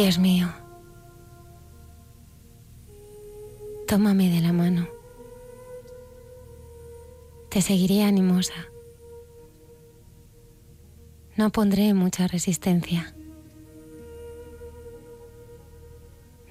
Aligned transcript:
Dios 0.00 0.18
mío, 0.18 0.48
tómame 3.86 4.30
de 4.30 4.40
la 4.40 4.50
mano. 4.50 4.88
Te 7.50 7.60
seguiré 7.60 8.02
animosa. 8.02 8.54
No 11.36 11.50
pondré 11.50 11.92
mucha 11.92 12.28
resistencia. 12.28 13.14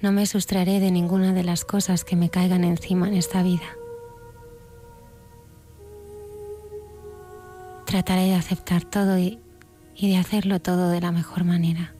No 0.00 0.12
me 0.12 0.26
sustraré 0.26 0.78
de 0.78 0.92
ninguna 0.92 1.32
de 1.32 1.42
las 1.42 1.64
cosas 1.64 2.04
que 2.04 2.14
me 2.14 2.30
caigan 2.30 2.62
encima 2.62 3.08
en 3.08 3.14
esta 3.14 3.42
vida. 3.42 3.76
Trataré 7.84 8.26
de 8.26 8.34
aceptar 8.36 8.84
todo 8.84 9.18
y, 9.18 9.40
y 9.96 10.08
de 10.08 10.18
hacerlo 10.18 10.60
todo 10.60 10.88
de 10.88 11.00
la 11.00 11.10
mejor 11.10 11.42
manera. 11.42 11.96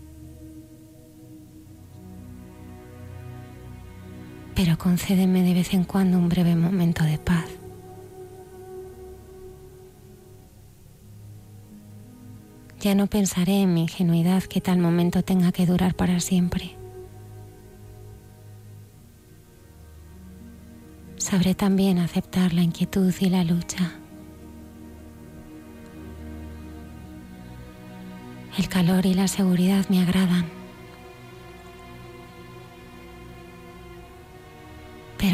Pero 4.62 4.76
concédeme 4.76 5.42
de 5.42 5.54
vez 5.54 5.72
en 5.72 5.84
cuando 5.84 6.18
un 6.18 6.28
breve 6.28 6.54
momento 6.54 7.02
de 7.02 7.16
paz. 7.16 7.46
Ya 12.78 12.94
no 12.94 13.06
pensaré 13.06 13.62
en 13.62 13.72
mi 13.72 13.80
ingenuidad 13.84 14.42
que 14.42 14.60
tal 14.60 14.78
momento 14.78 15.22
tenga 15.24 15.50
que 15.50 15.64
durar 15.64 15.94
para 15.94 16.20
siempre. 16.20 16.76
Sabré 21.16 21.54
también 21.54 21.98
aceptar 21.98 22.52
la 22.52 22.60
inquietud 22.60 23.14
y 23.18 23.30
la 23.30 23.44
lucha. 23.44 23.92
El 28.58 28.68
calor 28.68 29.06
y 29.06 29.14
la 29.14 29.26
seguridad 29.26 29.88
me 29.88 30.02
agradan. 30.02 30.59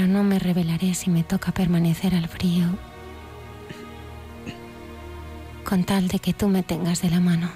No 0.06 0.22
me 0.22 0.38
revelaré 0.38 0.94
si 0.94 1.10
me 1.10 1.22
toca 1.22 1.52
permanecer 1.52 2.14
al 2.14 2.28
frío, 2.28 2.66
con 5.64 5.84
tal 5.84 6.08
de 6.08 6.18
que 6.18 6.32
tú 6.32 6.48
me 6.48 6.62
tengas 6.62 7.02
de 7.02 7.10
la 7.10 7.20
mano. 7.20 7.50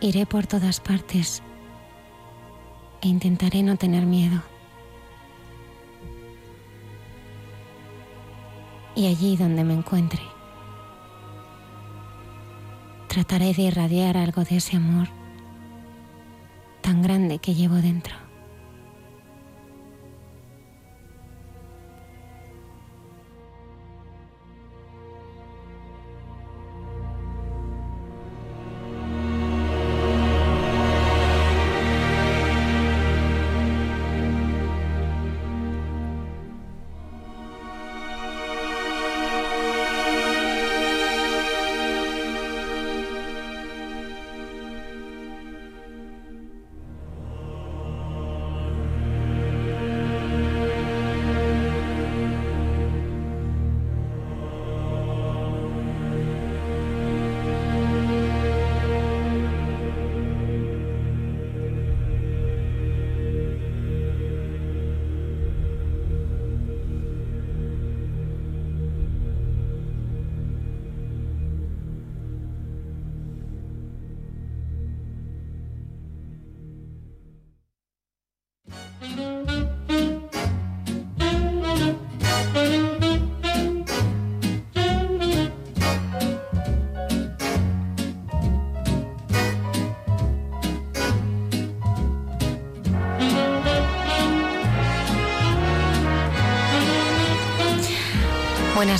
Iré 0.00 0.26
por 0.26 0.46
todas 0.46 0.80
partes 0.80 1.42
e 3.00 3.08
intentaré 3.08 3.62
no 3.62 3.76
tener 3.76 4.04
miedo. 4.04 4.42
Y 8.94 9.06
allí 9.06 9.36
donde 9.36 9.64
me 9.64 9.74
encuentre, 9.74 10.20
trataré 13.08 13.54
de 13.54 13.62
irradiar 13.62 14.16
algo 14.16 14.44
de 14.44 14.56
ese 14.56 14.76
amor 14.76 15.21
tan 16.92 17.00
grande 17.00 17.38
que 17.38 17.54
llevo 17.54 17.76
dentro. 17.76 18.31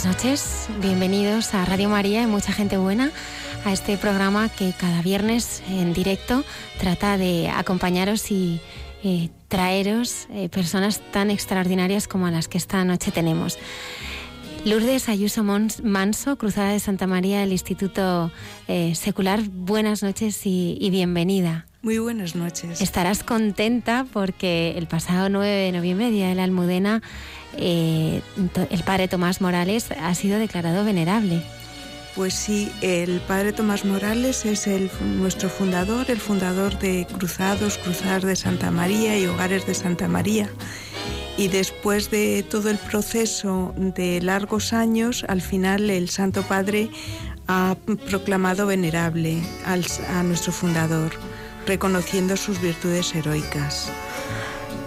Buenas 0.03 0.17
noches, 0.17 0.67
bienvenidos 0.81 1.55
a 1.55 1.65
Radio 1.65 1.89
María 1.89 2.25
y 2.25 2.27
mucha 2.27 2.53
gente 2.53 2.77
buena, 2.77 3.13
a 3.65 3.73
este 3.73 3.97
programa 3.97 4.49
que 4.49 4.75
cada 4.77 5.01
viernes 5.01 5.63
en 5.69 5.93
directo 5.93 6.43
trata 6.81 7.17
de 7.17 7.49
acompañaros 7.49 8.33
y 8.33 8.61
eh, 9.05 9.31
traeros 9.47 10.27
eh, 10.31 10.49
personas 10.49 11.01
tan 11.13 11.31
extraordinarias 11.31 12.09
como 12.09 12.29
las 12.31 12.49
que 12.49 12.59
esta 12.59 12.85
noche 12.85 13.13
tenemos. 13.13 13.61
Lourdes 14.65 15.09
Ayuso 15.09 15.45
Manso, 15.45 16.37
Cruzada 16.37 16.73
de 16.73 16.81
Santa 16.81 17.07
María 17.07 17.39
del 17.39 17.53
Instituto 17.53 18.33
eh, 18.67 18.97
Secular, 18.97 19.41
buenas 19.49 20.03
noches 20.03 20.47
y, 20.47 20.79
y 20.81 20.91
bienvenida. 20.91 21.67
Muy 21.83 21.99
buenas 21.99 22.35
noches. 22.35 22.81
Estarás 22.81 23.23
contenta 23.23 24.05
porque 24.13 24.75
el 24.77 24.89
pasado 24.89 25.29
9 25.29 25.49
de 25.49 25.73
noviembre, 25.73 26.11
Día 26.11 26.29
de 26.29 26.35
la 26.37 26.45
Almudena, 26.45 27.03
eh, 27.59 28.23
el 28.71 28.83
padre 28.83 29.09
Tomás 29.09 29.41
Morales 29.41 29.91
ha 29.91 30.15
sido 30.15 30.39
declarado 30.39 30.85
venerable. 30.85 31.43
Pues 32.15 32.35
sí, 32.35 32.71
el 32.83 33.21
padre 33.21 33.53
Tomás 33.53 33.87
Morales 33.87 34.45
es 34.45 34.69
nuestro 35.01 35.49
fundador, 35.49 36.11
el 36.11 36.21
fundador 36.21 36.79
de 36.79 37.07
Cruzados, 37.07 37.79
Cruzadas 37.79 38.23
de 38.25 38.37
Santa 38.37 38.71
María 38.71 39.19
y 39.19 39.27
Hogares 39.27 39.67
de 39.67 39.75
Santa 39.75 40.09
María. 40.09 40.51
Y 41.39 41.49
después 41.49 42.11
de 42.11 42.43
todo 42.43 42.69
el 42.69 42.77
proceso 42.77 43.73
de 43.77 44.21
largos 44.21 44.75
años, 44.75 45.25
al 45.27 45.41
final 45.41 45.89
el 45.89 46.11
Santo 46.11 46.43
Padre 46.43 46.91
ha 47.49 47.77
proclamado 48.11 48.67
venerable 48.67 49.43
a 49.65 50.23
nuestro 50.23 50.53
fundador, 50.53 51.13
reconociendo 51.67 52.37
sus 52.37 52.61
virtudes 52.61 53.15
heroicas. 53.15 53.91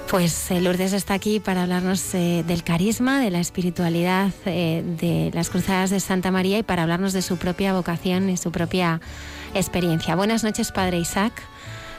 Pues 0.10 0.52
eh, 0.52 0.62
Lourdes 0.62 0.94
está 0.94 1.16
aquí 1.16 1.40
para 1.40 1.63
hablarnos 1.63 2.13
eh, 2.13 2.44
del 2.48 2.63
carisma, 2.63 3.19
de 3.19 3.31
la 3.31 3.40
espiritualidad 3.40 4.31
eh, 4.46 4.84
de 5.00 5.31
las 5.34 5.50
Cruzadas 5.50 5.90
de 5.90 6.00
Santa 6.00 6.30
María 6.30 6.60
y 6.60 6.63
para 6.63 6.84
hablarnos 6.84 7.12
de 7.12 7.24
su 7.24 7.38
propia 7.38 7.74
vocación 7.74 8.30
y 8.30 8.38
su 8.38 8.52
propia 8.52 9.02
experiencia. 9.56 10.16
Buenas 10.16 10.44
noches, 10.44 10.72
Padre 10.72 11.00
Isaac. 11.00 11.34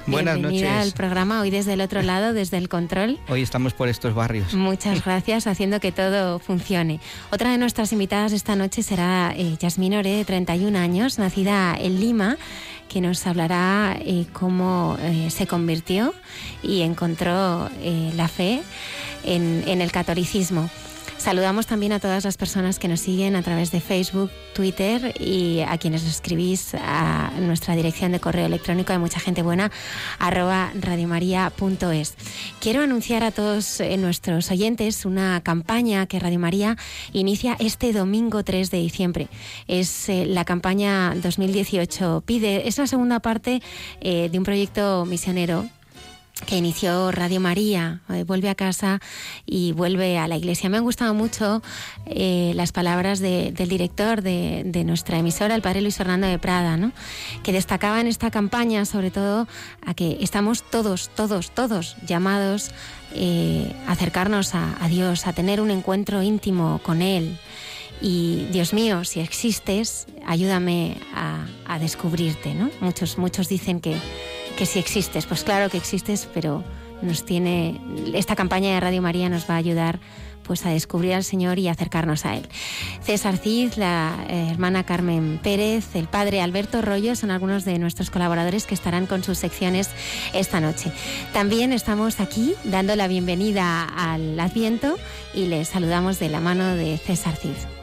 Buenas 0.06 0.34
Bienvenida 0.36 0.70
noches. 0.76 0.86
al 0.86 0.92
programa, 0.92 1.40
hoy 1.40 1.50
desde 1.50 1.72
el 1.72 1.80
otro 1.80 2.00
lado, 2.02 2.32
desde 2.32 2.58
el 2.58 2.68
control. 2.68 3.18
Hoy 3.28 3.42
estamos 3.42 3.74
por 3.74 3.88
estos 3.88 4.14
barrios. 4.14 4.54
Muchas 4.54 5.04
gracias, 5.04 5.46
haciendo 5.46 5.80
que 5.80 5.90
todo 5.92 6.38
funcione. 6.38 7.00
Otra 7.32 7.50
de 7.50 7.58
nuestras 7.58 7.92
invitadas 7.92 8.32
esta 8.32 8.54
noche 8.54 8.82
será 8.82 9.32
eh, 9.36 9.56
Yasmín 9.58 9.94
Ore, 9.94 10.10
de 10.16 10.24
31 10.24 10.78
años, 10.78 11.18
nacida 11.18 11.76
en 11.78 12.00
Lima, 12.00 12.36
que 12.88 13.00
nos 13.00 13.26
hablará 13.26 13.96
eh, 14.00 14.26
cómo 14.32 14.96
eh, 15.00 15.28
se 15.30 15.46
convirtió 15.48 16.14
y 16.62 16.82
encontró 16.82 17.68
eh, 17.82 18.12
la 18.14 18.28
fe 18.28 18.62
en, 19.24 19.64
en 19.66 19.80
el 19.82 19.90
catolicismo. 19.90 20.70
Saludamos 21.26 21.66
también 21.66 21.90
a 21.90 21.98
todas 21.98 22.22
las 22.22 22.36
personas 22.36 22.78
que 22.78 22.86
nos 22.86 23.00
siguen 23.00 23.34
a 23.34 23.42
través 23.42 23.72
de 23.72 23.80
Facebook, 23.80 24.30
Twitter 24.54 25.12
y 25.20 25.58
a 25.66 25.76
quienes 25.76 26.04
escribís 26.04 26.72
a 26.74 27.32
nuestra 27.40 27.74
dirección 27.74 28.12
de 28.12 28.20
correo 28.20 28.46
electrónico 28.46 28.92
de 28.92 29.00
mucha 29.00 29.18
gente 29.18 29.42
buena 29.42 29.72
arroba 30.20 30.70
radiomaria.es. 30.80 32.14
Quiero 32.60 32.80
anunciar 32.80 33.24
a 33.24 33.32
todos 33.32 33.80
eh, 33.80 33.96
nuestros 33.96 34.52
oyentes 34.52 35.04
una 35.04 35.40
campaña 35.40 36.06
que 36.06 36.20
Radio 36.20 36.38
María 36.38 36.76
inicia 37.12 37.56
este 37.58 37.92
domingo 37.92 38.44
3 38.44 38.70
de 38.70 38.78
diciembre. 38.78 39.26
Es 39.66 40.08
eh, 40.08 40.26
la 40.26 40.44
campaña 40.44 41.12
2018 41.16 42.22
Pide. 42.24 42.68
Es 42.68 42.78
la 42.78 42.86
segunda 42.86 43.18
parte 43.18 43.62
eh, 44.00 44.28
de 44.30 44.38
un 44.38 44.44
proyecto 44.44 45.04
misionero 45.06 45.66
que 46.44 46.56
inició 46.56 47.10
Radio 47.12 47.40
María, 47.40 48.00
eh, 48.10 48.24
vuelve 48.24 48.50
a 48.50 48.54
casa 48.54 49.00
y 49.46 49.72
vuelve 49.72 50.18
a 50.18 50.28
la 50.28 50.36
iglesia. 50.36 50.68
Me 50.68 50.76
han 50.76 50.84
gustado 50.84 51.14
mucho 51.14 51.62
eh, 52.04 52.52
las 52.54 52.72
palabras 52.72 53.20
de, 53.20 53.52
del 53.52 53.68
director 53.70 54.20
de, 54.20 54.82
nuestra 54.84 55.18
emisora, 55.18 55.54
el 55.54 55.62
padre 55.62 55.80
Luis 55.80 55.96
Fernando 55.96 56.26
de 56.26 56.38
Prada, 56.38 56.76
¿no? 56.76 56.92
que 57.42 57.52
destacaba 57.52 58.00
en 58.00 58.06
esta 58.06 58.30
campaña 58.30 58.84
sobre 58.84 59.10
todo 59.10 59.48
a 59.84 59.94
que 59.94 60.18
estamos 60.20 60.62
todos, 60.62 61.08
todos, 61.08 61.50
todos 61.50 61.96
llamados 62.06 62.70
eh, 63.14 63.74
a 63.86 63.92
acercarnos 63.92 64.54
a, 64.54 64.76
a 64.84 64.88
Dios, 64.88 65.26
a 65.26 65.32
tener 65.32 65.60
un 65.60 65.70
encuentro 65.70 66.22
íntimo 66.22 66.80
con 66.82 67.00
Él. 67.00 67.38
Y 68.02 68.46
Dios 68.52 68.74
mío, 68.74 69.04
si 69.04 69.20
existes, 69.20 70.06
ayúdame 70.26 70.98
a, 71.14 71.46
a 71.66 71.78
descubrirte. 71.78 72.54
¿no? 72.54 72.70
Muchos, 72.80 73.16
muchos 73.16 73.48
dicen 73.48 73.80
que 73.80 73.96
que 74.56 74.66
si 74.66 74.78
existes, 74.78 75.26
pues 75.26 75.44
claro 75.44 75.68
que 75.70 75.76
existes, 75.76 76.28
pero 76.32 76.64
nos 77.02 77.24
tiene 77.24 77.80
esta 78.14 78.34
campaña 78.34 78.74
de 78.74 78.80
Radio 78.80 79.02
María 79.02 79.28
nos 79.28 79.48
va 79.48 79.54
a 79.54 79.58
ayudar 79.58 80.00
pues 80.42 80.64
a 80.64 80.70
descubrir 80.70 81.12
al 81.12 81.24
Señor 81.24 81.58
y 81.58 81.66
acercarnos 81.68 82.24
a 82.24 82.36
Él. 82.36 82.48
César 83.02 83.36
Cid, 83.36 83.74
la 83.74 84.14
eh, 84.28 84.48
hermana 84.52 84.84
Carmen 84.84 85.40
Pérez, 85.42 85.96
el 85.96 86.06
padre 86.06 86.40
Alberto 86.40 86.82
Rollo 86.82 87.16
son 87.16 87.32
algunos 87.32 87.64
de 87.64 87.78
nuestros 87.80 88.10
colaboradores 88.10 88.64
que 88.64 88.74
estarán 88.74 89.06
con 89.06 89.24
sus 89.24 89.38
secciones 89.38 89.90
esta 90.32 90.60
noche. 90.60 90.92
También 91.32 91.72
estamos 91.72 92.20
aquí 92.20 92.54
dando 92.64 92.94
la 92.94 93.08
bienvenida 93.08 93.84
al 93.84 94.38
Adviento 94.38 94.96
y 95.34 95.46
les 95.46 95.68
saludamos 95.68 96.20
de 96.20 96.28
la 96.28 96.40
mano 96.40 96.76
de 96.76 96.96
César 96.96 97.34
Cid. 97.34 97.75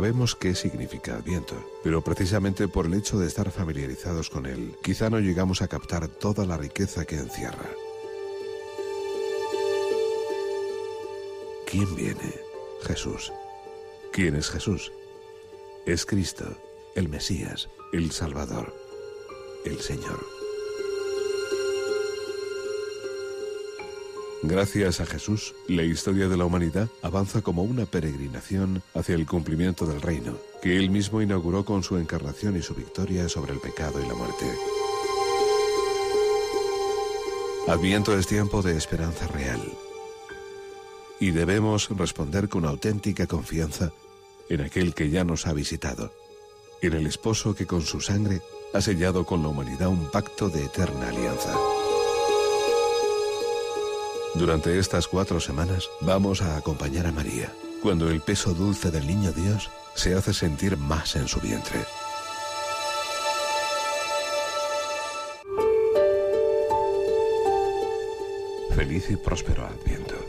Sabemos 0.00 0.34
qué 0.34 0.54
significa 0.54 1.16
Adviento, 1.16 1.62
pero 1.84 2.02
precisamente 2.02 2.68
por 2.68 2.86
el 2.86 2.94
hecho 2.94 3.18
de 3.18 3.26
estar 3.26 3.50
familiarizados 3.50 4.30
con 4.30 4.46
él, 4.46 4.74
quizá 4.82 5.10
no 5.10 5.20
llegamos 5.20 5.60
a 5.60 5.68
captar 5.68 6.08
toda 6.08 6.46
la 6.46 6.56
riqueza 6.56 7.04
que 7.04 7.16
encierra. 7.16 7.68
¿Quién 11.66 11.94
viene? 11.94 12.34
Jesús. 12.80 13.30
¿Quién 14.10 14.36
es 14.36 14.48
Jesús? 14.48 14.90
Es 15.84 16.06
Cristo, 16.06 16.46
el 16.94 17.10
Mesías, 17.10 17.68
el 17.92 18.10
Salvador, 18.10 18.74
el 19.66 19.80
Señor. 19.80 20.39
Gracias 24.42 25.00
a 25.00 25.06
Jesús, 25.06 25.54
la 25.68 25.82
historia 25.82 26.26
de 26.26 26.36
la 26.38 26.46
humanidad 26.46 26.88
avanza 27.02 27.42
como 27.42 27.62
una 27.62 27.84
peregrinación 27.84 28.82
hacia 28.94 29.14
el 29.14 29.26
cumplimiento 29.26 29.84
del 29.84 30.00
reino, 30.00 30.34
que 30.62 30.78
él 30.78 30.88
mismo 30.88 31.20
inauguró 31.20 31.66
con 31.66 31.82
su 31.82 31.98
encarnación 31.98 32.56
y 32.56 32.62
su 32.62 32.74
victoria 32.74 33.28
sobre 33.28 33.52
el 33.52 33.60
pecado 33.60 34.00
y 34.00 34.08
la 34.08 34.14
muerte. 34.14 34.46
Adviento 37.68 38.18
es 38.18 38.26
tiempo 38.26 38.62
de 38.62 38.78
esperanza 38.78 39.26
real. 39.26 39.60
Y 41.20 41.32
debemos 41.32 41.90
responder 41.90 42.48
con 42.48 42.64
auténtica 42.64 43.26
confianza 43.26 43.92
en 44.48 44.62
aquel 44.62 44.94
que 44.94 45.10
ya 45.10 45.22
nos 45.22 45.46
ha 45.46 45.52
visitado, 45.52 46.14
en 46.80 46.94
el 46.94 47.06
esposo 47.06 47.54
que 47.54 47.66
con 47.66 47.82
su 47.82 48.00
sangre 48.00 48.40
ha 48.72 48.80
sellado 48.80 49.26
con 49.26 49.42
la 49.42 49.48
humanidad 49.48 49.88
un 49.88 50.10
pacto 50.10 50.48
de 50.48 50.64
eterna 50.64 51.10
alianza. 51.10 51.54
Durante 54.34 54.78
estas 54.78 55.08
cuatro 55.08 55.40
semanas 55.40 55.90
vamos 56.00 56.40
a 56.40 56.56
acompañar 56.56 57.06
a 57.06 57.12
María, 57.12 57.52
cuando 57.82 58.08
el 58.08 58.20
peso 58.20 58.54
dulce 58.54 58.90
del 58.90 59.06
niño 59.06 59.32
Dios 59.32 59.70
se 59.94 60.14
hace 60.14 60.32
sentir 60.32 60.76
más 60.76 61.16
en 61.16 61.26
su 61.26 61.40
vientre. 61.40 61.84
Feliz 68.74 69.10
y 69.10 69.16
próspero 69.16 69.66
Adviento. 69.66 70.19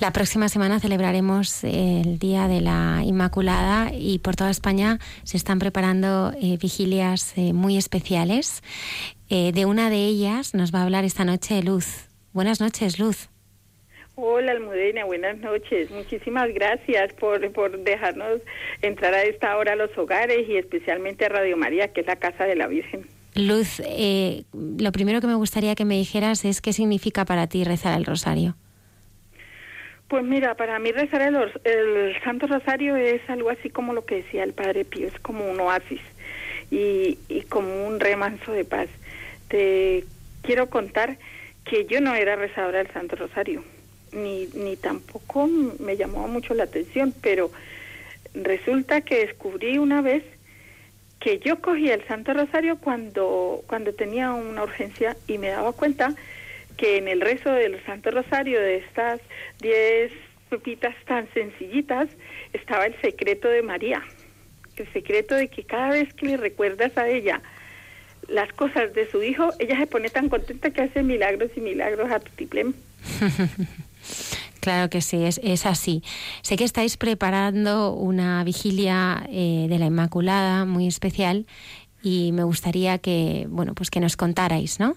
La 0.00 0.12
próxima 0.12 0.48
semana 0.48 0.78
celebraremos 0.78 1.64
el 1.64 2.20
Día 2.20 2.46
de 2.46 2.60
la 2.60 3.02
Inmaculada 3.04 3.90
y 3.92 4.20
por 4.20 4.36
toda 4.36 4.48
España 4.48 5.00
se 5.24 5.36
están 5.36 5.58
preparando 5.58 6.32
eh, 6.40 6.56
vigilias 6.56 7.36
eh, 7.36 7.52
muy 7.52 7.76
especiales. 7.76 8.62
Eh, 9.28 9.50
de 9.52 9.66
una 9.66 9.90
de 9.90 9.96
ellas 9.96 10.54
nos 10.54 10.72
va 10.72 10.80
a 10.80 10.82
hablar 10.84 11.04
esta 11.04 11.24
noche 11.24 11.64
Luz. 11.64 12.06
Buenas 12.32 12.60
noches, 12.60 13.00
Luz. 13.00 13.28
Hola 14.14 14.52
Almudena, 14.52 15.04
buenas 15.04 15.36
noches. 15.38 15.90
Muchísimas 15.90 16.54
gracias 16.54 17.12
por, 17.14 17.50
por 17.50 17.76
dejarnos 17.82 18.40
entrar 18.82 19.14
a 19.14 19.24
esta 19.24 19.56
hora 19.56 19.72
a 19.72 19.76
los 19.76 19.90
hogares 19.98 20.48
y 20.48 20.58
especialmente 20.58 21.24
a 21.24 21.28
Radio 21.28 21.56
María, 21.56 21.92
que 21.92 22.02
es 22.02 22.06
la 22.06 22.16
casa 22.16 22.44
de 22.44 22.54
la 22.54 22.68
Virgen. 22.68 23.04
Luz, 23.34 23.82
lo 24.52 24.92
primero 24.92 25.20
que 25.20 25.26
me 25.26 25.34
gustaría 25.34 25.74
que 25.74 25.84
me 25.84 25.96
dijeras 25.96 26.44
es 26.44 26.60
qué 26.60 26.72
significa 26.72 27.24
para 27.24 27.48
ti 27.48 27.64
rezar 27.64 27.98
el 27.98 28.04
rosario. 28.04 28.54
Pues 30.08 30.24
mira, 30.24 30.54
para 30.54 30.78
mí 30.78 30.90
rezar 30.90 31.20
el, 31.22 32.22
Santo 32.24 32.46
Rosario 32.46 32.96
es 32.96 33.20
algo 33.28 33.50
así 33.50 33.68
como 33.68 33.92
lo 33.92 34.06
que 34.06 34.16
decía 34.16 34.42
el 34.42 34.54
Padre 34.54 34.86
Pío, 34.86 35.06
es 35.06 35.18
como 35.20 35.50
un 35.50 35.60
oasis 35.60 36.00
y, 36.70 37.18
y 37.28 37.42
como 37.42 37.86
un 37.86 38.00
remanso 38.00 38.52
de 38.52 38.64
paz. 38.64 38.88
Te 39.48 40.04
quiero 40.42 40.70
contar 40.70 41.18
que 41.64 41.84
yo 41.84 42.00
no 42.00 42.14
era 42.14 42.36
rezadora 42.36 42.78
del 42.78 42.92
Santo 42.92 43.16
Rosario, 43.16 43.62
ni, 44.12 44.46
ni 44.54 44.76
tampoco 44.76 45.46
me 45.78 45.98
llamó 45.98 46.26
mucho 46.26 46.54
la 46.54 46.64
atención, 46.64 47.12
pero 47.20 47.50
resulta 48.32 49.02
que 49.02 49.26
descubrí 49.26 49.76
una 49.76 50.00
vez 50.00 50.24
que 51.20 51.38
yo 51.38 51.60
cogía 51.60 51.94
el 51.94 52.06
Santo 52.06 52.32
Rosario 52.32 52.78
cuando, 52.78 53.62
cuando 53.66 53.92
tenía 53.92 54.32
una 54.32 54.62
urgencia 54.62 55.16
y 55.26 55.36
me 55.36 55.48
daba 55.48 55.72
cuenta 55.72 56.14
que 56.78 56.96
en 56.96 57.08
el 57.08 57.20
rezo 57.20 57.50
del 57.50 57.84
Santo 57.84 58.10
Rosario 58.10 58.58
de 58.58 58.76
estas 58.76 59.20
diez 59.60 60.12
pepitas 60.48 60.94
tan 61.04 61.28
sencillitas 61.34 62.08
estaba 62.54 62.86
el 62.86 62.98
secreto 63.02 63.48
de 63.48 63.62
María, 63.62 64.02
el 64.76 64.90
secreto 64.94 65.34
de 65.34 65.48
que 65.48 65.64
cada 65.64 65.90
vez 65.90 66.14
que 66.14 66.26
le 66.26 66.36
recuerdas 66.38 66.96
a 66.96 67.08
ella 67.08 67.42
las 68.28 68.50
cosas 68.52 68.94
de 68.94 69.10
su 69.10 69.22
hijo, 69.22 69.50
ella 69.58 69.76
se 69.78 69.86
pone 69.86 70.08
tan 70.08 70.28
contenta 70.28 70.70
que 70.70 70.82
hace 70.82 71.02
milagros 71.02 71.50
y 71.56 71.60
milagros 71.60 72.10
a 72.10 72.20
Tutiplem. 72.20 72.72
Claro 74.60 74.90
que 74.90 75.00
sí, 75.00 75.24
es, 75.24 75.40
es, 75.42 75.64
así. 75.66 76.02
Sé 76.42 76.56
que 76.56 76.64
estáis 76.64 76.96
preparando 76.96 77.92
una 77.94 78.42
vigilia 78.42 79.24
eh, 79.30 79.66
de 79.68 79.78
la 79.78 79.86
Inmaculada 79.86 80.64
muy 80.64 80.86
especial 80.86 81.46
y 82.02 82.32
me 82.32 82.42
gustaría 82.42 82.98
que, 82.98 83.46
bueno, 83.48 83.74
pues 83.74 83.88
que 83.88 84.00
nos 84.00 84.16
contarais, 84.16 84.80
¿no? 84.80 84.96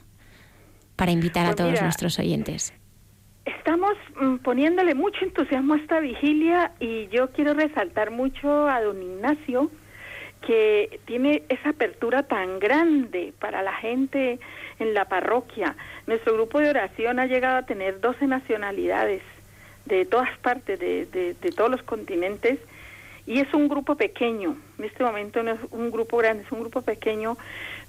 Para 1.02 1.14
invitar 1.14 1.48
a 1.48 1.48
pues 1.48 1.56
todos 1.56 1.82
nuestros 1.82 2.20
oyentes? 2.20 2.76
Estamos 3.46 3.94
mm, 4.22 4.36
poniéndole 4.44 4.94
mucho 4.94 5.26
entusiasmo 5.26 5.74
a 5.74 5.78
esta 5.78 6.00
vigilia 6.00 6.74
y 6.80 7.08
yo 7.08 7.32
quiero 7.32 7.56
resaltar 7.56 8.12
mucho 8.12 8.68
a 8.68 8.84
don 8.84 9.02
Ignacio 9.02 9.72
que 10.46 11.00
tiene 11.06 11.42
esa 11.50 11.70
apertura 11.70 12.22
tan 12.22 12.60
grande 12.60 13.34
para 13.40 13.64
la 13.64 13.74
gente 13.74 14.40
en 14.78 14.94
la 14.94 15.06
parroquia. 15.06 15.76
Nuestro 16.06 16.36
grupo 16.36 16.60
de 16.60 16.70
oración 16.70 17.18
ha 17.18 17.26
llegado 17.26 17.58
a 17.58 17.66
tener 17.66 18.00
12 18.00 18.28
nacionalidades 18.28 19.24
de 19.86 20.06
todas 20.06 20.30
partes, 20.38 20.80
de, 20.80 21.08
de, 21.08 21.34
de 21.34 21.50
todos 21.50 21.72
los 21.72 21.82
continentes, 21.82 22.60
y 23.26 23.40
es 23.40 23.52
un 23.56 23.68
grupo 23.68 23.96
pequeño. 23.96 24.56
En 24.78 24.86
este 24.86 25.04
momento 25.04 25.42
no 25.42 25.52
es 25.52 25.60
un 25.72 25.90
grupo 25.90 26.18
grande, 26.18 26.44
es 26.44 26.52
un 26.52 26.60
grupo 26.60 26.84
pequeño 26.84 27.38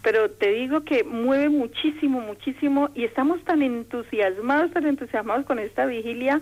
pero 0.03 0.31
te 0.31 0.51
digo 0.51 0.85
que 0.85 1.05
mueve 1.05 1.49
muchísimo, 1.49 2.21
muchísimo 2.21 2.91
y 2.95 3.05
estamos 3.05 3.43
tan 3.45 3.63
entusiasmados, 3.63 4.73
tan 4.73 4.87
entusiasmados 4.87 5.47
con 5.47 5.59
esta 5.59 5.87
vigilia, 5.87 6.41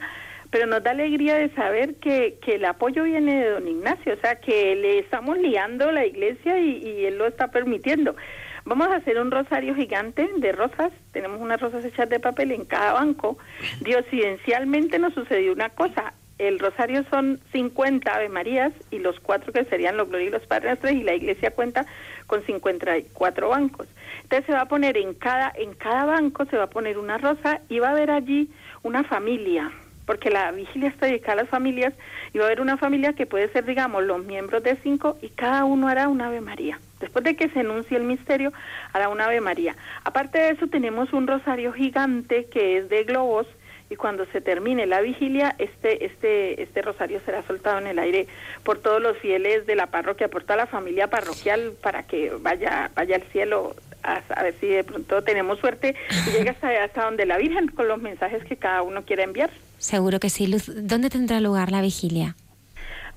pero 0.51 0.67
nos 0.67 0.83
da 0.83 0.91
alegría 0.91 1.37
de 1.37 1.51
saber 1.55 1.97
que, 1.97 2.39
que 2.43 2.57
el 2.57 2.65
apoyo 2.65 3.05
viene 3.05 3.45
de 3.45 3.51
don 3.51 3.69
Ignacio, 3.69 4.15
o 4.15 4.21
sea, 4.21 4.41
que 4.41 4.75
le 4.75 4.99
estamos 4.99 5.39
liando 5.39 5.93
la 5.93 6.07
iglesia 6.07 6.59
y, 6.59 7.05
él 7.05 7.19
lo 7.19 7.27
está 7.27 7.49
permitiendo. 7.49 8.17
Vamos 8.65 8.89
a 8.89 8.97
hacer 8.97 9.19
un 9.19 9.31
rosario 9.31 9.75
gigante 9.75 10.29
de 10.37 10.53
rosas, 10.53 10.93
tenemos 11.13 11.41
unas 11.41 11.61
rosas 11.61 11.85
hechas 11.85 12.09
de 12.09 12.21
papel 12.21 12.53
en 12.53 12.65
cada 12.65 12.95
banco. 12.95 13.39
Diosidencialmente 13.81 14.99
nos 14.99 15.15
sucedió 15.15 15.53
una 15.53 15.71
cosa, 15.71 16.13
el 16.39 16.59
rosario 16.59 17.05
son 17.11 17.41
50 17.53 18.15
Ave 18.15 18.29
Marías 18.29 18.73
y 18.91 18.99
los 18.99 19.21
cuatro 19.21 19.53
que 19.53 19.65
serían 19.67 19.97
los 19.97 20.09
Gloria 20.09 20.29
y 20.29 20.31
los 20.31 20.47
Padres 20.47 20.79
y 20.91 21.03
la 21.03 21.15
iglesia 21.15 21.51
cuenta 21.51 21.87
con 22.31 22.47
54 22.47 23.49
bancos. 23.49 23.89
Entonces 24.23 24.47
se 24.47 24.53
va 24.53 24.61
a 24.61 24.69
poner 24.69 24.97
en 24.97 25.15
cada, 25.15 25.53
en 25.57 25.75
cada 25.75 26.05
banco 26.05 26.45
se 26.45 26.57
va 26.57 26.65
a 26.65 26.71
poner 26.71 26.97
una 26.97 27.19
rosa 27.19 27.61
y 27.69 27.81
va 27.81 27.89
a 27.89 27.91
haber 27.91 28.13
allí 28.13 28.49
una 28.85 29.03
familia, 29.03 29.73
porque 30.07 30.31
la 30.31 30.53
vigilia 30.53 30.91
está 30.91 31.07
dedicada 31.07 31.33
a 31.33 31.43
las 31.43 31.49
familias 31.49 31.93
y 32.33 32.39
va 32.39 32.45
a 32.45 32.47
haber 32.47 32.61
una 32.61 32.77
familia 32.77 33.15
que 33.15 33.27
puede 33.27 33.49
ser, 33.49 33.65
digamos, 33.65 34.05
los 34.05 34.25
miembros 34.25 34.63
de 34.63 34.77
cinco 34.77 35.19
y 35.21 35.31
cada 35.31 35.65
uno 35.65 35.89
hará 35.89 36.07
una 36.07 36.29
Ave 36.29 36.41
María. 36.41 36.79
Después 37.01 37.25
de 37.25 37.35
que 37.35 37.49
se 37.49 37.61
enuncie 37.61 37.97
el 37.97 38.05
misterio, 38.05 38.53
hará 38.93 39.09
una 39.09 39.25
Ave 39.25 39.41
María. 39.41 39.75
Aparte 40.05 40.39
de 40.39 40.51
eso, 40.51 40.69
tenemos 40.69 41.13
un 41.13 41.27
rosario 41.27 41.73
gigante 41.73 42.45
que 42.45 42.77
es 42.77 42.89
de 42.89 43.03
globos 43.03 43.49
y 43.91 43.97
cuando 43.97 44.25
se 44.27 44.41
termine 44.41 44.87
la 44.87 45.01
vigilia, 45.01 45.55
este, 45.59 46.07
este, 46.07 46.63
este 46.63 46.81
rosario 46.81 47.21
será 47.27 47.43
soltado 47.43 47.79
en 47.79 47.89
el 47.89 47.99
aire 47.99 48.29
por 48.63 48.79
todos 48.79 49.03
los 49.03 49.19
fieles 49.19 49.67
de 49.67 49.75
la 49.75 49.89
parroquia, 49.89 50.29
por 50.29 50.45
toda 50.45 50.57
la 50.57 50.67
familia 50.67 51.09
parroquial, 51.09 51.73
para 51.83 52.05
que 52.05 52.31
vaya, 52.41 52.91
vaya 52.95 53.17
al 53.17 53.25
cielo 53.33 53.75
a, 54.05 54.43
ver 54.43 54.55
si 54.61 54.69
de 54.69 54.85
pronto 54.85 55.23
tenemos 55.23 55.59
suerte 55.59 55.97
y 56.27 56.31
llega 56.31 56.53
hasta, 56.53 56.85
hasta 56.85 57.05
donde 57.05 57.27
la 57.27 57.37
Virgen 57.37 57.67
con 57.69 57.89
los 57.89 58.01
mensajes 58.01 58.45
que 58.45 58.57
cada 58.57 58.83
uno 58.83 59.05
quiera 59.05 59.25
enviar. 59.25 59.51
Seguro 59.79 60.21
que 60.21 60.31
sí. 60.31 60.47
Luz, 60.47 60.71
¿dónde 60.73 61.11
tendrá 61.11 61.41
lugar 61.41 61.73
la 61.73 61.83
vigilia? 61.83 62.37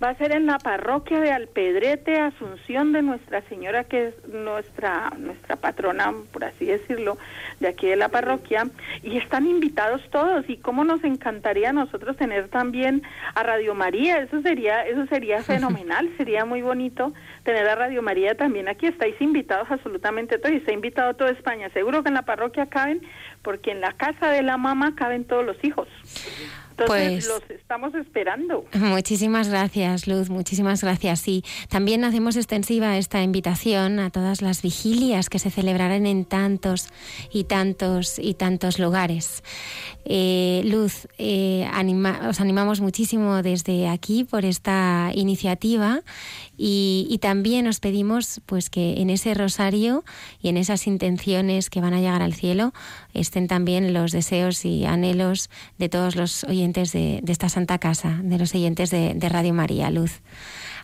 Va 0.02 0.10
a 0.10 0.16
ser 0.16 0.32
en 0.36 0.46
la 0.46 0.58
parroquia 0.60 1.20
de 1.20 1.32
Alpedrete, 1.32 2.20
Asunción 2.20 2.94
de 2.94 3.02
Nuestra 3.02 3.42
Señora, 3.50 3.84
que 3.86 4.08
es 4.08 4.28
nuestra, 4.28 5.12
nuestra 5.18 5.56
patrona, 5.56 6.14
por 6.32 6.46
así 6.46 6.66
decirlo, 6.66 7.18
de 7.60 7.68
aquí 7.68 7.88
de 7.88 7.96
la 7.96 8.10
parroquia, 8.10 8.68
y 9.02 9.18
están 9.18 9.48
invitados 9.48 10.02
todos, 10.12 10.50
y 10.50 10.58
cómo 10.58 10.84
nos 10.84 11.04
encantaría 11.04 11.70
a 11.70 11.74
nosotros 11.74 12.18
tener 12.18 12.50
también 12.50 13.04
a 13.36 13.44
Radio 13.44 13.76
María, 13.76 14.20
eso 14.20 14.42
sería, 14.42 14.86
eso 14.86 15.06
sería 15.08 15.42
fenomenal, 15.44 16.10
sería 16.18 16.46
muy 16.46 16.62
bonito 16.62 17.14
tener 17.44 17.68
a 17.68 17.76
Radio 17.76 18.02
María 18.02 18.36
también 18.36 18.68
aquí, 18.68 18.88
estáis 18.88 19.20
invitados 19.22 19.70
absolutamente 19.70 20.38
todos, 20.38 20.54
y 20.54 20.58
está 20.58 20.72
invitado 20.72 21.14
toda 21.16 21.32
España, 21.32 21.70
seguro 21.70 22.04
que 22.04 22.10
en 22.10 22.16
la 22.16 22.24
parroquia 22.24 22.68
caben, 22.68 23.02
porque 23.42 23.72
en 23.72 23.82
la 23.82 23.94
casa 23.94 24.30
de 24.30 24.42
la 24.42 24.58
mamá 24.58 24.96
caben 24.96 25.26
todos 25.26 25.46
los 25.46 25.62
hijos. 25.64 25.88
Entonces 26.78 27.26
pues, 27.26 27.28
los 27.28 27.50
estamos 27.50 27.94
esperando. 27.96 28.66
Muchísimas 28.74 29.50
gracias, 29.50 30.08
Luz, 30.08 30.30
muchísimas 30.30 30.84
gracias. 30.84 31.28
Y 31.28 31.44
también 31.70 32.04
hacemos 32.04 32.36
extensiva 32.36 32.98
esta 32.98 33.22
invitación 33.22 34.00
a 34.00 34.10
todas 34.10 34.42
las 34.42 34.62
vigilias 34.62 35.30
que 35.30 35.40
se 35.40 35.52
celebrarán 35.52 36.06
en 36.06 36.26
tantos 36.26 36.90
y 37.32 37.44
tantos 37.44 38.18
y 38.18 38.34
tantos 38.34 38.80
lugares. 38.80 39.44
Eh, 40.06 40.62
Luz, 40.66 41.08
eh, 41.18 41.70
os 42.28 42.42
animamos 42.42 42.82
muchísimo 42.82 43.42
desde 43.44 43.88
aquí 43.88 44.24
por 44.24 44.44
esta 44.44 45.12
iniciativa 45.14 46.02
y, 46.58 47.18
también 47.22 47.68
os 47.68 47.80
pedimos 47.80 48.42
pues 48.46 48.70
que 48.70 49.02
en 49.02 49.10
ese 49.10 49.34
rosario 49.34 50.04
y 50.42 50.50
en 50.50 50.58
esas 50.58 50.88
intenciones 50.88 51.70
que 51.70 51.82
van 51.82 51.94
a 51.94 52.00
llegar 52.00 52.22
al 52.22 52.34
cielo 52.34 52.74
estén 53.14 53.48
también 53.48 53.94
los 53.94 54.12
deseos 54.12 54.66
y 54.66 54.86
anhelos 54.86 55.50
de 55.78 55.90
todos 55.90 56.16
los 56.16 56.44
oyentes 56.44 56.92
de, 56.92 57.24
esta 57.28 57.50
Santa 57.50 57.80
Casa, 57.80 58.20
de 58.22 58.38
los 58.38 58.54
oyentes 58.54 58.92
de 58.92 59.30
Radio 59.30 59.54
María 59.54 59.90
Luz. 59.90 60.22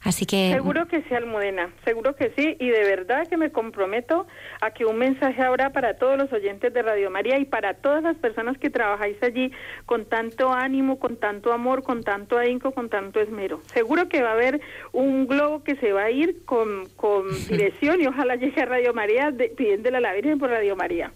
Así 0.04 0.26
que 0.26 0.52
seguro 0.54 0.88
que 0.88 1.02
sí, 1.04 1.14
Almudena, 1.14 1.70
seguro 1.84 2.16
que 2.16 2.32
sí, 2.38 2.56
y 2.60 2.70
de 2.70 2.84
verdad 2.84 3.28
que 3.28 3.36
me 3.36 3.52
comprometo 3.52 4.28
a 4.62 4.72
que 4.72 4.86
un 4.86 4.98
mensaje 4.98 5.42
habrá 5.42 5.72
para 5.72 5.96
todos 5.96 6.18
los 6.18 6.32
oyentes 6.32 6.74
de 6.74 6.82
Radio 6.82 7.10
María 7.10 7.38
y 7.38 7.46
para 7.46 7.74
todas 7.74 8.02
las 8.02 8.16
personas 8.18 8.58
que 8.58 8.70
trabajáis 8.70 9.22
allí 9.22 9.52
con 9.86 10.06
tanto 10.06 10.54
ánimo, 10.54 11.00
con 11.00 11.18
tanto 11.18 11.52
amor, 11.52 11.84
con 11.84 12.04
tanto 12.04 12.38
ahínco, 12.38 12.72
con 12.72 12.90
tanto 12.90 13.20
esmero. 13.20 13.62
Seguro 13.74 14.08
que 14.08 14.22
va 14.22 14.30
a 14.30 14.34
haber 14.34 14.62
un 14.94 15.28
globo 15.28 15.64
que 15.64 15.76
se 15.76 15.92
va 15.92 16.04
a 16.04 16.12
ir 16.12 16.46
con, 16.46 16.88
con 16.96 17.26
dirección 17.50 18.02
y 18.02 18.08
ojalá 18.08 18.36
llegue 18.36 18.62
a 18.62 18.66
Radio 18.66 18.94
María 18.94 19.34
pidiéndole 19.58 19.98
a 19.98 20.02
la 20.02 20.14
Virgen 20.14 20.40
por 20.40 20.50
Radio 20.50 20.76
María. 20.78 21.12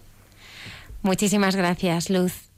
Muchísimas 1.02 1.56
gracias, 1.56 2.10
Luz. 2.10 2.53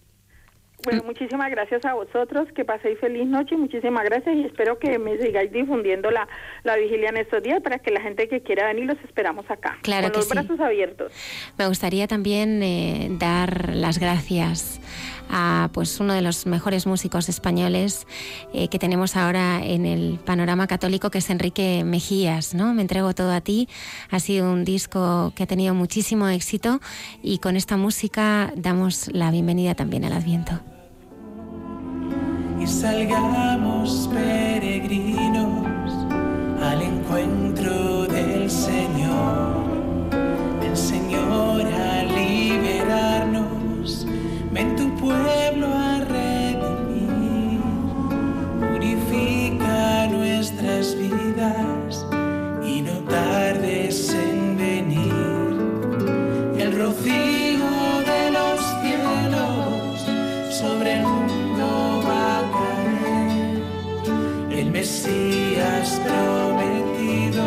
Bueno, 0.87 1.03
muchísimas 1.03 1.51
gracias 1.51 1.85
a 1.85 1.94
vosotros, 1.94 2.46
que 2.55 2.64
paséis 2.64 2.96
feliz 3.01 3.27
noche, 3.27 3.57
muchísimas 3.57 4.05
gracias 4.05 4.37
y 4.37 4.44
espero 4.44 4.79
que 4.79 5.01
me 5.01 5.18
sigáis 5.18 5.51
difundiendo 5.51 6.12
la, 6.12 6.29
la 6.62 6.77
vigilia 6.77 7.09
en 7.09 7.16
estos 7.16 7.42
días 7.42 7.61
para 7.61 7.81
que 7.81 7.90
la 7.90 8.01
gente 8.01 8.29
que 8.29 8.40
quiera 8.40 8.68
venir 8.68 8.87
los 8.87 8.96
esperamos 9.05 9.51
acá, 9.51 9.79
claro 9.83 10.12
con 10.12 10.20
los 10.20 10.29
brazos 10.29 10.61
abiertos. 10.61 11.12
Me 11.59 11.66
gustaría 11.66 12.07
también 12.07 12.62
eh, 12.62 13.09
dar 13.18 13.75
las 13.75 13.99
gracias 13.99 14.81
a 15.29 15.70
pues 15.72 15.99
uno 15.99 16.14
de 16.14 16.22
los 16.22 16.46
mejores 16.46 16.87
músicos 16.87 17.29
españoles 17.29 18.07
eh, 18.55 18.68
que 18.68 18.79
tenemos 18.79 19.16
ahora 19.16 19.64
en 19.64 19.87
el 19.87 20.20
panorama 20.25 20.68
católico, 20.68 21.11
que 21.11 21.18
es 21.18 21.29
Enrique 21.31 21.83
Mejías, 21.85 22.55
¿no? 22.55 22.75
Me 22.75 22.83
entrego 22.83 23.12
todo 23.12 23.33
a 23.33 23.40
ti. 23.40 23.68
Ha 24.09 24.20
sido 24.20 24.53
un 24.53 24.64
disco 24.64 25.33
que 25.35 25.42
ha 25.42 25.46
tenido 25.49 25.75
muchísimo 25.75 26.29
éxito 26.29 26.79
y 27.25 27.38
con 27.38 27.57
esta 27.57 27.77
música 27.77 28.53
damos 28.55 29.09
la 29.12 29.33
bienvenida 29.33 29.75
también 29.75 30.05
al 30.05 30.12
Adviento. 30.12 30.61
Salgamos 32.66 34.11
peregrinos 34.12 35.92
al 36.62 36.83
encuentro 36.83 38.07
del 38.07 38.50
Señor. 38.50 39.64
El 40.62 40.76
Señor 40.76 41.64
a 41.66 42.02
liberarnos, 42.02 44.07
ven 44.50 44.74
tu 44.76 44.94
pueblo 44.96 45.68
a 45.68 46.00
redimir, 46.00 47.61
purifica 48.59 50.09
nuestras 50.09 50.96
vidas 50.96 52.05
y 52.66 52.83
no 52.83 52.98
tardes 53.09 54.12
en 54.12 54.57
venir. 54.57 55.14
El 56.59 56.76
rocío 56.79 57.45
Mesías 64.77 65.89
prometido, 66.05 67.45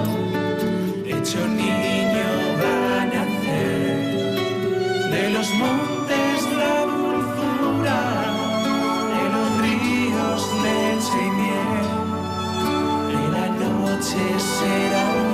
hecho 1.06 1.48
niño 1.48 2.30
va 2.60 3.02
a 3.02 3.06
nacer. 3.06 3.98
De 5.12 5.30
los 5.30 5.48
montes 5.54 6.38
la 6.58 6.78
dulzura, 6.96 8.02
de 9.14 9.24
los 9.36 9.50
ríos 9.62 10.42
leche 10.64 11.20
y 11.28 11.32
miel. 11.40 11.88
Y 13.14 13.22
la 13.32 13.48
noche 13.64 14.24
será 14.58 15.29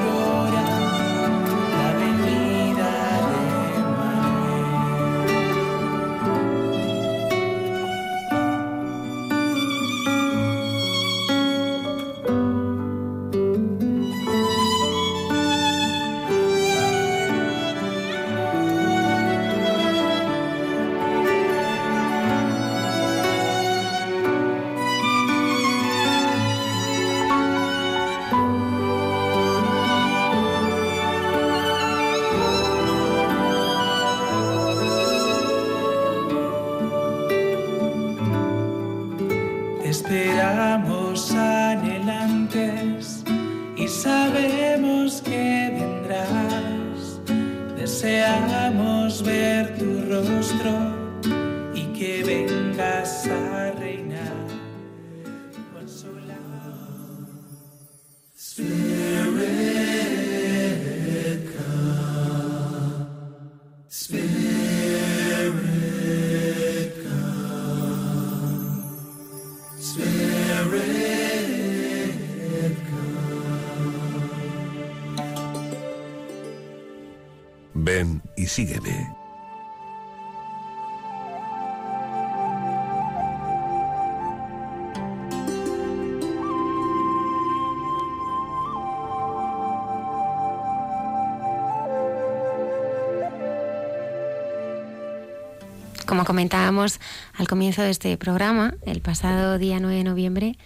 Como 96.15 96.23
comentábamos 96.23 97.01
al 97.33 97.45
comienzo 97.45 97.81
de 97.81 97.89
este 97.89 98.15
programa, 98.15 98.75
el 98.85 99.01
pasado 99.01 99.57
día 99.57 99.81
9 99.81 99.97
de 99.97 100.03
noviembre 100.05 100.57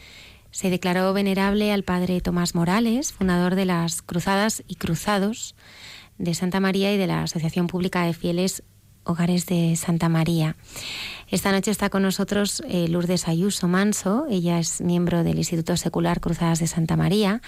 se 0.51 0.69
declaró 0.69 1.11
venerable 1.11 1.73
al 1.73 1.81
padre 1.81 2.21
Tomás 2.21 2.53
Morales, 2.53 3.13
fundador 3.13 3.55
de 3.55 3.65
las 3.65 4.03
Cruzadas 4.03 4.61
y 4.67 4.75
Cruzados 4.75 5.55
de 6.19 6.35
Santa 6.35 6.59
María 6.59 6.93
y 6.93 6.99
de 6.99 7.07
la 7.07 7.23
Asociación 7.23 7.65
Pública 7.65 8.03
de 8.03 8.13
Fieles 8.13 8.61
Hogares 9.05 9.47
de 9.47 9.75
Santa 9.75 10.07
María. 10.07 10.55
Esta 11.29 11.51
noche 11.51 11.71
está 11.71 11.89
con 11.89 12.03
nosotros 12.03 12.61
eh, 12.67 12.87
Lourdes 12.87 13.27
Ayuso 13.27 13.67
Manso, 13.67 14.27
ella 14.29 14.59
es 14.59 14.81
miembro 14.81 15.23
del 15.23 15.39
Instituto 15.39 15.77
Secular 15.77 16.19
Cruzadas 16.19 16.59
de 16.59 16.67
Santa 16.67 16.95
María. 16.95 17.41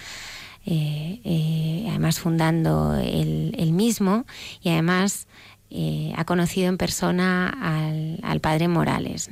eh, 0.65 1.21
eh, 1.23 1.85
además 1.89 2.19
fundando 2.19 2.95
el, 2.95 3.53
el 3.59 3.73
mismo 3.73 4.25
y 4.63 4.69
además 4.69 5.27
eh, 5.71 6.13
ha 6.15 6.25
conocido 6.25 6.67
en 6.67 6.77
persona 6.77 8.19
al, 8.21 8.39
padre 8.41 8.67
Morales. 8.67 9.29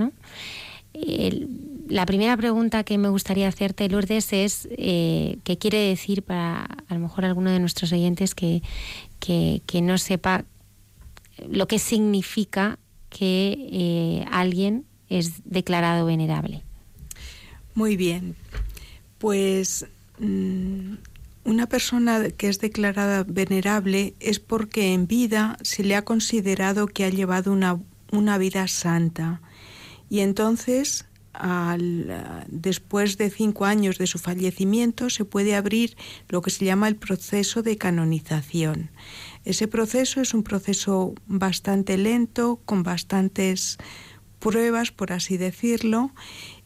la 0.94 2.06
primera 2.06 2.38
pregunta 2.38 2.84
que 2.84 2.98
me 2.98 3.10
gustaría 3.10 3.48
hacerte, 3.48 3.90
Lourdes, 3.90 4.32
es 4.34 4.68
eh, 4.72 5.38
qué 5.44 5.58
quiere 5.58 5.78
decir 5.80 6.24
para 6.24 6.64
a 6.88 6.94
lo 6.94 7.00
mejor 7.00 7.26
alguno 7.26 7.52
de 7.52 7.60
nuestros 7.60 7.92
oyentes 7.92 8.36
que, 8.36 8.62
que, 9.20 9.62
que 9.66 9.82
no 9.82 9.98
sepa 9.98 10.46
lo 11.48 11.68
que 11.68 11.80
significa 11.80 12.80
que 13.10 13.68
eh, 13.72 14.26
alguien 14.32 14.86
es 15.10 15.42
declarado 15.46 16.06
venerable. 16.06 16.64
Muy 17.74 17.98
bien. 17.98 18.36
Pues 19.18 19.86
mm, 20.20 20.94
una 21.44 21.68
persona 21.68 22.30
que 22.30 22.48
es 22.48 22.60
declarada 22.60 23.24
venerable 23.24 24.14
es 24.20 24.40
porque 24.40 24.94
en 24.94 25.08
vida 25.08 25.58
se 25.62 25.84
le 25.84 25.96
ha 25.96 26.04
considerado 26.04 26.88
que 26.88 27.06
ha 27.06 27.10
llevado 27.10 27.52
una, 27.52 27.80
una 28.12 28.38
vida 28.38 28.68
santa. 28.68 29.42
Y 30.10 30.20
entonces, 30.20 31.06
al, 31.34 32.46
después 32.48 33.18
de 33.18 33.30
cinco 33.30 33.66
años 33.66 33.98
de 33.98 34.08
su 34.08 34.20
fallecimiento, 34.20 35.10
se 35.10 35.26
puede 35.26 35.56
abrir 35.56 35.96
lo 36.28 36.42
que 36.42 36.50
se 36.50 36.66
llama 36.66 36.88
el 36.88 36.96
proceso 36.96 37.64
de 37.64 37.78
canonización. 37.78 38.90
Ese 39.46 39.68
proceso 39.68 40.22
es 40.22 40.34
un 40.34 40.44
proceso 40.44 41.14
bastante 41.28 41.98
lento, 41.98 42.60
con 42.66 42.84
bastantes 42.84 43.78
pruebas, 44.40 44.92
por 44.92 45.14
así 45.14 45.38
decirlo, 45.38 46.12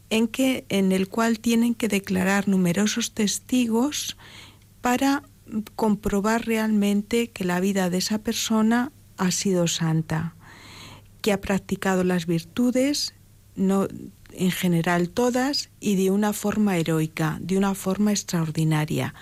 en 0.10 0.28
que 0.28 0.66
en 0.70 0.92
el 0.92 1.08
cual 1.08 1.40
tienen 1.40 1.76
que 1.76 1.88
declarar 1.88 2.48
numerosos 2.48 3.14
testigos 3.14 4.18
para 4.84 5.24
comprobar 5.78 6.46
realmente 6.46 7.32
que 7.32 7.46
la 7.46 7.62
vida 7.62 7.90
de 7.90 8.00
esa 8.00 8.20
persona 8.20 8.92
ha 9.16 9.32
sido 9.32 9.68
santa, 9.68 10.36
que 11.22 11.32
ha 11.32 11.40
practicado 11.40 12.04
las 12.04 12.26
virtudes, 12.26 13.16
no 13.56 13.88
en 14.34 14.52
general 14.52 15.08
todas 15.08 15.70
y 15.80 15.96
de 15.96 16.12
una 16.12 16.34
forma 16.34 16.76
heroica, 16.76 17.38
de 17.40 17.58
una 17.58 17.76
forma 17.76 18.12
extraordinaria. 18.12 19.16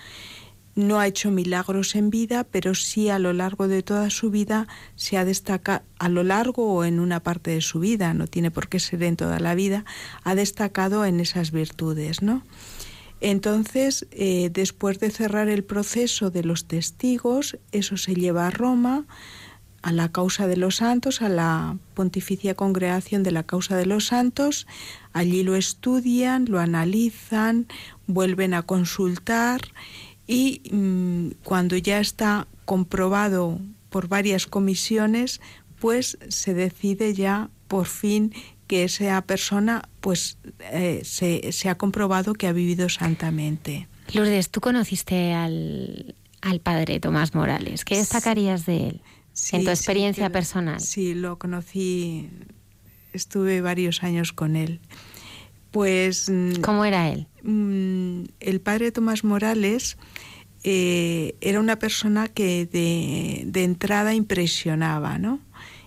No 0.74 0.98
ha 0.98 1.06
hecho 1.06 1.30
milagros 1.30 1.94
en 1.94 2.10
vida, 2.10 2.42
pero 2.42 2.74
sí 2.74 3.08
a 3.08 3.20
lo 3.20 3.32
largo 3.32 3.68
de 3.68 3.84
toda 3.84 4.10
su 4.10 4.32
vida 4.32 4.66
se 4.96 5.16
ha 5.16 5.24
destacado, 5.24 5.84
a 6.00 6.08
lo 6.08 6.24
largo 6.24 6.74
o 6.74 6.82
en 6.82 6.98
una 6.98 7.20
parte 7.20 7.52
de 7.52 7.60
su 7.60 7.78
vida, 7.78 8.14
no 8.14 8.26
tiene 8.26 8.50
por 8.50 8.66
qué 8.68 8.80
ser 8.80 9.04
en 9.04 9.14
toda 9.14 9.38
la 9.38 9.54
vida, 9.54 9.84
ha 10.24 10.34
destacado 10.34 11.04
en 11.04 11.20
esas 11.20 11.52
virtudes, 11.52 12.20
¿no? 12.20 12.42
Entonces, 13.22 14.08
eh, 14.10 14.50
después 14.52 14.98
de 14.98 15.10
cerrar 15.10 15.48
el 15.48 15.62
proceso 15.62 16.30
de 16.30 16.42
los 16.42 16.66
testigos, 16.66 17.56
eso 17.70 17.96
se 17.96 18.16
lleva 18.16 18.48
a 18.48 18.50
Roma, 18.50 19.06
a 19.80 19.92
la 19.92 20.10
causa 20.10 20.48
de 20.48 20.56
los 20.56 20.76
santos, 20.76 21.22
a 21.22 21.28
la 21.28 21.78
Pontificia 21.94 22.56
Congregación 22.56 23.22
de 23.22 23.30
la 23.30 23.44
Causa 23.44 23.76
de 23.76 23.86
los 23.86 24.06
Santos. 24.06 24.66
Allí 25.12 25.44
lo 25.44 25.54
estudian, 25.54 26.46
lo 26.48 26.58
analizan, 26.58 27.68
vuelven 28.08 28.54
a 28.54 28.62
consultar 28.62 29.60
y 30.26 30.62
mm, 30.72 31.42
cuando 31.44 31.76
ya 31.76 32.00
está 32.00 32.48
comprobado 32.64 33.60
por 33.88 34.08
varias 34.08 34.48
comisiones, 34.48 35.40
pues 35.78 36.18
se 36.28 36.54
decide 36.54 37.14
ya 37.14 37.50
por 37.68 37.86
fin 37.86 38.32
que 38.72 38.84
esa 38.84 39.20
persona 39.26 39.86
pues 40.00 40.38
eh, 40.60 41.02
se, 41.04 41.52
se 41.52 41.68
ha 41.68 41.74
comprobado 41.76 42.32
que 42.32 42.46
ha 42.46 42.54
vivido 42.54 42.88
santamente. 42.88 43.86
Lourdes, 44.14 44.48
tú 44.48 44.62
conociste 44.62 45.34
al, 45.34 46.14
al 46.40 46.60
padre 46.60 46.98
Tomás 46.98 47.34
Morales. 47.34 47.84
¿Qué 47.84 47.98
destacarías 47.98 48.64
de 48.64 48.88
él 48.88 49.02
Sí, 49.34 49.56
en 49.56 49.64
tu 49.64 49.70
experiencia 49.70 50.30
personal? 50.30 50.80
Sí, 50.80 51.12
lo 51.12 51.38
conocí, 51.38 52.30
estuve 53.12 53.60
varios 53.60 54.02
años 54.04 54.32
con 54.32 54.56
él. 54.56 54.80
Pues... 55.70 56.30
mm, 56.30 56.62
¿Cómo 56.62 56.86
era 56.86 57.10
él? 57.10 57.26
mm, 57.42 58.22
el 58.40 58.60
padre 58.62 58.90
Tomás 58.90 59.22
Morales 59.22 59.98
eh, 60.64 61.34
era 61.42 61.60
una 61.60 61.78
persona 61.78 62.26
que 62.28 62.64
de, 62.64 63.42
de 63.44 63.64
entrada 63.64 64.14
impresionaba, 64.14 65.18
¿no? 65.18 65.40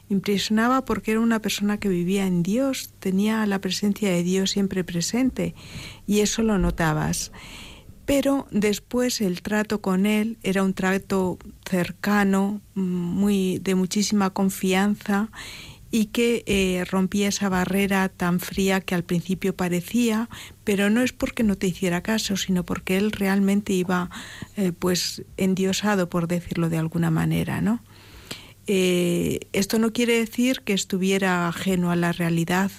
Impresionaba 0.09 0.85
porque 0.85 1.11
era 1.11 1.19
una 1.19 1.41
persona 1.41 1.79
que 1.79 1.89
vivía 1.89 2.27
en 2.27 2.43
Dios, 2.43 2.93
tenía 2.99 3.45
la 3.45 3.59
presencia 3.59 4.09
de 4.09 4.23
Dios 4.23 4.51
siempre 4.51 4.83
presente 4.83 5.55
y 6.05 6.19
eso 6.19 6.43
lo 6.43 6.57
notabas. 6.59 7.31
Pero 8.05 8.47
después 8.51 9.19
el 9.19 9.41
trato 9.41 9.81
con 9.81 10.05
él 10.05 10.37
era 10.43 10.63
un 10.63 10.75
trato 10.75 11.39
cercano, 11.67 12.61
muy 12.75 13.57
de 13.59 13.73
muchísima 13.73 14.29
confianza 14.29 15.31
y 15.89 16.07
que 16.07 16.43
eh, 16.45 16.83
rompía 16.85 17.29
esa 17.29 17.49
barrera 17.49 18.09
tan 18.09 18.39
fría 18.39 18.81
que 18.81 18.95
al 18.95 19.03
principio 19.03 19.55
parecía, 19.55 20.29
pero 20.63 20.89
no 20.89 21.01
es 21.01 21.13
porque 21.13 21.41
no 21.41 21.55
te 21.57 21.67
hiciera 21.67 22.01
caso, 22.01 22.37
sino 22.37 22.65
porque 22.65 22.97
él 22.97 23.11
realmente 23.11 23.73
iba 23.73 24.09
eh, 24.57 24.71
pues 24.77 25.23
endiosado, 25.37 26.09
por 26.09 26.27
decirlo 26.27 26.69
de 26.69 26.77
alguna 26.77 27.11
manera, 27.11 27.61
¿no? 27.61 27.81
Eh, 28.67 29.41
esto 29.53 29.79
no 29.79 29.93
quiere 29.93 30.17
decir 30.17 30.61
que 30.61 30.73
estuviera 30.73 31.47
ajeno 31.47 31.91
a 31.91 31.95
la 31.95 32.11
realidad, 32.11 32.71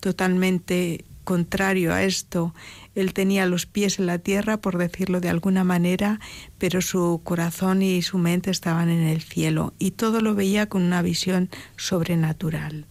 totalmente 0.00 1.04
contrario 1.24 1.92
a 1.92 2.02
esto. 2.02 2.54
Él 2.94 3.14
tenía 3.14 3.46
los 3.46 3.66
pies 3.66 3.98
en 3.98 4.06
la 4.06 4.18
tierra, 4.18 4.60
por 4.60 4.78
decirlo 4.78 5.20
de 5.20 5.28
alguna 5.28 5.64
manera, 5.64 6.20
pero 6.58 6.82
su 6.82 7.20
corazón 7.24 7.82
y 7.82 8.02
su 8.02 8.18
mente 8.18 8.50
estaban 8.50 8.88
en 8.90 9.02
el 9.02 9.22
cielo 9.22 9.74
y 9.78 9.92
todo 9.92 10.20
lo 10.20 10.34
veía 10.34 10.68
con 10.68 10.82
una 10.82 11.02
visión 11.02 11.48
sobrenatural. 11.76 12.86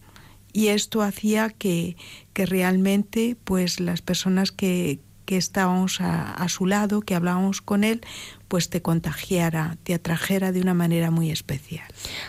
Y 0.52 0.68
esto 0.68 1.02
hacía 1.02 1.50
que, 1.50 1.96
que 2.32 2.46
realmente 2.46 3.36
pues 3.44 3.78
las 3.78 4.02
personas 4.02 4.50
que, 4.50 4.98
que 5.30 5.36
estábamos 5.36 6.00
a, 6.00 6.32
a 6.32 6.48
su 6.48 6.66
lado, 6.66 7.02
que 7.02 7.14
hablábamos 7.14 7.60
con 7.60 7.84
él, 7.84 8.00
pues 8.48 8.68
te 8.68 8.82
contagiara, 8.82 9.78
te 9.84 9.94
atrajera 9.94 10.50
de 10.50 10.60
una 10.60 10.74
manera 10.74 11.12
muy 11.12 11.30
especial. 11.30 11.86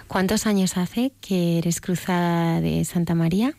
¿Cuántos 0.07 0.45
años 0.45 0.77
hace 0.77 1.11
que 1.19 1.57
eres 1.57 1.81
cruzada 1.81 2.61
de 2.61 2.85
Santa 2.85 3.15
María? 3.15 3.55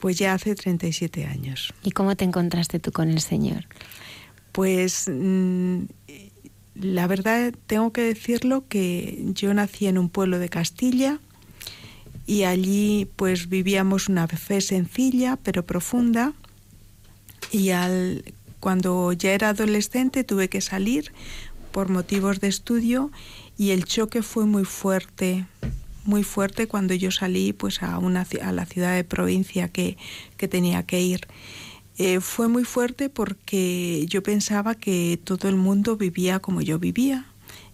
Pues 0.00 0.18
ya 0.18 0.32
hace 0.32 0.56
37 0.56 1.26
años. 1.26 1.72
¿Y 1.84 1.92
cómo 1.92 2.16
te 2.16 2.24
encontraste 2.24 2.80
tú 2.80 2.90
con 2.90 3.08
el 3.08 3.20
Señor? 3.20 3.66
Pues 4.50 5.08
mm, 5.08 5.82
la 6.74 7.06
verdad 7.06 7.54
tengo 7.68 7.92
que 7.92 8.02
decirlo 8.02 8.66
que 8.66 9.22
yo 9.26 9.54
nací 9.54 9.86
en 9.86 9.96
un 9.96 10.08
pueblo 10.08 10.40
de 10.40 10.48
Castilla 10.48 11.20
y 12.26 12.42
allí 12.42 13.08
pues 13.14 13.48
vivíamos 13.48 14.08
una 14.08 14.26
fe 14.26 14.60
sencilla 14.60 15.38
pero 15.40 15.64
profunda 15.64 16.32
y 17.52 17.70
al 17.70 18.24
cuando 18.62 19.12
ya 19.12 19.32
era 19.32 19.48
adolescente 19.48 20.22
tuve 20.22 20.48
que 20.48 20.60
salir 20.60 21.10
por 21.72 21.88
motivos 21.88 22.38
de 22.38 22.46
estudio 22.46 23.10
y 23.58 23.70
el 23.70 23.84
choque 23.86 24.22
fue 24.22 24.46
muy 24.46 24.64
fuerte, 24.64 25.46
muy 26.04 26.22
fuerte 26.22 26.68
cuando 26.68 26.94
yo 26.94 27.10
salí 27.10 27.52
pues 27.52 27.82
a, 27.82 27.98
una, 27.98 28.24
a 28.40 28.52
la 28.52 28.64
ciudad 28.64 28.94
de 28.94 29.02
provincia 29.02 29.66
que, 29.66 29.96
que 30.36 30.46
tenía 30.46 30.84
que 30.84 31.00
ir. 31.00 31.26
Eh, 31.98 32.20
fue 32.20 32.46
muy 32.46 32.62
fuerte 32.62 33.08
porque 33.08 34.06
yo 34.08 34.22
pensaba 34.22 34.76
que 34.76 35.18
todo 35.24 35.48
el 35.48 35.56
mundo 35.56 35.96
vivía 35.96 36.38
como 36.38 36.60
yo 36.60 36.78
vivía 36.78 37.26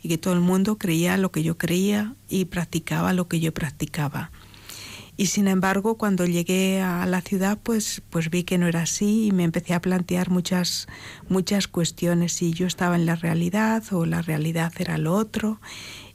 y 0.02 0.08
que 0.08 0.16
todo 0.16 0.32
el 0.32 0.40
mundo 0.40 0.78
creía 0.78 1.18
lo 1.18 1.30
que 1.30 1.42
yo 1.42 1.58
creía 1.58 2.14
y 2.30 2.46
practicaba 2.46 3.12
lo 3.12 3.28
que 3.28 3.40
yo 3.40 3.52
practicaba. 3.52 4.30
Y 5.20 5.26
sin 5.26 5.48
embargo, 5.48 5.98
cuando 5.98 6.26
llegué 6.26 6.80
a 6.80 7.04
la 7.04 7.22
ciudad, 7.22 7.58
pues, 7.60 8.02
pues 8.08 8.30
vi 8.30 8.44
que 8.44 8.56
no 8.56 8.68
era 8.68 8.82
así 8.82 9.26
y 9.26 9.32
me 9.32 9.42
empecé 9.42 9.74
a 9.74 9.82
plantear 9.82 10.30
muchas, 10.30 10.86
muchas 11.28 11.66
cuestiones, 11.66 12.34
si 12.34 12.52
yo 12.52 12.68
estaba 12.68 12.94
en 12.94 13.04
la 13.04 13.16
realidad 13.16 13.82
o 13.90 14.06
la 14.06 14.22
realidad 14.22 14.72
era 14.78 14.96
lo 14.96 15.14
otro. 15.14 15.60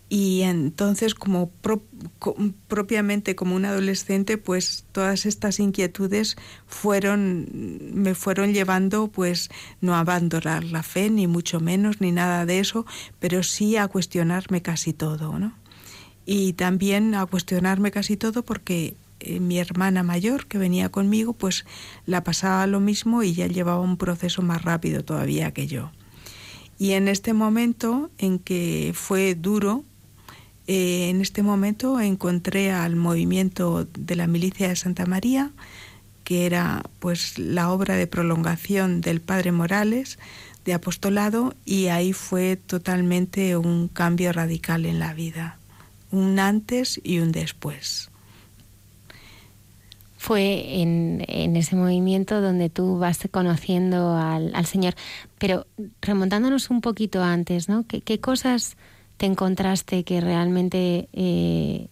Y 0.07 0.43
entonces, 0.43 1.15
como 1.15 1.49
pro, 1.49 1.83
co, 2.17 2.37
propiamente 2.69 3.35
como 3.35 3.57
un 3.57 3.65
adolescente, 3.65 4.37
pues 4.37 4.85
todas 4.93 5.25
estas 5.25 5.59
inquietudes 5.59 6.37
fueron, 6.65 7.49
me 7.93 8.15
fueron 8.15 8.53
llevando, 8.53 9.09
pues 9.09 9.49
no 9.81 9.95
a 9.95 9.99
abandonar 9.99 10.63
la 10.63 10.81
fe, 10.81 11.09
ni 11.09 11.27
mucho 11.27 11.59
menos, 11.59 11.99
ni 11.99 12.13
nada 12.13 12.45
de 12.45 12.59
eso, 12.59 12.85
pero 13.19 13.43
sí 13.43 13.75
a 13.75 13.89
cuestionarme 13.89 14.61
casi 14.61 14.93
todo, 14.93 15.37
¿no? 15.39 15.61
Y 16.25 16.53
también 16.53 17.15
a 17.15 17.25
cuestionarme 17.25 17.91
casi 17.91 18.17
todo 18.17 18.43
porque 18.43 18.95
eh, 19.19 19.39
mi 19.39 19.59
hermana 19.59 20.03
mayor 20.03 20.47
que 20.47 20.57
venía 20.57 20.89
conmigo 20.89 21.33
pues 21.33 21.65
la 22.05 22.23
pasaba 22.23 22.67
lo 22.67 22.79
mismo 22.79 23.23
y 23.23 23.33
ya 23.33 23.47
llevaba 23.47 23.79
un 23.79 23.97
proceso 23.97 24.41
más 24.41 24.61
rápido 24.63 25.03
todavía 25.03 25.51
que 25.51 25.67
yo. 25.67 25.91
Y 26.79 26.91
en 26.91 27.07
este 27.07 27.33
momento 27.33 28.09
en 28.17 28.39
que 28.39 28.91
fue 28.95 29.35
duro, 29.35 29.83
eh, 30.67 31.09
en 31.09 31.21
este 31.21 31.43
momento 31.43 31.99
encontré 31.99 32.71
al 32.71 32.95
movimiento 32.95 33.87
de 33.97 34.15
la 34.15 34.27
milicia 34.27 34.69
de 34.69 34.75
Santa 34.75 35.05
María, 35.05 35.51
que 36.23 36.45
era 36.45 36.83
pues 36.99 37.37
la 37.37 37.71
obra 37.71 37.95
de 37.95 38.07
prolongación 38.07 39.01
del 39.01 39.21
padre 39.21 39.51
Morales, 39.51 40.19
de 40.65 40.73
apostolado, 40.73 41.53
y 41.65 41.87
ahí 41.87 42.13
fue 42.13 42.55
totalmente 42.55 43.57
un 43.57 43.89
cambio 43.89 44.31
radical 44.31 44.85
en 44.85 44.99
la 44.99 45.13
vida 45.13 45.59
un 46.13 46.39
antes 46.39 47.01
y 47.03 47.19
un 47.19 47.31
después. 47.31 48.09
Fue 50.17 50.79
en, 50.81 51.25
en 51.27 51.57
ese 51.57 51.75
movimiento 51.75 52.39
donde 52.39 52.69
tú 52.69 52.97
vas 52.97 53.19
conociendo 53.29 54.15
al, 54.15 54.55
al, 54.55 54.65
Señor. 54.65 54.93
Pero 55.39 55.65
remontándonos 56.01 56.69
un 56.69 56.79
poquito 56.79 57.21
antes, 57.23 57.67
¿no? 57.67 57.85
¿Qué, 57.87 58.01
qué 58.01 58.19
cosas 58.19 58.77
te 59.17 59.25
encontraste 59.25 60.03
que 60.05 60.21
realmente 60.21 61.09
eh, 61.11 61.87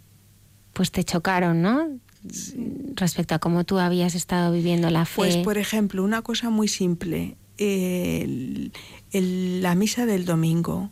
pues 0.71 0.91
te 0.91 1.03
chocaron, 1.03 1.61
¿no? 1.61 1.89
Sí. 2.31 2.93
Respecto 2.95 3.35
a 3.35 3.39
cómo 3.39 3.63
tú 3.65 3.79
habías 3.79 4.13
estado 4.13 4.53
viviendo 4.53 4.89
la 4.91 5.05
fe. 5.05 5.15
Pues, 5.15 5.37
por 5.37 5.57
ejemplo, 5.57 6.03
una 6.03 6.21
cosa 6.21 6.51
muy 6.51 6.67
simple. 6.67 7.35
El, 7.57 8.71
el, 9.11 9.61
la 9.61 9.75
misa 9.75 10.05
del 10.05 10.25
domingo. 10.25 10.91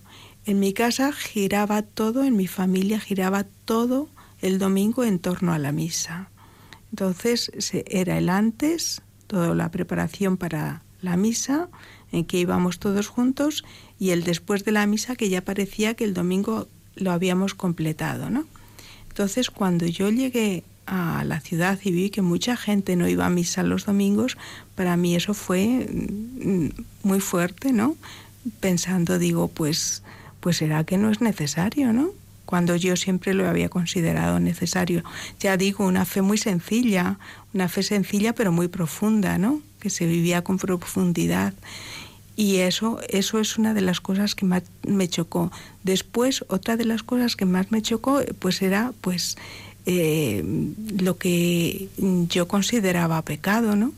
En 0.49 0.59
mi 0.59 0.73
casa 0.73 1.12
giraba 1.12 1.83
todo, 1.83 2.23
en 2.23 2.35
mi 2.35 2.47
familia 2.47 2.99
giraba 2.99 3.45
todo 3.65 4.09
el 4.41 4.57
domingo 4.57 5.03
en 5.03 5.19
torno 5.19 5.53
a 5.53 5.59
la 5.59 5.71
misa. 5.71 6.31
Entonces 6.89 7.51
era 7.85 8.17
el 8.17 8.29
antes, 8.29 9.03
toda 9.27 9.53
la 9.53 9.69
preparación 9.69 10.38
para 10.38 10.81
la 11.03 11.17
misa, 11.17 11.69
en 12.12 12.25
que 12.25 12.39
íbamos 12.39 12.79
todos 12.79 13.07
juntos, 13.07 13.63
y 13.99 14.09
el 14.09 14.23
después 14.23 14.65
de 14.65 14.71
la 14.71 14.88
misa, 14.88 15.15
que 15.15 15.29
ya 15.29 15.41
parecía 15.41 15.93
que 15.93 16.03
el 16.03 16.15
domingo 16.15 16.67
lo 16.95 17.12
habíamos 17.12 17.53
completado, 17.53 18.31
¿no? 18.31 18.45
Entonces, 19.07 19.51
cuando 19.51 19.85
yo 19.85 20.09
llegué 20.09 20.63
a 20.88 21.23
la 21.25 21.41
ciudad 21.41 21.77
y 21.83 21.91
vi 21.91 22.09
que 22.09 22.23
mucha 22.23 22.57
gente 22.57 22.95
no 22.95 23.07
iba 23.07 23.27
a 23.27 23.29
misa 23.29 23.62
los 23.62 23.85
domingos, 23.85 24.35
para 24.73 24.97
mí 24.97 25.15
eso 25.15 25.35
fue 25.35 25.88
muy 27.03 27.19
fuerte, 27.19 27.71
¿no? 27.71 27.97
Pensando, 28.59 29.19
digo, 29.19 29.47
pues 29.47 30.01
pues 30.39 30.58
será 30.58 30.84
que 30.84 30.97
no 30.97 31.10
es 31.10 31.21
necesario, 31.21 31.93
¿no? 31.93 32.12
Cuando 32.45 32.75
yo 32.75 32.95
siempre 32.95 33.34
lo 33.34 33.47
había 33.47 33.69
considerado 33.69 34.39
necesario. 34.39 35.04
Ya 35.39 35.56
digo, 35.56 35.86
una 35.86 36.06
fe 36.06 36.21
muy 36.21 36.38
sencilla, 36.38 37.19
una 37.54 37.69
fe 37.69 37.84
sencilla 37.84 38.34
pero 38.34 38.52
muy 38.52 38.67
profunda, 38.67 39.38
¿no? 39.38 39.62
Que 39.80 39.89
se 39.89 40.06
vivía 40.08 40.43
con 40.43 40.58
profundidad. 40.58 41.54
Y 42.36 42.58
eso, 42.58 42.99
eso 43.10 43.39
es 43.39 43.58
una 43.58 43.73
de 43.73 43.82
las 43.82 43.99
cosas 43.99 44.34
que 44.34 44.45
más 44.45 44.63
me 44.88 45.10
chocó. 45.10 45.52
Después, 45.84 46.45
otra 46.47 46.78
de 46.78 46.86
las 46.86 47.04
cosas 47.04 47.36
que 47.36 47.45
más 47.45 47.69
me 47.71 47.82
chocó, 47.82 48.21
pues 48.39 48.62
era 48.62 48.93
pues 49.02 49.36
eh, 49.86 50.43
lo 50.99 51.17
que 51.17 51.89
yo 52.30 52.47
consideraba 52.47 53.21
pecado, 53.23 53.75
¿no? 53.75 53.91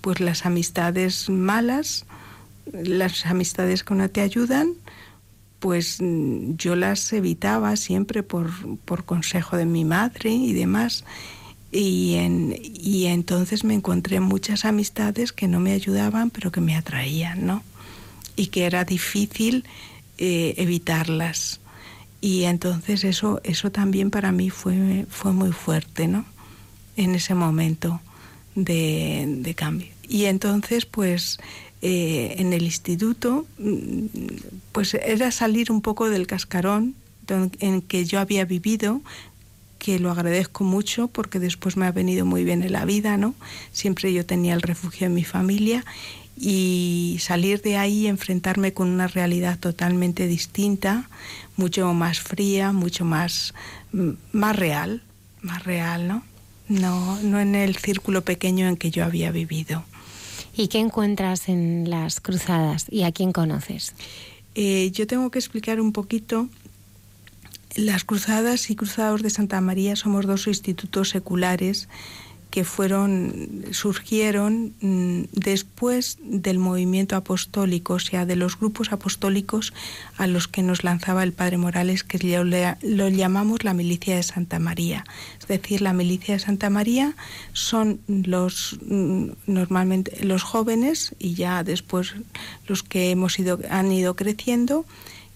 Pues 0.00 0.20
las 0.20 0.44
amistades 0.44 1.30
malas, 1.30 2.04
las 2.72 3.26
amistades 3.26 3.84
que 3.84 3.94
no 3.94 4.08
te 4.10 4.22
ayudan, 4.22 4.74
pues 5.64 5.96
yo 6.02 6.76
las 6.76 7.10
evitaba 7.14 7.74
siempre 7.76 8.22
por, 8.22 8.50
por 8.84 9.06
consejo 9.06 9.56
de 9.56 9.64
mi 9.64 9.86
madre 9.86 10.30
y 10.30 10.52
demás. 10.52 11.06
Y, 11.72 12.16
en, 12.16 12.54
y 12.60 13.06
entonces 13.06 13.64
me 13.64 13.72
encontré 13.72 14.20
muchas 14.20 14.66
amistades 14.66 15.32
que 15.32 15.48
no 15.48 15.60
me 15.60 15.72
ayudaban, 15.72 16.28
pero 16.28 16.52
que 16.52 16.60
me 16.60 16.76
atraían, 16.76 17.46
¿no? 17.46 17.62
Y 18.36 18.48
que 18.48 18.66
era 18.66 18.84
difícil 18.84 19.64
eh, 20.18 20.52
evitarlas. 20.58 21.60
Y 22.20 22.42
entonces 22.42 23.02
eso, 23.02 23.40
eso 23.42 23.72
también 23.72 24.10
para 24.10 24.32
mí 24.32 24.50
fue, 24.50 25.06
fue 25.08 25.32
muy 25.32 25.52
fuerte, 25.52 26.08
¿no? 26.08 26.26
En 26.98 27.14
ese 27.14 27.34
momento 27.34 28.02
de 28.54 29.54
cambio. 29.56 29.93
Y 30.08 30.26
entonces, 30.26 30.86
pues, 30.86 31.38
eh, 31.82 32.36
en 32.38 32.52
el 32.52 32.62
instituto, 32.62 33.46
pues 34.72 34.94
era 34.94 35.30
salir 35.30 35.70
un 35.70 35.82
poco 35.82 36.08
del 36.08 36.26
cascarón 36.26 36.94
en 37.28 37.82
que 37.82 38.04
yo 38.04 38.20
había 38.20 38.44
vivido, 38.44 39.02
que 39.78 39.98
lo 39.98 40.10
agradezco 40.10 40.64
mucho 40.64 41.08
porque 41.08 41.38
después 41.38 41.76
me 41.76 41.86
ha 41.86 41.92
venido 41.92 42.24
muy 42.24 42.42
bien 42.42 42.62
en 42.62 42.72
la 42.72 42.86
vida, 42.86 43.18
¿no? 43.18 43.34
Siempre 43.72 44.14
yo 44.14 44.24
tenía 44.24 44.54
el 44.54 44.62
refugio 44.62 45.06
en 45.06 45.14
mi 45.14 45.24
familia 45.24 45.84
y 46.38 47.18
salir 47.20 47.60
de 47.60 47.76
ahí 47.76 48.04
y 48.04 48.06
enfrentarme 48.06 48.72
con 48.72 48.88
una 48.88 49.06
realidad 49.06 49.58
totalmente 49.58 50.26
distinta, 50.26 51.10
mucho 51.56 51.92
más 51.92 52.20
fría, 52.20 52.72
mucho 52.72 53.04
más, 53.04 53.52
mm, 53.92 54.10
más 54.32 54.56
real, 54.56 55.02
más 55.42 55.64
real, 55.64 56.08
¿no? 56.08 56.24
No, 56.66 57.20
no 57.20 57.38
en 57.40 57.54
el 57.54 57.76
círculo 57.76 58.24
pequeño 58.24 58.66
en 58.66 58.78
que 58.78 58.90
yo 58.90 59.04
había 59.04 59.30
vivido. 59.32 59.84
¿Y 60.56 60.68
qué 60.68 60.78
encuentras 60.78 61.48
en 61.48 61.90
las 61.90 62.20
cruzadas 62.20 62.86
y 62.90 63.02
a 63.02 63.12
quién 63.12 63.32
conoces? 63.32 63.94
Eh, 64.54 64.90
yo 64.92 65.06
tengo 65.06 65.30
que 65.30 65.38
explicar 65.38 65.80
un 65.80 65.92
poquito. 65.92 66.48
Las 67.74 68.04
Cruzadas 68.04 68.70
y 68.70 68.76
Cruzados 68.76 69.22
de 69.22 69.30
Santa 69.30 69.60
María 69.60 69.96
somos 69.96 70.26
dos 70.26 70.46
institutos 70.46 71.08
seculares 71.08 71.88
que 72.54 72.62
fueron 72.62 73.64
surgieron 73.72 74.74
mm, 74.80 75.22
después 75.32 76.18
del 76.22 76.60
movimiento 76.60 77.16
apostólico, 77.16 77.94
o 77.94 77.98
sea, 77.98 78.26
de 78.26 78.36
los 78.36 78.56
grupos 78.60 78.92
apostólicos 78.92 79.72
a 80.18 80.28
los 80.28 80.46
que 80.46 80.62
nos 80.62 80.84
lanzaba 80.84 81.24
el 81.24 81.32
padre 81.32 81.58
Morales, 81.58 82.04
que 82.04 82.18
lo, 82.80 83.08
llamamos 83.08 83.64
la 83.64 83.74
milicia 83.74 84.14
de 84.14 84.22
Santa 84.22 84.60
María. 84.60 85.04
Es 85.40 85.48
decir, 85.48 85.82
la 85.82 85.92
milicia 85.94 86.34
de 86.34 86.38
Santa 86.38 86.70
María 86.70 87.16
son 87.54 87.98
los 88.06 88.78
mm, 88.86 89.30
normalmente 89.48 90.24
los 90.24 90.44
jóvenes 90.44 91.16
y 91.18 91.34
ya 91.34 91.64
después 91.64 92.14
los 92.68 92.84
que 92.84 93.10
hemos 93.10 93.36
ido 93.40 93.58
han 93.68 93.90
ido 93.90 94.14
creciendo 94.14 94.86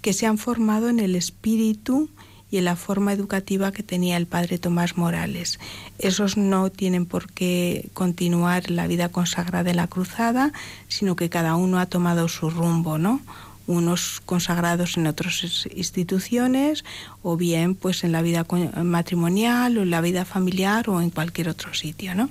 que 0.02 0.12
se 0.12 0.26
han 0.26 0.38
formado 0.38 0.88
en 0.88 1.00
el 1.00 1.16
espíritu 1.16 2.10
y 2.50 2.58
en 2.58 2.64
la 2.64 2.76
forma 2.76 3.12
educativa 3.12 3.72
que 3.72 3.82
tenía 3.82 4.16
el 4.16 4.26
padre 4.26 4.58
Tomás 4.58 4.96
Morales. 4.96 5.58
Esos 5.98 6.36
no 6.36 6.70
tienen 6.70 7.06
por 7.06 7.30
qué 7.30 7.88
continuar 7.94 8.70
la 8.70 8.86
vida 8.86 9.10
consagrada 9.10 9.64
de 9.64 9.74
la 9.74 9.86
cruzada, 9.86 10.52
sino 10.88 11.16
que 11.16 11.28
cada 11.28 11.56
uno 11.56 11.78
ha 11.78 11.86
tomado 11.86 12.28
su 12.28 12.50
rumbo, 12.50 12.98
¿no? 12.98 13.20
unos 13.68 14.22
consagrados 14.24 14.96
en 14.96 15.06
otras 15.06 15.68
instituciones 15.76 16.84
o 17.22 17.36
bien 17.36 17.74
pues 17.74 18.02
en 18.02 18.12
la 18.12 18.22
vida 18.22 18.46
matrimonial 18.82 19.76
o 19.76 19.82
en 19.82 19.90
la 19.90 20.00
vida 20.00 20.24
familiar 20.24 20.88
o 20.88 21.02
en 21.02 21.10
cualquier 21.10 21.50
otro 21.50 21.74
sitio, 21.74 22.14
¿no? 22.14 22.30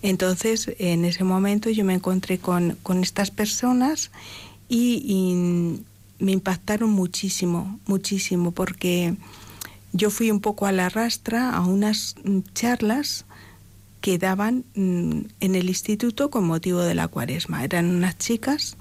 Entonces, 0.00 0.72
en 0.78 1.04
ese 1.04 1.24
momento 1.24 1.70
yo 1.70 1.84
me 1.84 1.94
encontré 1.94 2.38
con, 2.38 2.78
estas 3.02 3.30
personas 3.30 4.10
y, 4.68 5.02
y, 5.06 5.84
me 6.18 6.32
impactaron 6.32 6.90
muchísimo, 6.90 7.80
muchísimo, 7.86 8.52
porque 8.52 9.14
yo 9.92 10.10
fui 10.10 10.30
un 10.30 10.40
poco 10.40 10.66
a 10.66 10.72
la 10.72 10.88
rastra 10.88 11.50
a 11.50 11.60
unas 11.60 12.16
mm, 12.24 12.40
charlas 12.54 13.24
que 14.00 14.18
daban 14.18 14.64
mm, 14.74 15.20
en 15.40 15.54
el 15.54 15.68
instituto 15.68 16.30
con 16.30 16.44
motivo 16.44 16.80
de 16.80 16.94
la 16.94 17.08
cuaresma. 17.08 17.64
Eran 17.64 17.90
unas 17.94 18.18
chicas 18.18 18.76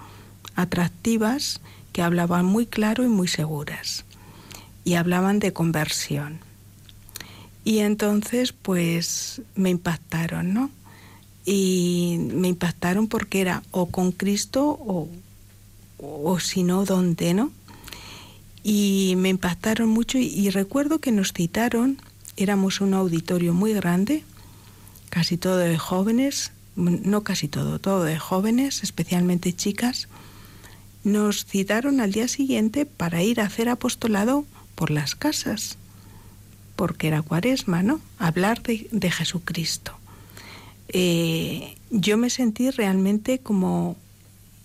atractivas 0.56 1.62
que 1.94 2.02
hablaban 2.02 2.46
muy 2.46 2.66
claro 2.66 3.04
y 3.04 3.08
muy 3.08 3.28
seguras 3.28 4.06
y 4.84 4.96
hablaban 4.96 5.40
de 5.40 5.54
conversión. 5.54 6.40
Y 7.64 7.80
entonces 7.80 8.54
pues 8.54 9.42
me 9.56 9.70
impactaron, 9.70 10.54
¿no? 10.54 10.72
Y 11.46 12.18
me 12.34 12.48
impactaron 12.48 13.08
porque 13.08 13.42
era 13.42 13.64
o 13.72 13.88
con 13.88 14.12
Cristo 14.12 14.66
o, 14.66 15.10
o 16.00 16.40
si 16.40 16.64
no, 16.64 16.86
¿dónde, 16.86 17.34
no? 17.34 17.52
Y 18.64 19.16
me 19.18 19.30
impactaron 19.30 19.90
mucho 19.90 20.18
y, 20.18 20.50
recuerdo 20.50 21.00
que 21.00 21.12
nos 21.12 21.34
citaron, 21.34 21.98
éramos 22.38 22.82
un 22.82 22.94
auditorio 22.94 23.54
muy 23.54 23.74
grande, 23.74 24.24
casi 25.10 25.38
todo 25.38 25.58
de 25.58 25.78
jóvenes, 25.78 26.52
no 26.76 27.24
casi 27.24 27.48
todo, 27.48 27.80
todo 27.80 28.04
de 28.04 28.20
jóvenes, 28.20 28.84
especialmente 28.84 29.54
chicas, 29.54 30.08
nos 31.04 31.46
citaron 31.46 32.00
al 32.00 32.12
día 32.12 32.28
siguiente 32.28 32.86
para 32.86 33.24
ir 33.24 33.42
a 33.42 33.46
hacer 33.46 33.70
apostolado 33.70 34.46
por 34.76 34.92
las 34.92 35.16
casas, 35.16 35.78
porque 36.76 37.08
era 37.08 37.24
cuaresma, 37.24 37.82
¿no? 37.82 38.00
Hablar 38.20 38.62
de, 38.62 39.12
Jesucristo. 39.12 39.94
Eh, 40.90 41.76
yo 41.90 42.18
me 42.18 42.30
sentí 42.30 42.70
realmente 42.70 43.40
como 43.40 43.98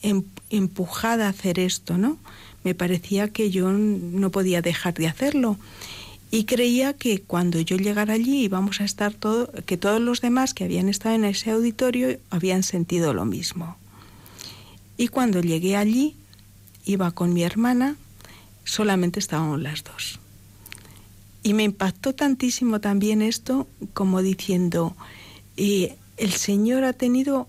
em, 0.03 0.23
empujada 0.51 1.27
a 1.27 1.31
hacer 1.31 1.59
esto, 1.59 1.97
¿no? 1.97 2.19
Me 2.67 2.75
parecía 2.75 3.29
que 3.29 3.53
yo 3.53 3.71
no 3.71 4.33
podía 4.33 4.61
dejar 4.61 4.95
de 4.95 5.07
hacerlo. 5.07 5.57
Y 6.33 6.47
creía 6.47 6.95
que 6.95 7.23
cuando 7.23 7.61
yo 7.61 7.77
llegara 7.77 8.15
allí 8.15 8.43
íbamos 8.43 8.81
a 8.81 8.85
estar 8.85 9.15
todo, 9.15 9.53
que 9.67 9.77
todos 9.77 10.01
los 10.01 10.21
demás 10.21 10.53
que 10.53 10.65
habían 10.65 10.89
estado 10.89 11.15
en 11.15 11.25
ese 11.27 11.53
auditorio 11.53 12.19
habían 12.29 12.65
sentido 12.65 13.15
lo 13.15 13.25
mismo. 13.25 13.77
Y 14.97 15.07
cuando 15.07 15.41
llegué 15.41 15.77
allí, 15.77 16.17
iba 16.85 17.13
con 17.13 17.33
mi 17.33 17.45
hermana, 17.45 17.95
solamente 18.65 19.21
estábamos 19.21 19.63
las 19.63 19.85
dos. 19.85 20.19
Y 21.45 21.55
me 21.55 21.63
impactó 21.63 22.17
tantísimo 22.17 22.81
también 22.81 23.23
esto 23.23 23.69
como 23.95 24.23
diciendo, 24.23 24.97
eh, 25.57 25.95
el 26.17 26.33
Señor 26.33 26.83
ha 26.83 26.95
tenido, 26.95 27.47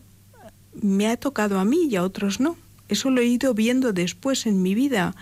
me 0.79 1.07
ha 1.07 1.17
tocado 1.17 1.59
a 1.59 1.65
mí 1.65 1.87
y 1.89 1.95
a 1.95 2.03
otros 2.03 2.39
no. 2.39 2.55
Eso 2.89 3.09
lo 3.09 3.21
he 3.21 3.25
ido 3.25 3.53
viendo 3.53 3.93
después 3.93 4.45
en 4.45 4.61
mi 4.61 4.75
vida, 4.75 5.15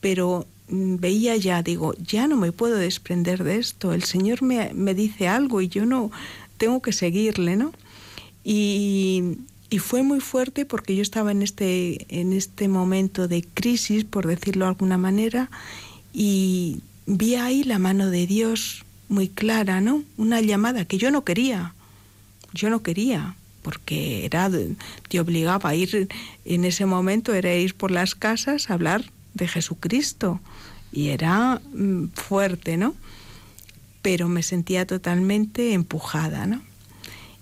pero 0.00 0.46
mm, 0.68 0.96
veía 0.96 1.36
ya, 1.36 1.62
digo, 1.62 1.94
ya 1.94 2.28
no 2.28 2.36
me 2.36 2.52
puedo 2.52 2.76
desprender 2.76 3.44
de 3.44 3.56
esto. 3.56 3.92
El 3.92 4.04
Señor 4.04 4.42
me, 4.42 4.72
me 4.74 4.94
dice 4.94 5.28
algo 5.28 5.60
y 5.60 5.68
yo 5.68 5.86
no 5.86 6.10
tengo 6.58 6.82
que 6.82 6.92
seguirle, 6.92 7.56
¿no? 7.56 7.72
Y, 8.44 9.38
y, 9.70 9.78
fue 9.78 10.02
muy 10.02 10.20
fuerte 10.20 10.64
porque 10.64 10.94
yo 10.94 11.02
estaba 11.02 11.32
en 11.32 11.42
este, 11.42 12.06
en 12.08 12.32
este 12.32 12.68
momento 12.68 13.26
de 13.26 13.42
crisis, 13.42 14.04
por 14.04 14.26
decirlo 14.26 14.64
de 14.64 14.70
alguna 14.70 14.98
manera, 14.98 15.50
y 16.12 16.80
vi 17.06 17.34
ahí 17.34 17.64
la 17.64 17.78
mano 17.78 18.08
de 18.08 18.26
Dios 18.26 18.84
muy 19.08 19.28
clara, 19.28 19.80
¿no? 19.80 20.02
Una 20.16 20.40
llamada 20.40 20.84
que 20.84 20.98
yo 20.98 21.10
no 21.10 21.24
quería, 21.24 21.74
yo 22.52 22.70
no 22.70 22.82
quería, 22.82 23.36
porque 23.66 24.24
era 24.24 24.48
te 25.08 25.18
obligaba 25.18 25.70
a 25.70 25.74
ir 25.74 26.06
en 26.44 26.64
ese 26.64 26.86
momento 26.86 27.34
era 27.34 27.52
ir 27.52 27.74
por 27.74 27.90
las 27.90 28.14
casas 28.14 28.70
a 28.70 28.74
hablar 28.74 29.10
de 29.34 29.48
Jesucristo 29.48 30.40
y 30.92 31.08
era 31.08 31.60
mm, 31.74 32.10
fuerte, 32.14 32.76
¿no? 32.76 32.94
Pero 34.02 34.28
me 34.28 34.44
sentía 34.44 34.86
totalmente 34.86 35.72
empujada, 35.72 36.46
¿no? 36.46 36.62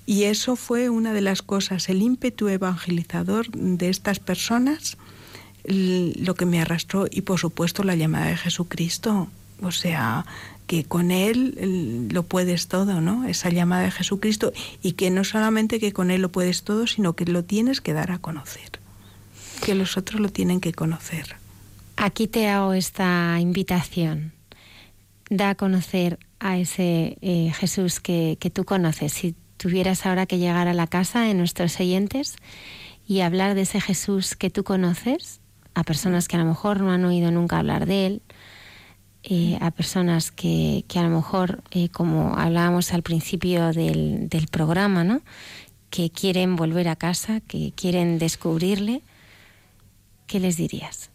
Y 0.07 0.23
eso 0.23 0.57
fue 0.57 0.89
una 0.89 1.13
de 1.13 1.21
las 1.21 1.43
cosas, 1.43 1.91
el 1.91 2.01
ímpetu 2.01 2.49
evangelizador 2.49 3.51
de 3.51 3.91
estas 3.91 4.19
personas, 4.19 4.97
lo 5.65 6.35
que 6.37 6.47
me 6.47 6.63
arrastró 6.63 7.05
y 7.11 7.21
por 7.21 7.39
supuesto 7.39 7.85
la 7.85 7.97
llamada 7.97 8.29
de 8.29 8.39
Jesucristo. 8.39 9.29
O 9.61 9.73
sea, 9.73 10.25
que 10.67 10.85
con 10.85 11.11
Él 11.11 12.09
lo 12.11 12.23
puedes 12.23 12.69
todo, 12.69 13.01
¿no? 13.01 13.27
Esa 13.27 13.51
llamada 13.51 13.85
de 13.85 13.91
Jesucristo 13.91 14.53
y 14.83 14.93
que 14.93 15.11
no 15.11 15.25
solamente 15.25 15.79
que 15.79 15.93
con 15.93 16.11
Él 16.11 16.23
lo 16.23 16.31
puedes 16.31 16.63
todo, 16.63 16.87
sino 16.87 17.15
que 17.15 17.27
lo 17.27 17.45
tienes 17.45 17.81
que 17.81 17.93
dar 17.93 18.11
a 18.11 18.19
conocer, 18.19 18.81
que 19.65 19.75
los 19.75 19.97
otros 19.97 20.21
lo 20.21 20.31
tienen 20.31 20.61
que 20.61 20.73
conocer. 20.73 21.37
Aquí 21.97 22.27
te 22.27 22.49
hago 22.49 22.73
esta 22.73 23.39
invitación. 23.41 24.33
Da 25.31 25.51
a 25.51 25.55
conocer 25.55 26.19
a 26.39 26.59
ese 26.59 27.17
eh, 27.23 27.53
Jesús 27.55 28.01
que, 28.01 28.37
que 28.41 28.51
tú 28.51 28.65
conoces. 28.65 29.13
Si 29.13 29.35
tuvieras 29.57 30.05
ahora 30.05 30.27
que 30.27 30.39
llegar 30.39 30.69
a 30.69 30.75
la 30.75 30.87
casa 30.87 31.23
de 31.23 31.35
nuestros 31.35 31.79
oyentes 31.81 32.37
y 33.07 33.21
hablar 33.21 33.55
de 33.55 33.63
ese 33.63 33.81
Jesús 33.81 34.35
que 34.35 34.51
tú 34.51 34.65
conoces, 34.65 35.41
a 35.75 35.83
personas 35.83 36.29
que 36.29 36.37
a 36.37 36.39
lo 36.39 36.45
mejor 36.45 36.81
no 36.81 36.93
han 36.93 37.05
oído 37.05 37.31
nunca 37.31 37.59
hablar 37.59 37.87
de 37.87 38.07
Él, 38.07 38.23
eh, 39.27 39.57
a 39.63 39.71
personas 39.71 40.31
que, 40.31 40.85
que, 40.87 40.99
a 40.99 41.03
lo 41.03 41.09
mejor, 41.09 41.63
eh, 41.71 41.89
como 41.89 42.37
hablábamos 42.37 42.93
al 42.93 43.03
principio 43.03 43.73
del, 43.73 44.29
del, 44.29 44.49
programa, 44.49 45.03
¿no? 45.03 45.23
que 45.89 46.11
quieren 46.11 46.57
volver 46.57 46.89
a 46.89 46.97
casa, 46.97 47.41
que 47.41 47.73
quieren 47.75 48.19
descubrirle, 48.19 49.01
¿qué 50.27 50.41
les 50.41 50.59
dirías? 50.59 51.09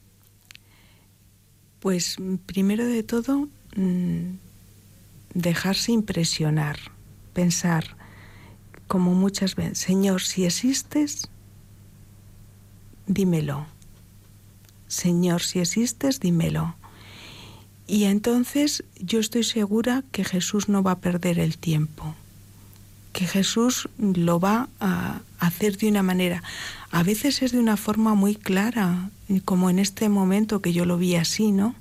Pues 1.79 2.17
primero 2.47 2.83
de 2.87 3.03
todo, 3.03 3.47
mm, 3.75 4.37
dejarse 5.35 5.91
impresionar, 5.91 6.79
pensar, 7.33 7.95
como 8.87 9.13
muchas 9.13 9.55
veces, 9.55 9.77
Señor, 9.77 10.21
si 10.21 10.45
existes, 10.45 11.29
dímelo. 13.05 13.67
Señor, 14.87 15.41
si 15.43 15.59
existes, 15.59 16.19
dímelo. 16.19 16.78
Y 17.89 18.03
entonces 18.03 18.83
yo 18.99 19.19
estoy 19.19 19.43
segura 19.43 20.03
que 20.11 20.23
Jesús 20.23 20.69
no 20.69 20.83
va 20.83 20.91
a 20.91 20.99
perder 20.99 21.39
el 21.39 21.57
tiempo, 21.57 22.15
que 23.13 23.25
Jesús 23.25 23.89
lo 23.97 24.39
va 24.39 24.69
a 24.79 25.21
hacer 25.39 25.77
de 25.77 25.89
una 25.89 26.03
manera, 26.03 26.43
a 26.91 27.01
veces 27.03 27.41
es 27.41 27.51
de 27.51 27.59
una 27.59 27.77
forma 27.77 28.13
muy 28.13 28.35
clara, 28.35 29.09
como 29.43 29.71
en 29.71 29.79
este 29.79 30.07
momento 30.07 30.61
que 30.61 30.71
yo 30.71 30.85
lo 30.85 30.97
vi 30.97 31.15
así, 31.15 31.51
¿no? 31.51 31.75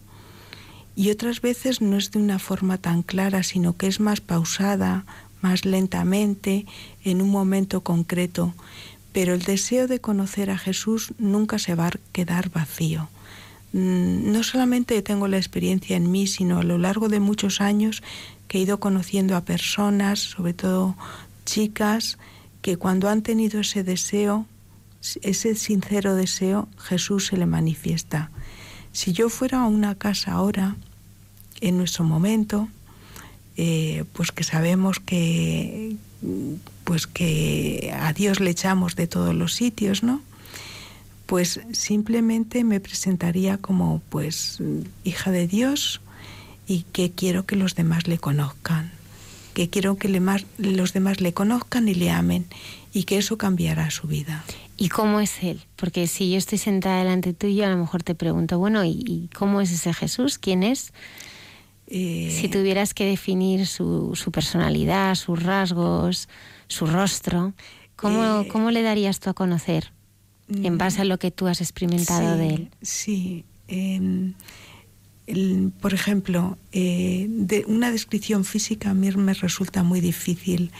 y 0.98 1.12
otras 1.12 1.40
veces 1.40 1.80
no 1.80 1.96
es 1.96 2.10
de 2.10 2.18
una 2.18 2.40
forma 2.40 2.76
tan 2.76 3.04
clara, 3.04 3.44
sino 3.44 3.76
que 3.76 3.86
es 3.86 4.00
más 4.00 4.20
pausada, 4.20 5.04
más 5.40 5.64
lentamente, 5.64 6.66
en 7.04 7.22
un 7.22 7.30
momento 7.30 7.82
concreto. 7.82 8.52
Pero 9.12 9.32
el 9.32 9.42
deseo 9.42 9.86
de 9.86 10.00
conocer 10.00 10.50
a 10.50 10.58
Jesús 10.58 11.14
nunca 11.16 11.60
se 11.60 11.76
va 11.76 11.86
a 11.86 11.92
quedar 12.10 12.50
vacío. 12.50 13.08
Mm, 13.72 14.32
no 14.32 14.42
solamente 14.42 15.00
tengo 15.02 15.28
la 15.28 15.36
experiencia 15.36 15.96
en 15.96 16.10
mí, 16.10 16.26
sino 16.26 16.58
a 16.58 16.62
lo 16.62 16.78
largo 16.78 17.08
de 17.08 17.20
muchos 17.20 17.60
años 17.60 18.02
que 18.46 18.58
he 18.58 18.62
ido 18.62 18.80
conociendo 18.80 19.36
a 19.36 19.44
personas, 19.44 20.20
sobre 20.20 20.54
todo 20.54 20.96
chicas, 21.44 22.18
que 22.62 22.76
cuando 22.76 23.08
han 23.08 23.22
tenido 23.22 23.60
ese 23.60 23.84
deseo, 23.84 24.46
ese 25.22 25.54
sincero 25.54 26.14
deseo, 26.14 26.68
Jesús 26.78 27.26
se 27.26 27.36
le 27.36 27.46
manifiesta. 27.46 28.30
Si 28.92 29.12
yo 29.12 29.28
fuera 29.28 29.62
a 29.62 29.66
una 29.66 29.94
casa 29.94 30.32
ahora, 30.32 30.76
en 31.60 31.76
nuestro 31.76 32.04
momento, 32.04 32.68
eh, 33.56 34.04
pues 34.12 34.32
que 34.32 34.44
sabemos 34.44 35.00
que 35.00 35.96
pues 36.84 37.06
que 37.06 37.94
a 37.94 38.12
Dios 38.12 38.40
le 38.40 38.50
echamos 38.50 38.96
de 38.96 39.06
todos 39.06 39.34
los 39.34 39.54
sitios, 39.54 40.02
¿no? 40.02 40.20
Pues 41.28 41.60
simplemente 41.72 42.64
me 42.64 42.80
presentaría 42.80 43.58
como 43.58 44.00
pues 44.08 44.62
hija 45.04 45.30
de 45.30 45.46
Dios 45.46 46.00
y 46.66 46.84
que 46.90 47.10
quiero 47.10 47.44
que 47.44 47.54
los 47.54 47.74
demás 47.74 48.08
le 48.08 48.16
conozcan, 48.16 48.90
que 49.52 49.68
quiero 49.68 49.98
que 49.98 50.08
los 50.08 50.92
demás 50.94 51.20
le 51.20 51.34
conozcan 51.34 51.86
y 51.86 51.94
le 51.94 52.10
amen 52.10 52.46
y 52.94 53.04
que 53.04 53.18
eso 53.18 53.36
cambiará 53.36 53.90
su 53.90 54.06
vida. 54.06 54.42
¿Y 54.78 54.88
cómo 54.88 55.20
es 55.20 55.42
Él? 55.42 55.60
Porque 55.76 56.06
si 56.06 56.30
yo 56.30 56.38
estoy 56.38 56.56
sentada 56.56 57.00
delante 57.00 57.34
tuyo, 57.34 57.66
a 57.66 57.68
lo 57.68 57.76
mejor 57.76 58.02
te 58.02 58.14
pregunto, 58.14 58.58
bueno, 58.58 58.82
¿y, 58.86 59.28
cómo 59.36 59.60
es 59.60 59.70
ese 59.70 59.92
Jesús? 59.92 60.38
¿Quién 60.38 60.62
es? 60.62 60.94
Eh, 61.88 62.34
si 62.40 62.48
tuvieras 62.48 62.94
que 62.94 63.04
definir 63.04 63.66
su, 63.66 64.16
personalidad, 64.32 65.14
sus 65.14 65.42
rasgos, 65.42 66.30
su 66.68 66.86
rostro, 66.86 67.52
¿cómo, 67.96 68.40
eh, 68.40 68.48
¿cómo, 68.48 68.70
le 68.70 68.80
darías 68.80 69.20
tú 69.20 69.28
a 69.28 69.34
conocer 69.34 69.92
en 70.48 70.74
mm, 70.74 70.78
base 70.78 71.02
a 71.02 71.04
lo 71.04 71.18
que 71.18 71.30
tú 71.30 71.46
has 71.46 71.60
experimentado 71.60 72.36
de 72.36 72.48
Él? 72.48 72.70
Sí. 72.82 73.44
por 75.80 75.94
ejemplo, 75.94 76.56
eh, 76.72 77.26
de 77.28 77.64
una 77.66 77.90
descripción 77.90 78.44
física 78.44 78.90
a 78.90 78.94
mí 78.94 79.10
me 79.12 79.34
resulta 79.34 79.82
muy 79.82 80.00
difícil. 80.00 80.72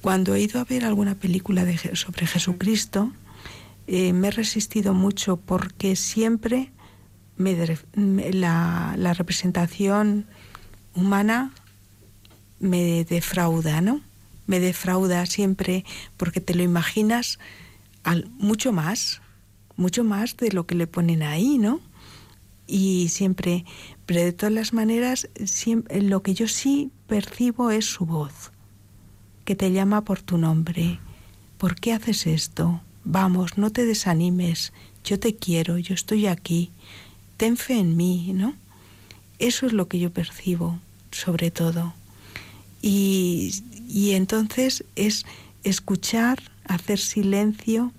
Cuando 0.00 0.34
he 0.34 0.40
ido 0.40 0.60
a 0.60 0.64
ver 0.64 0.84
alguna 0.84 1.14
película 1.14 1.64
de, 1.64 1.78
sobre 1.94 2.26
Jesucristo, 2.26 3.12
eh, 3.86 4.12
me 4.12 4.28
he 4.28 4.30
resistido 4.30 4.94
mucho 4.94 5.36
porque 5.36 5.96
siempre 5.96 6.70
me, 7.36 7.56
la, 8.32 8.94
la, 8.96 9.12
representación 9.14 10.26
humana 10.94 11.52
me 12.60 13.04
defrauda, 13.04 13.80
¿no? 13.80 14.00
Me 14.46 14.60
defrauda 14.60 15.26
siempre 15.26 15.84
porque 16.16 16.40
te 16.40 16.54
lo 16.54 16.62
imaginas 16.62 17.38
mucho 18.38 18.72
más, 18.72 19.20
mucho 19.76 20.04
más 20.04 20.36
de 20.36 20.52
lo 20.52 20.66
que 20.66 20.74
le 20.74 20.86
ponen 20.86 21.22
ahí, 21.22 21.58
¿no? 21.58 21.80
Y 22.66 23.08
siempre, 23.08 23.64
pero 24.06 24.20
de 24.20 24.32
todas 24.32 24.52
las 24.52 24.72
maneras, 24.72 25.28
siempre, 25.44 26.00
lo 26.02 26.22
que 26.22 26.34
yo 26.34 26.48
sí 26.48 26.90
percibo 27.06 27.70
es 27.70 27.86
su 27.86 28.06
voz, 28.06 28.52
que 29.44 29.54
te 29.54 29.72
llama 29.72 30.04
por 30.04 30.22
tu 30.22 30.38
nombre. 30.38 30.98
¿Por 31.58 31.76
qué 31.76 31.92
haces 31.92 32.26
esto? 32.26 32.80
vamos, 33.04 33.58
no 33.58 33.70
te 33.70 33.84
desanimes, 33.84 34.72
yo 35.04 35.18
te 35.18 35.34
quiero, 35.36 35.78
yo 35.78 35.94
estoy 35.94 36.26
aquí, 36.26 36.70
ten 37.36 37.56
fe 37.56 37.78
en 37.78 37.96
mí, 37.96 38.32
¿no? 38.34 38.54
Eso 39.38 39.66
es 39.66 39.72
lo 39.72 39.88
que 39.88 39.98
yo 39.98 40.12
percibo, 40.12 40.78
sobre 41.10 41.50
todo. 41.50 41.94
Y 42.80 44.10
entonces 44.12 44.84
es 44.96 45.24
escuchar, 45.64 46.38
hacer 46.66 46.98
silencio 46.98 47.92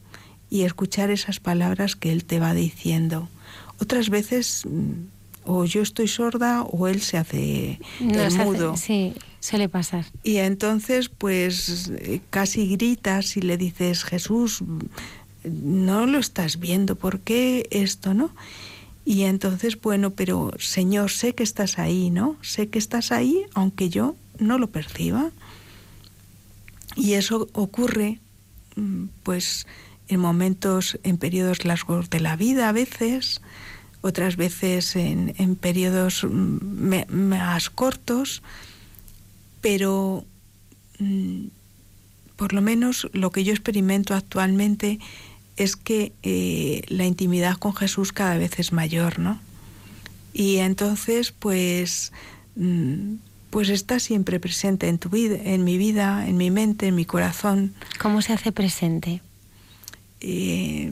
y 0.50 0.64
escuchar 0.64 1.10
esas 1.10 1.40
palabras 1.40 1.96
que 1.96 2.12
Él 2.12 2.26
te 2.26 2.40
va 2.40 2.54
diciendo. 2.54 3.30
Otras 3.80 4.10
veces 4.10 4.66
mm, 4.66 4.92
o 5.46 5.66
yo 5.66 5.82
estoy 5.82 6.08
sorda 6.08 6.64
o 6.64 6.88
Él 6.88 7.02
se 7.02 7.18
hace 7.18 7.80
mudo. 8.00 8.78
sí, 8.78 9.14
Suele 9.44 9.68
pasar. 9.68 10.06
Y 10.24 10.38
entonces, 10.38 11.10
pues 11.10 11.92
eh, 11.98 12.22
casi 12.30 12.66
gritas 12.66 13.36
y 13.36 13.42
le 13.42 13.58
dices, 13.58 14.06
Jesús, 14.06 14.64
no 15.44 16.06
lo 16.06 16.18
estás 16.18 16.60
viendo, 16.60 16.96
¿por 16.96 17.20
qué 17.20 17.68
esto, 17.70 18.14
no? 18.14 18.30
Y 19.04 19.24
entonces, 19.24 19.82
bueno, 19.82 20.12
pero 20.12 20.54
Señor, 20.60 21.12
sé 21.12 21.36
que 21.36 21.44
estás 21.44 21.78
ahí, 21.78 22.10
¿no? 22.10 22.38
Sé 22.42 22.70
que 22.70 22.80
estás 22.80 23.12
ahí, 23.12 23.44
aunque 23.54 23.90
yo 23.90 24.16
no 24.40 24.58
lo 24.58 24.68
perciba. 24.70 25.32
Y 26.96 27.14
eso 27.16 27.50
ocurre, 27.52 28.20
pues, 29.24 29.68
en 30.08 30.20
momentos, 30.20 31.00
en 31.04 31.18
periodos 31.18 31.66
largos 31.66 32.10
de 32.10 32.20
la 32.20 32.36
vida 32.36 32.70
a 32.70 32.72
veces, 32.72 33.42
otras 34.02 34.36
veces 34.36 34.96
en, 34.96 35.34
en 35.38 35.56
periodos 35.56 36.24
mm, 36.24 37.06
más 37.10 37.70
cortos 37.70 38.42
pero 39.64 40.26
mm, 41.00 41.46
por 42.36 42.54
lo 42.54 42.62
menos 42.62 43.10
lo 43.14 43.32
que 43.32 43.46
yo 43.46 43.54
experimento 43.54 44.14
actualmente 44.14 45.00
es 45.56 45.78
que 45.78 46.12
eh, 46.22 46.82
la 46.90 47.06
intimidad 47.06 47.56
con 47.56 47.74
Jesús 47.74 48.12
cada 48.12 48.38
vez 48.38 48.60
es 48.60 48.74
mayor, 48.74 49.20
¿no? 49.20 49.40
Y 50.34 50.58
entonces, 50.58 51.32
pues, 51.32 52.12
mm, 52.58 53.16
pues 53.54 53.70
está 53.70 54.00
siempre 54.00 54.40
presente 54.40 54.88
en 54.88 54.98
tu 54.98 55.10
vida, 55.10 55.38
en 55.40 55.64
mi 55.64 55.78
vida, 55.78 56.28
en 56.28 56.38
mi 56.38 56.50
mente, 56.50 56.88
en 56.88 56.96
mi 56.96 57.06
corazón. 57.06 57.76
¿Cómo 58.02 58.24
se 58.24 58.34
hace 58.34 58.52
presente? 58.52 59.22
Eh, 60.22 60.92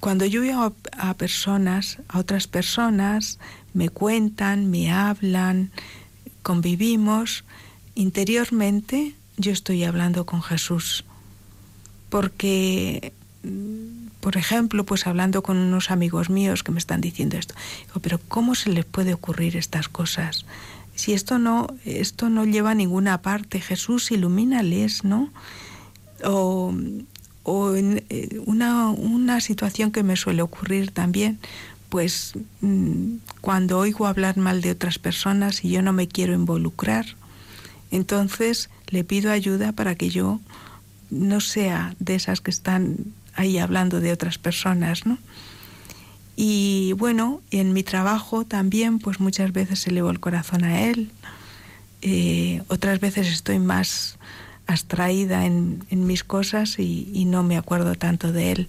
cuando 0.00 0.26
yo 0.26 0.40
veo 0.40 0.74
a, 0.98 1.14
personas, 1.14 1.98
a 2.08 2.18
otras 2.18 2.48
personas, 2.48 3.38
me 3.74 3.90
cuentan, 3.90 4.68
me 4.72 4.90
hablan, 4.90 5.70
convivimos, 6.42 7.44
interiormente 7.94 9.14
yo 9.36 9.52
estoy 9.52 9.84
hablando 9.84 10.26
con 10.26 10.42
Jesús. 10.42 11.04
Porque, 12.08 13.12
mm, 13.44 14.18
por 14.18 14.36
ejemplo, 14.36 14.82
pues 14.82 15.06
hablando 15.06 15.44
con 15.44 15.56
unos 15.56 15.92
amigos 15.92 16.28
míos 16.28 16.64
que 16.64 16.72
me 16.72 16.80
están 16.80 17.00
diciendo 17.00 17.36
esto, 17.36 17.54
digo, 17.86 18.00
pero 18.00 18.18
¿cómo 18.26 18.56
se 18.56 18.70
les 18.70 18.84
puede 18.84 19.14
ocurrir 19.14 19.56
estas 19.56 19.88
cosas? 19.88 20.44
Si 20.98 21.12
esto 21.12 21.38
no, 21.38 21.68
esto 21.84 22.28
no 22.28 22.44
lleva 22.44 22.72
a 22.72 22.74
ninguna 22.74 23.22
parte, 23.22 23.60
Jesús 23.60 24.10
ilumínales, 24.10 25.04
¿no? 25.04 25.30
O, 26.24 26.74
o 27.44 27.76
en 27.76 28.04
eh, 28.10 28.40
una, 28.46 28.90
una 28.90 29.40
situación 29.40 29.92
que 29.92 30.02
me 30.02 30.16
suele 30.16 30.42
ocurrir 30.42 30.90
también, 30.90 31.38
pues 31.88 32.32
mm, 32.62 33.18
cuando 33.40 33.78
oigo 33.78 34.08
hablar 34.08 34.38
mal 34.38 34.60
de 34.60 34.72
otras 34.72 34.98
personas 34.98 35.64
y 35.64 35.70
yo 35.70 35.82
no 35.82 35.92
me 35.92 36.08
quiero 36.08 36.34
involucrar, 36.34 37.06
entonces 37.92 38.68
le 38.88 39.04
pido 39.04 39.30
ayuda 39.30 39.70
para 39.70 39.94
que 39.94 40.10
yo 40.10 40.40
no 41.10 41.38
sea 41.40 41.94
de 42.00 42.16
esas 42.16 42.40
que 42.40 42.50
están 42.50 42.96
ahí 43.36 43.58
hablando 43.58 44.00
de 44.00 44.10
otras 44.10 44.36
personas, 44.36 45.06
¿no? 45.06 45.16
Y 46.40 46.92
bueno, 46.92 47.42
en 47.50 47.72
mi 47.72 47.82
trabajo 47.82 48.44
también, 48.44 49.00
pues 49.00 49.18
muchas 49.18 49.52
veces 49.52 49.84
elevo 49.88 50.08
el 50.08 50.20
corazón 50.20 50.62
a 50.62 50.82
él, 50.82 51.10
eh, 52.00 52.62
otras 52.68 53.00
veces 53.00 53.26
estoy 53.26 53.58
más 53.58 54.18
abstraída 54.68 55.46
en, 55.46 55.82
mis 55.90 56.22
cosas 56.22 56.78
y, 56.78 57.24
no 57.24 57.42
me 57.42 57.56
acuerdo 57.56 57.96
tanto 57.96 58.30
de 58.30 58.52
él. 58.52 58.68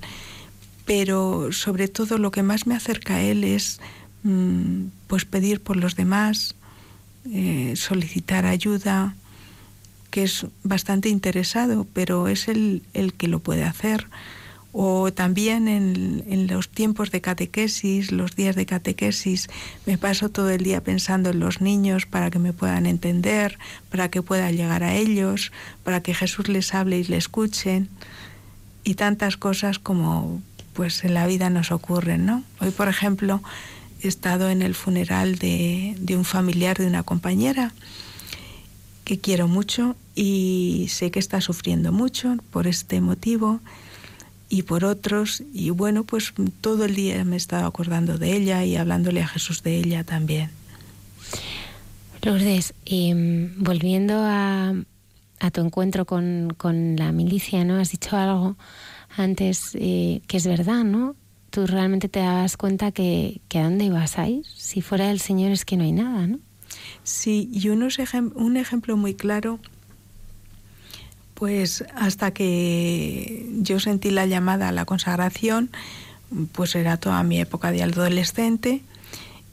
Pero 0.86 1.52
sobre 1.52 1.88
todo 1.88 2.18
lo 2.18 2.32
que 2.32 2.42
más 2.42 2.66
me 2.66 2.76
acerca 2.76 3.18
a 3.18 3.22
él 3.22 3.44
es 3.44 3.80
mm, 4.24 4.86
pues 5.06 5.26
pedir 5.26 5.62
por 5.62 5.78
los 5.78 5.96
demás, 5.96 6.56
eh, 7.32 7.76
solicitar 7.76 8.48
ayuda, 8.48 9.14
que 10.10 10.24
es 10.24 10.48
bastante 10.64 11.10
interesado, 11.10 11.86
pero 11.94 12.30
es 12.30 12.48
el, 12.48 12.82
el 12.96 13.14
que 13.14 13.28
lo 13.28 13.38
puede 13.38 13.64
hacer. 13.64 14.08
O 14.72 15.12
también 15.12 15.68
en, 15.68 16.24
en, 16.28 16.48
los 16.48 16.70
tiempos 16.70 17.10
de 17.10 17.22
catequesis, 17.22 18.12
los 18.12 18.36
días 18.36 18.56
de 18.56 18.66
catequesis, 18.66 19.50
me 19.86 19.98
paso 19.98 20.30
todo 20.30 20.50
el 20.52 20.64
día 20.64 20.84
pensando 20.84 21.32
en 21.32 21.40
los 21.40 21.60
niños 21.60 22.06
para 22.06 22.30
que 22.30 22.38
me 22.40 22.54
puedan 22.54 22.86
entender, 22.86 23.58
para 23.90 24.10
que 24.10 24.22
pueda 24.22 24.52
llegar 24.52 24.84
a 24.84 24.96
ellos, 24.96 25.52
para 25.84 26.02
que 26.02 26.14
Jesús 26.14 26.50
les 26.50 26.74
hable 26.76 27.00
y 27.00 27.04
les 27.04 27.20
escuchen. 27.20 27.90
Y 28.84 28.94
tantas 28.94 29.38
cosas 29.38 29.80
como 29.80 30.42
pues 30.80 31.04
en 31.04 31.14
la 31.14 31.28
vida 31.28 31.50
nos 31.50 31.74
ocurren, 31.74 32.26
¿no? 32.26 32.42
Hoy, 32.62 32.72
por 32.72 32.88
ejemplo, 32.88 33.42
he 34.02 34.08
estado 34.08 34.50
en 34.50 34.62
el 34.62 34.76
funeral 34.76 35.38
de, 35.38 35.98
un 36.16 36.24
familiar 36.24 36.78
de 36.78 36.88
una 36.88 37.04
compañera 37.04 37.74
que 39.04 39.20
quiero 39.20 39.48
mucho 39.48 39.98
y 40.16 40.88
sé 40.90 41.12
que 41.12 41.20
está 41.20 41.42
sufriendo 41.42 41.92
mucho 41.92 42.38
por 42.52 42.66
este 42.66 43.02
motivo 43.02 43.60
y 44.50 44.64
por 44.64 44.84
otros. 44.84 45.44
Y 45.54 45.70
bueno, 45.70 46.04
pues 46.04 46.34
todo 46.62 46.86
el 46.86 46.96
día 46.96 47.24
me 47.24 47.36
he 47.36 47.38
estado 47.38 47.68
acordando 47.68 48.18
de 48.18 48.36
ella 48.36 48.66
y 48.66 48.76
hablándole 48.76 49.22
a 49.22 49.28
Jesús 49.28 49.64
de 49.64 49.78
ella 49.78 50.04
también. 50.04 50.50
Lourdes, 52.22 52.74
em, 52.86 53.54
volviendo 53.58 54.16
a, 54.18 54.74
tu 55.54 55.62
encuentro 55.62 56.06
con, 56.06 56.96
la 56.98 57.12
milicia, 57.14 57.64
¿no? 57.64 57.80
Has 57.80 57.92
dicho 57.92 58.18
algo 58.18 58.58
antes 59.16 59.72
eh, 59.76 60.22
que 60.28 60.38
es 60.38 60.46
verdad, 60.46 60.84
¿no? 60.84 61.16
Tú 61.50 61.66
realmente 61.66 62.10
te 62.10 62.20
dabas 62.20 62.58
cuenta 62.58 62.92
que, 62.92 63.40
que 63.48 63.60
a 63.60 63.64
dónde 63.64 63.86
ibas 63.86 64.20
a 64.20 64.28
ir. 64.28 64.46
Si 64.54 64.82
fuera 64.82 65.10
el 65.12 65.20
Señor 65.20 65.52
es 65.52 65.64
que 65.64 65.78
no 65.78 65.84
hay 65.84 65.94
nada, 65.94 66.28
¿no? 66.28 66.40
Sí, 67.04 67.50
y 67.52 67.70
unos 67.70 67.98
un 68.36 68.58
ejemplo 68.58 68.98
muy 68.98 69.16
claro, 69.16 69.60
pues 71.40 71.86
hasta 71.96 72.32
que 72.32 73.50
yo 73.62 73.80
sentí 73.80 74.12
la 74.12 74.26
llamada 74.26 74.68
a 74.68 74.72
la 74.74 74.84
consagración, 74.84 75.72
pues 76.52 76.76
era 76.76 76.98
toda 76.98 77.24
mi 77.24 77.40
época 77.40 77.72
de 77.72 77.82
adolescente 77.82 78.82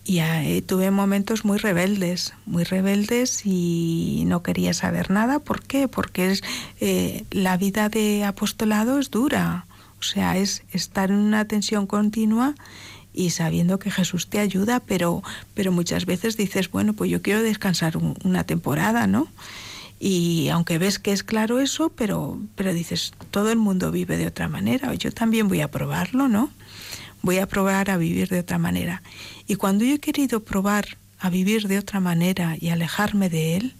y 0.05 0.21
tuve 0.63 0.91
momentos 0.91 1.45
muy 1.45 1.59
rebeldes, 1.59 2.35
muy 2.45 2.65
rebeldes 2.65 3.43
y 3.45 4.25
no 4.27 4.43
quería 4.43 4.75
saber 4.75 5.11
nada. 5.11 5.39
¿Por 5.39 5.63
qué? 5.63 5.89
Porque 5.89 6.33
es, 6.33 6.43
eh, 6.81 7.25
la 7.31 7.57
vida 7.57 7.89
de 7.89 8.25
apostolado 8.25 8.99
es 8.99 9.11
dura, 9.11 9.67
o 10.01 10.03
sea, 10.03 10.37
es 10.37 10.65
estar 10.73 11.11
en 11.11 11.17
una 11.17 11.47
tensión 11.47 11.87
continua 11.87 12.55
y 13.15 13.31
sabiendo 13.31 13.79
que 13.79 13.91
Jesús 13.91 14.29
te 14.29 14.41
ayuda, 14.41 14.81
pero, 14.81 15.23
pero 15.55 15.73
muchas 15.73 16.05
veces 16.05 16.37
dices, 16.37 16.71
bueno, 16.71 16.93
pues 16.95 17.11
yo 17.11 17.23
quiero 17.23 17.43
descansar 17.43 17.97
una 17.97 18.45
temporada, 18.45 19.07
¿no? 19.07 19.29
Y 19.99 20.49
aunque 20.49 20.79
ves 20.79 20.99
que 20.99 21.13
es 21.13 21.23
claro 21.23 21.61
eso, 21.61 21.91
pero, 21.91 22.39
pero 22.55 22.75
dices, 22.75 23.13
todo 23.31 23.51
el 23.51 23.59
mundo 23.59 23.91
vive 23.91 24.17
de 24.17 24.27
otra 24.27 24.49
manera, 24.49 24.93
yo 24.95 25.11
también 25.11 25.49
voy 25.49 25.63
a 25.63 25.71
probarlo, 25.71 26.29
¿no? 26.29 26.51
Voy 27.23 27.39
a 27.39 27.47
probar 27.47 27.91
a 27.91 27.97
vivir 27.97 28.29
de 28.29 28.41
otra 28.41 28.59
manera. 28.59 29.03
Y 29.47 29.57
cuando 29.57 29.85
yo 29.85 29.95
he 29.95 29.99
querido 29.99 30.45
probar 30.45 30.99
a 31.19 31.31
vivir 31.31 31.67
de 31.67 31.79
otra 31.79 32.01
manera 32.01 32.57
y 32.61 32.69
alejarme 32.69 33.31
de 33.31 33.57
él, 33.57 33.75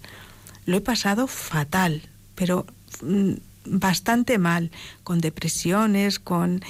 lo 0.65 0.77
he 0.77 0.81
pasado 0.81 1.27
fatal, 1.27 2.01
pero 2.35 2.65
mm, 3.01 3.33
bastante 3.65 4.37
mal, 4.37 4.71
con 5.03 5.19
depresiones, 5.19 6.19
con... 6.19 6.61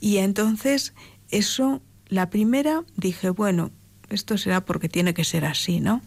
Y 0.00 0.18
entonces 0.18 0.94
eso, 1.30 1.80
la 2.08 2.28
primera 2.28 2.82
dije, 2.96 3.30
bueno, 3.30 3.70
esto 4.10 4.36
será 4.36 4.64
porque 4.64 4.88
tiene 4.88 5.14
que 5.14 5.24
ser 5.24 5.44
así, 5.44 5.80
¿no? 5.80 6.02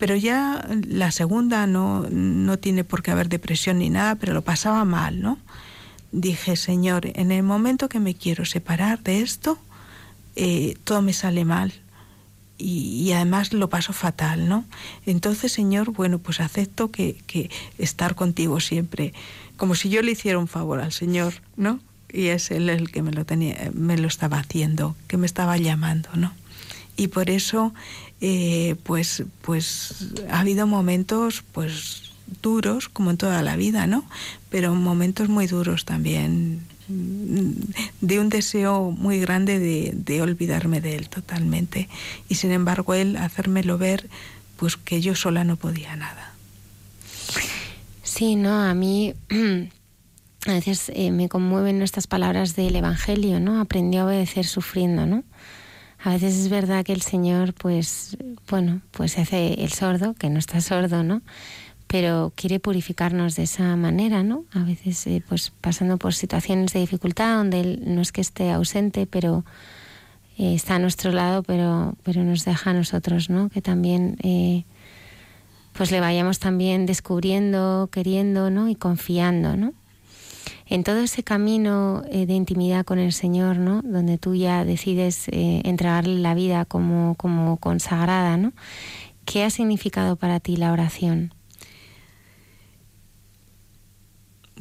Pero 0.00 0.16
ya 0.16 0.66
la 0.88 1.12
segunda 1.12 1.68
no, 1.68 2.08
no 2.10 2.58
tiene 2.58 2.82
por 2.82 3.02
qué 3.02 3.12
haber 3.12 3.28
depresión 3.28 3.78
ni 3.78 3.90
nada, 3.90 4.16
pero 4.16 4.34
lo 4.34 4.42
pasaba 4.42 4.84
mal, 4.84 5.20
¿no? 5.20 5.38
Dije, 6.10 6.56
Señor, 6.56 7.02
en 7.14 7.30
el 7.30 7.44
momento 7.44 7.88
que 7.88 8.00
me 8.00 8.14
quiero 8.14 8.44
separar 8.44 9.00
de 9.02 9.20
esto, 9.20 9.58
eh, 10.36 10.76
todo 10.84 11.02
me 11.02 11.12
sale 11.12 11.44
mal 11.44 11.72
y, 12.56 13.12
además 13.12 13.52
lo 13.52 13.68
paso 13.68 13.92
fatal, 13.92 14.48
¿no? 14.48 14.64
Entonces, 15.06 15.52
Señor, 15.52 15.92
bueno, 15.92 16.18
pues 16.18 16.40
acepto 16.40 16.90
que, 16.90 17.16
que, 17.26 17.50
estar 17.78 18.14
contigo 18.14 18.60
siempre, 18.60 19.12
como 19.56 19.74
si 19.74 19.88
yo 19.90 20.02
le 20.02 20.12
hiciera 20.12 20.38
un 20.38 20.48
favor 20.48 20.80
al 20.80 20.92
Señor, 20.92 21.34
¿no? 21.56 21.80
Y 22.12 22.26
es 22.26 22.50
Él 22.50 22.68
el 22.68 22.90
que 22.90 23.02
me 23.02 23.12
lo, 23.12 23.24
tenía, 23.24 23.70
me 23.74 23.96
lo 23.96 24.08
estaba 24.08 24.38
haciendo, 24.38 24.96
que 25.08 25.16
me 25.16 25.26
estaba 25.26 25.56
llamando, 25.58 26.08
¿no? 26.14 26.32
Y 26.96 27.08
por 27.08 27.30
eso, 27.30 27.72
eh, 28.20 28.76
pues, 28.82 29.24
pues 29.42 30.08
ha 30.30 30.40
habido 30.40 30.66
momentos, 30.66 31.42
pues 31.52 32.12
duros, 32.42 32.88
como 32.88 33.10
en 33.10 33.16
toda 33.16 33.42
la 33.42 33.56
vida, 33.56 33.86
¿no? 33.86 34.04
Pero 34.50 34.74
momentos 34.74 35.28
muy 35.28 35.46
duros 35.46 35.84
también 35.84 36.66
de 38.00 38.18
un 38.18 38.28
deseo 38.28 38.90
muy 38.90 39.20
grande 39.20 39.58
de, 39.58 40.22
olvidarme 40.22 40.80
de 40.80 40.96
él 40.96 41.08
totalmente. 41.08 41.88
Y 42.28 42.34
sin 42.34 42.50
embargo, 42.50 42.94
él 42.94 43.16
hacérmelo 43.16 43.78
ver, 43.78 44.08
pues 44.56 44.76
que 44.76 45.00
yo 45.00 45.14
sola 45.14 45.44
no 45.44 45.56
podía 45.56 45.94
nada. 45.96 46.34
Sí, 48.02 48.34
no, 48.34 48.62
a 48.62 48.74
mí 48.74 49.14
a 50.46 50.52
veces 50.52 50.90
eh, 50.94 51.10
me 51.12 51.28
conmueven 51.28 51.80
estas 51.82 52.06
palabras 52.06 52.56
del 52.56 52.74
Evangelio, 52.74 53.38
¿no? 53.40 53.60
Aprendió 53.60 54.02
a 54.02 54.06
obedecer 54.06 54.46
sufriendo, 54.46 55.06
¿no? 55.06 55.22
A 56.02 56.10
veces 56.10 56.36
es 56.36 56.48
verdad 56.48 56.84
que 56.84 56.92
el 56.92 57.02
Señor, 57.02 57.52
pues, 57.54 58.16
bueno, 58.48 58.80
pues 58.90 59.12
se 59.12 59.20
hace 59.20 59.62
el 59.62 59.72
sordo, 59.72 60.14
que 60.14 60.30
no 60.30 60.38
está 60.38 60.60
sordo, 60.60 61.02
¿no? 61.02 61.22
pero 61.90 62.32
quiere 62.36 62.60
purificarnos 62.60 63.34
de 63.34 63.42
esa 63.42 63.74
manera, 63.74 64.22
¿no? 64.22 64.44
A 64.52 64.60
veces, 64.60 65.04
eh, 65.08 65.24
pues 65.28 65.52
pasando 65.60 65.98
por 65.98 66.14
situaciones 66.14 66.72
de 66.72 66.78
dificultad 66.78 67.34
donde 67.34 67.60
Él 67.60 67.82
no 67.84 68.00
es 68.00 68.12
que 68.12 68.20
esté 68.20 68.52
ausente, 68.52 69.08
pero 69.08 69.44
eh, 70.38 70.54
está 70.54 70.76
a 70.76 70.78
nuestro 70.78 71.10
lado, 71.10 71.42
pero, 71.42 71.96
pero 72.04 72.22
nos 72.22 72.44
deja 72.44 72.70
a 72.70 72.74
nosotros, 72.74 73.28
¿no? 73.28 73.48
Que 73.48 73.60
también, 73.60 74.18
eh, 74.22 74.62
pues 75.72 75.90
le 75.90 75.98
vayamos 75.98 76.38
también 76.38 76.86
descubriendo, 76.86 77.88
queriendo, 77.90 78.50
¿no? 78.50 78.68
Y 78.68 78.76
confiando, 78.76 79.56
¿no? 79.56 79.72
En 80.70 80.84
todo 80.84 81.00
ese 81.00 81.24
camino 81.24 82.02
de 82.02 82.32
intimidad 82.32 82.84
con 82.84 82.98
el 82.98 83.12
Señor, 83.12 83.58
¿no? 83.58 83.82
Donde 83.82 84.18
tú 84.18 84.36
ya 84.36 84.64
decides 84.64 85.26
entregarle 85.28 86.20
la 86.20 86.34
vida 86.34 86.64
como, 86.64 87.16
como 87.16 87.56
consagrada, 87.56 88.36
¿no? 88.36 88.52
¿Qué 89.24 89.44
ha 89.44 89.50
significado 89.50 90.16
para 90.16 90.40
ti 90.40 90.56
la 90.56 90.72
oración? 90.72 91.34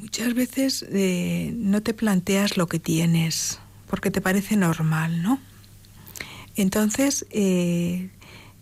Muchas 0.01 0.33
veces 0.33 0.85
eh, 0.91 1.51
no 1.55 1.81
te 1.81 1.93
planteas 1.93 2.55
lo 2.55 2.67
que 2.67 2.79
tienes 2.79 3.59
porque 3.87 4.11
te 4.11 4.21
parece 4.21 4.55
normal, 4.55 5.21
¿no? 5.21 5.39
Entonces, 6.55 7.25
eh, 7.31 8.09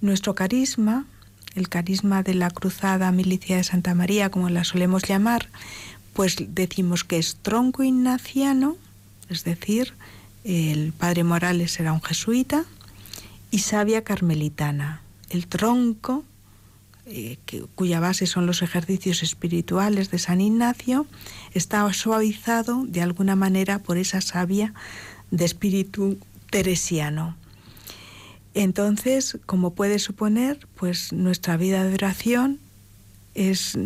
nuestro 0.02 0.34
carisma, 0.34 1.06
el 1.54 1.70
carisma 1.70 2.24
de 2.24 2.34
la 2.34 2.50
Cruzada 2.50 3.12
Milicia 3.12 3.58
de 3.58 3.64
Santa 3.64 3.94
María, 3.94 4.32
como 4.32 4.50
la 4.50 4.64
solemos 4.64 5.04
llamar, 5.04 5.50
pues 6.18 6.36
decimos 6.40 7.04
que 7.04 7.20
es 7.20 7.36
tronco 7.44 7.84
ignaciano, 7.84 8.76
es 9.30 9.44
decir, 9.44 9.94
el 10.44 10.92
padre 10.92 11.24
Morales 11.24 11.80
era 11.80 11.94
un 11.94 12.02
jesuita, 12.02 12.66
y 13.52 13.60
sabia 13.60 14.04
carmelitana. 14.04 15.04
El 15.30 15.46
tronco 15.46 16.26
eh, 17.06 17.38
cuya 17.76 18.00
base 18.00 18.26
son 18.26 18.48
los 18.48 18.64
ejercicios 18.64 19.22
espirituales 19.22 20.10
de 20.10 20.18
San 20.18 20.42
Ignacio, 20.42 21.06
está 21.54 21.94
suavizado 21.94 22.84
de 22.88 23.04
alguna 23.04 23.36
manera 23.36 23.78
por 23.78 24.00
esa 24.00 24.20
savia 24.20 24.74
de 25.30 25.46
espíritu 25.46 26.18
teresiano. 26.50 27.38
Entonces, 28.56 29.38
como 29.46 29.76
puede 29.76 30.00
suponer, 30.00 30.68
pues 30.78 31.14
nuestra 31.14 31.58
vida 31.58 31.84
de 31.84 31.94
oración 31.94 32.60
es, 33.38 33.78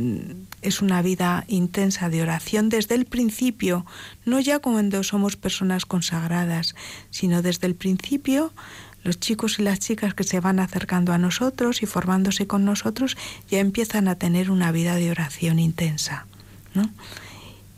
es, 0.61 0.81
una 0.81 1.01
vida 1.01 1.43
intensa 1.47 2.09
de 2.09 2.21
oración 2.21 2.69
desde 2.69 2.95
el 2.95 3.05
principio, 3.05 3.85
no 4.25 4.39
ya 4.39 4.59
cuando 4.59 5.03
somos 5.03 5.35
personas 5.35 5.85
consagradas, 5.85 6.73
sino 7.09 7.41
desde 7.41 7.67
el 7.67 7.75
principio 7.75 8.53
los 9.03 9.19
chicos 9.19 9.59
y 9.59 9.63
las 9.63 9.79
chicas 9.79 10.13
que 10.13 10.23
se 10.23 10.39
van 10.39 10.59
acercando 10.59 11.11
a 11.11 11.17
nosotros 11.17 11.83
y 11.83 11.85
formándose 11.85 12.47
con 12.47 12.65
nosotros 12.65 13.17
ya 13.49 13.59
empiezan 13.59 14.07
a 14.07 14.15
tener 14.15 14.49
una 14.49 14.71
vida 14.71 14.95
de 14.95 15.11
oración 15.11 15.59
intensa. 15.59 16.27
¿no? 16.73 16.89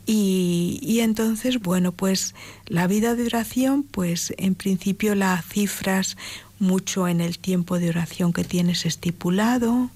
Y, 0.06 0.78
y, 0.82 1.00
entonces, 1.00 1.60
bueno, 1.60 1.92
pues 1.92 2.34
la 2.66 2.86
vida 2.86 3.14
de 3.14 3.24
oración, 3.24 3.84
pues 3.84 4.34
en 4.36 4.54
principio 4.54 5.14
la 5.14 5.40
cifras 5.40 6.18
mucho 6.58 7.08
en 7.08 7.20
el 7.20 7.38
tiempo 7.38 7.78
de 7.78 7.90
oración 7.90 8.32
que 8.32 8.44
tienes 8.44 8.86
estipulado, 8.86 9.90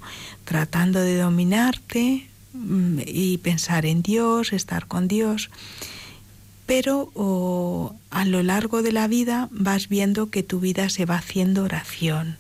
tratando 0.45 1.01
de 1.01 1.17
dominarte 1.17 2.27
mm, 2.53 3.01
y 3.07 3.39
pensar 3.39 3.87
en 3.87 4.03
Dios, 4.03 4.53
estar 4.53 4.87
con 4.87 5.09
Dios 5.09 5.51
pero 6.69 7.95
a 8.11 8.27
lo 8.27 8.43
largo 8.43 8.83
de 8.83 8.93
la 8.93 9.09
vida 9.09 9.49
vas 9.51 9.89
viendo 9.89 10.29
que 10.29 10.43
tu 10.43 10.61
vida 10.61 10.91
se 10.91 11.07
va 11.07 11.17
haciendo 11.17 11.65
oración. 11.65 12.37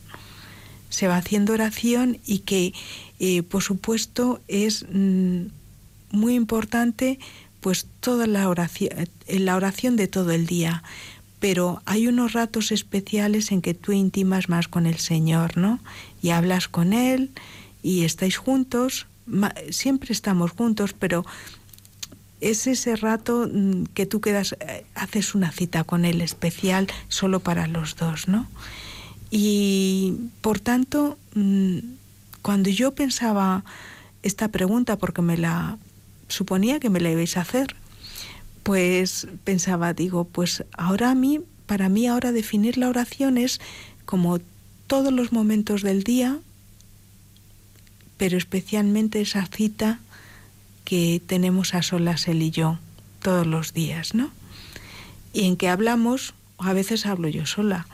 Se 0.90 1.08
va 1.08 1.16
haciendo 1.16 1.54
oración 1.54 2.18
y 2.26 2.40
que, 2.40 2.74
eh, 3.20 3.42
por 3.42 3.62
supuesto, 3.62 4.42
es 4.46 4.84
mm, 4.92 5.46
muy 6.10 6.34
importante 6.34 7.18
pues 7.60 7.86
toda 8.00 8.26
la 8.26 8.50
oración, 8.50 8.90
la 9.28 9.56
oración 9.56 9.96
de 9.96 10.08
todo 10.08 10.32
el 10.32 10.44
día. 10.44 10.82
Pero 11.40 11.82
hay 11.84 12.08
unos 12.08 12.32
ratos 12.32 12.72
especiales 12.72 13.52
en 13.52 13.62
que 13.62 13.74
tú 13.74 13.92
intimas 13.92 14.48
más 14.48 14.68
con 14.68 14.86
el 14.86 14.98
Señor, 14.98 15.56
¿no? 15.56 15.78
Y 16.20 16.30
hablas 16.30 16.68
con 16.68 16.92
Él 16.92 17.30
y 17.82 18.04
estáis 18.04 18.36
juntos. 18.36 19.06
Siempre 19.70 20.12
estamos 20.12 20.50
juntos, 20.52 20.94
pero 20.98 21.24
es 22.40 22.66
ese 22.66 22.96
rato 22.96 23.48
mm, 23.52 23.84
que 23.94 24.06
tú 24.06 24.20
quedas, 24.20 24.56
eh, 24.60 24.84
haces 24.94 25.34
una 25.34 25.50
cita 25.50 25.84
con 25.84 26.04
él 26.04 26.20
especial 26.20 26.86
solo 27.08 27.40
para 27.40 27.66
los 27.66 27.96
dos, 27.96 28.28
¿no? 28.28 28.46
Y 29.30 30.14
por 30.40 30.60
tanto, 30.60 31.18
mm, 31.34 31.78
cuando 32.42 32.70
yo 32.70 32.94
pensaba 32.94 33.64
esta 34.22 34.48
pregunta, 34.48 34.96
porque 34.96 35.22
me 35.22 35.36
la 35.36 35.78
suponía 36.28 36.80
que 36.80 36.90
me 36.90 37.00
la 37.00 37.10
ibais 37.10 37.36
a 37.36 37.42
hacer, 37.42 37.76
pues 38.68 39.26
pensaba, 39.44 39.94
digo, 39.94 40.24
pues 40.24 40.62
ahora 40.76 41.10
a 41.10 41.14
mí, 41.14 41.40
para 41.64 41.88
mí 41.88 42.06
ahora 42.06 42.32
definir 42.32 42.76
la 42.76 42.90
oración 42.90 43.38
es 43.38 43.62
como 44.04 44.40
todos 44.86 45.10
los 45.10 45.32
momentos 45.32 45.80
del 45.80 46.04
día 46.04 46.38
pero 48.18 48.36
especialmente 48.36 49.22
esa 49.22 49.46
cita 49.46 50.00
que 50.84 51.22
tenemos 51.24 51.72
a 51.72 51.82
solas 51.82 52.28
él 52.28 52.42
y 52.42 52.50
yo 52.50 52.78
todos 53.22 53.46
los 53.46 53.72
días, 53.72 54.14
¿no? 54.14 54.30
Y 55.32 55.44
en 55.44 55.56
que 55.56 55.68
hablamos, 55.68 56.34
a 56.58 56.72
veces 56.72 57.06
hablo 57.06 57.28
yo 57.28 57.46
sola 57.46 57.86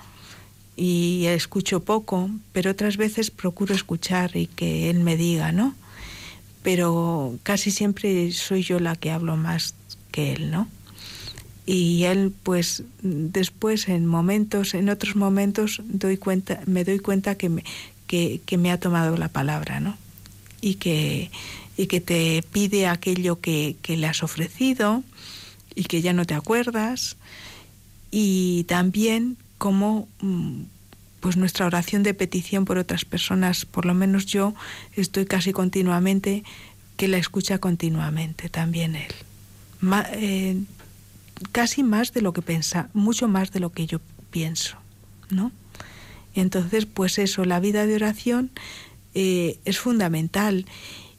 y 0.77 1.27
escucho 1.27 1.85
poco, 1.85 2.31
pero 2.53 2.73
otras 2.73 2.97
veces 2.97 3.31
procuro 3.31 3.75
escuchar 3.75 4.37
y 4.37 4.47
que 4.47 4.91
él 4.91 5.01
me 5.01 5.17
diga, 5.17 5.53
¿no? 5.53 5.75
Pero 6.63 7.39
casi 7.43 7.71
siempre 7.71 8.33
soy 8.33 8.63
yo 8.63 8.81
la 8.81 8.97
que 8.97 9.11
hablo 9.11 9.37
más 9.37 9.75
que 10.15 10.33
él, 10.33 10.53
¿no? 10.53 10.69
Y 11.67 12.05
él, 12.05 12.33
pues, 12.45 12.85
después 13.03 13.89
en 13.89 14.07
momentos, 14.07 14.75
en 14.75 14.89
otros 14.91 15.17
momentos, 15.17 15.83
doy 15.87 16.19
cuenta, 16.19 16.61
me 16.67 16.85
doy 16.85 17.01
cuenta 17.01 17.35
que 17.35 17.49
me, 17.49 17.65
que, 18.07 18.41
me 18.57 18.71
ha 18.71 18.79
tomado 18.79 19.17
la 19.17 19.29
palabra, 19.29 19.81
¿no? 19.81 19.97
Y 20.61 20.77
que, 20.77 21.33
y 21.77 21.89
que 21.89 22.01
te 22.01 22.45
pide 22.53 22.87
aquello 22.87 23.41
que, 23.41 23.75
que 23.83 23.97
le 23.97 24.07
has 24.07 24.23
ofrecido 24.23 25.03
y 25.75 25.85
que 25.85 26.01
ya 26.01 26.13
no 26.13 26.25
te 26.25 26.35
acuerdas. 26.35 27.17
Y 28.13 28.65
también 28.69 29.37
como 29.59 30.07
mm, 30.21 30.63
pues 31.19 31.37
nuestra 31.37 31.67
oración 31.67 32.05
de 32.05 32.15
petición 32.15 32.67
por 32.67 32.79
otras 32.79 33.05
personas, 33.05 33.65
por 33.65 33.85
lo 33.85 33.95
menos 33.95 34.27
yo 34.27 34.55
estoy 34.95 35.25
casi 35.25 35.53
continuamente, 35.53 36.45
que 36.97 37.09
la 37.09 37.19
escucha 37.19 37.59
continuamente 37.59 38.49
también 38.49 38.95
él. 38.95 39.13
Eh, 40.13 40.63
casi 41.53 41.83
más 41.83 42.13
de 42.13 42.23
lo 42.23 42.33
que 42.33 42.43
piensa, 42.43 42.89
mucho 42.95 43.29
más 43.29 43.53
de 43.53 43.61
lo 43.61 43.71
que 43.71 43.87
yo 43.87 44.01
pienso, 44.31 44.77
¿no? 45.31 45.53
Y 46.35 46.41
entonces, 46.41 46.87
pues 46.87 47.19
eso, 47.19 47.45
la 47.45 47.61
vida 47.61 47.87
de 47.87 47.95
oración 47.95 48.51
eh, 49.15 49.59
es 49.65 49.79
fundamental 49.79 50.67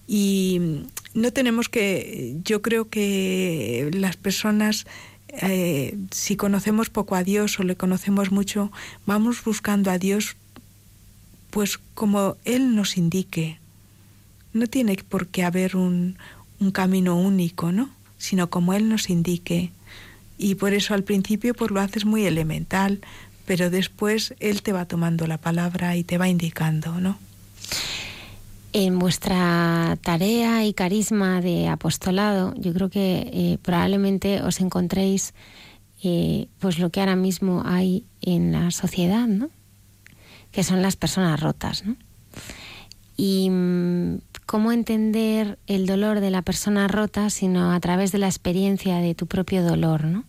y 0.08 0.84
no 1.14 1.32
tenemos 1.32 1.70
que, 1.70 2.38
yo 2.44 2.62
creo 2.62 2.90
que 2.90 3.90
las 3.94 4.18
personas, 4.18 4.86
eh, 5.30 5.98
si 6.12 6.36
conocemos 6.36 6.90
poco 6.90 7.16
a 7.16 7.24
Dios 7.24 7.60
o 7.60 7.64
le 7.64 7.78
conocemos 7.78 8.32
mucho, 8.32 8.72
vamos 9.06 9.44
buscando 9.44 9.92
a 9.92 9.98
Dios 9.98 10.36
pues 11.50 11.80
como 11.94 12.36
Él 12.44 12.76
nos 12.76 12.98
indique. 12.98 13.60
No 14.52 14.68
tiene 14.68 14.98
por 15.08 15.28
qué 15.28 15.44
haber 15.44 15.78
un, 15.78 16.18
un 16.60 16.72
camino 16.72 17.18
único, 17.18 17.72
¿no? 17.72 17.95
Sino 18.18 18.50
como 18.50 18.74
Él 18.74 18.90
nos 18.90 19.10
indique. 19.10 19.72
Y 20.38 20.56
por 20.56 20.74
eso 20.74 20.94
al 20.94 21.04
principio 21.04 21.54
pues 21.54 21.72
lo 21.72 21.80
haces 21.80 22.06
muy 22.06 22.26
elemental, 22.26 23.02
pero 23.46 23.70
después 23.70 24.36
Él 24.40 24.62
te 24.62 24.74
va 24.74 24.86
tomando 24.86 25.28
la 25.28 25.38
palabra 25.38 25.96
y 25.96 26.04
te 26.04 26.18
va 26.18 26.28
indicando, 26.28 27.00
¿no? 27.00 27.18
En 28.74 29.00
vuestra 29.00 29.98
tarea 30.02 30.66
y 30.66 30.74
carisma 30.74 31.40
de 31.40 31.70
apostolado, 31.70 32.54
yo 32.58 32.74
creo 32.74 32.90
que 32.90 33.30
eh, 33.32 33.58
probablemente 33.62 34.42
os 34.42 34.60
encontréis 34.60 35.34
eh, 36.04 36.50
pues 36.60 36.78
lo 36.78 36.90
que 36.90 37.00
ahora 37.00 37.16
mismo 37.16 37.64
hay 37.66 38.04
en 38.22 38.52
la 38.52 38.72
sociedad, 38.72 39.28
¿no? 39.28 39.50
Que 40.52 40.64
son 40.64 40.82
las 40.82 40.98
personas 40.98 41.40
rotas, 41.40 41.86
¿no? 41.86 41.96
Y 43.18 43.50
mm, 43.50 44.18
cómo 44.46 44.72
entender 44.72 45.58
el 45.68 45.86
dolor 45.86 46.20
de 46.20 46.30
la 46.30 46.42
persona 46.42 46.88
rota, 46.88 47.30
sino 47.30 47.72
a 47.72 47.80
través 47.80 48.12
de 48.12 48.20
la 48.20 48.28
experiencia 48.28 48.98
de 48.98 49.16
tu 49.16 49.28
propio 49.28 49.64
dolor, 49.64 50.04
¿no? 50.06 50.24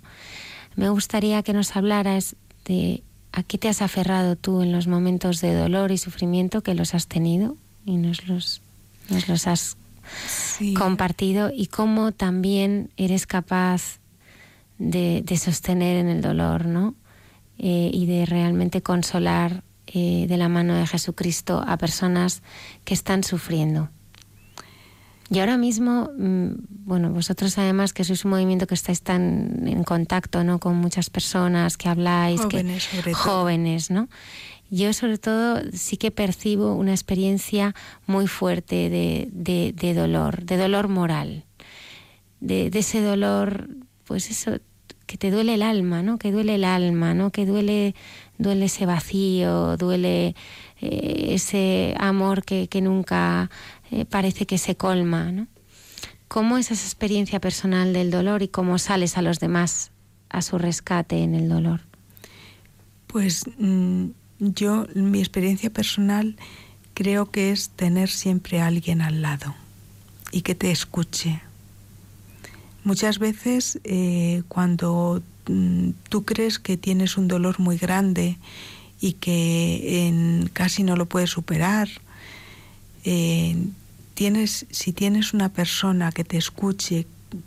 Me 0.75 0.89
gustaría 0.89 1.43
que 1.43 1.53
nos 1.53 1.77
hablaras 1.77 2.37
de 2.65 3.03
a 3.33 3.43
qué 3.43 3.59
te 3.59 3.69
has 3.69 3.83
aferrado 3.83 4.37
tú 4.37 4.63
en 4.63 4.73
los 4.73 4.87
momentos 4.87 5.41
de 5.41 5.55
dolor 5.55 5.91
y 5.91 5.99
sufrimiento 5.99 6.63
que 6.63 6.75
los 6.75 6.95
has 6.95 7.07
tenido 7.07 7.57
y 7.85 7.97
nos 7.97 8.27
los, 8.29 8.63
nos 9.11 9.29
los 9.29 9.47
has 9.47 9.77
compartido 10.75 11.51
y 11.55 11.67
cómo 11.67 12.13
también 12.13 12.91
eres 12.97 13.27
capaz 13.27 13.99
de, 14.79 15.25
sostener 15.39 15.97
en 15.99 16.09
el 16.09 16.23
dolor, 16.23 16.67
¿no? 16.67 16.95
Eh, 17.59 17.91
y 17.93 18.07
de 18.07 18.27
realmente 18.27 18.83
consolar 18.83 19.63
eh, 19.87 20.27
de 20.29 20.37
la 20.37 20.49
mano 20.49 20.75
de 20.75 20.87
Jesucristo 20.87 21.63
a 21.67 21.79
personas 21.79 22.43
que 22.85 22.93
están 22.93 23.25
sufriendo. 23.25 23.89
Y 25.29 25.41
ahora 25.41 25.57
mismo, 25.57 26.09
mm, 26.17 26.51
bueno, 26.85 27.11
vosotros 27.11 27.59
además 27.59 27.93
que 27.93 28.05
sois 28.05 28.25
un 28.25 28.31
movimiento 28.31 28.67
que 28.67 28.75
estáis 28.75 29.03
tan 29.03 29.67
en 29.67 29.83
contacto, 29.83 30.45
¿no? 30.45 30.61
Con 30.61 30.77
muchas 30.77 31.11
personas, 31.11 31.77
que 31.77 31.89
habláis, 31.89 32.41
jóvenes, 32.41 32.89
que, 33.03 33.13
jóvenes, 33.13 33.91
¿no? 33.91 34.09
yo 34.71 34.93
sobre 34.93 35.19
todo 35.19 35.61
sí 35.73 35.97
que 35.97 36.11
percibo 36.11 36.75
una 36.75 36.93
experiencia 36.93 37.75
muy 38.07 38.27
fuerte 38.27 38.91
de, 38.91 39.95
dolor, 39.95 40.45
de 40.45 40.57
dolor 40.57 40.89
moral, 40.89 41.45
de, 42.41 42.71
ese 42.75 43.01
dolor, 43.01 43.69
pues 44.05 44.31
eso, 44.31 44.59
que 45.07 45.19
te 45.19 45.31
duele 45.31 45.55
el 45.55 45.63
alma, 45.63 46.03
¿no? 46.03 46.19
Que 46.19 46.33
duele 46.33 46.57
el 46.57 46.65
alma, 46.65 47.15
¿no? 47.15 47.31
Que 47.31 47.47
duele, 47.47 47.95
duele 48.39 48.65
ese 48.65 48.87
vacío, 48.87 49.77
duele 49.77 50.35
eh, 50.81 51.29
ese 51.31 51.95
amor 51.99 52.45
que, 52.45 52.69
nunca 52.83 53.51
eh, 53.91 54.05
parece 54.05 54.47
que 54.47 54.59
se 54.59 54.77
colma, 54.77 55.33
¿no? 55.33 55.47
¿Cómo 56.29 56.59
es 56.59 56.71
esa 56.71 56.85
experiencia 56.85 57.41
personal 57.41 57.93
del 57.93 58.11
dolor 58.11 58.43
y 58.43 58.49
cómo 58.49 58.79
sales 58.79 59.17
a 59.17 59.23
los 59.23 59.39
demás 59.39 59.93
a 60.29 60.43
su 60.43 60.59
rescate 60.59 61.23
en 61.23 61.35
el 61.35 61.49
dolor? 61.49 61.83
Pues 63.07 63.45
mm, 63.59 64.07
yo, 64.39 64.87
mi 64.95 65.21
experiencia 65.21 65.71
personal, 65.71 66.37
creo 66.95 67.31
que 67.31 67.53
es 67.53 67.71
tener 67.71 68.09
siempre 68.09 68.61
a 68.61 68.67
alguien 68.67 69.03
al 69.03 69.23
lado 69.23 69.55
y 70.33 70.43
que 70.43 70.55
te 70.55 70.71
escuche. 70.71 71.41
Muchas 72.85 73.19
veces 73.19 73.81
eh, 73.85 74.43
cuando 74.49 75.23
mm, 75.49 75.91
tú 76.09 76.25
crees 76.25 76.59
que 76.59 76.77
tienes 76.77 77.17
un 77.17 77.29
dolor 77.29 77.61
muy 77.61 77.79
grande 77.79 78.39
y 79.01 79.15
que 79.15 80.49
casi 80.53 80.83
no 80.83 80.97
lo 80.97 81.07
puedes 81.07 81.31
superar, 81.31 81.89
eh, 83.05 83.57
tienes, 84.15 84.67
si 84.71 84.93
tienes 84.93 85.33
una 85.35 85.51
persona 85.51 86.13
que 86.13 86.25
te 86.25 86.37
escuche, 86.37 87.07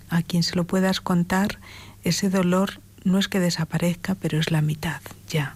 a 0.09 0.21
quien 0.21 0.43
se 0.43 0.55
lo 0.55 0.65
puedas 0.65 1.01
contar, 1.01 1.59
ese 2.03 2.29
dolor 2.29 2.81
no 3.03 3.17
es 3.17 3.27
que 3.27 3.39
desaparezca, 3.39 4.15
pero 4.15 4.39
es 4.39 4.51
la 4.51 4.61
mitad 4.61 5.01
ya. 5.29 5.55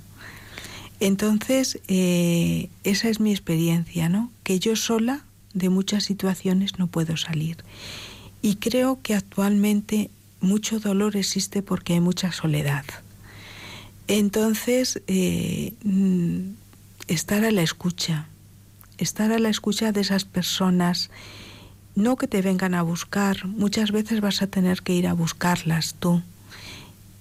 Entonces, 0.99 1.79
eh, 1.87 2.69
esa 2.83 3.09
es 3.09 3.19
mi 3.19 3.31
experiencia, 3.31 4.09
¿no? 4.09 4.31
Que 4.43 4.59
yo 4.59 4.75
sola 4.75 5.25
de 5.53 5.69
muchas 5.69 6.03
situaciones 6.03 6.79
no 6.79 6.87
puedo 6.87 7.17
salir. 7.17 7.57
Y 8.41 8.55
creo 8.55 8.99
que 9.01 9.15
actualmente 9.15 10.09
mucho 10.39 10.79
dolor 10.79 11.15
existe 11.15 11.61
porque 11.61 11.93
hay 11.93 11.99
mucha 11.99 12.31
soledad. 12.31 12.85
Entonces, 14.07 15.01
eh, 15.07 15.73
mm, 15.83 16.53
estar 17.07 17.45
a 17.45 17.51
la 17.51 17.61
escucha, 17.61 18.27
estar 18.97 19.31
a 19.31 19.39
la 19.39 19.49
escucha 19.49 19.91
de 19.91 20.01
esas 20.01 20.25
personas, 20.25 21.09
no 21.95 22.15
que 22.15 22.27
te 22.27 22.41
vengan 22.41 22.73
a 22.73 22.81
buscar, 22.81 23.45
muchas 23.45 23.91
veces 23.91 24.21
vas 24.21 24.41
a 24.41 24.47
tener 24.47 24.81
que 24.81 24.93
ir 24.93 25.07
a 25.07 25.13
buscarlas 25.13 25.95
tú 25.99 26.21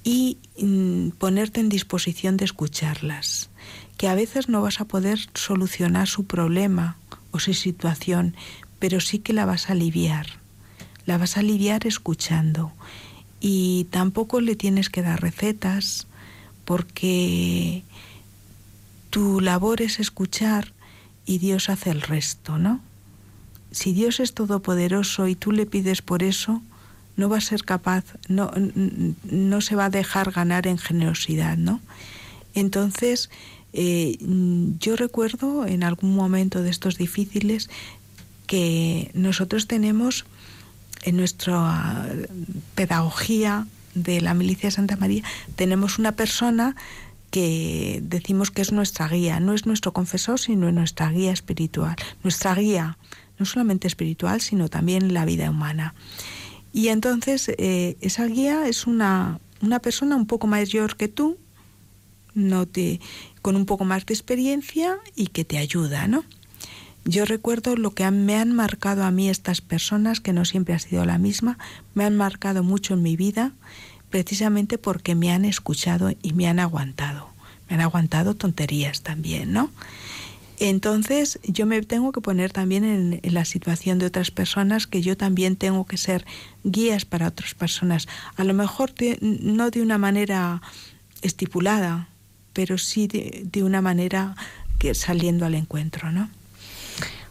y 0.04 0.38
mm, 0.58 1.10
ponerte 1.10 1.60
en 1.60 1.68
disposición 1.68 2.36
de 2.36 2.46
escucharlas 2.46 3.50
que 3.96 4.08
a 4.08 4.14
veces 4.14 4.48
no 4.48 4.62
vas 4.62 4.80
a 4.80 4.84
poder 4.84 5.20
solucionar 5.34 6.08
su 6.08 6.24
problema 6.24 6.96
o 7.30 7.38
su 7.38 7.54
situación, 7.54 8.36
pero 8.78 9.00
sí 9.00 9.20
que 9.20 9.32
la 9.32 9.46
vas 9.46 9.68
a 9.68 9.74
aliviar. 9.74 10.26
La 11.06 11.18
vas 11.18 11.36
a 11.36 11.40
aliviar 11.40 11.86
escuchando. 11.86 12.72
Y 13.40 13.84
tampoco 13.90 14.40
le 14.40 14.56
tienes 14.56 14.90
que 14.90 15.02
dar 15.02 15.20
recetas 15.20 16.08
porque 16.64 17.82
tu 19.10 19.40
labor 19.40 19.82
es 19.82 20.00
escuchar 20.00 20.72
y 21.26 21.38
Dios 21.38 21.68
hace 21.68 21.90
el 21.90 22.02
resto, 22.02 22.58
¿no? 22.58 22.80
Si 23.70 23.92
Dios 23.92 24.20
es 24.20 24.34
todopoderoso 24.34 25.28
y 25.28 25.34
tú 25.34 25.52
le 25.52 25.66
pides 25.66 26.02
por 26.02 26.22
eso, 26.22 26.62
no 27.16 27.28
va 27.28 27.38
a 27.38 27.42
ser 27.42 27.64
capaz, 27.64 28.04
no, 28.28 28.50
no 29.24 29.60
se 29.60 29.76
va 29.76 29.86
a 29.86 29.90
dejar 29.90 30.32
ganar 30.32 30.66
en 30.66 30.78
generosidad, 30.78 31.56
¿no? 31.56 31.80
Entonces, 32.54 33.30
eh, 33.72 34.18
yo 34.78 34.96
recuerdo 34.96 35.66
en 35.66 35.84
algún 35.84 36.14
momento 36.14 36.62
de 36.62 36.70
estos 36.70 36.98
difíciles 36.98 37.70
que 38.46 39.10
nosotros 39.14 39.66
tenemos 39.66 40.26
en 41.02 41.16
nuestra 41.16 42.08
pedagogía 42.74 43.66
de 43.94 44.20
la 44.20 44.34
milicia 44.34 44.68
de 44.68 44.76
Santa 44.76 44.96
María, 44.96 45.22
tenemos 45.56 45.98
una 45.98 46.12
persona 46.12 46.76
que 47.30 48.00
decimos 48.02 48.50
que 48.50 48.60
es 48.60 48.72
nuestra 48.72 49.08
guía, 49.08 49.40
no 49.40 49.54
es 49.54 49.64
nuestro 49.64 49.92
confesor, 49.92 50.38
sino 50.38 50.70
nuestra 50.70 51.10
guía 51.10 51.32
espiritual, 51.32 51.96
nuestra 52.22 52.54
guía, 52.54 52.98
no 53.38 53.46
solamente 53.46 53.88
espiritual, 53.88 54.40
sino 54.40 54.68
también 54.68 55.14
la 55.14 55.24
vida 55.24 55.48
humana. 55.48 55.94
Y 56.74 56.88
entonces 56.88 57.50
eh, 57.56 57.96
esa 58.00 58.26
guía 58.26 58.68
es 58.68 58.86
una, 58.86 59.40
una 59.62 59.78
persona 59.78 60.14
un 60.16 60.26
poco 60.26 60.46
mayor 60.46 60.96
que 60.96 61.08
tú, 61.08 61.38
no 62.34 62.66
te, 62.66 63.00
con 63.40 63.56
un 63.56 63.66
poco 63.66 63.84
más 63.84 64.04
de 64.06 64.14
experiencia 64.14 64.98
y 65.16 65.28
que 65.28 65.44
te 65.44 65.58
ayuda, 65.58 66.06
¿no? 66.06 66.24
Yo 67.04 67.24
recuerdo 67.24 67.76
lo 67.76 67.90
que 67.90 68.08
me 68.10 68.36
han 68.36 68.52
marcado 68.52 69.02
a 69.02 69.10
mí 69.10 69.28
estas 69.28 69.60
personas, 69.60 70.20
que 70.20 70.32
no 70.32 70.44
siempre 70.44 70.74
ha 70.74 70.78
sido 70.78 71.04
la 71.04 71.18
misma, 71.18 71.58
me 71.94 72.04
han 72.04 72.16
marcado 72.16 72.62
mucho 72.62 72.94
en 72.94 73.02
mi 73.02 73.16
vida, 73.16 73.52
precisamente 74.10 74.78
porque 74.78 75.14
me 75.16 75.32
han 75.32 75.44
escuchado 75.44 76.12
y 76.22 76.32
me 76.32 76.46
han 76.46 76.60
aguantado. 76.60 77.28
Me 77.68 77.74
han 77.74 77.80
aguantado 77.80 78.34
tonterías 78.34 79.02
también, 79.02 79.52
¿no? 79.52 79.70
Entonces 80.60 81.40
yo 81.42 81.66
me 81.66 81.82
tengo 81.82 82.12
que 82.12 82.20
poner 82.20 82.52
también 82.52 82.84
en, 82.84 83.34
la 83.34 83.44
situación 83.44 83.98
de 83.98 84.06
otras 84.06 84.30
personas, 84.30 84.86
que 84.86 85.02
yo 85.02 85.16
también 85.16 85.56
tengo 85.56 85.86
que 85.86 85.96
ser 85.96 86.24
guías 86.62 87.04
para 87.04 87.26
otras 87.26 87.54
personas. 87.54 88.06
A 88.36 88.44
lo 88.44 88.54
mejor 88.54 88.92
no 89.20 89.70
de 89.70 89.82
una 89.82 89.98
manera 89.98 90.62
estipulada, 91.22 92.08
pero 92.52 92.78
sí 92.78 93.08
de, 93.08 93.42
de 93.50 93.64
una 93.64 93.82
manera 93.82 94.36
que 94.78 94.94
saliendo 94.94 95.46
al 95.46 95.56
encuentro, 95.56 96.12
¿no? 96.12 96.30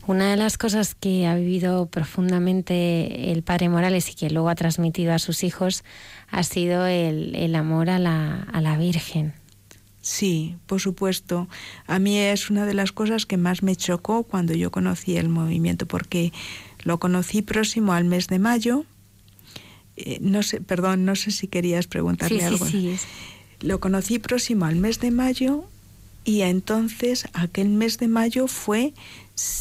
Una 0.08 0.32
de 0.32 0.38
las 0.38 0.58
cosas 0.58 0.96
que 0.96 1.28
ha 1.28 1.36
vivido 1.36 1.86
profundamente 1.86 3.32
el 3.32 3.44
padre 3.44 3.70
Morales 3.70 4.10
y 4.10 4.16
que 4.16 4.30
luego 4.30 4.50
ha 4.50 4.56
transmitido 4.56 5.14
a 5.14 5.20
sus 5.20 5.44
hijos 5.44 5.84
ha 6.30 6.44
sido 6.44 6.88
el, 6.88 7.56
amor 7.56 7.90
a 7.90 8.00
la, 8.00 8.42
a 8.52 8.62
la 8.62 8.78
Virgen. 8.78 9.34
Sí, 10.02 10.56
por 10.66 10.82
supuesto. 10.82 11.48
A 11.86 12.00
mí 12.00 12.18
es 12.18 12.50
una 12.50 12.66
de 12.66 12.74
las 12.74 12.92
cosas 12.92 13.28
que 13.28 13.38
más 13.38 13.62
me 13.62 13.76
chocó 13.76 14.24
cuando 14.24 14.54
yo 14.54 14.72
conocí 14.72 15.18
el 15.18 15.30
movimiento, 15.30 15.86
porque 15.86 16.34
lo 16.84 17.00
conocí 17.00 17.44
próximo 17.44 17.94
al 17.94 18.06
mes 18.06 18.28
de 18.28 18.40
mayo. 18.40 18.86
Eh, 19.98 20.18
no 20.20 20.42
sé, 20.42 20.60
perdón, 20.62 21.06
no 21.06 21.16
sé 21.16 21.30
si 21.30 21.48
querías 21.48 21.86
preguntarle 21.86 22.44
algo. 22.44 22.66
Sí, 22.66 22.98
sí. 22.98 23.08
Lo 23.60 23.80
conocí 23.80 24.18
próximo 24.18 24.66
al 24.66 24.78
mes 24.78 25.00
de 25.00 25.12
mayo 25.12 25.66
y 26.24 26.42
entonces 26.42 27.28
aquel 27.34 27.70
mes 27.70 28.00
de 28.00 28.08
mayo 28.08 28.48
fue 28.48 28.94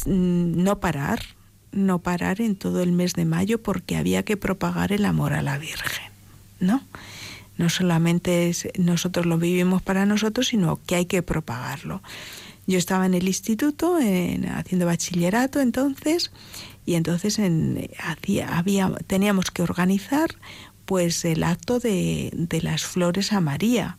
no 0.05 0.79
parar, 0.79 1.21
no 1.71 1.99
parar 1.99 2.41
en 2.41 2.55
todo 2.55 2.81
el 2.81 2.91
mes 2.91 3.13
de 3.13 3.25
mayo 3.25 3.61
porque 3.61 3.97
había 3.97 4.23
que 4.23 4.37
propagar 4.37 4.91
el 4.91 5.05
amor 5.05 5.33
a 5.33 5.41
la 5.41 5.57
Virgen, 5.57 6.11
¿no? 6.59 6.83
No 7.57 7.69
solamente 7.69 8.51
nosotros 8.77 9.25
lo 9.25 9.37
vivimos 9.37 9.81
para 9.81 10.05
nosotros, 10.05 10.47
sino 10.47 10.79
que 10.85 10.95
hay 10.95 11.05
que 11.05 11.21
propagarlo. 11.21 12.01
Yo 12.67 12.77
estaba 12.77 13.05
en 13.05 13.13
el 13.13 13.27
instituto 13.27 13.97
haciendo 14.55 14.85
bachillerato 14.85 15.59
entonces 15.59 16.31
y 16.85 16.95
entonces 16.95 17.39
había, 17.99 18.91
teníamos 19.07 19.51
que 19.51 19.61
organizar 19.61 20.35
pues 20.85 21.23
el 21.25 21.43
acto 21.43 21.79
de, 21.79 22.31
de 22.33 22.61
las 22.61 22.83
flores 22.83 23.33
a 23.33 23.41
María 23.41 23.97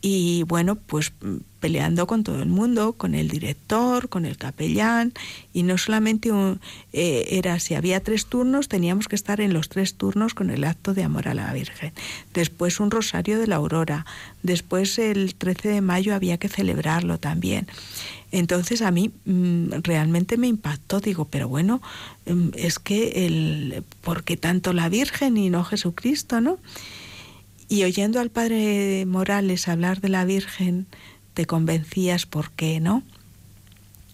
y 0.00 0.44
bueno, 0.44 0.76
pues 0.76 1.12
peleando 1.58 2.06
con 2.06 2.22
todo 2.22 2.40
el 2.40 2.48
mundo, 2.48 2.92
con 2.92 3.16
el 3.16 3.28
director, 3.28 4.08
con 4.08 4.26
el 4.26 4.36
capellán, 4.36 5.12
y 5.52 5.64
no 5.64 5.76
solamente 5.76 6.30
eh, 6.92 7.26
era 7.30 7.58
si 7.58 7.74
había 7.74 8.00
tres 8.00 8.26
turnos, 8.26 8.68
teníamos 8.68 9.08
que 9.08 9.16
estar 9.16 9.40
en 9.40 9.52
los 9.52 9.68
tres 9.68 9.94
turnos 9.94 10.34
con 10.34 10.50
el 10.50 10.62
acto 10.62 10.94
de 10.94 11.02
amor 11.02 11.26
a 11.26 11.34
la 11.34 11.52
Virgen. 11.52 11.92
Después 12.32 12.78
un 12.78 12.92
rosario 12.92 13.40
de 13.40 13.48
la 13.48 13.56
aurora, 13.56 14.06
después 14.44 14.98
el 15.00 15.34
13 15.34 15.68
de 15.68 15.80
mayo 15.80 16.14
había 16.14 16.38
que 16.38 16.48
celebrarlo 16.48 17.18
también. 17.18 17.66
Entonces 18.30 18.82
a 18.82 18.92
mí 18.92 19.10
mm, 19.24 19.80
realmente 19.82 20.36
me 20.36 20.46
impactó, 20.46 21.00
digo, 21.00 21.24
pero 21.24 21.48
bueno, 21.48 21.82
mm, 22.26 22.50
es 22.54 22.78
que 22.78 23.26
el, 23.26 23.82
¿por 24.02 24.22
qué 24.22 24.36
tanto 24.36 24.72
la 24.72 24.88
Virgen 24.88 25.36
y 25.38 25.50
no 25.50 25.64
Jesucristo, 25.64 26.40
no? 26.40 26.58
Y 27.68 27.84
oyendo 27.84 28.20
al 28.20 28.30
padre 28.30 29.04
Morales 29.06 29.68
hablar 29.68 30.00
de 30.00 30.08
la 30.08 30.24
Virgen, 30.24 30.86
te 31.34 31.46
convencías 31.46 32.26
por 32.26 32.50
qué, 32.52 32.80
¿no? 32.80 33.02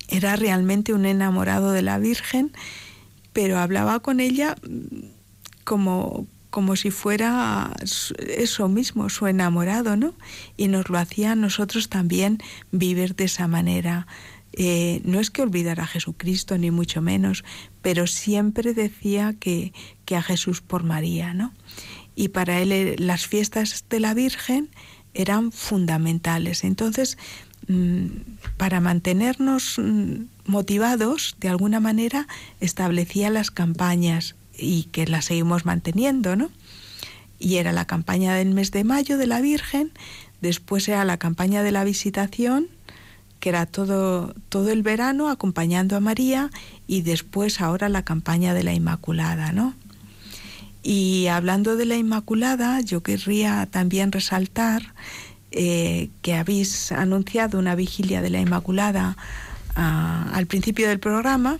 Era 0.09 0.37
realmente 0.37 0.93
un 0.93 1.07
enamorado 1.07 1.73
de 1.73 1.83
la 1.83 1.99
Virgen, 1.99 2.53
pero 3.33 3.59
hablaba 3.59 4.01
con 4.01 4.21
ella 4.21 4.57
como, 5.65 6.27
como 6.51 6.77
si 6.77 6.91
fuera 6.91 7.75
eso 8.19 8.69
mismo, 8.69 9.09
su 9.09 9.27
enamorado, 9.27 9.97
¿no? 9.97 10.15
Y 10.57 10.69
nos 10.69 10.91
lo 10.91 10.99
hacía 10.99 11.33
a 11.33 11.37
nosotros 11.37 11.89
también 11.89 12.43
vivir 12.73 13.15
de 13.15 13.25
esa 13.25 13.49
manera. 13.49 14.07
Eh, 14.53 15.01
no 15.05 15.19
es 15.19 15.31
que 15.31 15.43
olvidara 15.43 15.85
a 15.85 15.89
Jesucristo, 15.89 16.59
ni 16.59 16.71
mucho 16.71 17.03
menos, 17.03 17.45
pero 17.83 18.07
siempre 18.07 18.75
decía 18.75 19.35
que, 19.39 19.73
que 20.05 20.17
a 20.17 20.23
Jesús 20.23 20.61
por 20.61 20.85
María, 20.85 21.35
¿no? 21.35 21.53
Y 22.17 22.29
para 22.29 22.61
él 22.61 22.73
eh, 22.73 22.97
las 22.99 23.27
fiestas 23.27 23.85
de 23.89 24.01
la 24.01 24.15
Virgen 24.15 24.69
eran 25.15 25.53
fundamentales. 25.53 26.65
Entonces, 26.65 27.19
mm, 27.69 28.07
para 28.57 28.81
mantenernos 28.81 29.77
mm, 29.79 30.25
motivados, 30.47 31.37
de 31.41 31.49
alguna 31.49 31.81
manera, 31.81 32.27
establecía 32.61 33.31
las 33.31 33.51
campañas 33.51 34.35
y 34.57 34.85
que 34.85 35.07
las 35.07 35.27
seguimos 35.27 35.65
manteniendo, 35.65 36.37
¿no? 36.37 36.51
Y 37.39 37.57
era 37.57 37.73
la 37.73 37.87
campaña 37.87 38.35
del 38.35 38.51
mes 38.51 38.71
de 38.71 38.85
mayo 38.85 39.19
de 39.19 39.27
la 39.27 39.41
Virgen, 39.41 39.93
después 40.41 40.89
era 40.89 41.05
la 41.05 41.19
campaña 41.19 41.63
de 41.63 41.73
la 41.73 41.85
visitación, 41.85 42.69
que 43.41 43.49
era 43.51 43.67
todo, 43.67 44.35
todo 44.49 44.71
el 44.71 44.83
verano 44.83 45.29
acompañando 45.29 45.97
a 45.97 46.01
María, 46.01 46.51
y 46.87 47.03
después 47.03 47.61
ahora 47.61 47.89
la 47.89 48.05
campaña 48.05 48.55
de 48.55 48.63
la 48.63 48.73
Inmaculada, 48.73 49.53
¿no? 49.53 49.75
Y 50.87 51.29
hablando 51.29 51.77
de 51.77 51.87
la 51.87 51.97
Inmaculada, 51.97 52.83
yo 52.83 53.03
querría 53.03 53.67
también 53.71 54.13
resaltar 54.13 54.95
eh, 55.51 56.11
que 56.21 56.35
habéis 56.35 56.93
anunciado 56.93 57.59
una 57.59 57.75
vigilia 57.75 58.21
de 58.21 58.29
la 58.29 58.41
Inmaculada 58.41 59.17
ah, 59.77 60.31
al 60.35 60.47
principio 60.47 60.87
del 60.87 61.01
programa, 61.01 61.59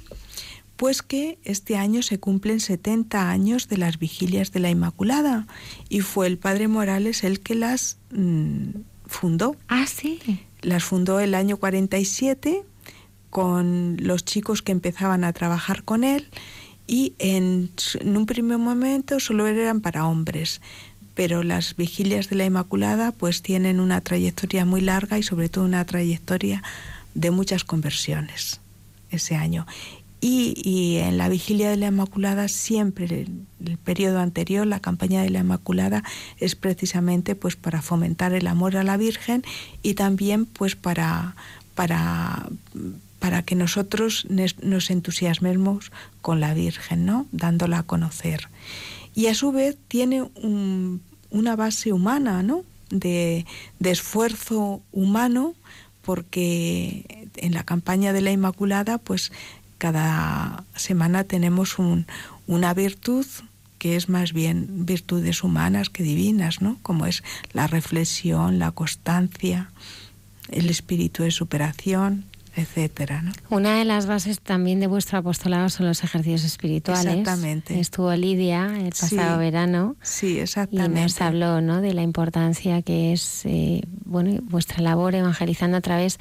pues 0.77 1.01
que 1.01 1.39
este 1.43 1.79
año 1.79 2.03
se 2.03 2.21
cumplen 2.21 2.61
70 2.61 3.31
años 3.31 3.69
de 3.69 3.79
las 3.79 3.99
vigilias 3.99 4.53
de 4.53 4.61
la 4.61 4.69
Inmaculada 4.69 5.47
y 5.89 6.01
fue 6.01 6.27
el 6.27 6.37
Padre 6.37 6.69
Morales 6.69 7.25
el 7.25 7.41
que 7.41 7.55
las 7.55 7.97
mm, 8.11 8.81
fundó. 9.07 9.57
Ah, 9.69 9.87
sí. 9.87 10.21
Las 10.61 10.85
fundó 10.85 11.19
el 11.19 11.35
año 11.35 11.57
47 11.57 12.63
con 13.31 13.97
los 14.01 14.27
chicos 14.27 14.61
que 14.61 14.73
empezaban 14.73 15.25
a 15.25 15.33
trabajar 15.33 15.83
con 15.83 16.05
él 16.05 16.29
y 16.87 17.15
en, 17.19 17.71
un 18.05 18.27
primer 18.27 18.59
momento 18.59 19.21
solo 19.21 19.47
eran 19.47 19.81
para 19.81 20.07
hombres, 20.07 20.61
pero 21.15 21.43
las 21.43 21.77
vigilias 21.77 22.29
de 22.29 22.37
la 22.37 22.45
Inmaculada 22.45 23.13
pues 23.13 23.43
tienen 23.43 23.81
una 23.81 24.01
trayectoria 24.01 24.65
muy 24.65 24.81
larga 24.81 25.19
y 25.19 25.23
sobre 25.23 25.49
todo 25.49 25.65
una 25.65 25.85
trayectoria 25.85 26.63
de 27.15 27.31
muchas 27.31 27.65
conversiones 27.65 28.61
ese 29.11 29.37
año. 29.37 29.67
Y, 30.27 30.97
en 31.01 31.19
la 31.19 31.29
vigilia 31.29 31.69
de 31.69 31.77
la 31.77 31.89
Inmaculada 31.89 32.49
siempre 32.49 33.05
el, 33.05 33.47
el, 33.63 33.77
periodo 33.77 34.21
anterior, 34.21 34.67
la 34.67 34.81
campaña 34.81 35.23
de 35.23 35.29
la 35.29 35.41
Inmaculada 35.41 36.03
es 36.39 36.55
precisamente 36.57 37.35
pues 37.35 37.57
para 37.57 37.83
fomentar 37.83 38.33
el 38.33 38.47
amor 38.47 38.79
a 38.79 38.85
la 38.85 38.97
Virgen 38.97 39.45
y 39.83 39.95
también 39.95 40.47
pues 40.47 40.77
para, 40.77 41.37
para 41.75 42.49
para 43.25 43.43
que 43.43 43.55
nosotros 43.55 44.27
nos 44.29 44.91
entusiasmemos 44.91 45.93
con 46.21 46.41
la 46.41 46.53
Virgen, 46.53 47.07
¿no? 47.07 47.27
dándola 47.33 47.79
a 47.79 47.83
conocer. 47.83 48.51
Y 49.15 49.29
a 49.29 49.35
su 49.35 49.51
vez 49.51 49.79
tiene 49.89 50.29
una 51.31 51.57
base 51.57 51.95
humana, 51.95 52.43
¿no? 52.43 52.65
De, 52.91 53.47
esfuerzo 53.81 54.83
humano, 54.93 55.55
porque 56.03 57.31
en 57.37 57.55
la 57.55 57.65
campaña 57.65 58.13
de 58.13 58.21
la 58.21 58.31
Inmaculada, 58.31 58.99
pues 58.99 59.33
cada 59.79 60.63
semana 60.77 61.25
tenemos 61.25 61.77
una 62.47 62.75
virtud 62.75 63.25
que 63.79 63.97
es 63.97 64.11
más 64.11 64.35
bien 64.35 64.85
virtudes 64.85 65.43
humanas 65.43 65.89
que 65.89 66.03
divinas, 66.03 66.61
¿no? 66.61 66.77
Como 66.83 67.07
es 67.07 67.23
la 67.55 67.69
reflexión, 67.69 68.59
la 68.59 68.71
constancia, 68.73 69.71
el 70.51 70.69
espíritu 70.69 71.23
de 71.23 71.31
superación, 71.31 72.27
etcétera. 72.57 73.23
¿no? 73.23 73.33
Una 73.51 73.79
de 73.79 73.85
las 73.85 74.07
bases 74.07 74.41
también 74.41 74.81
de 74.81 74.87
vuestro 74.87 75.19
apostolado 75.19 75.69
son 75.69 75.87
los 75.87 76.05
ejercicios 76.05 76.45
espirituales. 76.45 77.05
Exactamente. 77.05 77.81
Estuvo 77.81 78.15
Lidia 78.15 78.79
el 78.79 78.91
pasado 78.91 79.39
verano. 79.39 79.97
Sí, 80.03 80.39
exactamente. 80.39 81.01
Y 81.01 81.03
nos 81.03 81.21
habló 81.21 81.61
¿no? 81.61 81.81
de 81.81 81.95
la 81.95 82.03
importancia 82.03 82.83
que 82.83 83.13
es 83.13 83.43
eh, 83.45 83.83
bueno, 84.05 84.41
vuestra 84.43 84.81
labor 84.83 85.15
evangelizando 85.15 85.77
a 85.77 85.81
través 85.81 86.19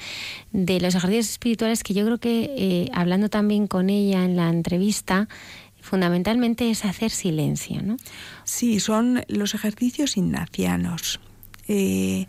de 0.52 0.80
los 0.80 0.96
ejercicios 0.96 1.30
espirituales, 1.30 1.84
que 1.84 1.94
yo 1.94 2.06
creo 2.06 2.18
que 2.18 2.54
eh, 2.58 2.90
hablando 2.94 3.30
también 3.30 3.68
con 3.68 3.90
ella 3.90 4.26
en 4.26 4.36
la 4.36 4.50
entrevista, 4.50 5.28
fundamentalmente 5.82 6.70
es 6.70 6.84
hacer 6.86 7.12
silencio. 7.12 7.82
¿no? 7.84 7.98
Sí, 8.44 8.80
son 8.80 9.24
los 9.28 9.54
ejercicios 9.54 10.18
ignacianos. 10.18 11.20
Eh, 11.68 12.26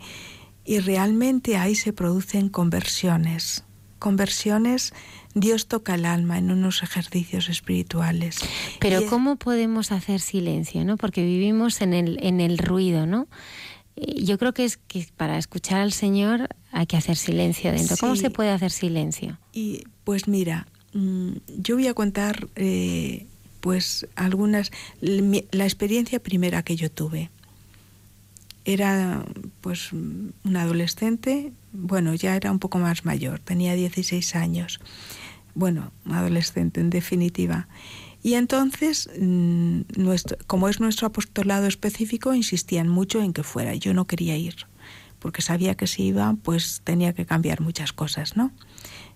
y 0.63 0.79
realmente 0.79 1.57
ahí 1.57 1.75
se 1.75 1.93
producen 1.93 2.49
conversiones 2.49 3.64
conversiones, 3.99 4.93
Dios 5.33 5.67
toca 5.67 5.95
el 5.95 6.05
alma 6.05 6.37
en 6.37 6.51
unos 6.51 6.83
ejercicios 6.83 7.49
espirituales. 7.49 8.39
Pero 8.79 9.05
¿cómo 9.07 9.35
podemos 9.35 9.91
hacer 9.91 10.19
silencio? 10.21 10.85
¿no? 10.85 10.97
Porque 10.97 11.23
vivimos 11.23 11.81
en 11.81 11.93
el, 11.93 12.17
en 12.21 12.41
el 12.41 12.57
ruido, 12.57 13.05
¿no? 13.05 13.27
Eh, 13.95 14.23
yo 14.23 14.37
creo 14.37 14.53
que 14.53 14.65
es 14.65 14.77
que 14.77 15.07
para 15.15 15.37
escuchar 15.37 15.81
al 15.81 15.93
Señor 15.93 16.49
hay 16.71 16.85
que 16.85 16.97
hacer 16.97 17.15
silencio 17.15 17.71
dentro. 17.71 17.97
¿Cómo 17.97 18.15
se 18.15 18.29
puede 18.29 18.49
hacer 18.49 18.71
silencio? 18.71 19.39
Y 19.53 19.83
pues 20.03 20.27
mira, 20.27 20.67
mm, 20.93 21.31
yo 21.57 21.75
voy 21.75 21.87
a 21.87 21.93
contar 21.93 22.47
eh, 22.55 23.27
pues 23.61 24.07
algunas, 24.15 24.71
la 25.01 25.63
experiencia 25.63 26.21
primera 26.21 26.63
que 26.63 26.75
yo 26.75 26.91
tuve. 26.91 27.31
Era 28.65 29.23
pues 29.61 29.93
un 29.93 30.33
adolescente, 30.55 31.53
bueno, 31.71 32.13
ya 32.15 32.35
era 32.35 32.51
un 32.51 32.59
poco 32.59 32.79
más 32.79 33.05
mayor, 33.05 33.39
tenía 33.39 33.75
16 33.75 34.35
años. 34.35 34.79
Bueno, 35.53 35.91
adolescente 36.05 36.81
en 36.81 36.89
definitiva. 36.89 37.67
Y 38.25 38.33
entonces, 38.33 39.07
mm, 39.19 39.81
nuestro, 39.97 40.37
como 40.47 40.67
es 40.67 40.79
nuestro 40.79 41.05
apostolado 41.05 41.67
específico, 41.67 42.33
insistían 42.33 42.89
mucho 42.89 43.21
en 43.21 43.33
que 43.33 43.43
fuera. 43.43 43.75
Yo 43.75 43.93
no 43.93 44.05
quería 44.05 44.35
ir, 44.35 44.55
porque 45.19 45.43
sabía 45.43 45.75
que 45.75 45.85
si 45.85 46.05
iba, 46.05 46.35
pues 46.41 46.81
tenía 46.83 47.13
que 47.13 47.27
cambiar 47.27 47.61
muchas 47.61 47.93
cosas, 47.93 48.35
¿no? 48.35 48.51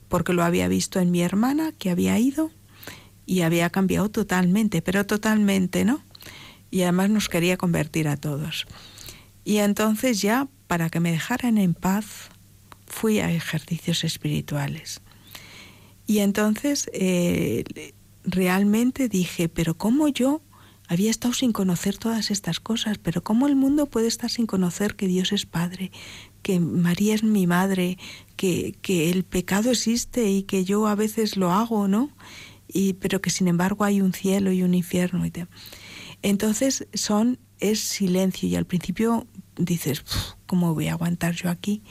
Porque 0.09 0.31
lo 0.33 0.43
había 0.43 0.67
visto 0.67 0.99
en 0.99 1.09
mi 1.09 1.21
hermana, 1.21 1.71
que 1.71 1.89
había 1.89 2.19
ido, 2.19 2.51
y 3.25 3.41
había 3.41 3.69
cambiado 3.69 4.09
totalmente, 4.09 4.81
pero 4.81 5.05
totalmente, 5.05 5.85
¿no? 5.85 6.01
Y 6.71 6.83
además 6.83 7.09
nos 7.09 7.29
quería 7.29 7.57
convertir 7.57 8.07
a 8.07 8.15
todos. 8.15 8.67
Y 9.49 9.57
entonces 9.57 10.21
ya, 10.21 10.47
para 10.67 10.91
que 10.91 10.99
me 10.99 11.11
dejaran 11.11 11.57
en 11.57 11.73
paz, 11.73 12.29
fui 12.85 13.17
a 13.17 13.31
ejercicios 13.31 14.03
espirituales. 14.03 15.01
Y 16.05 16.19
entonces 16.19 16.87
eh, 16.93 17.63
realmente 18.23 19.09
dije, 19.09 19.49
pero 19.49 19.75
¿cómo 19.75 20.07
yo 20.07 20.43
había 20.87 21.09
estado 21.09 21.33
sin 21.33 21.51
conocer 21.51 21.97
todas 21.97 22.29
estas 22.29 22.59
cosas? 22.59 22.99
Pero 22.99 23.23
¿cómo 23.23 23.47
el 23.47 23.55
mundo 23.55 23.87
puede 23.87 24.05
estar 24.05 24.29
sin 24.29 24.45
conocer 24.45 24.95
que 24.95 25.07
Dios 25.07 25.31
es 25.31 25.47
Padre, 25.47 25.91
que 26.43 26.59
María 26.59 27.15
es 27.15 27.23
mi 27.23 27.47
madre, 27.47 27.97
que, 28.35 28.75
que 28.83 29.09
el 29.09 29.23
pecado 29.23 29.71
existe 29.71 30.29
y 30.29 30.43
que 30.43 30.63
yo 30.63 30.85
a 30.85 30.93
veces 30.93 31.37
lo 31.37 31.51
hago, 31.51 31.87
¿no? 31.87 32.11
Y, 32.67 32.93
pero 32.93 33.19
que 33.19 33.31
sin 33.31 33.47
embargo 33.47 33.83
hay 33.83 33.99
un 34.01 34.13
cielo 34.13 34.51
y 34.51 34.61
un 34.61 34.75
infierno. 34.75 35.25
Y 35.25 35.31
Entonces 36.21 36.85
son, 36.93 37.39
es 37.59 37.79
silencio 37.79 38.47
y 38.47 38.55
al 38.55 38.67
principio 38.67 39.25
dices, 39.59 40.03
¿cómo 40.47 40.73
voy 40.73 40.87
a 40.87 40.93
aguantar 40.93 41.35
yo 41.35 41.49
aquí? 41.49 41.83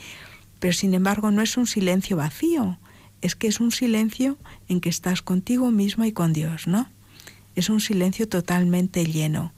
Pero 0.59 0.73
sin 0.73 0.95
embargo 0.95 1.31
no 1.31 1.43
es 1.43 1.57
un 1.57 1.67
silencio 1.67 2.17
vacío, 2.17 2.79
es 3.21 3.37
que 3.37 3.47
es 3.47 3.61
un 3.61 3.71
silencio 3.71 4.39
en 4.69 4.81
que 4.81 4.89
estás 4.89 5.23
contigo 5.23 5.71
mismo 5.71 6.05
y 6.05 6.13
con 6.13 6.33
Dios, 6.33 6.67
¿no? 6.67 6.89
Es 7.55 7.69
un 7.69 7.81
silencio 7.81 8.29
totalmente 8.29 9.05
lleno. 9.07 9.53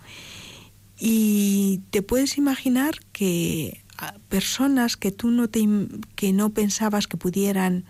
Y 0.98 1.80
te 1.90 2.02
puedes 2.02 2.36
imaginar 2.36 2.94
que 3.12 3.82
personas 4.28 4.96
que 4.96 5.12
tú 5.12 5.30
no, 5.30 5.48
te, 5.48 5.66
que 6.14 6.32
no 6.32 6.50
pensabas 6.50 7.06
que 7.06 7.16
pudieran 7.16 7.84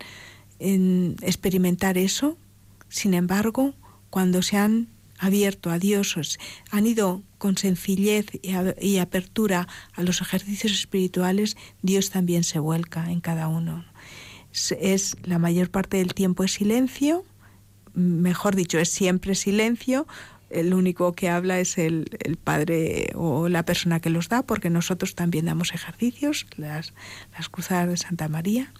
experimentar 0.59 1.97
eso, 1.97 2.37
sin 2.89 3.13
embargo, 3.13 3.73
cuando 4.09 4.41
se 4.41 4.57
han 4.57 4.89
abierto 5.21 5.69
a 5.69 5.79
Dios, 5.79 6.37
han 6.71 6.85
ido 6.85 7.21
con 7.37 7.57
sencillez 7.57 8.25
y, 8.41 8.97
apertura 8.97 9.67
a 9.93 10.03
los 10.03 10.21
ejercicios 10.21 10.73
espirituales, 10.73 11.55
Dios 11.81 12.09
también 12.09 12.43
se 12.43 12.59
vuelca 12.59 13.11
en 13.11 13.21
cada 13.21 13.47
uno 13.47 13.85
es 14.79 15.17
la 15.23 15.39
mayor 15.39 15.69
parte 15.69 15.97
del 15.97 16.13
tiempo 16.13 16.43
es 16.43 16.53
silencio, 16.53 17.25
mejor 17.93 18.55
dicho, 18.55 18.79
es 18.79 18.89
siempre 18.89 19.35
silencio. 19.35 20.07
El 20.49 20.73
único 20.73 21.13
que 21.13 21.29
habla 21.29 21.59
es 21.59 21.77
el, 21.77 22.09
padre 22.43 23.11
o 23.15 23.47
la 23.47 23.63
persona 23.63 24.01
que 24.01 24.09
los 24.09 24.27
da, 24.27 24.43
porque 24.43 24.69
nosotros 24.69 25.15
también 25.15 25.45
damos 25.45 25.73
ejercicios, 25.73 26.45
las, 26.57 26.93
las 27.37 27.47
cruzadas 27.47 27.89
de 27.89 27.97
Santa 27.97 28.27
María. 28.27 28.73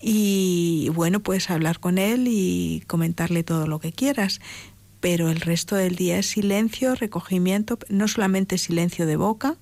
Y 0.00 0.90
bueno, 0.94 1.20
puedes 1.20 1.50
hablar 1.50 1.78
con 1.78 1.98
él 1.98 2.26
y 2.28 2.82
comentarle 2.86 3.42
todo 3.42 3.66
lo 3.66 3.80
que 3.80 3.92
quieras, 3.92 4.40
pero 5.04 5.28
el 5.28 5.42
resto 5.42 5.76
del 5.76 5.96
día 5.96 6.18
es 6.18 6.28
silencio, 6.28 6.94
recogimiento, 6.94 7.78
no 7.90 8.08
solamente 8.08 8.56
silencio 8.56 9.04
de 9.04 9.16
boca, 9.16 9.58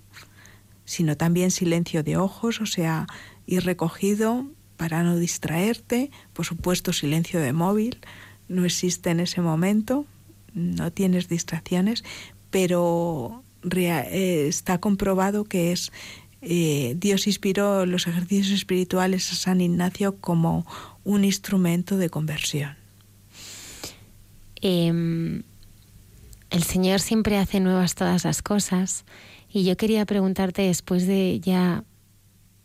sino 0.84 1.16
también 1.16 1.50
silencio 1.50 2.04
de 2.04 2.16
ojos, 2.16 2.60
o 2.60 2.66
sea, 2.66 3.08
ir 3.44 3.64
recogido, 3.64 4.46
para 4.76 5.02
no 5.02 5.16
distraerte, 5.16 6.12
por 6.32 6.46
supuesto 6.46 6.92
silencio 6.92 7.40
de 7.40 7.52
móvil, 7.52 7.98
no 8.46 8.64
existe 8.64 9.10
en 9.10 9.18
ese 9.18 9.40
momento, 9.40 10.06
no 10.54 10.92
tienes 10.92 11.28
distracciones, 11.28 12.04
pero 12.50 13.42
eh, 13.68 14.46
está 14.46 14.78
comprobado 14.78 15.42
que 15.42 15.72
es 15.72 15.90
eh, 16.40 16.94
Dios 16.96 17.26
inspiró 17.26 17.84
los 17.84 18.06
ejercicios 18.06 18.52
espirituales 18.52 19.32
a 19.32 19.34
San 19.34 19.60
Ignacio 19.60 20.18
como 20.18 20.64
un 21.02 21.24
instrumento 21.24 21.96
de 21.96 22.10
conversión. 22.10 22.81
Em, 24.62 25.42
el 26.50 26.62
Señor 26.62 27.00
siempre 27.00 27.36
hace 27.36 27.60
nuevas 27.60 27.94
todas 27.94 28.24
las 28.24 28.42
cosas 28.42 29.04
y 29.52 29.64
yo 29.64 29.76
quería 29.76 30.06
preguntarte 30.06 30.62
después 30.62 31.06
de 31.06 31.40
ya 31.40 31.84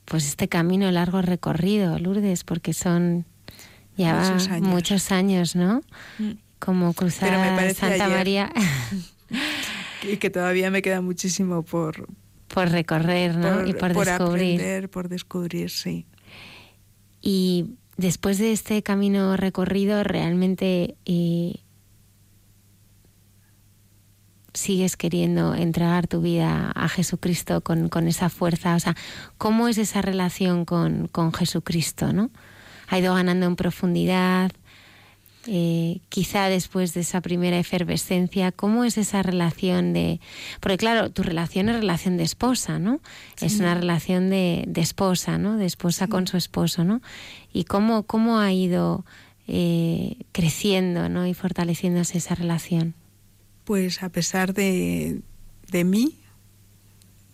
pues 0.06 0.26
este 0.26 0.48
camino 0.48 0.90
largo 0.92 1.22
recorrido, 1.22 2.00
Lourdes, 2.00 2.44
porque 2.44 2.74
son 2.74 3.26
ya 3.98 4.38
muchos 4.62 5.12
años, 5.12 5.56
¿no? 5.56 5.82
Mm. 6.20 6.32
Como 6.60 6.94
cruzar 6.94 7.76
Santa 7.76 8.08
María. 8.08 8.52
y 10.04 10.18
que 10.18 10.30
todavía 10.30 10.72
me 10.72 10.82
queda 10.82 11.02
muchísimo 11.02 11.64
por 11.64 12.08
por 12.48 12.70
recorrer, 12.70 13.36
¿no? 13.36 13.68
y 13.68 13.74
por, 13.74 13.94
por 13.94 14.06
descubrir. 14.06 14.56
Aprender, 14.56 14.90
por 14.90 15.10
descubrir, 15.10 15.70
sí. 15.70 16.06
Y 17.22 17.76
después 17.98 18.38
de 18.38 18.54
este 18.54 18.82
camino 18.84 19.36
recorrido, 19.36 20.04
realmente 20.04 20.96
eh, 21.06 21.56
sigues 24.58 24.98
queriendo 24.98 25.56
entregar 25.56 26.08
tu 26.08 26.22
vida 26.22 26.72
a 26.76 26.90
Jesucristo 26.90 27.62
con, 27.62 28.08
esa 28.08 28.30
fuerza? 28.30 28.76
O 28.76 28.80
sea, 28.80 28.96
¿cómo 29.38 29.68
es 29.68 29.78
esa 29.78 30.02
relación 30.02 30.66
con, 30.66 31.10
Jesucristo? 31.34 32.12
¿no? 32.12 32.30
¿Ha 32.88 33.00
ido 33.00 33.14
ganando 33.14 33.46
en 33.46 33.56
profundidad? 33.56 34.52
Eh, 35.50 36.02
quizá 36.10 36.50
después 36.50 36.94
de 36.94 37.02
esa 37.02 37.22
primera 37.22 37.58
efervescencia, 37.58 38.52
¿cómo 38.52 38.84
es 38.84 38.98
esa 38.98 39.24
relación 39.24 39.94
de...? 39.94 40.20
Porque 40.60 40.78
claro, 40.78 41.10
tu 41.10 41.24
relación 41.24 41.70
es 41.70 41.78
relación 41.78 42.18
de 42.18 42.24
esposa, 42.24 42.80
¿no? 42.80 43.00
Es 43.40 43.60
una 43.62 43.74
relación 43.74 44.30
de, 44.30 44.68
esposa, 44.76 45.38
¿no? 45.38 45.56
De 45.56 45.66
esposa 45.66 46.08
con 46.08 46.28
su 46.28 46.36
esposo, 46.36 46.84
¿no? 46.84 47.02
¿Y 47.54 47.64
cómo, 47.64 48.04
cómo 48.04 48.40
ha 48.40 48.52
ido 48.52 49.06
eh, 49.48 50.18
creciendo, 50.34 51.08
¿no? 51.08 51.26
Y 51.26 51.34
fortaleciéndose 51.34 52.18
esa 52.18 52.36
relación 52.36 52.96
pues 53.68 54.02
a 54.02 54.08
pesar 54.08 54.54
de, 54.54 55.20
de 55.70 55.84
mí, 55.84 56.16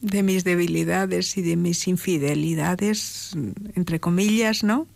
de 0.02 0.24
mis 0.24 0.44
debilidades 0.44 1.38
y 1.38 1.44
de 1.44 1.56
mis 1.56 1.88
infidelidades, 1.88 3.34
entre 3.76 4.00
comillas, 4.00 4.64
¿no? 4.64 4.88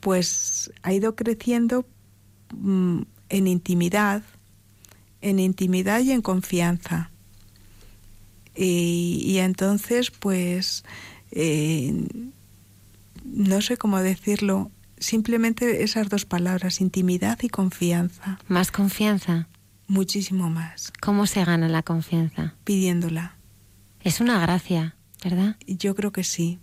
Pues 0.00 0.72
ha 0.82 0.94
ido 0.94 1.16
creciendo 1.16 1.86
mm, 2.56 3.02
en 3.28 3.46
intimidad, 3.46 4.22
en 5.20 5.38
intimidad 5.38 6.00
y 6.00 6.12
en 6.12 6.22
confianza. 6.22 7.10
Y, 8.56 9.36
entonces, 9.40 10.10
pues, 10.10 10.84
eh, 11.30 12.08
no 13.22 13.60
sé 13.60 13.76
cómo 13.76 13.98
decirlo, 13.98 14.70
simplemente 14.98 15.82
esas 15.82 16.08
dos 16.08 16.24
palabras, 16.24 16.80
intimidad 16.80 17.38
y 17.42 17.50
confianza. 17.50 18.38
Más 18.48 18.70
confianza. 18.70 19.46
Muchísimo 19.86 20.50
más. 20.50 20.92
¿Cómo 21.00 21.26
se 21.26 21.44
gana 21.44 21.68
la 21.68 21.82
confianza? 21.82 22.54
Pidiéndola. 22.64 23.36
Es 24.00 24.20
una 24.20 24.38
gracia, 24.40 24.96
¿verdad? 25.22 25.56
Yo 25.66 25.94
creo 25.94 26.12
que 26.12 26.24
sí. 26.24 26.58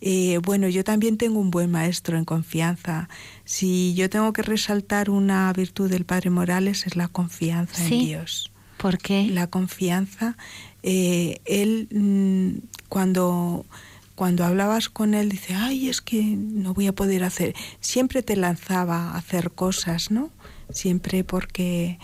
Eh, 0.00 0.38
bueno, 0.44 0.68
yo 0.68 0.84
también 0.84 1.16
tengo 1.16 1.40
un 1.40 1.50
buen 1.50 1.70
maestro 1.70 2.16
en 2.16 2.24
confianza. 2.24 3.08
Si 3.44 3.94
yo 3.94 4.08
tengo 4.08 4.32
que 4.32 4.42
resaltar 4.42 5.10
una 5.10 5.52
virtud 5.52 5.90
del 5.90 6.04
Padre 6.04 6.30
Morales 6.30 6.86
es 6.86 6.94
la 6.94 7.08
confianza 7.08 7.82
en 7.82 7.90
Dios. 7.90 8.52
¿Por 8.76 8.98
qué? 8.98 9.26
La 9.26 9.48
confianza. 9.48 10.36
Eh, 10.84 11.40
él, 11.44 11.88
mm, 11.90 12.66
cuando, 12.88 13.66
cuando 14.14 14.44
hablabas 14.44 14.88
con 14.88 15.14
él, 15.14 15.28
dice, 15.28 15.54
ay, 15.54 15.88
es 15.88 16.00
que 16.00 16.22
no 16.22 16.74
voy 16.74 16.86
a 16.86 16.94
poder 16.94 17.24
hacer. 17.24 17.54
Siempre 17.80 18.22
te 18.22 18.36
lanzaba 18.36 19.10
a 19.10 19.16
hacer 19.18 19.50
cosas, 19.50 20.12
¿no? 20.12 20.30
Siempre 20.70 21.24
porque 21.24 21.98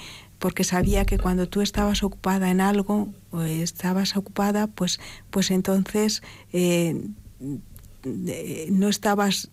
porque 0.44 0.62
sabía 0.62 1.06
que 1.06 1.16
cuando 1.16 1.48
tú 1.48 1.62
estabas 1.62 2.02
ocupada 2.02 2.50
en 2.50 2.60
algo 2.60 3.08
o 3.30 3.40
estabas 3.40 4.14
ocupada, 4.14 4.66
pues, 4.66 5.00
pues 5.30 5.50
entonces 5.50 6.22
eh, 6.52 7.00
no 8.68 8.90
estabas 8.90 9.48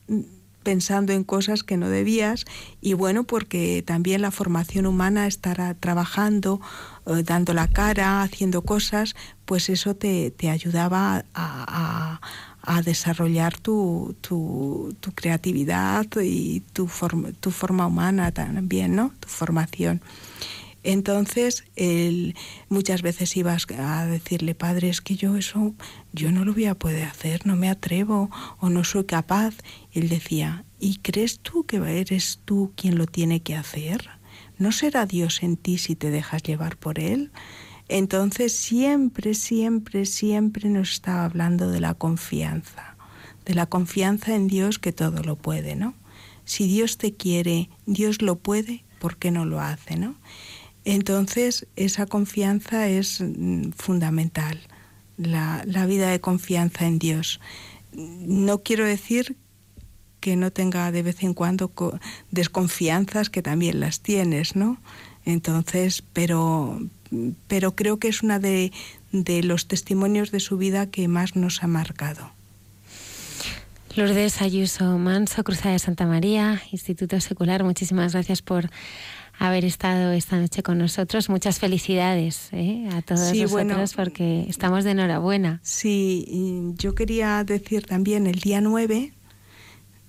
pensando 0.63 1.13
en 1.13 1.23
cosas 1.23 1.63
que 1.63 1.77
no 1.77 1.87
debías 1.87 2.43
y 2.81 2.91
bueno, 2.91 3.23
porque 3.23 3.81
también 3.87 4.21
la 4.21 4.31
formación 4.31 4.85
humana 4.85 5.27
estará 5.27 5.75
trabajando, 5.75 6.59
eh, 7.05 7.23
dando 7.23 7.53
la 7.53 7.69
cara, 7.69 8.21
haciendo 8.21 8.61
cosas, 8.61 9.15
pues 9.45 9.69
eso 9.69 9.95
te, 9.95 10.33
ayudaba 10.49 11.23
a, 11.33 12.19
desarrollar 12.83 13.57
tu, 13.57 14.13
tu, 14.19 14.93
creatividad 15.15 16.05
y 16.21 16.59
tu, 16.73 16.89
tu 17.39 17.51
forma 17.51 17.87
humana 17.87 18.33
también, 18.33 18.93
¿no? 18.93 19.13
Tu 19.21 19.29
formación. 19.29 20.01
Entonces, 20.83 21.63
muchas 22.69 23.01
veces 23.01 23.37
ibas 23.37 23.67
a 23.77 24.05
decirle, 24.05 24.55
padre, 24.55 24.89
es 24.89 25.01
que 25.01 25.15
yo 25.15 25.37
eso, 25.37 25.75
yo 26.11 26.31
no 26.31 26.43
lo 26.43 26.53
voy 26.53 26.65
a 26.65 26.75
poder 26.75 27.03
hacer, 27.07 27.45
no 27.45 27.55
me 27.55 27.69
atrevo 27.69 28.31
o 28.59 28.69
no 28.69 28.83
soy 28.83 29.05
capaz. 29.05 29.55
él 29.93 30.09
decía, 30.09 30.65
¿y 30.79 30.97
crees 30.97 31.39
tú 31.39 31.65
que 31.65 31.77
eres 31.77 32.39
tú 32.45 32.73
quien 32.75 32.97
lo 32.97 33.05
tiene 33.05 33.41
que 33.41 33.55
hacer? 33.55 34.09
¿No 34.57 34.71
será 34.71 35.05
Dios 35.05 35.43
en 35.43 35.57
ti 35.57 35.77
si 35.77 35.95
te 35.95 36.09
dejas 36.09 36.43
llevar 36.43 36.77
por 36.77 36.99
Él? 36.99 37.31
Entonces, 37.87 38.55
siempre, 38.55 39.33
siempre, 39.33 40.05
siempre 40.05 40.69
nos 40.69 40.91
estaba 40.93 41.25
hablando 41.25 41.69
de 41.69 41.81
la 41.81 41.93
confianza, 41.93 42.95
de 43.43 43.53
la 43.53 43.65
confianza 43.65 44.35
en 44.35 44.47
Dios 44.47 44.79
que 44.79 44.93
todo 44.93 45.23
lo 45.23 45.35
puede, 45.35 45.75
¿no? 45.75 45.93
Si 46.45 46.67
Dios 46.67 46.97
te 46.97 47.13
quiere, 47.13 47.69
Dios 47.85 48.21
lo 48.21 48.37
puede, 48.37 48.85
¿por 48.99 49.17
qué 49.17 49.31
no 49.31 49.45
lo 49.45 49.59
hace, 49.59 49.97
no? 49.97 50.15
Entonces, 50.85 51.67
esa 51.75 52.05
confianza 52.05 52.87
es 52.87 53.21
mm, 53.21 53.71
fundamental, 53.71 54.59
la, 55.17 55.63
vida 55.85 56.09
de 56.09 56.19
confianza 56.19 56.87
en 56.87 56.97
Dios. 56.99 57.39
No 57.93 58.63
quiero 58.63 58.85
decir 58.85 59.35
que 60.19 60.35
no 60.35 60.51
tenga 60.51 60.91
de 60.91 61.03
vez 61.03 61.23
en 61.23 61.33
cuando 61.33 61.71
desconfianzas, 62.31 63.29
que 63.29 63.41
también 63.41 63.79
las 63.79 64.01
tienes, 64.01 64.55
¿no? 64.55 64.77
Entonces, 65.25 66.03
pero, 66.13 66.79
pero 67.47 67.75
creo 67.75 67.99
que 67.99 68.07
es 68.07 68.23
una 68.23 68.39
de, 68.39 68.71
de 69.11 69.43
los 69.43 69.67
testimonios 69.67 70.31
de 70.31 70.39
su 70.39 70.57
vida 70.57 70.89
que 70.89 71.07
más 71.07 71.35
nos 71.35 71.63
ha 71.63 71.67
marcado. 71.67 72.31
Lourdes 73.95 74.41
Ayuso 74.41 74.97
Manso, 74.97 75.43
Cruzada 75.43 75.73
de 75.73 75.79
Santa 75.79 76.05
María, 76.05 76.61
Instituto 76.71 77.19
Secular, 77.19 77.63
muchísimas 77.63 78.13
gracias 78.13 78.41
por 78.41 78.69
haber 79.41 79.65
estado 79.65 80.11
esta 80.11 80.39
noche 80.39 80.61
con 80.61 80.77
nosotros. 80.77 81.27
Muchas 81.27 81.57
felicidades 81.57 82.49
¿eh? 82.51 82.87
a 82.93 83.01
todos 83.01 83.33
nosotros 83.33 83.93
porque 83.95 84.45
estamos 84.47 84.83
de 84.83 84.91
enhorabuena. 84.91 85.59
Sí, 85.63 86.73
yo 86.77 86.93
quería 86.93 87.43
decir 87.43 87.87
también 87.87 88.27
el 88.27 88.39
día 88.39 88.61
9 88.61 89.11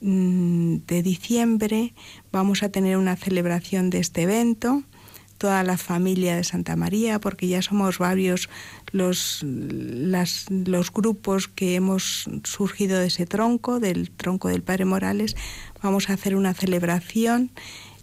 mm, 0.03 0.75
de 0.87 1.03
diciembre 1.03 1.95
vamos 2.31 2.63
a 2.63 2.69
tener 2.69 2.99
una 2.99 3.17
celebración 3.17 3.89
de 3.89 4.01
este 4.01 4.23
evento 4.23 4.83
toda 5.39 5.65
la 5.65 5.77
familia 5.77 6.37
de 6.37 6.45
Santa 6.45 6.77
María, 6.77 7.19
porque 7.19 7.49
ya 7.49 7.63
somos 7.63 7.99
varios 7.99 8.49
los, 8.93 9.41
los 9.43 10.93
grupos 10.93 11.49
que 11.49 11.75
hemos 11.75 12.31
surgido 12.45 13.01
de 13.01 13.09
ese 13.09 13.27
tronco, 13.27 13.81
del 13.81 14.13
tronco 14.13 14.51
del 14.51 14.63
Padre 14.63 14.85
Morales. 14.85 15.35
Vamos 15.83 16.11
a 16.11 16.13
hacer 16.13 16.37
una 16.37 16.55
celebración 16.55 17.51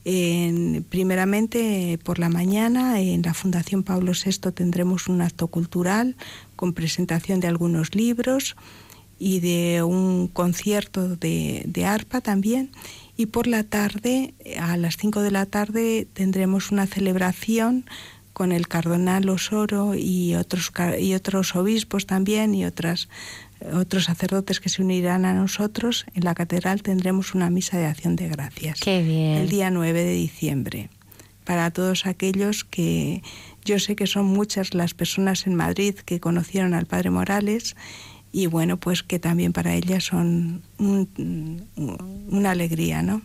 primeramente 0.03 1.99
por 2.03 2.19
la 2.19 2.29
mañana 2.29 2.99
en 2.99 3.21
la 3.21 3.33
Fundación 3.33 3.83
Pablo 3.83 4.13
VI 4.13 4.51
tendremos 4.51 5.07
un 5.07 5.21
acto 5.21 5.47
cultural 5.47 6.15
con 6.55 6.73
presentación 6.73 7.39
de 7.39 7.47
algunos 7.47 7.95
libros 7.95 8.55
y 9.19 9.41
de 9.41 9.83
un 9.83 10.27
concierto 10.29 11.15
de, 11.17 11.85
arpa 11.85 12.21
también. 12.21 12.71
Y 13.17 13.25
por 13.25 13.47
la 13.47 13.63
tarde, 13.63 14.33
a 14.57 14.77
las 14.77 14.95
5 14.95 15.21
de 15.21 15.31
la 15.31 15.45
tarde, 15.45 16.07
tendremos 16.13 16.71
una 16.71 16.87
celebración 16.87 17.85
con 18.31 18.53
el 18.53 18.69
cardenal 18.69 19.27
Osoro 19.27 19.95
y 19.95 20.35
otros, 20.35 20.71
y 20.97 21.13
otros 21.13 21.55
obispos 21.57 22.05
también 22.05 22.55
y 22.55 22.63
otras 22.63 23.09
otros 23.73 24.05
sacerdotes 24.05 24.59
que 24.59 24.69
se 24.69 24.81
unirán 24.81 25.25
a 25.25 25.33
nosotros, 25.33 26.05
en 26.13 26.23
la 26.23 26.35
catedral 26.35 26.81
tendremos 26.81 27.35
una 27.35 27.49
misa 27.49 27.77
de 27.77 27.85
acción 27.85 28.15
de 28.15 28.27
gracias. 28.29 28.79
Qué 28.79 29.03
bien. 29.03 29.37
El 29.37 29.49
día 29.49 29.69
9 29.69 30.03
de 30.03 30.13
diciembre. 30.13 30.89
Para 31.43 31.71
todos 31.71 32.05
aquellos 32.05 32.63
que 32.63 33.23
yo 33.65 33.79
sé 33.79 33.95
que 33.95 34.07
son 34.07 34.25
muchas 34.25 34.73
las 34.73 34.93
personas 34.93 35.47
en 35.47 35.55
Madrid 35.55 35.95
que 35.95 36.19
conocieron 36.19 36.73
al 36.73 36.85
Padre 36.85 37.09
Morales 37.09 37.75
y 38.31 38.45
bueno, 38.45 38.77
pues 38.77 39.01
que 39.03 39.19
también 39.19 39.53
para 39.53 39.73
ellas 39.73 40.03
son 40.03 40.61
una 40.77 42.51
alegría, 42.51 43.01
¿no? 43.01 43.23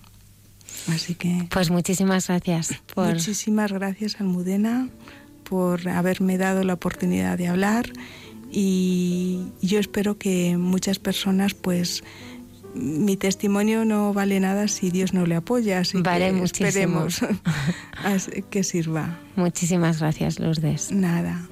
Así 0.89 1.14
que... 1.14 1.47
Pues 1.51 1.70
muchísimas 1.70 2.28
gracias. 2.28 2.74
Por... 2.95 3.12
Muchísimas 3.12 3.72
gracias, 3.72 4.20
Almudena, 4.20 4.89
por 5.45 5.89
haberme 5.89 6.39
dado 6.39 6.64
la 6.64 6.74
oportunidad 6.74 7.39
de 7.39 7.49
hablar 7.49 7.91
y 8.57 9.41
yo 9.63 9.81
espero 9.81 10.17
que 10.17 10.57
muchas 10.57 11.01
personas 11.01 11.55
pues 11.55 12.05
mi 12.75 13.17
testimonio 13.17 13.85
no 13.85 14.13
vale 14.13 14.39
nada 14.39 14.69
si 14.69 14.91
Dios 14.91 15.13
no 15.13 15.27
le 15.27 15.35
apoya, 15.35 15.81
así 15.81 16.01
vale 16.01 16.27
que 16.27 16.33
muchísimo. 16.33 17.07
esperemos 17.07 17.21
que 18.51 18.63
sirva. 18.63 19.19
Muchísimas 19.35 19.99
gracias, 19.99 20.39
Lourdes. 20.39 20.93
Nada. 20.93 21.49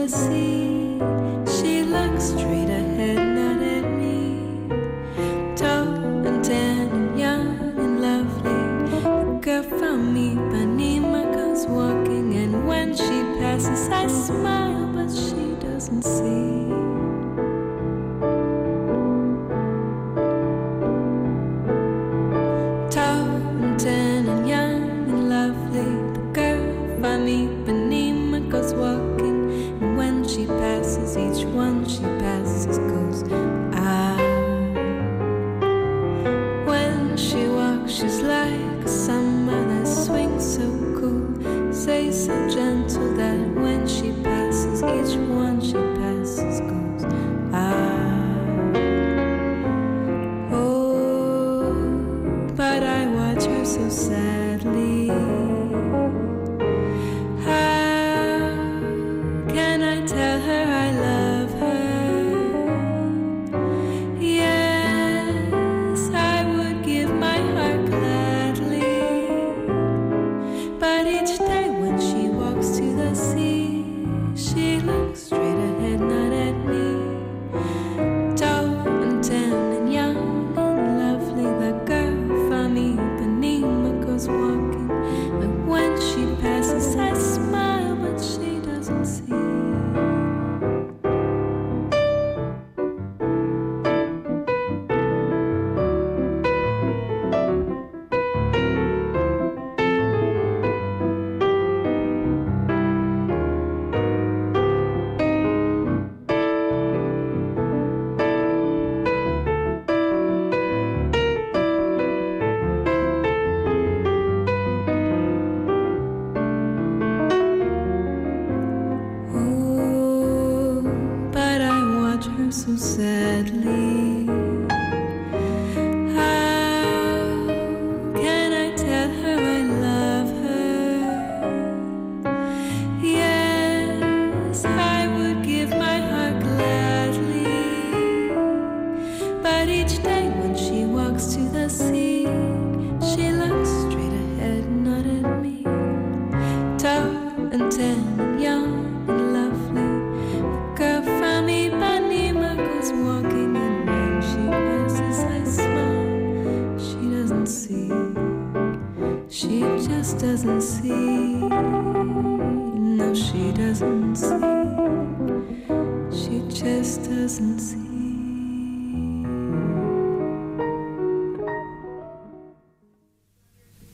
the 0.00 0.08
sea. 0.08 0.79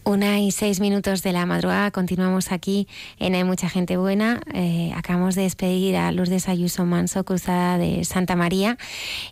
Una 0.05 0.39
y 0.39 0.53
seis 0.53 0.79
minutos 0.79 1.25
de 1.25 1.33
la 1.33 1.47
madrugada, 1.47 1.91
continuamos 1.91 2.53
aquí 2.53 2.87
en 3.19 3.35
Hay 3.35 3.43
Mucha 3.43 3.69
Gente 3.69 3.97
Buena. 3.97 4.41
Eh, 4.55 4.93
acabamos 4.95 5.35
de 5.35 5.43
despedir 5.43 5.97
a 5.97 6.13
Lourdes 6.13 6.49
Ayuso 6.49 6.87
Manso, 6.87 7.25
cruzada 7.25 7.77
de 7.77 8.05
Santa 8.05 8.37
María. 8.37 8.79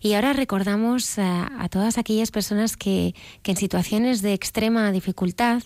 Y 0.01 0.15
ahora 0.15 0.33
recordamos 0.33 1.21
a, 1.21 1.49
a 1.63 1.69
todas 1.69 1.97
aquellas 1.97 2.33
personas 2.33 2.77
que, 2.77 3.15
que 3.43 3.53
en 3.53 3.57
situaciones 3.57 4.21
de 4.21 4.33
extrema 4.33 4.91
dificultad 4.91 5.63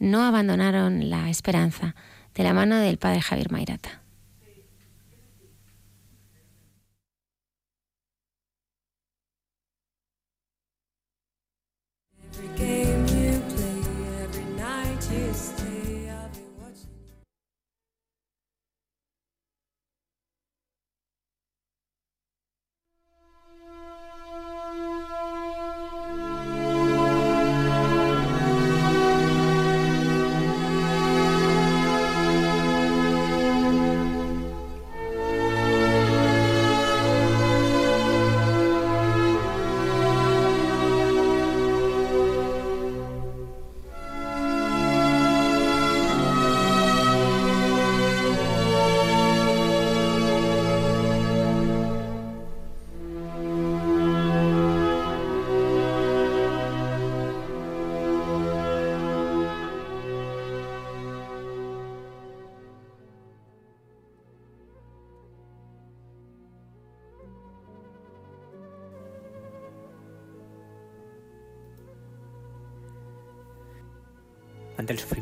no 0.00 0.24
abandonaron 0.24 1.10
la 1.10 1.30
esperanza, 1.30 1.94
de 2.34 2.42
la 2.42 2.54
mano 2.54 2.76
del 2.78 2.98
Padre 2.98 3.20
Javier 3.20 3.52
Mairata. 3.52 3.99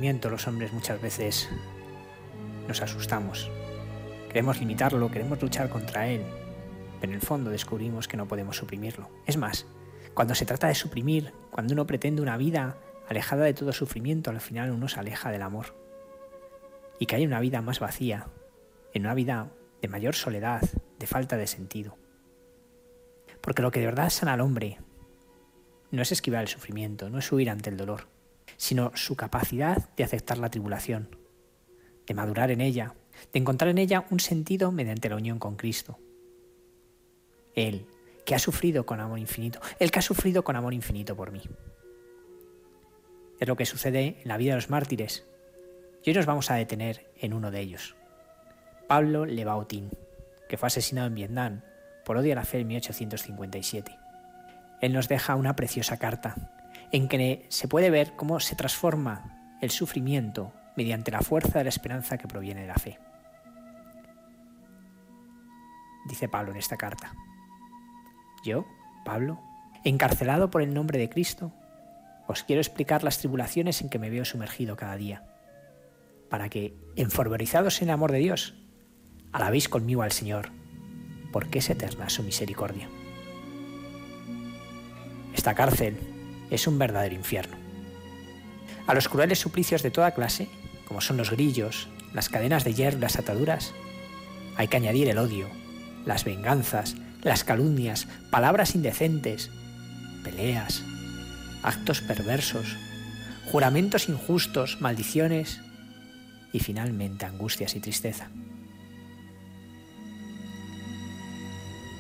Los 0.01 0.47
hombres 0.47 0.73
muchas 0.73 1.01
veces 1.03 1.49
nos 2.69 2.81
asustamos. 2.81 3.51
Queremos 4.29 4.61
limitarlo, 4.61 5.11
queremos 5.11 5.43
luchar 5.43 5.69
contra 5.69 6.07
él, 6.07 6.23
pero 7.01 7.13
en 7.13 7.19
el 7.19 7.21
fondo 7.21 7.51
descubrimos 7.51 8.07
que 8.07 8.17
no 8.17 8.29
podemos 8.29 8.57
suprimirlo. 8.57 9.11
Es 9.27 9.37
más, 9.37 9.67
cuando 10.15 10.37
se 10.37 10.47
trata 10.47 10.69
de 10.69 10.77
suprimir, 10.77 11.33
cuando 11.51 11.73
uno 11.73 11.85
pretende 11.85 12.23
una 12.23 12.37
vida 12.37 12.77
alejada 13.09 13.45
de 13.45 13.55
todo 13.55 13.73
sufrimiento, 13.73 14.31
al 14.31 14.41
final 14.41 14.71
uno 14.71 14.87
se 14.87 15.01
aleja 15.01 15.33
del 15.33 15.43
amor. 15.43 15.75
Y 17.01 17.07
que 17.07 17.17
hay 17.17 17.27
una 17.27 17.41
vida 17.41 17.61
más 17.61 17.81
vacía, 17.81 18.29
en 18.95 19.03
una 19.03 19.15
vida 19.15 19.51
de 19.83 19.89
mayor 19.89 20.15
soledad, 20.15 20.63
de 21.01 21.07
falta 21.09 21.37
de 21.37 21.49
sentido. 21.49 21.97
Porque 23.41 23.63
lo 23.63 23.73
que 23.73 23.81
de 23.81 23.87
verdad 23.87 24.11
sana 24.11 24.35
al 24.35 24.43
hombre 24.43 24.79
no 25.91 26.03
es 26.03 26.13
esquivar 26.13 26.43
el 26.43 26.49
sufrimiento, 26.49 27.11
no 27.11 27.19
es 27.19 27.33
huir 27.33 27.51
ante 27.51 27.71
el 27.71 27.77
dolor, 27.77 28.07
sino 28.57 28.93
su 28.95 29.17
capacidad 29.17 29.89
de 29.97 30.05
aceptar 30.05 30.39
la 30.39 30.51
tribulación, 30.51 31.17
de 32.07 32.15
madurar 32.15 32.51
en 32.51 32.61
ella, 32.61 32.95
de 33.33 33.39
encontrar 33.39 33.71
en 33.71 33.79
ella 33.79 34.07
un 34.11 34.21
sentido 34.21 34.73
mediante 34.73 35.09
la 35.09 35.17
unión 35.17 35.39
con 35.39 35.57
Cristo. 35.57 35.99
Él, 37.55 37.87
que 38.25 38.35
ha 38.35 38.39
sufrido 38.39 38.87
con 38.87 39.01
amor 39.01 39.19
infinito, 39.19 39.61
Él 39.79 39.91
que 39.91 39.99
ha 39.99 40.03
sufrido 40.03 40.45
con 40.45 40.57
amor 40.57 40.75
infinito 40.75 41.17
por 41.17 41.33
mí. 41.33 41.43
Es 43.41 43.49
lo 43.49 43.57
que 43.57 43.67
sucede 43.67 44.21
en 44.23 44.29
la 44.29 44.37
vida 44.37 44.53
de 44.53 44.57
los 44.57 44.71
mártires. 44.71 45.27
Y 46.05 46.11
hoy 46.11 46.17
nos 46.17 46.27
vamos 46.27 46.51
a 46.51 46.55
detener 46.55 47.11
en 47.17 47.35
uno 47.35 47.51
de 47.51 47.61
ellos. 47.61 47.97
Pablo 48.89 49.27
Lebautin, 49.27 49.91
que 50.49 50.57
fue 50.57 50.69
asesinado 50.69 51.07
en 51.07 51.15
Vietnam 51.15 51.63
por 52.05 52.17
odio 52.17 52.33
a 52.33 52.37
la 52.37 52.45
fe 52.45 52.61
en 52.61 52.69
1857. 52.69 53.97
Él 54.81 54.93
nos 54.93 55.09
deja 55.09 55.35
una 55.35 55.55
preciosa 55.57 55.99
carta 55.99 56.58
en 56.93 57.09
que 57.09 57.47
se 57.49 57.69
puede 57.69 57.91
ver 57.91 58.15
cómo 58.17 58.41
se 58.41 58.57
transforma 58.57 59.57
el 59.61 59.71
sufrimiento 59.71 60.53
mediante 60.77 61.11
la 61.11 61.21
fuerza 61.21 61.59
de 61.59 61.65
la 61.65 61.71
esperanza 61.71 62.19
que 62.19 62.29
proviene 62.29 62.63
de 62.63 62.67
la 62.69 62.75
fe. 62.75 62.99
Dice 66.07 66.29
Pablo 66.29 66.53
en 66.53 66.59
esta 66.59 66.77
carta. 66.77 67.13
Yo, 68.45 68.67
Pablo, 69.05 69.41
encarcelado 69.85 70.51
por 70.51 70.63
el 70.63 70.73
nombre 70.73 70.99
de 70.99 71.11
Cristo, 71.11 71.53
os 72.27 72.45
quiero 72.45 72.61
explicar 72.61 73.03
las 73.03 73.19
tribulaciones 73.19 73.83
en 73.83 73.89
que 73.89 73.99
me 73.99 74.11
veo 74.11 74.25
sumergido 74.25 74.77
cada 74.77 74.97
día, 74.97 75.25
para 76.31 76.49
que, 76.49 76.75
enfervorizados 76.97 77.83
en 77.83 77.89
el 77.89 77.95
amor 77.95 78.13
de 78.13 78.19
Dios, 78.19 78.55
alabéis 79.33 79.69
conmigo 79.69 80.03
al 80.03 80.13
Señor, 80.13 80.51
porque 81.33 81.59
es 81.59 81.69
eterna 81.71 82.09
su 82.09 82.23
misericordia. 82.23 82.89
Esta 85.35 85.55
cárcel 85.55 86.18
es 86.51 86.67
un 86.67 86.79
verdadero 86.79 87.15
infierno. 87.15 87.57
A 88.87 88.95
los 88.95 89.09
crueles 89.09 89.39
suplicios 89.39 89.83
de 89.83 89.91
toda 89.91 90.13
clase, 90.13 90.49
como 90.87 91.01
son 91.01 91.17
los 91.17 91.31
grillos, 91.31 91.89
las 92.15 92.29
cadenas 92.29 92.65
de 92.65 92.75
hierro 92.75 92.99
las 92.99 93.19
ataduras, 93.19 93.75
hay 94.57 94.69
que 94.69 94.77
añadir 94.77 95.09
el 95.09 95.19
odio, 95.19 95.49
las 96.05 96.25
venganzas, 96.25 96.97
las 97.23 97.45
calumnias, 97.45 98.09
palabras 98.31 98.75
indecentes, 98.75 99.51
peleas, 100.25 100.83
actos 101.63 102.01
perversos, 102.01 102.77
juramentos 103.51 104.09
injustos, 104.09 104.81
maldiciones 104.81 105.61
y 106.53 106.61
finalmente 106.61 107.27
angustias 107.27 107.75
y 107.77 107.81
tristeza. 107.81 108.29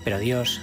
Pero 0.04 0.18
Dios, 0.18 0.60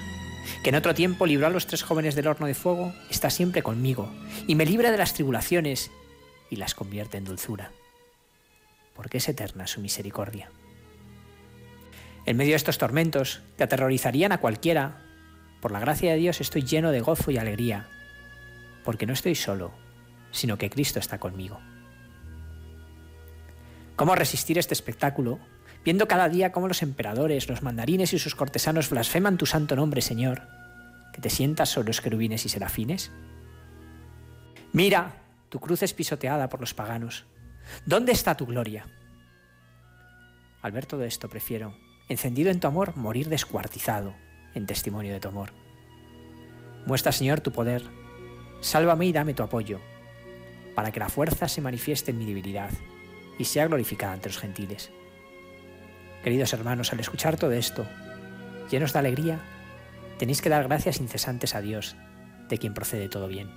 que 0.63 0.69
en 0.69 0.75
otro 0.75 0.93
tiempo 0.93 1.25
libró 1.25 1.47
a 1.47 1.49
los 1.49 1.67
tres 1.67 1.83
jóvenes 1.83 2.15
del 2.15 2.27
horno 2.27 2.47
de 2.47 2.53
fuego, 2.53 2.93
está 3.09 3.29
siempre 3.29 3.63
conmigo 3.63 4.11
y 4.47 4.55
me 4.55 4.65
libra 4.65 4.91
de 4.91 4.97
las 4.97 5.13
tribulaciones 5.13 5.91
y 6.49 6.57
las 6.57 6.75
convierte 6.75 7.17
en 7.17 7.25
dulzura, 7.25 7.71
porque 8.95 9.17
es 9.17 9.29
eterna 9.29 9.67
su 9.67 9.81
misericordia. 9.81 10.51
En 12.25 12.37
medio 12.37 12.51
de 12.51 12.57
estos 12.57 12.77
tormentos 12.77 13.41
que 13.57 13.63
aterrorizarían 13.63 14.31
a 14.31 14.39
cualquiera, 14.39 15.01
por 15.61 15.71
la 15.71 15.79
gracia 15.79 16.11
de 16.11 16.17
Dios 16.17 16.41
estoy 16.41 16.63
lleno 16.63 16.91
de 16.91 17.01
gozo 17.01 17.31
y 17.31 17.37
alegría, 17.37 17.87
porque 18.83 19.05
no 19.05 19.13
estoy 19.13 19.35
solo, 19.35 19.71
sino 20.31 20.57
que 20.57 20.69
Cristo 20.69 20.99
está 20.99 21.19
conmigo. 21.19 21.59
¿Cómo 23.95 24.15
resistir 24.15 24.57
este 24.57 24.73
espectáculo 24.73 25.39
viendo 25.85 26.07
cada 26.07 26.27
día 26.27 26.51
cómo 26.51 26.67
los 26.67 26.81
emperadores, 26.81 27.47
los 27.47 27.61
mandarines 27.61 28.11
y 28.11 28.19
sus 28.19 28.35
cortesanos 28.35 28.89
blasfeman 28.89 29.37
tu 29.37 29.45
santo 29.45 29.75
nombre, 29.75 30.01
Señor, 30.01 30.41
que 31.13 31.21
te 31.21 31.29
sientas 31.29 31.69
sobre 31.69 31.87
los 31.87 32.01
querubines 32.01 32.43
y 32.45 32.49
serafines? 32.49 33.11
Mira, 34.73 35.21
tu 35.49 35.59
cruz 35.59 35.83
es 35.83 35.93
pisoteada 35.93 36.49
por 36.49 36.59
los 36.59 36.73
paganos. 36.73 37.25
¿Dónde 37.85 38.11
está 38.11 38.35
tu 38.35 38.45
gloria? 38.45 38.85
Al 40.61 40.71
ver 40.71 40.87
todo 40.87 41.03
esto, 41.03 41.29
prefiero, 41.29 41.77
encendido 42.09 42.49
en 42.49 42.59
tu 42.59 42.67
amor, 42.67 42.97
morir 42.97 43.29
descuartizado 43.29 44.15
en 44.55 44.65
testimonio 44.65 45.13
de 45.13 45.19
tu 45.19 45.27
amor. 45.27 45.51
Muestra, 46.87 47.11
Señor, 47.11 47.41
tu 47.41 47.51
poder. 47.51 47.83
Sálvame 48.61 49.05
y 49.05 49.11
dame 49.11 49.35
tu 49.35 49.43
apoyo, 49.43 49.79
para 50.73 50.91
que 50.91 50.99
la 50.99 51.09
fuerza 51.09 51.47
se 51.47 51.61
manifieste 51.61 52.11
en 52.11 52.17
mi 52.17 52.25
debilidad 52.25 52.71
y 53.37 53.45
sea 53.45 53.67
glorificada 53.67 54.13
ante 54.13 54.29
los 54.29 54.39
gentiles. 54.39 54.91
Queridos 56.25 56.53
hermanos, 56.53 56.91
al 56.91 56.99
escuchar 56.99 57.37
todo 57.37 57.51
esto, 57.51 57.85
llenos 58.71 58.93
de 58.93 58.97
alegría, 58.97 59.39
tenéis 60.17 60.41
que 60.41 60.49
dar 60.49 60.63
gracias 60.63 60.99
incesantes 60.99 61.53
a 61.53 61.61
Dios, 61.61 61.95
de 62.49 62.57
quien 62.57 62.73
procede 62.73 63.09
todo 63.09 63.27
bien. 63.27 63.51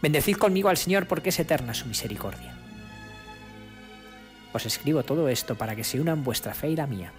Bendecid 0.00 0.38
conmigo 0.38 0.70
al 0.70 0.78
Señor 0.78 1.06
porque 1.06 1.28
es 1.28 1.38
eterna 1.38 1.74
su 1.74 1.84
misericordia. 1.88 2.56
Os 4.54 4.64
escribo 4.64 5.02
todo 5.02 5.28
esto 5.28 5.54
para 5.54 5.76
que 5.76 5.84
se 5.84 6.00
unan 6.00 6.24
vuestra 6.24 6.54
fe 6.54 6.70
y 6.70 6.76
la 6.76 6.86
mía. 6.86 7.12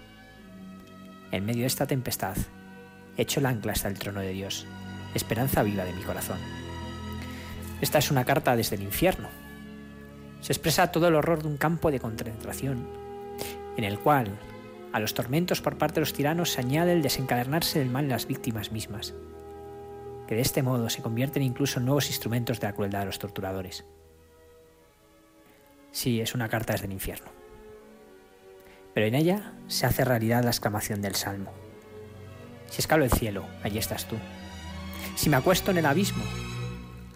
En 1.30 1.46
medio 1.46 1.60
de 1.60 1.68
esta 1.68 1.86
tempestad, 1.86 2.36
echo 3.16 3.38
el 3.38 3.46
ancla 3.46 3.70
hasta 3.70 3.86
el 3.86 4.00
trono 4.00 4.18
de 4.18 4.32
Dios, 4.32 4.66
esperanza 5.14 5.62
viva 5.62 5.84
de 5.84 5.92
mi 5.92 6.02
corazón. 6.02 6.40
Esta 7.80 7.98
es 7.98 8.10
una 8.10 8.24
carta 8.24 8.56
desde 8.56 8.74
el 8.74 8.82
infierno. 8.82 9.28
Se 10.40 10.52
expresa 10.52 10.90
todo 10.90 11.06
el 11.06 11.14
horror 11.14 11.42
de 11.42 11.48
un 11.50 11.56
campo 11.56 11.92
de 11.92 12.00
concentración, 12.00 13.03
en 13.76 13.84
el 13.84 13.98
cual 13.98 14.38
a 14.92 15.00
los 15.00 15.14
tormentos 15.14 15.60
por 15.60 15.76
parte 15.76 15.96
de 15.96 16.00
los 16.02 16.12
tiranos 16.12 16.52
se 16.52 16.60
añade 16.60 16.92
el 16.92 17.02
desencadernarse 17.02 17.80
del 17.80 17.90
mal 17.90 18.04
en 18.04 18.10
las 18.10 18.26
víctimas 18.26 18.70
mismas, 18.70 19.14
que 20.28 20.36
de 20.36 20.40
este 20.40 20.62
modo 20.62 20.88
se 20.88 21.02
convierten 21.02 21.42
incluso 21.42 21.78
en 21.78 21.86
nuevos 21.86 22.08
instrumentos 22.08 22.60
de 22.60 22.68
la 22.68 22.74
crueldad 22.74 23.00
de 23.00 23.06
los 23.06 23.18
torturadores. 23.18 23.84
Sí, 25.90 26.20
es 26.20 26.34
una 26.34 26.48
carta 26.48 26.72
desde 26.72 26.86
el 26.86 26.92
infierno. 26.92 27.26
Pero 28.94 29.06
en 29.06 29.14
ella 29.14 29.52
se 29.66 29.86
hace 29.86 30.04
realidad 30.04 30.44
la 30.44 30.50
exclamación 30.50 31.02
del 31.02 31.16
Salmo. 31.16 31.52
Si 32.70 32.80
escalo 32.80 33.04
el 33.04 33.10
cielo, 33.10 33.44
allí 33.62 33.78
estás 33.78 34.06
tú. 34.06 34.16
Si 35.16 35.28
me 35.28 35.36
acuesto 35.36 35.72
en 35.72 35.78
el 35.78 35.86
abismo, 35.86 36.24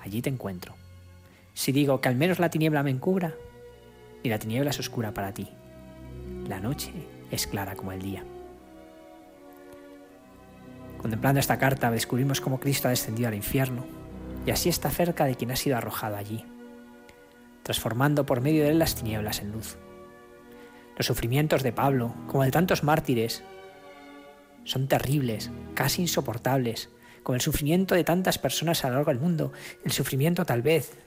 allí 0.01 0.21
te 0.23 0.31
encuentro. 0.31 0.75
Si 1.55 1.73
digo 1.73 2.01
que 2.01 2.09
al 2.09 2.17
menos 2.17 2.39
la 2.39 2.51
tiniebla 2.51 2.83
me 2.83 2.91
encubra, 2.91 3.35
y 4.23 4.29
la 4.29 4.39
tiniebla 4.39 4.71
es 4.71 4.79
oscura 4.81 5.15
para 5.15 5.33
ti. 5.33 5.49
La 6.47 6.61
noche 6.61 6.93
es 7.31 7.47
clara 7.47 7.77
como 7.77 7.93
el 7.93 8.03
día. 8.03 8.25
Contemplando 10.99 11.41
esta 11.41 11.59
carta 11.59 11.91
descubrimos 11.91 12.41
cómo 12.41 12.59
Cristo 12.59 12.89
ha 12.89 12.91
descendido 12.91 13.29
al 13.29 13.35
infierno 13.35 13.85
y 14.47 14.51
así 14.51 14.69
está 14.69 14.91
cerca 14.91 15.25
de 15.25 15.35
quien 15.35 15.51
ha 15.51 15.57
sido 15.57 15.77
arrojado 15.77 16.17
allí, 16.17 16.45
transformando 17.63 18.27
por 18.27 18.41
medio 18.41 18.65
de 18.65 18.71
él 18.71 18.79
las 18.79 18.95
tinieblas 18.95 19.41
en 19.41 19.53
luz. 19.53 19.77
Los 20.97 21.07
sufrimientos 21.07 21.63
de 21.63 21.73
Pablo, 21.73 22.15
como 22.27 22.43
de 22.43 22.51
tantos 22.51 22.83
mártires, 22.83 23.45
son 24.65 24.89
terribles, 24.89 25.51
casi 25.75 26.03
insoportables, 26.03 26.91
como 27.23 27.37
el 27.37 27.41
sufrimiento 27.41 27.95
de 27.95 28.05
tantas 28.05 28.39
personas 28.39 28.85
a 28.85 28.89
lo 28.89 28.97
largo 28.97 29.11
del 29.11 29.21
mundo, 29.21 29.53
el 29.85 29.93
sufrimiento 29.93 30.45
tal 30.45 30.63
vez, 30.63 30.99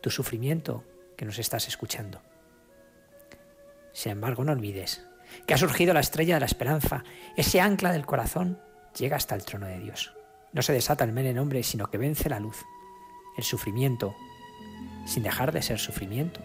tu 0.00 0.10
sufrimiento 0.10 0.84
que 1.16 1.24
nos 1.24 1.38
estás 1.38 1.66
escuchando. 1.68 2.20
Sin 3.98 4.12
embargo, 4.12 4.44
no 4.44 4.52
olvides 4.52 5.04
que 5.44 5.54
ha 5.54 5.58
surgido 5.58 5.92
la 5.92 5.98
estrella 5.98 6.34
de 6.34 6.40
la 6.40 6.46
esperanza, 6.46 7.02
ese 7.36 7.60
ancla 7.60 7.90
del 7.90 8.06
corazón 8.06 8.60
llega 8.96 9.16
hasta 9.16 9.34
el 9.34 9.44
trono 9.44 9.66
de 9.66 9.80
Dios. 9.80 10.14
No 10.52 10.62
se 10.62 10.72
desata 10.72 11.02
el 11.02 11.18
en 11.18 11.36
hombre, 11.36 11.64
sino 11.64 11.88
que 11.88 11.98
vence 11.98 12.28
la 12.28 12.38
luz. 12.38 12.64
El 13.36 13.42
sufrimiento, 13.42 14.14
sin 15.04 15.24
dejar 15.24 15.50
de 15.50 15.62
ser 15.62 15.80
sufrimiento, 15.80 16.40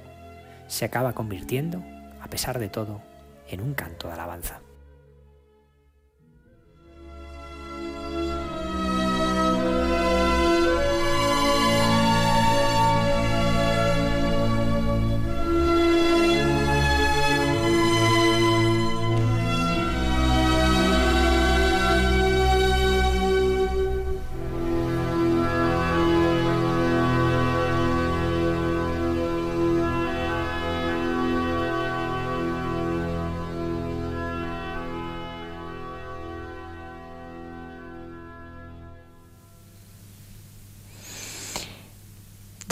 se 0.66 0.86
acaba 0.86 1.14
convirtiendo, 1.14 1.84
a 2.22 2.28
pesar 2.28 2.58
de 2.58 2.70
todo, 2.70 3.04
en 3.48 3.62
un 3.62 3.76
canto 3.76 4.08
de 4.08 4.14
alabanza. 4.14 4.62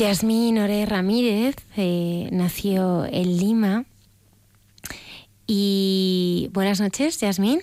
Yasmín 0.02 0.58
Ore 0.58 0.88
Ramírez 0.88 1.58
eh, 1.78 2.28
nació 2.32 3.06
en 3.06 3.38
Lima. 3.38 3.86
Y 5.46 6.50
buenas 6.54 6.82
noches, 6.82 7.20
Yasmín. 7.20 7.60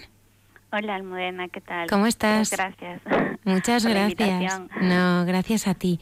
Hola, 0.71 0.95
Almudena, 0.95 1.49
¿qué 1.49 1.61
tal? 1.61 1.91
¿Cómo 1.91 2.07
estás? 2.07 2.53
gracias. 2.53 3.03
Muchas 3.43 3.83
por 3.83 3.91
la 3.91 4.09
gracias. 4.11 4.61
No, 4.81 5.25
gracias 5.27 5.67
a 5.67 5.75
ti. 5.75 5.99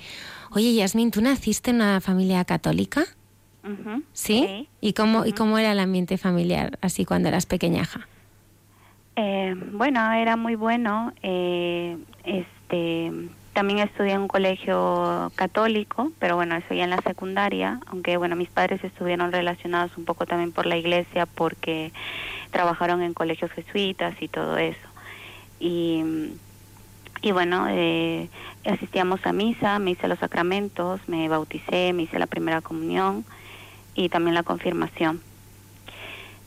Oye, 0.50 0.74
Yasmín, 0.74 1.10
¿tú 1.10 1.22
naciste 1.22 1.70
en 1.70 1.76
una 1.76 2.02
familia 2.02 2.44
católica? 2.44 3.04
¿Sí? 4.12 4.68
¿Y 4.82 4.92
cómo, 4.92 5.24
¿Y 5.24 5.32
cómo 5.32 5.56
era 5.56 5.72
el 5.72 5.80
ambiente 5.80 6.18
familiar 6.18 6.78
así 6.82 7.06
cuando 7.06 7.30
eras 7.30 7.46
pequeñaja? 7.46 8.06
Eh, 9.16 9.54
bueno, 9.72 10.12
era 10.12 10.36
muy 10.36 10.54
bueno. 10.54 11.14
eh, 11.22 11.96
este, 12.24 13.10
también 13.56 13.78
estudié 13.78 14.12
en 14.12 14.20
un 14.20 14.28
colegio 14.28 15.32
católico, 15.34 16.12
pero 16.18 16.36
bueno, 16.36 16.56
eso 16.56 16.74
ya 16.74 16.84
en 16.84 16.90
la 16.90 17.00
secundaria, 17.00 17.80
aunque 17.86 18.18
bueno, 18.18 18.36
mis 18.36 18.50
padres 18.50 18.84
estuvieron 18.84 19.32
relacionados 19.32 19.96
un 19.96 20.04
poco 20.04 20.26
también 20.26 20.52
por 20.52 20.66
la 20.66 20.76
iglesia 20.76 21.24
porque 21.24 21.90
trabajaron 22.50 23.00
en 23.00 23.14
colegios 23.14 23.50
jesuitas 23.52 24.14
y 24.20 24.28
todo 24.28 24.58
eso. 24.58 24.86
Y, 25.58 26.04
y 27.22 27.32
bueno, 27.32 27.66
eh, 27.70 28.28
asistíamos 28.66 29.24
a 29.24 29.32
misa, 29.32 29.78
me 29.78 29.92
hice 29.92 30.06
los 30.06 30.18
sacramentos, 30.18 31.00
me 31.06 31.26
bauticé, 31.30 31.94
me 31.94 32.02
hice 32.02 32.18
la 32.18 32.26
primera 32.26 32.60
comunión 32.60 33.24
y 33.94 34.10
también 34.10 34.34
la 34.34 34.42
confirmación. 34.42 35.22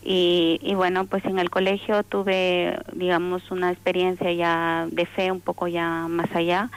Y, 0.03 0.59
y 0.63 0.75
bueno, 0.75 1.05
pues 1.05 1.25
en 1.25 1.39
el 1.39 1.49
colegio 1.49 2.03
tuve, 2.03 2.79
digamos, 2.93 3.51
una 3.51 3.71
experiencia 3.71 4.31
ya 4.31 4.87
de 4.89 5.05
fe 5.05 5.31
un 5.31 5.41
poco 5.41 5.67
ya 5.67 6.07
más 6.07 6.33
allá, 6.33 6.69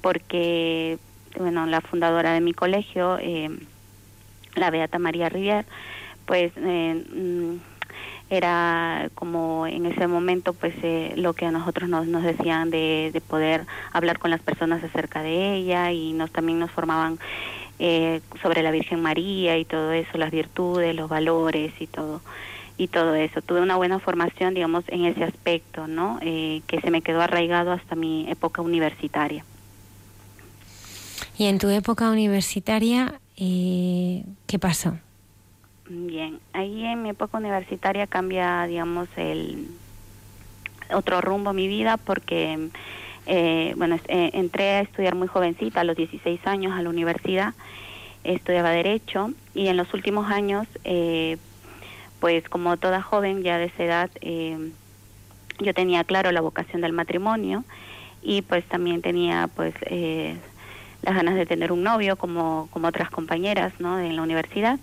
porque, 0.00 0.98
bueno, 1.38 1.66
la 1.66 1.80
fundadora 1.80 2.32
de 2.32 2.40
mi 2.40 2.52
colegio, 2.52 3.18
eh, 3.20 3.50
la 4.54 4.70
Beata 4.70 4.98
María 4.98 5.28
Rivier, 5.28 5.66
pues 6.26 6.52
eh, 6.56 7.04
mm, 7.14 7.56
era 8.30 9.10
como 9.14 9.66
en 9.66 9.86
ese 9.86 10.06
momento 10.06 10.54
pues 10.54 10.74
eh, 10.82 11.12
lo 11.16 11.34
que 11.34 11.46
a 11.46 11.50
nosotros 11.50 11.88
nos, 11.88 12.06
nos 12.06 12.22
decían 12.22 12.70
de, 12.70 13.10
de 13.12 13.20
poder 13.20 13.66
hablar 13.92 14.18
con 14.18 14.30
las 14.30 14.40
personas 14.40 14.82
acerca 14.82 15.22
de 15.22 15.54
ella 15.54 15.92
y 15.92 16.12
nos 16.12 16.30
también 16.30 16.58
nos 16.58 16.70
formaban 16.70 17.18
eh, 17.78 18.20
sobre 18.42 18.62
la 18.62 18.70
Virgen 18.70 19.02
María 19.02 19.58
y 19.58 19.64
todo 19.64 19.92
eso, 19.92 20.16
las 20.16 20.30
virtudes, 20.30 20.94
los 20.94 21.08
valores 21.08 21.72
y 21.80 21.86
todo 21.86 22.20
y 22.76 22.88
todo 22.88 23.14
eso. 23.14 23.40
Tuve 23.42 23.60
una 23.60 23.76
buena 23.76 23.98
formación, 23.98 24.54
digamos, 24.54 24.84
en 24.88 25.04
ese 25.04 25.24
aspecto, 25.24 25.86
¿no? 25.86 26.18
Eh, 26.22 26.62
que 26.66 26.80
se 26.80 26.90
me 26.90 27.02
quedó 27.02 27.20
arraigado 27.20 27.72
hasta 27.72 27.94
mi 27.94 28.28
época 28.30 28.62
universitaria. 28.62 29.44
Y 31.38 31.46
en 31.46 31.58
tu 31.58 31.68
época 31.68 32.10
universitaria, 32.10 33.20
eh, 33.36 34.24
¿qué 34.46 34.58
pasó? 34.58 34.96
Bien, 35.88 36.38
ahí 36.52 36.84
en 36.84 37.02
mi 37.02 37.10
época 37.10 37.38
universitaria 37.38 38.06
cambia, 38.06 38.66
digamos, 38.66 39.08
el 39.16 39.68
otro 40.92 41.20
rumbo 41.20 41.52
mi 41.52 41.68
vida 41.68 41.96
porque, 41.96 42.70
eh, 43.26 43.74
bueno, 43.76 43.98
eh, 44.08 44.30
entré 44.34 44.70
a 44.76 44.80
estudiar 44.80 45.14
muy 45.14 45.28
jovencita, 45.28 45.80
a 45.80 45.84
los 45.84 45.96
16 45.96 46.46
años, 46.46 46.72
a 46.72 46.82
la 46.82 46.88
universidad, 46.88 47.54
estudiaba 48.22 48.70
Derecho 48.70 49.32
y 49.54 49.68
en 49.68 49.76
los 49.76 49.92
últimos 49.92 50.30
años, 50.30 50.66
eh, 50.84 51.36
pues 52.24 52.48
como 52.48 52.78
toda 52.78 53.02
joven 53.02 53.42
ya 53.42 53.58
de 53.58 53.66
esa 53.66 53.84
edad, 53.84 54.10
eh, 54.22 54.72
yo 55.58 55.74
tenía 55.74 56.04
claro 56.04 56.32
la 56.32 56.40
vocación 56.40 56.80
del 56.80 56.94
matrimonio 56.94 57.66
y 58.22 58.40
pues 58.40 58.66
también 58.66 59.02
tenía 59.02 59.50
pues 59.54 59.74
eh, 59.90 60.40
las 61.02 61.16
ganas 61.16 61.34
de 61.34 61.44
tener 61.44 61.70
un 61.70 61.82
novio 61.82 62.16
como, 62.16 62.68
como 62.70 62.88
otras 62.88 63.10
compañeras 63.10 63.74
¿no? 63.78 64.00
en 64.00 64.16
la 64.16 64.22
universidad 64.22 64.80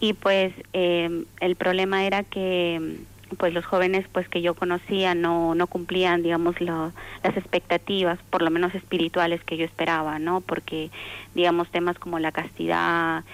y 0.00 0.14
pues 0.14 0.52
eh, 0.72 1.26
el 1.38 1.54
problema 1.54 2.06
era 2.06 2.24
que 2.24 3.06
pues 3.38 3.54
los 3.54 3.64
jóvenes 3.64 4.06
pues 4.10 4.28
que 4.28 4.42
yo 4.42 4.54
conocía 4.56 5.14
no 5.14 5.54
no 5.54 5.68
cumplían 5.68 6.24
digamos 6.24 6.60
lo- 6.60 6.92
las 7.22 7.36
expectativas 7.36 8.18
por 8.30 8.42
lo 8.42 8.50
menos 8.50 8.74
espirituales 8.74 9.44
que 9.44 9.56
yo 9.56 9.64
esperaba 9.64 10.18
no 10.18 10.40
porque 10.40 10.90
digamos 11.34 11.70
temas 11.70 12.00
como 12.00 12.18
la 12.18 12.32
castidad 12.32 13.24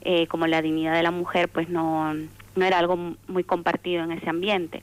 eh, 0.00 0.26
como 0.28 0.46
la 0.46 0.62
dignidad 0.62 0.94
de 0.94 1.02
la 1.02 1.10
mujer 1.10 1.50
pues 1.50 1.68
no 1.68 2.14
no 2.56 2.64
era 2.64 2.78
algo 2.78 2.96
muy 3.28 3.44
compartido 3.44 4.02
en 4.04 4.12
ese 4.12 4.28
ambiente 4.28 4.82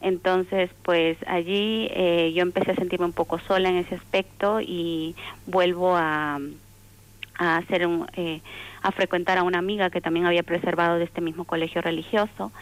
Entonces, 0.00 0.70
pues 0.82 1.16
allí 1.26 1.88
eh, 1.92 2.32
yo 2.34 2.42
empecé 2.42 2.72
a 2.72 2.74
sentirme 2.74 3.06
un 3.06 3.14
poco 3.14 3.38
sola 3.38 3.70
en 3.70 3.76
ese 3.76 3.94
aspecto 3.94 4.60
y 4.60 5.14
vuelvo 5.46 5.96
a, 5.96 6.38
a 7.38 7.56
hacer 7.56 7.86
un, 7.86 8.06
eh, 8.16 8.42
a 8.82 8.92
frecuentar 8.92 9.38
a 9.38 9.42
una 9.42 9.58
amiga 9.58 9.88
que 9.88 10.02
también 10.02 10.26
había 10.26 10.42
preservado 10.42 10.98
de 10.98 11.04
este 11.04 11.22
mismo 11.22 11.44
colegio 11.44 11.80
religioso. 11.80 12.52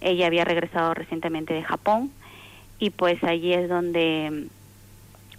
Ella 0.00 0.26
había 0.26 0.44
regresado 0.44 0.94
recientemente 0.94 1.54
de 1.54 1.62
Japón 1.62 2.10
y 2.80 2.90
pues 2.90 3.22
allí 3.22 3.52
es 3.52 3.68
donde 3.68 4.48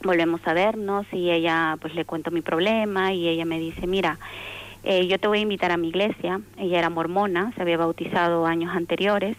volvemos 0.04 0.40
a 0.46 0.54
vernos 0.54 1.06
y 1.12 1.32
ella 1.32 1.78
pues 1.82 1.94
le 1.96 2.06
cuento 2.06 2.32
mi 2.32 2.42
problema 2.42 3.12
y 3.14 3.28
ella 3.28 3.46
me 3.46 3.60
dice, 3.60 3.88
mira, 3.88 4.20
eh, 4.84 5.08
yo 5.08 5.20
te 5.20 5.28
voy 5.28 5.40
a 5.40 5.42
invitar 5.42 5.72
a 5.72 5.78
mi 5.78 5.90
iglesia. 5.90 6.42
Ella 6.58 6.80
era 6.80 6.90
mormona, 6.90 7.54
se 7.56 7.62
había 7.62 7.78
bautizado 7.78 8.46
años 8.46 8.76
anteriores 8.76 9.38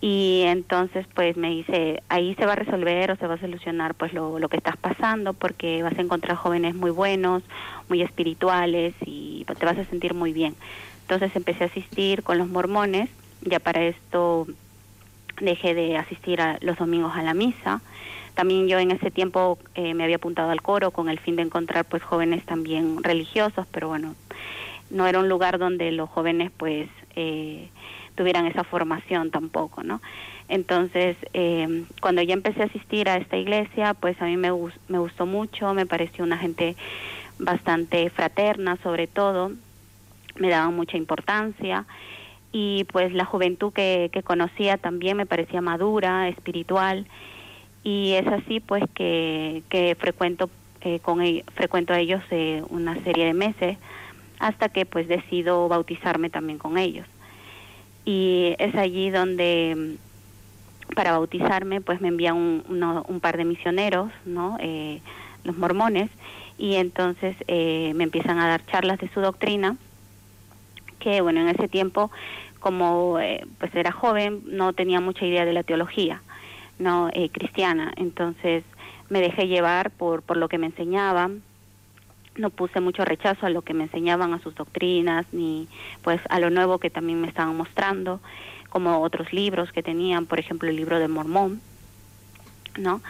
y 0.00 0.42
entonces 0.46 1.06
pues 1.14 1.36
me 1.36 1.50
dice, 1.50 2.02
ahí 2.08 2.34
se 2.34 2.44
va 2.44 2.52
a 2.52 2.56
resolver 2.56 3.10
o 3.10 3.16
se 3.16 3.26
va 3.26 3.34
a 3.34 3.40
solucionar 3.40 3.94
pues 3.94 4.12
lo, 4.12 4.48
que 4.48 4.58
estás 4.58 4.76
pasando 4.76 5.32
porque 5.32 5.82
vas 5.82 5.98
a 5.98 6.02
encontrar 6.02 6.36
jóvenes 6.36 6.74
muy 6.74 6.90
buenos, 6.90 7.42
muy 7.88 8.02
espirituales 8.02 8.94
y 9.04 9.44
te 9.58 9.66
vas 9.66 9.78
a 9.78 9.86
sentir 9.86 10.14
muy 10.14 10.32
bien. 10.32 10.54
Entonces 11.02 11.34
empecé 11.34 11.64
a 11.64 11.68
asistir 11.68 12.22
con 12.22 12.36
los 12.38 12.48
mormones, 12.48 13.08
ya 13.42 13.58
para 13.58 13.82
esto 13.82 14.46
dejé 15.40 15.74
de 15.74 15.96
asistir 15.96 16.40
a 16.40 16.58
los 16.60 16.76
domingos 16.76 17.12
a 17.14 17.22
la 17.22 17.34
misa. 17.34 17.80
También 18.36 18.68
yo 18.68 18.78
en 18.78 18.90
ese 18.90 19.10
tiempo 19.10 19.58
eh, 19.74 19.94
me 19.94 20.04
había 20.04 20.16
apuntado 20.16 20.50
al 20.50 20.60
coro 20.60 20.90
con 20.90 21.08
el 21.08 21.18
fin 21.18 21.36
de 21.36 21.42
encontrar 21.42 21.86
pues 21.86 22.02
jóvenes 22.02 22.44
también 22.44 23.02
religiosos, 23.02 23.66
pero 23.72 23.88
bueno, 23.88 24.14
no 24.90 25.06
era 25.06 25.20
un 25.20 25.30
lugar 25.30 25.58
donde 25.58 25.90
los 25.90 26.10
jóvenes 26.10 26.52
pues 26.54 26.86
eh, 27.16 27.70
tuvieran 28.14 28.46
esa 28.46 28.62
formación 28.62 29.30
tampoco, 29.30 29.82
¿no? 29.82 30.02
Entonces, 30.50 31.16
eh, 31.32 31.84
cuando 32.02 32.20
ya 32.20 32.34
empecé 32.34 32.60
a 32.60 32.66
asistir 32.66 33.08
a 33.08 33.16
esta 33.16 33.38
iglesia, 33.38 33.94
pues 33.94 34.20
a 34.20 34.26
mí 34.26 34.36
me, 34.36 34.52
me 34.88 34.98
gustó 34.98 35.24
mucho, 35.24 35.72
me 35.72 35.86
pareció 35.86 36.22
una 36.22 36.36
gente 36.36 36.76
bastante 37.38 38.10
fraterna 38.10 38.76
sobre 38.82 39.06
todo, 39.06 39.52
me 40.38 40.50
daban 40.50 40.76
mucha 40.76 40.98
importancia 40.98 41.86
y 42.52 42.84
pues 42.92 43.14
la 43.14 43.24
juventud 43.24 43.72
que, 43.72 44.10
que 44.12 44.22
conocía 44.22 44.76
también 44.76 45.16
me 45.16 45.24
parecía 45.24 45.62
madura, 45.62 46.28
espiritual 46.28 47.06
y 47.86 48.14
es 48.14 48.26
así 48.26 48.58
pues 48.58 48.82
que, 48.96 49.62
que 49.70 49.96
frecuento 50.00 50.50
eh, 50.80 50.98
con 51.00 51.20
ell- 51.20 51.44
frecuento 51.54 51.92
a 51.92 52.00
ellos 52.00 52.20
eh, 52.30 52.62
una 52.68 52.94
serie 53.04 53.26
de 53.26 53.32
meses 53.34 53.78
hasta 54.40 54.68
que 54.70 54.86
pues 54.86 55.06
decido 55.06 55.68
bautizarme 55.68 56.28
también 56.28 56.58
con 56.58 56.78
ellos. 56.78 57.06
Y 58.04 58.56
es 58.58 58.74
allí 58.74 59.10
donde 59.10 59.74
mm, 59.76 60.94
para 60.96 61.12
bautizarme 61.12 61.80
pues 61.80 62.00
me 62.00 62.08
envían 62.08 62.36
un, 62.36 62.82
un 63.08 63.20
par 63.20 63.36
de 63.36 63.44
misioneros 63.44 64.10
no 64.24 64.56
Eh, 64.60 65.00
los 65.44 65.56
mormones 65.56 66.10
y 66.58 66.74
entonces 66.74 67.36
eh, 67.46 67.92
me 67.94 68.02
empiezan 68.02 68.40
a 68.40 68.48
dar 68.48 68.66
charlas 68.66 68.98
de 68.98 69.08
su 69.14 69.20
doctrina 69.20 69.76
que 70.98 71.20
bueno 71.20 71.40
en 71.40 71.48
ese 71.48 71.68
tiempo 71.68 72.10
como 72.58 73.20
eh, 73.20 73.46
pues 73.58 73.72
era 73.76 73.92
joven 73.92 74.42
no 74.46 74.72
tenía 74.72 75.00
mucha 75.00 75.24
idea 75.24 75.44
de 75.44 75.52
la 75.52 75.62
teología 75.62 76.24
no 76.78 77.10
eh, 77.12 77.30
cristiana. 77.30 77.92
Entonces 77.96 78.64
me 79.08 79.20
dejé 79.20 79.48
llevar 79.48 79.90
por 79.90 80.22
por 80.22 80.36
lo 80.36 80.48
que 80.48 80.58
me 80.58 80.66
enseñaban. 80.66 81.42
No 82.36 82.50
puse 82.50 82.80
mucho 82.80 83.04
rechazo 83.04 83.46
a 83.46 83.50
lo 83.50 83.62
que 83.62 83.72
me 83.72 83.84
enseñaban 83.84 84.34
a 84.34 84.40
sus 84.40 84.54
doctrinas 84.54 85.26
ni 85.32 85.68
pues 86.02 86.20
a 86.28 86.38
lo 86.38 86.50
nuevo 86.50 86.78
que 86.78 86.90
también 86.90 87.20
me 87.20 87.28
estaban 87.28 87.56
mostrando 87.56 88.20
como 88.68 89.00
otros 89.00 89.32
libros 89.32 89.72
que 89.72 89.82
tenían 89.82 90.26
por 90.26 90.38
ejemplo 90.38 90.68
el 90.68 90.76
libro 90.76 90.98
de 90.98 91.08
Mormón 91.08 91.62
no 92.76 93.00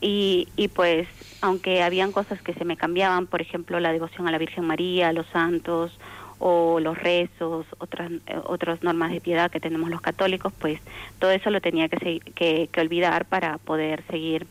y, 0.00 0.48
y 0.56 0.66
pues 0.68 1.06
aunque 1.40 1.84
habían 1.84 2.10
cosas 2.10 2.42
que 2.42 2.52
se 2.54 2.64
me 2.64 2.76
cambiaban 2.76 3.28
por 3.28 3.40
ejemplo 3.40 3.78
la 3.78 3.92
devoción 3.92 4.26
a 4.26 4.32
la 4.32 4.38
Virgen 4.38 4.66
María 4.66 5.10
a 5.10 5.12
los 5.12 5.26
santos 5.28 5.96
o 6.46 6.78
los 6.78 6.98
rezos 6.98 7.64
otras 7.78 8.12
eh, 8.26 8.38
otras 8.44 8.82
normas 8.82 9.10
de 9.12 9.22
piedad 9.22 9.50
que 9.50 9.60
tenemos 9.60 9.88
los 9.88 10.02
católicos 10.02 10.52
pues 10.58 10.78
todo 11.18 11.30
eso 11.30 11.48
lo 11.48 11.62
tenía 11.62 11.88
que, 11.88 12.20
que, 12.20 12.68
que 12.70 12.80
olvidar 12.82 13.24
para 13.24 13.56
poder 13.56 14.02
seguir 14.10 14.46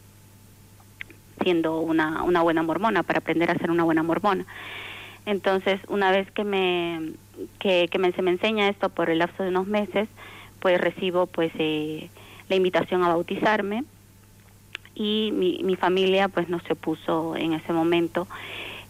siendo 1.43 1.79
una, 1.79 2.23
una 2.23 2.41
buena 2.41 2.63
mormona, 2.63 3.03
para 3.03 3.19
aprender 3.19 3.51
a 3.51 3.57
ser 3.57 3.69
una 3.69 3.83
buena 3.83 4.01
mormona. 4.01 4.45
Entonces, 5.25 5.79
una 5.87 6.11
vez 6.11 6.29
que 6.31 6.43
me, 6.43 7.11
que, 7.59 7.87
que 7.91 7.99
me, 7.99 8.11
se 8.11 8.21
me 8.21 8.31
enseña 8.31 8.69
esto 8.69 8.89
por 8.89 9.09
el 9.09 9.19
lapso 9.19 9.43
de 9.43 9.49
unos 9.49 9.67
meses, 9.67 10.09
pues 10.59 10.79
recibo 10.81 11.27
pues 11.27 11.51
eh, 11.57 12.09
la 12.49 12.55
invitación 12.55 13.03
a 13.03 13.09
bautizarme 13.09 13.83
y 14.95 15.31
mi, 15.33 15.61
mi 15.63 15.75
familia 15.75 16.27
pues 16.27 16.49
no 16.49 16.59
se 16.61 16.73
opuso 16.73 17.35
en 17.35 17.53
ese 17.53 17.71
momento. 17.71 18.27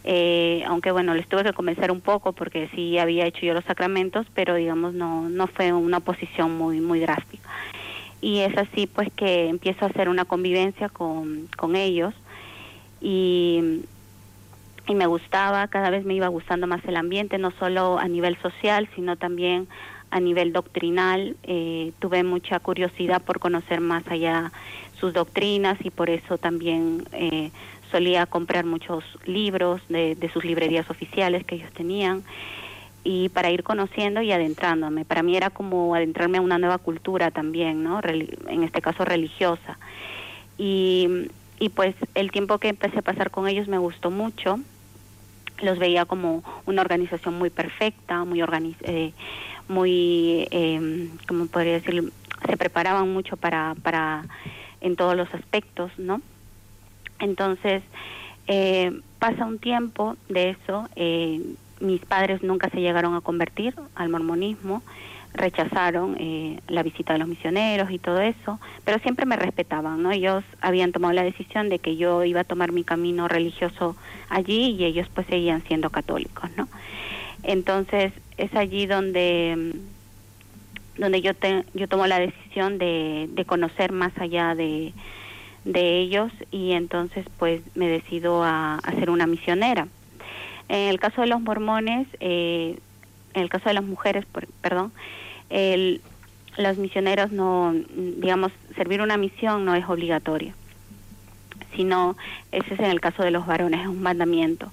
Eh, 0.06 0.62
aunque 0.66 0.92
bueno, 0.92 1.14
les 1.14 1.26
tuve 1.26 1.44
que 1.44 1.54
convencer 1.54 1.90
un 1.90 2.02
poco 2.02 2.32
porque 2.32 2.68
sí 2.74 2.98
había 2.98 3.26
hecho 3.26 3.46
yo 3.46 3.54
los 3.54 3.64
sacramentos, 3.64 4.26
pero 4.34 4.54
digamos 4.54 4.92
no, 4.92 5.28
no 5.30 5.46
fue 5.46 5.72
una 5.72 6.00
posición 6.00 6.56
muy, 6.56 6.80
muy 6.80 7.00
drástica. 7.00 7.48
Y 8.20 8.40
es 8.40 8.56
así 8.56 8.86
pues 8.86 9.08
que 9.16 9.48
empiezo 9.48 9.84
a 9.84 9.88
hacer 9.88 10.08
una 10.08 10.24
convivencia 10.24 10.88
con, 10.88 11.48
con 11.56 11.74
ellos 11.74 12.14
y, 13.00 13.82
y 14.86 14.94
me 14.94 15.06
gustaba, 15.06 15.66
cada 15.68 15.90
vez 15.90 16.04
me 16.04 16.14
iba 16.14 16.28
gustando 16.28 16.66
más 16.66 16.84
el 16.86 16.96
ambiente, 16.96 17.38
no 17.38 17.50
solo 17.52 17.98
a 17.98 18.06
nivel 18.06 18.36
social, 18.38 18.88
sino 18.94 19.16
también 19.16 19.68
a 20.10 20.20
nivel 20.20 20.52
doctrinal. 20.52 21.36
Eh, 21.42 21.92
tuve 21.98 22.22
mucha 22.24 22.60
curiosidad 22.60 23.22
por 23.22 23.40
conocer 23.40 23.80
más 23.80 24.06
allá 24.08 24.52
sus 24.98 25.12
doctrinas 25.12 25.76
y 25.84 25.90
por 25.90 26.08
eso 26.08 26.38
también 26.38 27.04
eh, 27.12 27.50
solía 27.94 28.26
comprar 28.26 28.64
muchos 28.64 29.04
libros 29.24 29.80
de, 29.88 30.16
de 30.16 30.28
sus 30.30 30.44
librerías 30.44 30.90
oficiales 30.90 31.44
que 31.44 31.54
ellos 31.54 31.70
tenían 31.74 32.24
y 33.04 33.28
para 33.28 33.52
ir 33.52 33.62
conociendo 33.62 34.20
y 34.20 34.32
adentrándome. 34.32 35.04
Para 35.04 35.22
mí 35.22 35.36
era 35.36 35.50
como 35.50 35.94
adentrarme 35.94 36.38
a 36.38 36.40
una 36.40 36.58
nueva 36.58 36.78
cultura 36.78 37.30
también, 37.30 37.84
¿no? 37.84 38.00
En 38.48 38.64
este 38.64 38.80
caso 38.80 39.04
religiosa. 39.04 39.78
Y, 40.58 41.28
y 41.60 41.68
pues 41.68 41.94
el 42.16 42.32
tiempo 42.32 42.58
que 42.58 42.70
empecé 42.70 42.98
a 42.98 43.02
pasar 43.02 43.30
con 43.30 43.46
ellos 43.46 43.68
me 43.68 43.78
gustó 43.78 44.10
mucho. 44.10 44.58
Los 45.62 45.78
veía 45.78 46.04
como 46.04 46.42
una 46.66 46.82
organización 46.82 47.38
muy 47.38 47.50
perfecta, 47.50 48.24
muy 48.24 48.42
organiz 48.42 48.76
eh, 48.82 49.12
muy, 49.68 50.48
eh, 50.50 51.08
¿cómo 51.28 51.46
podría 51.46 51.74
decir? 51.74 52.12
Se 52.48 52.56
preparaban 52.56 53.12
mucho 53.12 53.36
para, 53.36 53.76
para 53.84 54.24
en 54.80 54.96
todos 54.96 55.14
los 55.16 55.32
aspectos, 55.32 55.92
¿no? 55.96 56.20
Entonces, 57.18 57.82
eh, 58.46 59.00
pasa 59.18 59.46
un 59.46 59.58
tiempo 59.58 60.16
de 60.28 60.50
eso, 60.50 60.88
eh, 60.96 61.40
mis 61.80 62.00
padres 62.04 62.42
nunca 62.42 62.68
se 62.70 62.80
llegaron 62.80 63.14
a 63.14 63.20
convertir 63.20 63.74
al 63.94 64.08
mormonismo, 64.08 64.82
rechazaron 65.32 66.16
eh, 66.20 66.60
la 66.68 66.82
visita 66.82 67.12
de 67.12 67.18
los 67.18 67.28
misioneros 67.28 67.90
y 67.90 67.98
todo 67.98 68.20
eso, 68.20 68.60
pero 68.84 68.98
siempre 69.00 69.26
me 69.26 69.36
respetaban, 69.36 70.02
¿no? 70.02 70.12
Ellos 70.12 70.44
habían 70.60 70.92
tomado 70.92 71.12
la 71.12 71.24
decisión 71.24 71.68
de 71.68 71.80
que 71.80 71.96
yo 71.96 72.22
iba 72.22 72.42
a 72.42 72.44
tomar 72.44 72.70
mi 72.70 72.84
camino 72.84 73.26
religioso 73.26 73.96
allí 74.28 74.76
y 74.78 74.84
ellos 74.84 75.08
pues 75.12 75.26
seguían 75.26 75.62
siendo 75.64 75.90
católicos, 75.90 76.50
¿no? 76.56 76.68
Entonces 77.42 78.12
es 78.36 78.54
allí 78.54 78.86
donde 78.86 79.74
donde 80.96 81.20
yo 81.20 81.34
te, 81.34 81.64
yo 81.74 81.88
tomo 81.88 82.06
la 82.06 82.20
decisión 82.20 82.78
de, 82.78 83.28
de 83.32 83.44
conocer 83.44 83.90
más 83.90 84.16
allá 84.18 84.54
de, 84.54 84.92
de 85.64 86.00
ellos 86.00 86.30
y 86.50 86.72
entonces 86.72 87.24
pues 87.38 87.62
me 87.74 87.88
decido 87.88 88.42
a, 88.44 88.76
a 88.76 88.92
ser 88.92 89.10
una 89.10 89.26
misionera. 89.26 89.88
En 90.68 90.88
el 90.88 90.98
caso 90.98 91.20
de 91.20 91.26
los 91.26 91.40
mormones, 91.40 92.06
eh, 92.20 92.78
en 93.34 93.42
el 93.42 93.48
caso 93.48 93.68
de 93.68 93.74
las 93.74 93.84
mujeres, 93.84 94.24
por- 94.26 94.46
perdón, 94.60 94.92
el, 95.50 96.00
los 96.56 96.78
misioneros 96.78 97.32
no, 97.32 97.74
digamos, 97.96 98.52
servir 98.76 99.00
una 99.02 99.16
misión 99.16 99.64
no 99.64 99.74
es 99.74 99.84
obligatorio, 99.88 100.54
sino 101.76 102.16
ese 102.52 102.74
es 102.74 102.80
en 102.80 102.86
el 102.86 103.00
caso 103.00 103.22
de 103.22 103.30
los 103.30 103.46
varones, 103.46 103.80
es 103.80 103.86
un 103.86 104.02
mandamiento. 104.02 104.70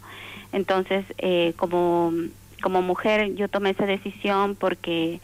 Entonces, 0.53 1.05
eh, 1.18 1.53
como, 1.57 2.13
como 2.61 2.81
mujer, 2.81 3.35
yo 3.35 3.47
tomé 3.47 3.72
esa 3.72 3.85
decisión 3.85 4.55
porque 4.55 5.19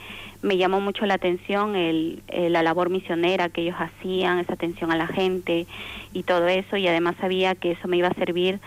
me 0.48 0.58
llamó 0.58 0.80
mucho 0.80 1.06
la 1.06 1.16
atención 1.16 1.76
el, 1.76 2.24
el- 2.28 2.54
la 2.54 2.64
labor 2.64 2.90
misionera 2.90 3.50
que 3.50 3.62
ellos 3.62 3.76
hacían, 3.78 4.40
esa 4.40 4.54
atención 4.54 4.92
a 4.92 4.96
la 4.98 5.08
gente 5.08 5.68
y 6.14 6.24
todo 6.24 6.48
eso, 6.48 6.78
y 6.78 6.88
además 6.88 7.16
sabía 7.20 7.54
que 7.56 7.72
eso 7.72 7.88
me 7.88 7.98
iba 7.98 8.08
a 8.08 8.14
servir 8.16 8.60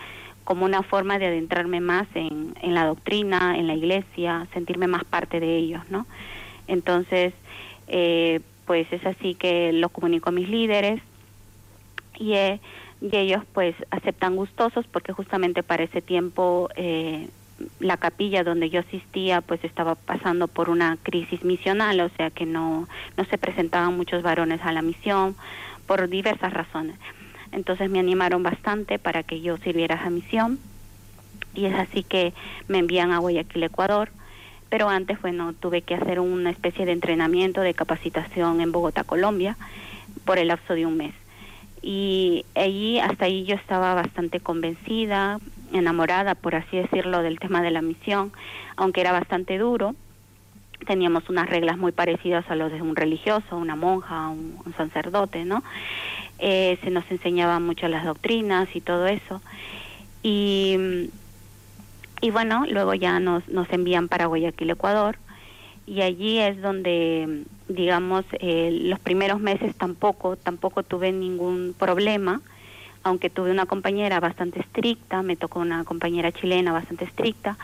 como 0.43 0.65
una 0.65 0.83
forma 0.83 1.17
de 1.19 1.27
adentrarme 1.27 1.79
más 1.81 2.07
en, 2.15 2.53
en 2.61 2.73
la 2.73 2.85
doctrina, 2.85 3.57
en 3.57 3.67
la 3.67 3.73
iglesia, 3.75 4.47
sentirme 4.53 4.87
más 4.87 5.03
parte 5.05 5.39
de 5.39 5.57
ellos, 5.57 5.81
¿no? 5.89 6.07
Entonces, 6.67 7.33
eh, 7.87 8.39
pues 8.65 8.87
es 8.91 9.05
así 9.05 9.35
que 9.35 9.73
lo 9.73 9.89
comunico 9.89 10.29
a 10.29 10.31
mis 10.31 10.47
líderes 10.49 11.01
y, 12.17 12.33
eh, 12.33 12.59
y 13.01 13.15
ellos 13.17 13.43
pues 13.53 13.75
aceptan 13.89 14.35
gustosos 14.35 14.85
porque 14.87 15.13
justamente 15.13 15.63
para 15.63 15.83
ese 15.83 16.01
tiempo 16.01 16.69
eh, 16.75 17.27
la 17.79 17.97
capilla 17.97 18.43
donde 18.43 18.69
yo 18.69 18.81
asistía 18.81 19.41
pues 19.41 19.63
estaba 19.63 19.95
pasando 19.95 20.47
por 20.47 20.69
una 20.69 20.97
crisis 21.03 21.43
misional, 21.43 21.99
o 22.01 22.09
sea 22.09 22.29
que 22.29 22.45
no, 22.45 22.87
no 23.17 23.25
se 23.25 23.37
presentaban 23.37 23.95
muchos 23.95 24.23
varones 24.23 24.61
a 24.63 24.71
la 24.71 24.81
misión 24.81 25.35
por 25.87 26.07
diversas 26.09 26.53
razones. 26.53 26.97
Entonces 27.51 27.89
me 27.89 27.99
animaron 27.99 28.43
bastante 28.43 28.99
para 28.99 29.23
que 29.23 29.41
yo 29.41 29.57
sirviera 29.57 29.95
a 29.95 29.99
esa 29.99 30.09
misión 30.09 30.59
y 31.53 31.65
es 31.65 31.73
así 31.75 32.03
que 32.03 32.33
me 32.67 32.79
envían 32.79 33.11
a 33.11 33.19
Guayaquil, 33.19 33.63
Ecuador. 33.63 34.09
Pero 34.69 34.87
antes, 34.87 35.21
bueno, 35.21 35.53
tuve 35.53 35.81
que 35.81 35.95
hacer 35.95 36.19
una 36.19 36.49
especie 36.49 36.85
de 36.85 36.93
entrenamiento, 36.93 37.61
de 37.61 37.73
capacitación 37.73 38.61
en 38.61 38.71
Bogotá, 38.71 39.03
Colombia, 39.03 39.57
por 40.23 40.37
el 40.37 40.47
lapso 40.47 40.75
de 40.75 40.85
un 40.85 40.95
mes. 40.95 41.13
Y 41.81 42.45
allí, 42.55 42.99
hasta 42.99 43.25
ahí 43.25 43.43
yo 43.43 43.55
estaba 43.55 43.93
bastante 43.95 44.39
convencida, 44.39 45.39
enamorada, 45.73 46.35
por 46.35 46.55
así 46.55 46.77
decirlo, 46.77 47.21
del 47.21 47.39
tema 47.39 47.61
de 47.61 47.71
la 47.71 47.81
misión, 47.81 48.31
aunque 48.75 49.01
era 49.01 49.11
bastante 49.11 49.57
duro. 49.57 49.95
Teníamos 50.87 51.29
unas 51.29 51.49
reglas 51.49 51.77
muy 51.77 51.91
parecidas 51.91 52.49
a 52.49 52.55
los 52.55 52.71
de 52.71 52.81
un 52.81 52.95
religioso, 52.95 53.57
una 53.57 53.75
monja, 53.75 54.29
un, 54.29 54.57
un 54.65 54.73
sacerdote, 54.75 55.45
¿no? 55.45 55.63
Eh, 56.39 56.79
se 56.83 56.89
nos 56.89 57.09
enseñaban 57.11 57.63
mucho 57.63 57.87
las 57.87 58.03
doctrinas 58.03 58.67
y 58.75 58.81
todo 58.81 59.05
eso. 59.05 59.41
Y, 60.23 61.09
y 62.21 62.31
bueno, 62.31 62.65
luego 62.67 62.95
ya 62.95 63.19
nos, 63.19 63.47
nos 63.47 63.69
envían 63.71 64.07
para 64.07 64.25
Guayaquil, 64.25 64.71
Ecuador, 64.71 65.17
y 65.85 66.01
allí 66.01 66.39
es 66.39 66.61
donde, 66.61 67.43
digamos, 67.67 68.25
eh, 68.33 68.69
los 68.83 68.99
primeros 68.99 69.39
meses 69.39 69.75
tampoco, 69.75 70.35
tampoco 70.35 70.83
tuve 70.83 71.11
ningún 71.11 71.75
problema, 71.77 72.41
aunque 73.03 73.29
tuve 73.29 73.51
una 73.51 73.65
compañera 73.65 74.19
bastante 74.19 74.59
estricta, 74.59 75.21
me 75.23 75.35
tocó 75.35 75.59
una 75.59 75.83
compañera 75.83 76.31
chilena 76.31 76.71
bastante 76.71 77.05
estricta, 77.05 77.57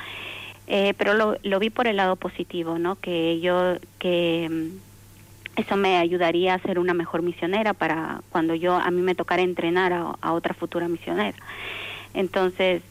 eh, 0.68 0.94
pero 0.98 1.38
lo, 1.42 1.60
vi 1.60 1.70
por 1.70 1.88
el 1.88 1.98
lado 1.98 2.16
positivo, 2.16 2.78
¿no? 2.78 2.96
Que 2.96 3.40
yo, 3.40 3.76
que 4.00 4.50
mm, 4.50 5.60
eso 5.60 5.78
me 5.78 5.98
ayudaría 5.98 6.54
a 6.54 6.60
ser 6.60 6.80
una 6.80 6.94
mejor 6.94 7.22
misionera 7.22 7.74
para 7.74 8.22
cuando 8.30 8.54
yo 8.56 8.76
a 8.76 8.92
mí 8.92 9.02
me 9.02 9.16
tocara 9.16 9.42
entrenar 9.42 9.94
a, 9.94 10.16
a 10.22 10.34
otra 10.34 10.54
futura 10.54 10.88
misionera. 10.88 11.38
Entonces, 12.14 12.82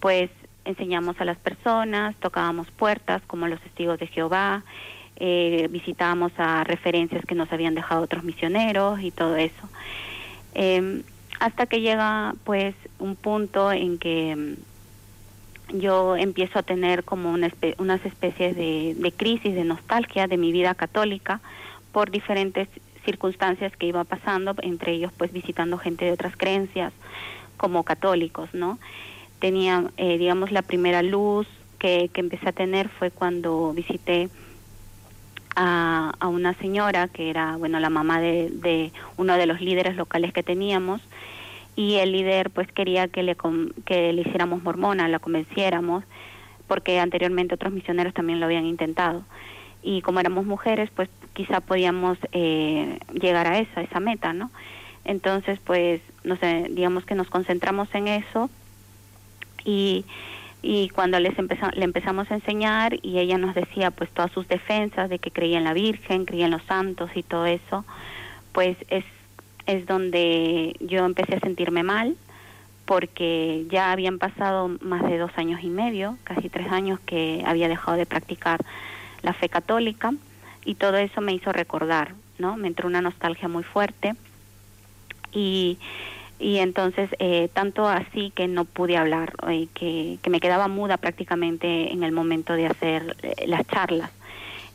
pues 0.00 0.30
enseñamos 0.64 1.20
a 1.20 1.24
las 1.24 1.38
personas, 1.38 2.16
tocábamos 2.16 2.70
puertas 2.70 3.22
como 3.26 3.46
los 3.46 3.60
testigos 3.60 3.98
de 3.98 4.06
Jehová, 4.06 4.64
eh, 5.16 5.68
visitábamos 5.70 6.32
a 6.38 6.64
referencias 6.64 7.24
que 7.26 7.34
nos 7.34 7.52
habían 7.52 7.74
dejado 7.74 8.02
otros 8.02 8.24
misioneros 8.24 9.00
y 9.00 9.10
todo 9.10 9.36
eso. 9.36 9.68
Eh, 10.54 11.02
hasta 11.40 11.66
que 11.66 11.80
llega 11.80 12.34
pues 12.44 12.74
un 12.98 13.16
punto 13.16 13.72
en 13.72 13.98
que 13.98 14.36
mm, 14.36 15.78
yo 15.80 16.16
empiezo 16.16 16.58
a 16.58 16.62
tener 16.62 17.04
como 17.04 17.30
una 17.30 17.48
espe 17.48 17.74
unas 17.78 18.04
especies 18.06 18.56
de, 18.56 19.12
crisis, 19.16 19.54
de 19.54 19.64
nostalgia 19.64 20.26
de 20.26 20.36
mi 20.36 20.52
vida 20.52 20.74
católica 20.74 21.40
por 21.92 22.10
diferentes 22.10 22.68
circunstancias 23.04 23.76
que 23.76 23.86
iba 23.86 24.04
pasando, 24.04 24.54
entre 24.62 24.92
ellos 24.92 25.12
pues 25.16 25.32
visitando 25.32 25.78
gente 25.78 26.04
de 26.04 26.12
otras 26.12 26.36
creencias 26.36 26.92
como 27.56 27.82
católicos, 27.82 28.50
¿no? 28.52 28.78
tenía, 29.40 29.90
eh, 29.96 30.18
digamos, 30.18 30.52
la 30.52 30.62
primera 30.62 31.02
luz 31.02 31.48
que, 31.78 32.10
que 32.12 32.20
empecé 32.20 32.50
a 32.50 32.52
tener 32.52 32.88
fue 32.88 33.10
cuando 33.10 33.72
visité 33.72 34.28
a, 35.56 36.14
a 36.18 36.28
una 36.28 36.54
señora 36.54 37.08
que 37.08 37.30
era, 37.30 37.56
bueno, 37.56 37.80
la 37.80 37.90
mamá 37.90 38.20
de, 38.20 38.50
de 38.50 38.92
uno 39.16 39.36
de 39.36 39.46
los 39.46 39.60
líderes 39.60 39.96
locales 39.96 40.32
que 40.32 40.42
teníamos 40.42 41.00
y 41.76 41.96
el 41.96 42.12
líder 42.12 42.50
pues 42.50 42.70
quería 42.72 43.08
que 43.08 43.22
le, 43.22 43.36
que 43.84 44.12
le 44.12 44.20
hiciéramos 44.22 44.62
mormona, 44.62 45.08
la 45.08 45.18
convenciéramos, 45.18 46.04
porque 46.66 47.00
anteriormente 47.00 47.54
otros 47.54 47.72
misioneros 47.72 48.14
también 48.14 48.38
lo 48.38 48.46
habían 48.46 48.66
intentado. 48.66 49.24
Y 49.82 50.02
como 50.02 50.20
éramos 50.20 50.44
mujeres, 50.44 50.90
pues 50.94 51.08
quizá 51.32 51.60
podíamos 51.60 52.18
eh, 52.32 52.98
llegar 53.12 53.46
a 53.46 53.58
esa, 53.58 53.80
esa 53.80 53.98
meta, 53.98 54.32
¿no? 54.32 54.50
Entonces, 55.04 55.58
pues, 55.64 56.02
no 56.22 56.36
sé, 56.36 56.66
digamos 56.70 57.06
que 57.06 57.14
nos 57.14 57.28
concentramos 57.28 57.88
en 57.94 58.08
eso 58.08 58.50
y, 59.64 60.04
y 60.62 60.88
cuando 60.90 61.18
les 61.20 61.36
empeza- 61.38 61.72
le 61.74 61.84
empezamos 61.84 62.30
a 62.30 62.34
enseñar 62.34 62.98
y 63.02 63.18
ella 63.18 63.38
nos 63.38 63.54
decía 63.54 63.90
pues 63.90 64.10
todas 64.10 64.30
sus 64.32 64.46
defensas 64.46 65.08
de 65.08 65.18
que 65.18 65.30
creía 65.30 65.58
en 65.58 65.64
la 65.64 65.72
Virgen, 65.72 66.24
creía 66.26 66.44
en 66.46 66.50
los 66.50 66.62
santos 66.64 67.10
y 67.14 67.22
todo 67.22 67.46
eso, 67.46 67.84
pues 68.52 68.76
es, 68.88 69.04
es 69.66 69.86
donde 69.86 70.76
yo 70.80 71.04
empecé 71.06 71.36
a 71.36 71.40
sentirme 71.40 71.82
mal 71.82 72.16
porque 72.84 73.66
ya 73.70 73.92
habían 73.92 74.18
pasado 74.18 74.68
más 74.80 75.02
de 75.04 75.16
dos 75.16 75.30
años 75.36 75.60
y 75.62 75.68
medio, 75.68 76.18
casi 76.24 76.48
tres 76.48 76.68
años 76.72 76.98
que 77.06 77.42
había 77.46 77.68
dejado 77.68 77.96
de 77.96 78.04
practicar 78.04 78.60
la 79.22 79.32
fe 79.32 79.48
católica 79.48 80.12
y 80.64 80.74
todo 80.74 80.96
eso 80.96 81.20
me 81.20 81.32
hizo 81.32 81.52
recordar, 81.52 82.14
¿no? 82.38 82.56
Me 82.56 82.68
entró 82.68 82.88
una 82.88 83.00
nostalgia 83.00 83.48
muy 83.48 83.62
fuerte 83.62 84.14
y 85.32 85.78
y 86.40 86.58
entonces 86.58 87.10
eh, 87.18 87.50
tanto 87.52 87.86
así 87.86 88.32
que 88.34 88.48
no 88.48 88.64
pude 88.64 88.96
hablar, 88.96 89.34
eh, 89.48 89.68
que, 89.74 90.18
que 90.22 90.30
me 90.30 90.40
quedaba 90.40 90.68
muda 90.68 90.96
prácticamente 90.96 91.92
en 91.92 92.02
el 92.02 92.12
momento 92.12 92.54
de 92.54 92.66
hacer 92.66 93.14
eh, 93.22 93.46
las 93.46 93.66
charlas. 93.66 94.10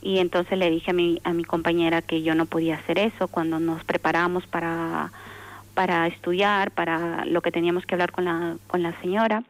Y 0.01 0.19
entonces 0.19 0.59
le 0.59 0.69
dije 0.69 0.91
a 0.91 0.93
mi, 0.93 1.19
a 1.23 1.33
mi 1.33 1.43
compañera 1.43 2.03
que 2.03 2.21
yo 2.21 2.35
no 2.35 2.45
podía 2.45 2.75
hacer 2.75 2.99
eso 2.99 3.27
cuando 3.27 3.59
nos 3.59 3.83
preparamos 3.83 4.45
para, 4.45 5.11
para 5.73 6.05
estudiar, 6.05 6.69
para 6.69 7.25
lo 7.25 7.41
que 7.41 7.51
teníamos 7.51 7.87
que 7.87 7.95
hablar 7.95 8.11
con 8.11 8.25
la, 8.25 8.57
con 8.67 8.83
la 8.83 8.99
señora, 9.01 9.43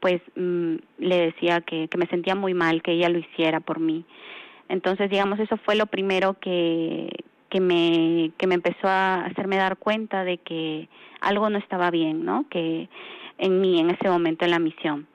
pues 0.00 0.22
mm, 0.36 0.76
le 0.96 1.16
decía 1.18 1.60
que, 1.60 1.88
que 1.88 1.98
me 1.98 2.06
sentía 2.06 2.34
muy 2.34 2.54
mal 2.54 2.82
que 2.82 2.92
ella 2.92 3.10
lo 3.10 3.18
hiciera 3.18 3.60
por 3.60 3.80
mí. 3.80 4.06
Entonces, 4.70 5.10
digamos, 5.10 5.38
eso 5.38 5.58
fue 5.58 5.74
lo 5.74 5.84
primero 5.84 6.38
que, 6.40 7.10
que 7.50 7.60
me, 7.60 8.30
que 8.38 8.46
me 8.46 8.54
empezó 8.54 8.88
a 8.88 9.24
hacerme 9.26 9.56
dar 9.56 9.76
cuenta 9.76 10.24
de 10.24 10.38
que 10.38 10.88
algo 11.20 11.50
no 11.50 11.58
estaba 11.58 11.90
bien, 11.90 12.24
¿no? 12.24 12.46
Que 12.48 12.88
en 13.38 13.60
mí, 13.60 13.78
en 13.80 13.90
ese 13.90 14.08
momento 14.08 14.44
en 14.44 14.52
la 14.52 14.58
misión. 14.58 15.06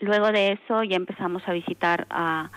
Luego 0.00 0.32
de 0.32 0.52
eso 0.52 0.82
ya 0.82 0.96
empezamos 0.96 1.42
a 1.46 1.52
visitar 1.52 2.06
a, 2.10 2.50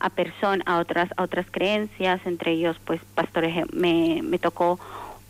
a 0.00 0.10
personas, 0.10 0.66
a 0.66 0.78
otras, 0.78 1.10
a 1.16 1.22
otras 1.22 1.46
creencias, 1.50 2.20
entre 2.26 2.52
ellos, 2.52 2.76
pues, 2.84 3.00
pastores, 3.14 3.54
me, 3.72 4.22
me 4.22 4.38
tocó 4.38 4.80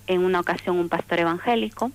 en 0.06 0.24
una 0.24 0.40
ocasión 0.40 0.78
un 0.78 0.88
pastor 0.88 1.20
evangélico. 1.20 1.90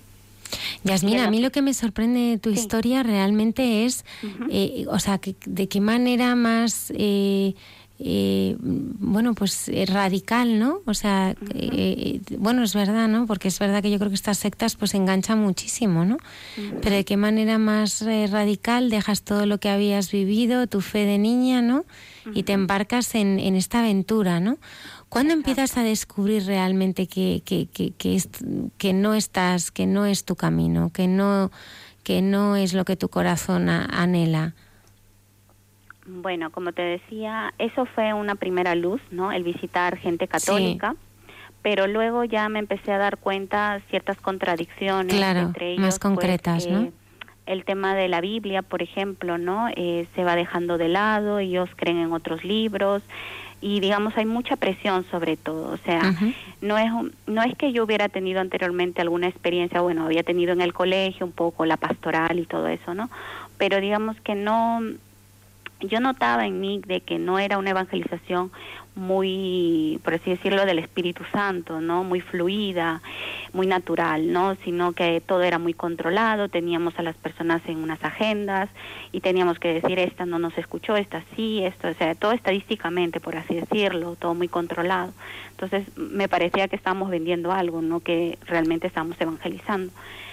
Yasmina, 0.84 1.26
a 1.26 1.30
mí 1.30 1.40
lo 1.40 1.50
que 1.50 1.62
me 1.62 1.74
sorprende 1.74 2.20
de 2.20 2.38
tu 2.38 2.50
Sí. 2.52 2.60
historia 2.60 3.02
realmente 3.02 3.84
es, 3.84 4.04
eh, 4.50 4.84
o 4.88 4.98
sea, 4.98 5.18
que, 5.18 5.34
de 5.44 5.68
qué 5.68 5.80
manera 5.80 6.36
más, 6.36 6.92
eh, 6.96 7.54
eh, 7.98 8.56
bueno, 8.60 9.34
pues 9.34 9.68
eh, 9.68 9.86
radical, 9.86 10.58
¿no? 10.58 10.80
O 10.84 10.92
sea, 10.94 11.30
eh, 11.30 11.36
eh, 12.30 12.36
bueno, 12.38 12.62
es 12.62 12.74
verdad, 12.74 13.08
¿no? 13.08 13.26
Porque 13.26 13.48
es 13.48 13.58
verdad 13.58 13.82
que 13.82 13.90
yo 13.90 13.98
creo 13.98 14.10
que 14.10 14.14
estas 14.16 14.38
sectas 14.38 14.76
pues 14.76 14.94
enganchan 14.94 15.38
muchísimo, 15.40 16.04
¿no? 16.04 16.18
Pero 16.82 16.96
de 16.96 17.04
qué 17.04 17.16
manera 17.16 17.58
más 17.58 18.02
eh, 18.02 18.26
radical 18.30 18.90
dejas 18.90 19.22
todo 19.22 19.46
lo 19.46 19.58
que 19.58 19.70
habías 19.70 20.10
vivido, 20.12 20.66
tu 20.66 20.80
fe 20.82 21.06
de 21.06 21.18
niña, 21.18 21.62
¿no? 21.62 21.84
Y 22.34 22.42
te 22.42 22.52
embarcas 22.52 23.14
en, 23.14 23.38
en 23.38 23.54
esta 23.56 23.78
aventura, 23.80 24.40
¿no? 24.40 24.58
¿Cuándo 25.08 25.32
empiezas 25.32 25.76
a 25.78 25.82
descubrir 25.84 26.44
realmente 26.44 27.06
que, 27.06 27.40
que, 27.44 27.66
que, 27.72 27.92
que, 27.92 28.16
es- 28.16 28.28
que 28.76 28.92
no 28.92 29.14
estás, 29.14 29.70
que 29.70 29.86
no 29.86 30.04
es 30.04 30.24
tu 30.24 30.34
camino, 30.36 30.90
que 30.92 31.06
no, 31.08 31.50
que 32.02 32.20
no 32.22 32.56
es 32.56 32.74
lo 32.74 32.84
que 32.84 32.96
tu 32.96 33.08
corazón 33.08 33.68
a- 33.68 33.84
anhela? 33.86 34.54
Bueno, 36.06 36.50
como 36.50 36.72
te 36.72 36.82
decía, 36.82 37.52
eso 37.58 37.86
fue 37.86 38.12
una 38.12 38.34
primera 38.34 38.74
luz, 38.74 39.00
¿no? 39.10 39.32
El 39.32 39.42
visitar 39.42 39.96
gente 39.96 40.28
católica. 40.28 40.94
Pero 41.62 41.88
luego 41.88 42.22
ya 42.24 42.48
me 42.48 42.60
empecé 42.60 42.92
a 42.92 42.98
dar 42.98 43.16
cuenta 43.16 43.80
ciertas 43.90 44.18
contradicciones 44.18 45.16
Claro, 45.16 45.40
entre 45.40 45.72
ellos. 45.72 45.80
más 45.80 45.98
pues, 45.98 45.98
concretas, 45.98 46.66
¿no? 46.68 46.92
El 47.46 47.64
tema 47.64 47.94
de 47.94 48.08
la 48.08 48.20
Biblia, 48.20 48.62
por 48.62 48.82
ejemplo, 48.82 49.38
¿no? 49.38 49.68
Eh, 49.74 50.06
se 50.14 50.24
va 50.24 50.36
dejando 50.36 50.78
de 50.78 50.88
lado, 50.88 51.38
ellos 51.38 51.68
creen 51.76 51.98
en 51.98 52.12
otros 52.12 52.44
libros 52.44 53.02
y 53.60 53.80
digamos 53.80 54.16
hay 54.16 54.26
mucha 54.26 54.56
presión 54.56 55.04
sobre 55.10 55.36
todo, 55.36 55.72
o 55.72 55.76
sea, 55.78 56.14
no 56.60 56.76
es 56.76 56.90
no 57.26 57.42
es 57.42 57.56
que 57.56 57.72
yo 57.72 57.84
hubiera 57.84 58.08
tenido 58.08 58.40
anteriormente 58.40 59.00
alguna 59.00 59.28
experiencia, 59.28 59.80
bueno, 59.80 60.04
había 60.04 60.22
tenido 60.22 60.52
en 60.52 60.60
el 60.60 60.74
colegio 60.74 61.24
un 61.24 61.32
poco 61.32 61.64
la 61.64 61.76
pastoral 61.76 62.38
y 62.38 62.44
todo 62.44 62.68
eso, 62.68 62.94
¿no? 62.94 63.08
Pero 63.56 63.80
digamos 63.80 64.20
que 64.20 64.34
no 64.34 64.80
yo 65.80 66.00
notaba 66.00 66.46
en 66.46 66.60
mí 66.60 66.80
de 66.86 67.00
que 67.00 67.18
no 67.18 67.38
era 67.38 67.58
una 67.58 67.70
evangelización 67.70 68.50
muy, 68.94 70.00
por 70.02 70.14
así 70.14 70.30
decirlo, 70.30 70.64
del 70.64 70.78
Espíritu 70.78 71.22
Santo, 71.30 71.82
¿no? 71.82 72.02
Muy 72.02 72.22
fluida, 72.22 73.02
muy 73.52 73.66
natural, 73.66 74.32
¿no? 74.32 74.56
Sino 74.64 74.94
que 74.94 75.20
todo 75.20 75.42
era 75.42 75.58
muy 75.58 75.74
controlado, 75.74 76.48
teníamos 76.48 76.98
a 76.98 77.02
las 77.02 77.14
personas 77.14 77.60
en 77.66 77.76
unas 77.76 78.02
agendas 78.02 78.70
y 79.12 79.20
teníamos 79.20 79.58
que 79.58 79.74
decir, 79.74 79.98
esta 79.98 80.24
no 80.24 80.38
nos 80.38 80.56
escuchó, 80.56 80.96
esta 80.96 81.22
sí, 81.36 81.62
esto, 81.62 81.88
o 81.88 81.94
sea, 81.94 82.14
todo 82.14 82.32
estadísticamente, 82.32 83.20
por 83.20 83.36
así 83.36 83.54
decirlo, 83.54 84.16
todo 84.16 84.34
muy 84.34 84.48
controlado. 84.48 85.12
Entonces, 85.50 85.86
me 85.96 86.26
parecía 86.26 86.68
que 86.68 86.76
estábamos 86.76 87.10
vendiendo 87.10 87.52
algo, 87.52 87.82
no 87.82 88.00
que 88.00 88.38
realmente 88.46 88.86
estábamos 88.86 89.20
evangelizando. 89.20 89.92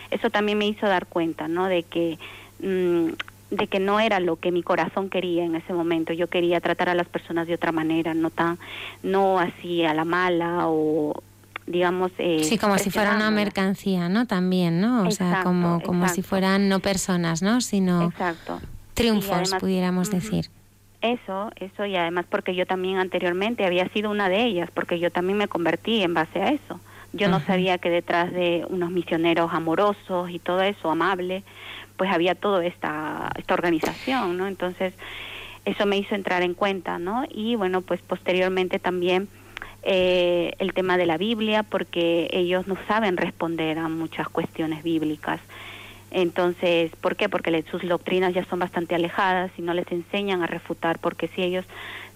Eso 0.10 0.30
también 0.30 0.58
me 0.58 0.68
hizo 0.68 0.88
dar 0.88 1.08
cuenta, 1.08 1.50
¿no? 1.50 1.68
De 1.68 1.84
que 1.84 2.18
mm, 2.62 3.10
de 3.50 3.68
que 3.68 3.80
no 3.80 4.00
era 4.00 4.20
lo 4.20 4.38
que 4.38 4.52
mi 4.52 4.64
corazón 4.64 5.10
quería 5.10 5.44
en 5.46 5.56
ese 5.56 5.74
momento. 5.74 6.14
Yo 6.14 6.28
quería 6.28 6.60
tratar 6.60 6.90
a 6.90 6.96
las 6.96 7.08
personas 7.08 7.48
de 7.48 7.54
otra 7.54 7.72
manera, 7.72 8.14
no 8.14 8.30
tan, 8.30 8.58
no 9.04 9.40
así 9.40 9.84
a 9.86 9.94
la 9.94 10.06
mala 10.06 10.68
o 10.68 11.22
digamos 11.66 12.12
eh, 12.18 12.44
sí 12.44 12.58
como 12.58 12.78
si 12.78 12.90
fuera 12.90 13.16
una 13.16 13.32
mercancía 13.32 14.10
no 14.10 14.28
también 14.28 14.82
no 14.82 15.08
o 15.08 15.12
sea 15.12 15.44
como 15.44 15.80
como 15.82 16.10
si 16.10 16.22
fueran 16.22 16.68
no 16.68 16.82
personas 16.82 17.42
no 17.42 17.62
sino 17.62 18.02
Exacto. 18.10 18.60
triunfos 18.94 19.32
además- 19.32 19.62
pudiéramos 19.62 20.12
decir. 20.12 20.50
Eso, 21.02 21.52
eso 21.58 21.86
y 21.86 21.96
además 21.98 22.26
porque 22.30 22.54
yo 22.56 22.66
también 22.66 22.98
anteriormente 22.98 23.66
había 23.66 23.88
sido 23.90 24.10
una 24.10 24.30
de 24.30 24.44
ellas, 24.46 24.70
porque 24.74 25.00
yo 25.00 25.12
también 25.12 25.38
me 25.38 25.50
convertí 25.50 26.02
en 26.02 26.14
base 26.14 26.42
a 26.42 26.52
eso. 26.52 26.80
Yo 27.12 27.28
no 27.28 27.42
sabía 27.42 27.78
que 27.78 27.90
detrás 27.90 28.32
de 28.32 28.66
unos 28.70 28.90
misioneros 28.90 29.52
amorosos 29.54 30.30
y 30.32 30.40
todo 30.40 30.62
eso, 30.62 30.90
amable, 30.90 31.44
pues 31.98 32.12
había 32.12 32.36
toda 32.36 32.66
esta, 32.66 33.30
esta 33.38 33.54
organización, 33.54 34.38
¿no? 34.38 34.48
Entonces, 34.48 34.94
eso 35.66 35.86
me 35.86 35.98
hizo 35.98 36.16
entrar 36.16 36.42
en 36.42 36.54
cuenta, 36.54 37.00
¿no? 37.00 37.24
Y 37.30 37.56
bueno, 37.56 37.82
pues 37.82 38.02
posteriormente 38.02 38.80
también 38.80 39.30
eh, 39.84 40.54
el 40.60 40.74
tema 40.74 40.98
de 40.98 41.06
la 41.06 41.18
Biblia, 41.18 41.64
porque 41.64 42.30
ellos 42.32 42.68
no 42.68 42.78
saben 42.88 43.18
responder 43.18 43.78
a 43.78 43.88
muchas 43.90 44.30
cuestiones 44.30 44.84
bíblicas. 44.84 45.40
Entonces, 46.12 46.92
¿por 47.02 47.16
qué? 47.16 47.28
Porque 47.28 47.64
sus 47.72 47.82
doctrinas 47.88 48.34
ya 48.34 48.46
son 48.46 48.60
bastante 48.60 48.96
alejadas 48.96 49.52
y 49.58 49.62
no 49.62 49.74
les 49.74 49.92
enseñan 49.92 50.44
a 50.44 50.48
refutar, 50.48 51.00
porque 51.00 51.28
si 51.30 51.42
ellos, 51.42 51.66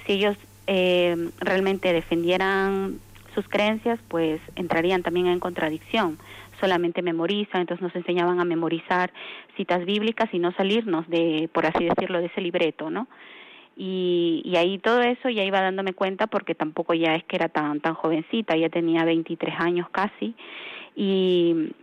si 0.06 0.14
ellos 0.14 0.38
eh, 0.68 1.30
realmente 1.40 1.92
defendieran 1.94 3.00
sus 3.34 3.48
creencias, 3.48 4.00
pues 4.08 4.40
entrarían 4.56 5.04
también 5.04 5.28
en 5.28 5.40
contradicción. 5.40 6.18
Solamente 6.60 7.02
memorizan, 7.02 7.62
entonces 7.62 7.82
nos 7.82 7.96
enseñaban 7.96 8.40
a 8.40 8.46
memorizar 8.46 9.12
citas 9.56 9.86
bíblicas 9.86 10.28
y 10.34 10.40
no 10.40 10.52
salirnos 10.54 11.08
de, 11.10 11.50
por 11.54 11.66
así 11.66 11.86
decirlo, 11.86 12.20
de 12.20 12.28
ese 12.28 12.42
libreto, 12.42 12.90
¿no? 12.90 13.08
Y, 13.76 14.42
y 14.44 14.56
ahí 14.56 14.80
todo 14.80 15.02
eso 15.02 15.30
ya 15.30 15.44
iba 15.44 15.62
dándome 15.62 15.94
cuenta 15.94 16.26
porque 16.26 16.56
tampoco 16.56 16.96
ya 16.96 17.14
es 17.14 17.24
que 17.26 17.36
era 17.36 17.48
tan 17.48 17.80
tan 17.80 17.94
jovencita, 17.94 18.58
ya 18.58 18.70
tenía 18.70 19.06
23 19.06 19.54
años 19.60 19.88
casi 19.92 20.34
y 20.96 21.74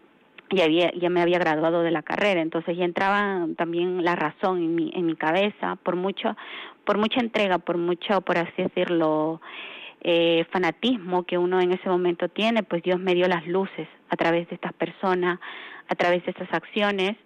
ya 0.50 0.64
había 0.64 0.92
ya 0.92 1.08
me 1.08 1.22
había 1.22 1.38
graduado 1.38 1.82
de 1.82 1.92
la 1.92 2.02
carrera, 2.02 2.40
entonces 2.40 2.76
ya 2.76 2.84
entraba 2.84 3.46
también 3.56 4.04
la 4.04 4.16
razón 4.16 4.58
en 4.58 4.74
mi 4.74 4.90
en 4.92 5.06
mi 5.06 5.14
cabeza 5.14 5.76
por 5.76 5.94
mucho 5.94 6.36
por 6.84 6.98
mucha 6.98 7.20
entrega, 7.20 7.58
por 7.58 7.78
mucho 7.78 8.20
por 8.22 8.38
así 8.38 8.62
decirlo 8.62 9.40
eh, 10.04 10.46
fanatismo 10.50 11.24
que 11.24 11.38
uno 11.38 11.60
en 11.60 11.72
ese 11.72 11.88
momento 11.88 12.28
tiene, 12.28 12.62
pues 12.62 12.82
Dios 12.82 13.00
me 13.00 13.14
dio 13.14 13.26
las 13.26 13.46
luces 13.46 13.88
a 14.10 14.16
través 14.16 14.48
de 14.48 14.54
estas 14.54 14.72
personas, 14.74 15.40
a 15.88 15.94
través 15.94 16.24
de 16.24 16.30
estas 16.30 16.52
acciones. 16.52 17.16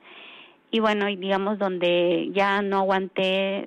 Y 0.70 0.80
bueno, 0.80 1.09
y 1.09 1.16
digamos 1.16 1.59
donde 1.59 2.30
ya 2.32 2.62
no 2.62 2.78
aguanté 2.78 3.66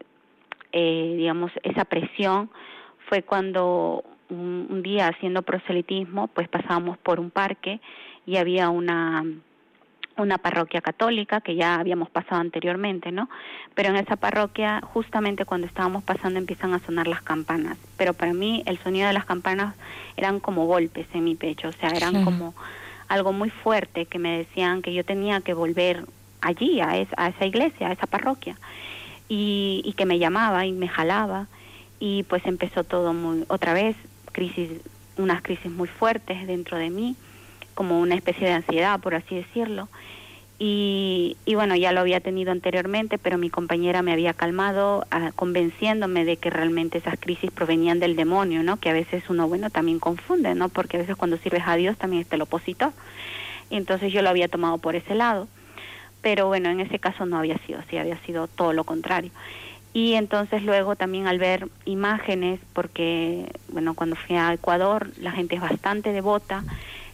eh, 0.71 1.15
digamos, 1.17 1.51
esa 1.63 1.83
presión 1.85 2.49
fue 3.09 3.23
cuando 3.23 4.03
un, 4.29 4.67
un 4.69 4.81
día 4.81 5.07
haciendo 5.07 5.41
proselitismo, 5.41 6.27
pues 6.29 6.47
pasábamos 6.47 6.97
por 6.99 7.19
un 7.19 7.29
parque 7.29 7.81
y 8.25 8.37
había 8.37 8.69
una 8.69 9.25
una 10.21 10.37
parroquia 10.37 10.81
católica 10.81 11.41
que 11.41 11.55
ya 11.55 11.75
habíamos 11.75 12.09
pasado 12.09 12.39
anteriormente, 12.41 13.11
¿no? 13.11 13.29
Pero 13.75 13.89
en 13.89 13.97
esa 13.97 14.15
parroquia, 14.15 14.81
justamente 14.93 15.45
cuando 15.45 15.67
estábamos 15.67 16.03
pasando, 16.03 16.39
empiezan 16.39 16.73
a 16.73 16.79
sonar 16.85 17.07
las 17.07 17.21
campanas. 17.21 17.77
Pero 17.97 18.13
para 18.13 18.33
mí 18.33 18.63
el 18.65 18.77
sonido 18.83 19.07
de 19.07 19.13
las 19.13 19.25
campanas 19.25 19.75
eran 20.17 20.39
como 20.39 20.65
golpes 20.65 21.07
en 21.13 21.23
mi 21.23 21.35
pecho, 21.35 21.69
o 21.69 21.73
sea, 21.73 21.89
eran 21.95 22.23
como 22.23 22.55
algo 23.07 23.33
muy 23.33 23.49
fuerte 23.49 24.05
que 24.05 24.19
me 24.19 24.37
decían 24.37 24.81
que 24.81 24.93
yo 24.93 25.03
tenía 25.03 25.41
que 25.41 25.53
volver 25.53 26.05
allí, 26.41 26.79
a, 26.81 26.97
es- 26.97 27.09
a 27.17 27.27
esa 27.27 27.45
iglesia, 27.45 27.87
a 27.89 27.91
esa 27.93 28.07
parroquia 28.07 28.57
y, 29.27 29.81
y 29.85 29.93
que 29.93 30.05
me 30.05 30.19
llamaba 30.19 30.65
y 30.65 30.71
me 30.71 30.87
jalaba 30.87 31.47
y 31.99 32.23
pues 32.23 32.41
empezó 32.45 32.83
todo 32.83 33.13
muy 33.13 33.45
otra 33.47 33.73
vez 33.73 33.95
crisis 34.31 34.81
unas 35.17 35.41
crisis 35.41 35.69
muy 35.71 35.87
fuertes 35.87 36.47
dentro 36.47 36.77
de 36.77 36.89
mí 36.89 37.15
como 37.73 37.99
una 37.99 38.15
especie 38.15 38.47
de 38.47 38.53
ansiedad 38.53 38.99
por 38.99 39.15
así 39.15 39.35
decirlo. 39.35 39.87
Y, 40.59 41.37
y 41.45 41.55
bueno 41.55 41.75
ya 41.75 41.91
lo 41.91 42.01
había 42.01 42.19
tenido 42.19 42.51
anteriormente 42.51 43.17
pero 43.17 43.39
mi 43.39 43.49
compañera 43.49 44.03
me 44.03 44.13
había 44.13 44.33
calmado 44.33 45.07
ah, 45.09 45.31
convenciéndome 45.35 46.23
de 46.23 46.37
que 46.37 46.51
realmente 46.51 46.99
esas 46.99 47.19
crisis 47.19 47.49
provenían 47.49 47.99
del 47.99 48.15
demonio 48.15 48.61
no 48.61 48.77
que 48.77 48.91
a 48.91 48.93
veces 48.93 49.23
uno 49.27 49.47
bueno 49.47 49.71
también 49.71 49.97
confunde 49.97 50.53
no 50.53 50.69
porque 50.69 50.97
a 50.97 50.99
veces 50.99 51.15
cuando 51.15 51.37
sirves 51.37 51.63
a 51.65 51.77
Dios 51.77 51.97
también 51.97 52.21
está 52.21 52.35
el 52.35 52.43
opositor 52.43 52.93
y 53.71 53.77
entonces 53.77 54.13
yo 54.13 54.21
lo 54.21 54.29
había 54.29 54.49
tomado 54.49 54.77
por 54.77 54.95
ese 54.95 55.15
lado. 55.15 55.47
Pero 56.21 56.45
bueno, 56.45 56.69
en 56.69 56.81
ese 56.81 56.99
caso 56.99 57.25
no 57.25 57.39
había 57.39 57.57
sido 57.59 57.79
así, 57.79 57.97
había 57.97 58.19
sido 58.19 58.47
todo 58.47 58.73
lo 58.73 58.83
contrario. 58.83 59.31
Y 59.93 60.13
entonces 60.13 60.61
luego 60.63 60.95
también 60.95 61.25
al 61.25 61.39
ver 61.39 61.67
imágenes, 61.85 62.59
porque 62.73 63.49
bueno, 63.69 63.95
cuando 63.95 64.15
fui 64.15 64.35
a 64.35 64.53
Ecuador 64.53 65.09
la 65.17 65.31
gente 65.31 65.55
es 65.55 65.61
bastante 65.61 66.11
devota, 66.11 66.63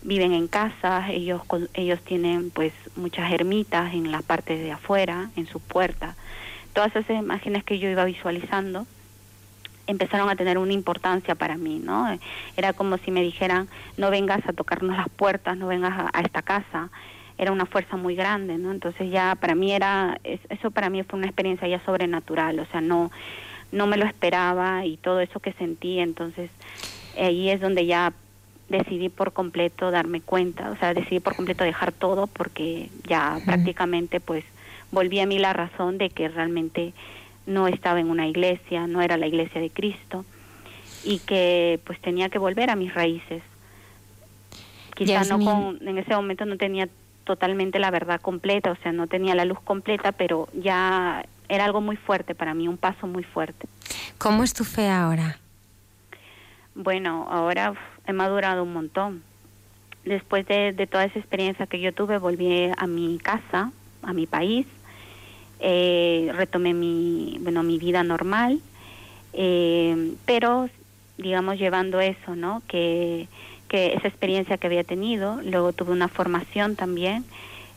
viven 0.01 0.33
en 0.33 0.47
casas, 0.47 1.09
ellos 1.09 1.41
ellos 1.73 1.99
tienen 2.01 2.51
pues 2.51 2.73
muchas 2.95 3.31
ermitas 3.31 3.93
en 3.93 4.11
la 4.11 4.21
parte 4.21 4.57
de 4.57 4.71
afuera, 4.71 5.29
en 5.35 5.47
su 5.47 5.59
puerta. 5.59 6.15
Todas 6.73 6.95
esas 6.95 7.17
imágenes 7.17 7.63
que 7.63 7.79
yo 7.79 7.89
iba 7.89 8.05
visualizando 8.05 8.85
empezaron 9.87 10.29
a 10.29 10.35
tener 10.35 10.57
una 10.57 10.73
importancia 10.73 11.33
para 11.35 11.57
mí, 11.57 11.79
¿no? 11.79 12.07
Era 12.57 12.73
como 12.73 12.97
si 12.97 13.09
me 13.09 13.21
dijeran, 13.21 13.67
no 13.95 14.11
vengas 14.11 14.45
a 14.47 14.53
tocarnos 14.53 14.97
las 14.97 15.09
puertas, 15.09 15.57
no 15.57 15.67
vengas 15.67 16.09
a, 16.13 16.19
esta 16.21 16.41
casa. 16.41 16.89
Era 17.37 17.51
una 17.51 17.65
fuerza 17.65 17.95
muy 17.95 18.15
grande, 18.15 18.57
¿no? 18.57 18.71
Entonces 18.71 19.09
ya 19.11 19.35
para 19.35 19.55
mí 19.55 19.71
era, 19.71 20.19
es- 20.23 20.41
eso 20.49 20.71
para 20.71 20.89
mí 20.89 21.01
fue 21.03 21.17
una 21.19 21.27
experiencia 21.27 21.67
ya 21.67 21.79
sobrenatural, 21.85 22.59
o 22.59 22.65
sea, 22.65 22.81
no, 22.81 23.11
no 23.71 23.87
me 23.87 23.95
lo 23.97 24.05
esperaba 24.05 24.85
y 24.85 24.97
todo 24.97 25.21
eso 25.21 25.39
que 25.39 25.53
sentí, 25.53 25.99
entonces 25.99 26.49
ahí 27.17 27.49
es 27.49 27.61
donde 27.61 27.85
ya 27.85 28.11
decidí 28.69 29.09
por 29.09 29.33
completo 29.33 29.91
darme 29.91 30.21
cuenta, 30.21 30.71
o 30.71 30.77
sea, 30.77 30.93
decidí 30.93 31.19
por 31.19 31.35
completo 31.35 31.63
dejar 31.63 31.91
todo 31.91 32.27
porque 32.27 32.89
ya 33.07 33.39
prácticamente 33.45 34.19
pues 34.19 34.43
volví 34.91 35.19
a 35.19 35.25
mí 35.25 35.39
la 35.39 35.53
razón 35.53 35.97
de 35.97 36.09
que 36.09 36.27
realmente 36.27 36.93
no 37.45 37.67
estaba 37.67 37.99
en 37.99 38.09
una 38.09 38.27
iglesia, 38.27 38.87
no 38.87 39.01
era 39.01 39.17
la 39.17 39.27
iglesia 39.27 39.61
de 39.61 39.69
Cristo 39.69 40.25
y 41.03 41.19
que 41.19 41.79
pues 41.85 41.99
tenía 42.01 42.29
que 42.29 42.39
volver 42.39 42.69
a 42.69 42.75
mis 42.75 42.93
raíces. 42.93 43.41
Quizá 44.95 45.23
no 45.25 45.39
con, 45.39 45.87
en 45.87 45.97
ese 45.97 46.15
momento 46.15 46.45
no 46.45 46.57
tenía 46.57 46.89
totalmente 47.23 47.79
la 47.79 47.91
verdad 47.91 48.19
completa, 48.19 48.71
o 48.71 48.75
sea, 48.77 48.91
no 48.91 49.07
tenía 49.07 49.35
la 49.35 49.45
luz 49.45 49.59
completa, 49.61 50.11
pero 50.11 50.49
ya 50.53 51.25
era 51.49 51.65
algo 51.65 51.81
muy 51.81 51.95
fuerte 51.95 52.35
para 52.35 52.53
mí, 52.53 52.67
un 52.67 52.77
paso 52.77 53.07
muy 53.07 53.23
fuerte. 53.23 53.67
cómo 54.17 54.43
es 54.43 54.53
tu 54.53 54.63
fe 54.63 54.89
ahora 54.89 55.39
Bueno, 56.75 57.27
ahora 57.29 57.73
he 58.07 58.13
madurado 58.13 58.63
un 58.63 58.73
montón. 58.73 59.23
Después 60.05 60.47
de, 60.47 60.71
de 60.71 60.87
toda 60.87 61.03
esa 61.03 61.19
experiencia 61.19 61.67
que 61.67 61.79
yo 61.79 61.93
tuve, 61.93 62.17
volví 62.17 62.71
a 62.75 62.87
mi 62.87 63.17
casa, 63.19 63.71
a 64.01 64.13
mi 64.13 64.25
país, 64.25 64.65
eh, 65.59 66.31
retomé 66.33 66.73
mi, 66.73 67.37
bueno, 67.41 67.63
mi 67.63 67.77
vida 67.77 68.03
normal, 68.03 68.61
eh, 69.33 70.13
pero 70.25 70.69
digamos 71.17 71.57
llevando 71.57 71.99
eso, 71.99 72.35
¿no? 72.35 72.61
Que, 72.67 73.27
que 73.67 73.93
esa 73.93 74.07
experiencia 74.07 74.57
que 74.57 74.67
había 74.67 74.83
tenido, 74.83 75.41
luego 75.41 75.73
tuve 75.73 75.91
una 75.91 76.07
formación 76.07 76.75
también, 76.75 77.25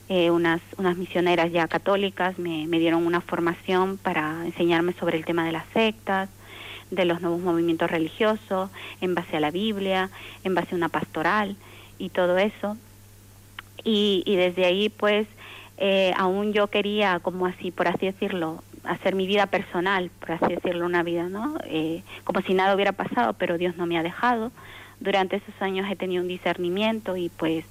eh, 0.08 0.30
unas, 0.30 0.60
unas 0.76 0.96
misioneras 0.96 1.52
ya 1.52 1.68
católicas 1.68 2.38
me, 2.38 2.66
me 2.66 2.78
dieron 2.78 3.06
una 3.06 3.20
formación 3.20 3.96
para 3.96 4.44
enseñarme 4.44 4.92
sobre 4.92 5.16
el 5.16 5.24
tema 5.24 5.44
de 5.44 5.52
las 5.52 5.66
sectas, 5.72 6.28
de 6.90 7.04
los 7.04 7.20
nuevos 7.20 7.40
movimientos 7.40 7.90
religiosos, 7.90 8.70
en 9.00 9.14
base 9.14 9.36
a 9.36 9.40
la 9.40 9.50
Biblia, 9.50 10.10
en 10.44 10.54
base 10.54 10.74
a 10.74 10.76
una 10.76 10.88
pastoral 10.88 11.56
y 11.98 12.08
todo 12.10 12.38
eso. 12.38 12.76
Y, 13.84 14.22
y 14.26 14.36
desde 14.36 14.64
ahí, 14.64 14.88
pues, 14.88 15.26
eh, 15.78 16.12
aún 16.16 16.52
yo 16.52 16.66
quería, 16.66 17.20
como 17.20 17.46
así, 17.46 17.70
por 17.70 17.88
así 17.88 18.06
decirlo, 18.06 18.62
hacer 18.84 19.14
mi 19.14 19.26
vida 19.26 19.46
personal, 19.46 20.10
por 20.20 20.32
así 20.32 20.54
decirlo, 20.54 20.86
una 20.86 21.02
vida, 21.02 21.28
¿no? 21.28 21.56
Eh, 21.64 22.02
como 22.24 22.40
si 22.42 22.54
nada 22.54 22.74
hubiera 22.74 22.92
pasado, 22.92 23.32
pero 23.34 23.58
Dios 23.58 23.76
no 23.76 23.86
me 23.86 23.98
ha 23.98 24.02
dejado. 24.02 24.52
Durante 25.00 25.36
esos 25.36 25.54
años 25.60 25.86
he 25.90 25.96
tenido 25.96 26.22
un 26.22 26.28
discernimiento 26.28 27.16
y 27.16 27.30
pues 27.30 27.64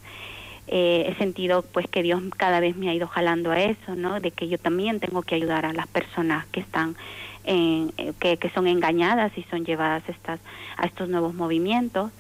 eh, 0.68 1.06
he 1.08 1.16
sentido 1.16 1.64
pues 1.64 1.88
que 1.88 2.04
Dios 2.04 2.22
cada 2.38 2.60
vez 2.60 2.76
me 2.76 2.90
ha 2.90 2.94
ido 2.94 3.08
jalando 3.08 3.52
a 3.52 3.62
eso, 3.62 3.96
¿no? 3.96 4.20
De 4.20 4.32
que 4.32 4.48
yo 4.48 4.58
también 4.58 5.00
tengo 5.00 5.22
que 5.22 5.36
ayudar 5.36 5.66
a 5.66 5.74
las 5.74 5.88
personas 5.88 6.46
que 6.48 6.60
están 6.60 6.96
en, 7.44 7.94
eh, 7.98 8.14
que, 8.20 8.38
que 8.38 8.50
son 8.52 8.68
engañadas 8.68 9.32
y 9.38 9.44
son 9.44 9.66
llevadas 9.66 10.04
estas 10.08 10.40
a 10.78 10.86
estos 10.86 11.10
nuevos 11.10 11.34
movimientos 11.34 12.12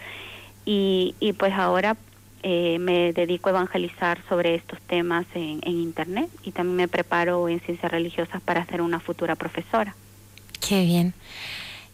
y, 0.65 1.15
y 1.19 1.33
pues 1.33 1.53
ahora 1.53 1.97
eh, 2.43 2.77
me 2.79 3.11
dedico 3.11 3.49
a 3.49 3.51
evangelizar 3.51 4.19
sobre 4.29 4.55
estos 4.55 4.79
temas 4.81 5.25
en, 5.33 5.59
en 5.63 5.77
internet 5.79 6.29
y 6.43 6.51
también 6.51 6.77
me 6.77 6.87
preparo 6.87 7.49
en 7.49 7.59
ciencias 7.59 7.91
religiosas 7.91 8.41
para 8.41 8.65
ser 8.65 8.81
una 8.81 8.99
futura 8.99 9.35
profesora. 9.35 9.95
Qué 10.65 10.85
bien. 10.85 11.13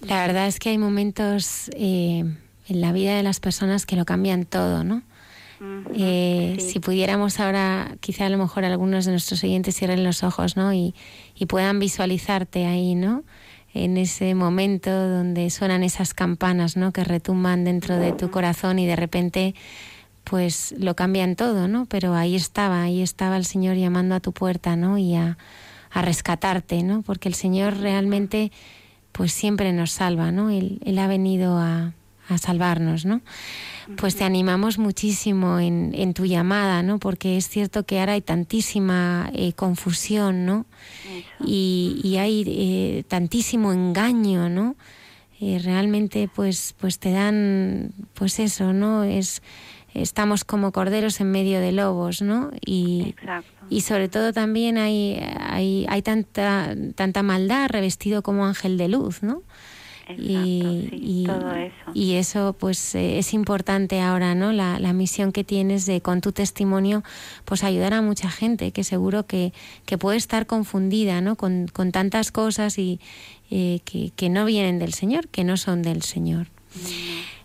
La 0.02 0.26
verdad 0.26 0.47
es 0.47 0.60
que 0.60 0.69
hay 0.69 0.77
momentos 0.77 1.69
eh, 1.73 2.23
en 2.68 2.81
la 2.81 2.91
vida 2.91 3.15
de 3.15 3.23
las 3.23 3.39
personas 3.39 3.85
que 3.85 3.95
lo 3.95 4.06
cambian 4.06 4.45
todo, 4.45 4.84
¿no? 4.84 5.02
Eh, 5.94 6.57
sí. 6.60 6.69
Si 6.69 6.80
pudiéramos 6.80 7.40
ahora, 7.40 7.95
quizá 7.99 8.26
a 8.26 8.30
lo 8.30 8.38
mejor 8.38 8.65
algunos 8.65 9.06
de 9.06 9.11
nuestros 9.11 9.44
oyentes 9.44 9.76
cierren 9.76 10.03
los 10.03 10.23
ojos, 10.23 10.57
¿no? 10.57 10.73
Y, 10.73 10.94
y 11.36 11.45
puedan 11.45 11.80
visualizarte 11.80 12.65
ahí, 12.65 12.95
¿no? 12.95 13.23
En 13.73 13.98
ese 13.98 14.36
momento 14.36 14.90
donde 14.90 15.49
suenan 15.49 15.84
esas 15.84 16.14
campanas, 16.14 16.77
¿no? 16.77 16.91
Que 16.91 17.03
retumban 17.03 17.64
dentro 17.64 17.98
de 17.98 18.14
tu 18.14 18.32
corazón 18.32 18.80
y 18.80 18.86
de 18.86 18.95
repente, 18.95 19.56
pues 20.23 20.73
lo 20.77 20.95
cambian 20.95 21.36
todo, 21.36 21.68
¿no? 21.68 21.86
Pero 21.86 22.15
ahí 22.15 22.36
estaba, 22.36 22.84
ahí 22.84 23.02
estaba 23.02 23.38
el 23.38 23.45
Señor 23.45 23.76
llamando 23.76 24.15
a 24.15 24.19
tu 24.19 24.32
puerta, 24.32 24.76
¿no? 24.76 24.98
Y 24.98 25.15
a, 25.15 25.38
a 25.91 26.02
rescatarte, 26.02 26.84
¿no? 26.84 27.02
Porque 27.02 27.30
el 27.30 27.36
Señor 27.36 27.77
realmente, 27.77 28.52
pues 29.11 29.32
siempre 29.32 29.72
nos 29.73 29.91
salva, 29.91 30.32
¿no? 30.32 30.49
Él, 30.49 30.80
él 30.86 30.99
ha 30.99 31.07
venido 31.07 31.57
a, 31.57 31.94
a 32.27 32.38
salvarnos, 32.38 33.06
¿no? 33.06 33.22
Pues 33.97 34.15
te 34.15 34.23
animamos 34.23 34.80
muchísimo 34.80 35.60
en, 35.60 35.91
en 35.93 36.14
tu 36.14 36.26
llamada, 36.26 36.81
¿no? 36.81 36.97
Porque 36.97 37.38
es 37.38 37.47
cierto 37.47 37.85
que 37.85 37.99
ahora 37.99 38.14
hay 38.14 38.22
tantísima 38.22 39.30
eh, 39.34 39.53
confusión, 39.53 40.45
¿no? 40.45 40.65
Y, 41.45 42.02
y 42.03 42.18
hay 42.18 42.43
eh, 42.47 43.03
tantísimo 43.07 43.72
engaño, 43.72 44.49
¿no? 44.49 44.76
Eh, 45.39 45.60
realmente, 45.64 46.30
pues, 46.34 46.73
pues 46.80 46.97
te 46.97 47.11
dan, 47.11 47.91
pues 48.14 48.39
eso, 48.39 48.73
¿no? 48.73 49.03
Es 49.03 49.41
estamos 49.95 50.43
como 50.43 50.72
corderos 50.72 51.22
en 51.22 51.31
medio 51.31 51.61
de 51.61 51.72
lobos, 51.72 52.22
¿no? 52.22 52.52
Y, 52.65 53.14
Exacto. 53.18 53.65
y 53.69 53.81
sobre 53.81 54.10
todo 54.10 54.34
también 54.34 54.77
hay, 54.77 55.18
hay, 55.39 55.85
hay 55.88 56.02
tanta, 56.02 56.76
tanta 56.95 57.23
maldad 57.23 57.69
revestido 57.69 58.22
como 58.22 58.45
ángel 58.45 58.77
de 58.77 58.89
luz, 58.89 59.23
¿no? 59.23 59.41
Exacto, 60.07 60.22
y, 60.23 60.88
sí, 60.91 60.99
y- 61.02 61.23
todo 61.26 61.52
eso. 61.56 61.73
y 61.94 62.14
eso 62.14 62.56
pues 62.60 62.94
eh, 62.95 63.18
es 63.18 63.34
importante 63.34 63.99
ahora, 64.02 64.36
¿no? 64.36 64.52
La, 64.52 64.80
la 64.80 64.94
misión 64.94 65.32
que 65.32 65.44
tienes 65.44 65.86
de 65.88 66.02
con 66.02 66.22
tu 66.22 66.32
testimonio 66.32 67.03
pues 67.44 67.64
ayudar 67.64 67.94
a 67.94 68.02
mucha 68.02 68.30
gente 68.30 68.72
que 68.72 68.84
seguro 68.84 69.26
que, 69.26 69.52
que 69.86 69.98
puede 69.98 70.18
estar 70.18 70.45
confundida, 70.45 71.22
¿no? 71.22 71.36
Con, 71.36 71.68
con 71.73 71.91
tantas 71.91 72.32
cosas 72.32 72.77
y 72.77 72.99
eh, 73.49 73.80
que, 73.86 74.11
que 74.15 74.30
no 74.30 74.45
vienen 74.45 74.77
del 74.80 74.94
Señor, 74.94 75.27
que 75.30 75.44
no 75.44 75.57
son 75.57 75.82
del 75.82 76.02
Señor. 76.03 76.48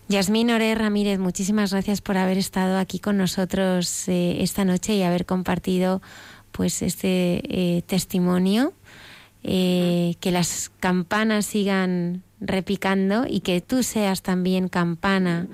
Yasmín 0.07 0.51
Ore 0.51 0.75
Ramírez, 0.75 1.19
muchísimas 1.19 1.71
gracias 1.71 2.01
por 2.01 2.17
haber 2.17 2.37
estado 2.37 2.77
aquí 2.77 2.99
con 2.99 3.17
nosotros 3.17 4.07
eh, 4.09 4.37
esta 4.43 4.65
noche 4.65 4.93
y 4.95 5.03
haber 5.03 5.25
compartido 5.25 6.01
pues 6.51 6.81
este 6.81 7.83
testimonio. 7.87 8.73
Eh, 9.43 10.00
que 10.15 10.31
las 10.31 10.71
campanas 10.79 11.45
sigan 11.45 12.23
repicando 12.39 13.25
y 13.27 13.41
que 13.41 13.61
tú 13.61 13.83
seas 13.83 14.21
también 14.21 14.67
campana 14.67 15.47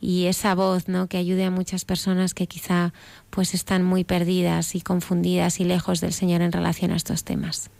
y 0.00 0.26
esa 0.26 0.54
voz 0.54 0.88
¿no? 0.88 1.06
que 1.08 1.16
ayude 1.16 1.44
a 1.44 1.50
muchas 1.50 1.84
personas 1.84 2.34
que 2.34 2.46
quizá 2.46 2.92
pues 3.30 3.54
están 3.54 3.82
muy 3.82 4.04
perdidas 4.04 4.74
y 4.74 4.80
confundidas 4.80 5.58
y 5.60 5.64
lejos 5.64 6.00
del 6.00 6.12
Señor 6.12 6.40
en 6.42 6.52
relación 6.52 6.92
a 6.92 6.96
estos 6.96 7.24
temas. 7.24 7.70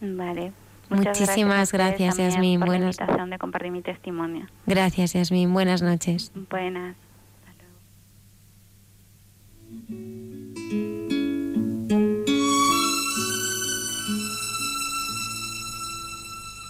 Vale. 0.00 0.52
Muchas 0.90 1.18
Muchísimas 1.20 1.72
gracias, 1.72 2.16
gracias, 2.16 2.34
por 2.36 2.66
Buenas- 2.66 2.96
la 2.98 3.04
invitación 3.04 3.30
de 3.30 3.38
compartir 3.38 3.70
mi 3.72 3.82
testimonio. 3.82 4.46
Gracias, 4.66 5.12
Yasmín. 5.12 5.52
Buenas 5.52 5.82
noches. 5.82 6.32
Buenas. 6.50 6.96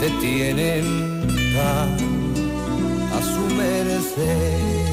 Te 0.00 0.08
tienen 0.12 0.84
tan 1.54 1.90
a 3.12 3.20
su 3.20 3.42
merced 3.54 4.86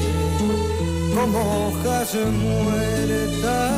como 1.14 1.38
hojas 1.68 2.14
muertas 2.14 3.72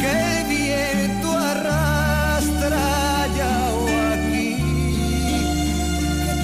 que 0.00 0.10
el 0.10 0.40
viento 0.48 1.28
arrastra 1.38 2.82
allá 3.22 3.54
o 3.74 3.82
aquí, 4.14 4.50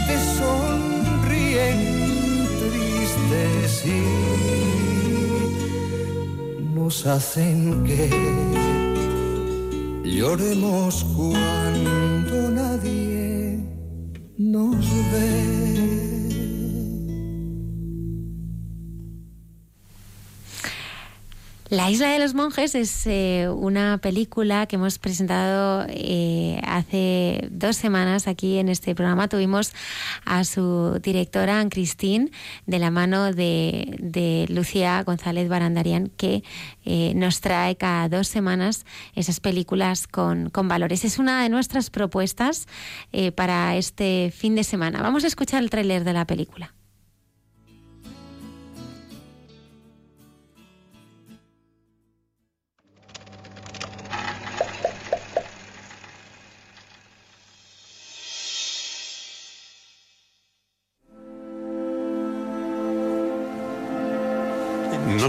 te 0.07 0.17
sonríen 0.39 1.79
tristes 2.61 3.73
y 3.87 3.99
nos 6.75 6.97
hacen 7.07 7.83
que 7.83 8.64
lloremos 10.15 11.05
cuando 11.17 12.51
nadie 12.51 13.59
nos 14.39 14.77
ve. 15.13 15.64
La 21.75 21.91
Isla 21.91 22.11
de 22.11 22.21
los 22.21 22.35
Monjes 22.35 22.77
es 22.77 23.05
eh, 23.07 23.49
una 23.49 23.99
película 23.99 24.67
que 24.67 24.77
hemos 24.77 25.01
presentado 25.01 25.85
eh, 25.89 26.61
hace 26.65 27.49
dos 27.51 27.77
semanas 27.77 28.29
aquí 28.29 28.59
en 28.59 28.69
este 28.69 28.95
programa. 28.95 29.27
Tuvimos 29.27 29.73
a 30.25 30.45
su 30.45 31.01
directora, 31.03 31.59
Anne 31.59 31.71
Christine, 31.71 32.31
de 32.67 32.79
la 32.79 32.93
mano 32.93 33.33
de, 33.33 33.97
de 33.99 34.47
Lucía 34.51 35.03
González 35.03 35.49
Barandarian, 35.49 36.13
que 36.17 36.45
eh, 36.85 37.13
nos 37.17 37.41
trae 37.41 37.75
cada 37.75 38.09
dos 38.09 38.29
semanas 38.29 38.87
esas 39.17 39.41
películas 39.41 40.07
con, 40.07 40.51
con 40.51 40.69
valores. 40.69 41.05
Es 41.05 41.19
una 41.19 41.43
de 41.43 41.49
nuestras 41.49 41.91
propuestas 41.91 42.69
eh, 43.11 43.33
para 43.33 43.77
este 43.77 44.33
fin 44.33 44.55
de 44.55 44.63
semana. 44.63 45.03
Vamos 45.03 45.25
a 45.25 45.27
escuchar 45.27 45.61
el 45.61 45.71
tráiler 45.71 46.05
de 46.05 46.13
la 46.13 46.25
película. 46.25 46.74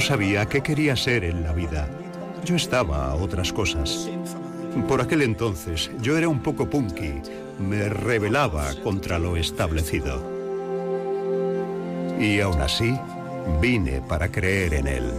Sabía 0.05 0.45
qué 0.45 0.61
quería 0.61 0.95
ser 0.95 1.23
en 1.23 1.41
la 1.41 1.51
vida. 1.51 1.87
Yo 2.43 2.55
estaba 2.55 3.09
a 3.09 3.15
otras 3.15 3.51
cosas. 3.51 4.07
Por 4.87 5.01
aquel 5.01 5.23
entonces 5.23 5.89
yo 5.99 6.15
era 6.15 6.27
un 6.27 6.43
poco 6.43 6.69
punky. 6.69 7.23
Me 7.57 7.89
rebelaba 7.89 8.71
contra 8.83 9.17
lo 9.17 9.35
establecido. 9.35 10.21
Y 12.19 12.39
aún 12.39 12.61
así, 12.61 12.95
vine 13.59 13.99
para 14.07 14.31
creer 14.31 14.75
en 14.75 14.87
él. 14.87 15.11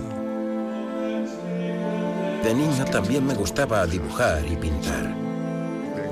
De 2.45 2.55
niño 2.55 2.85
también 2.85 3.27
me 3.27 3.35
gustaba 3.35 3.85
dibujar 3.89 4.47
y 4.47 4.55
pintar. 4.55 5.13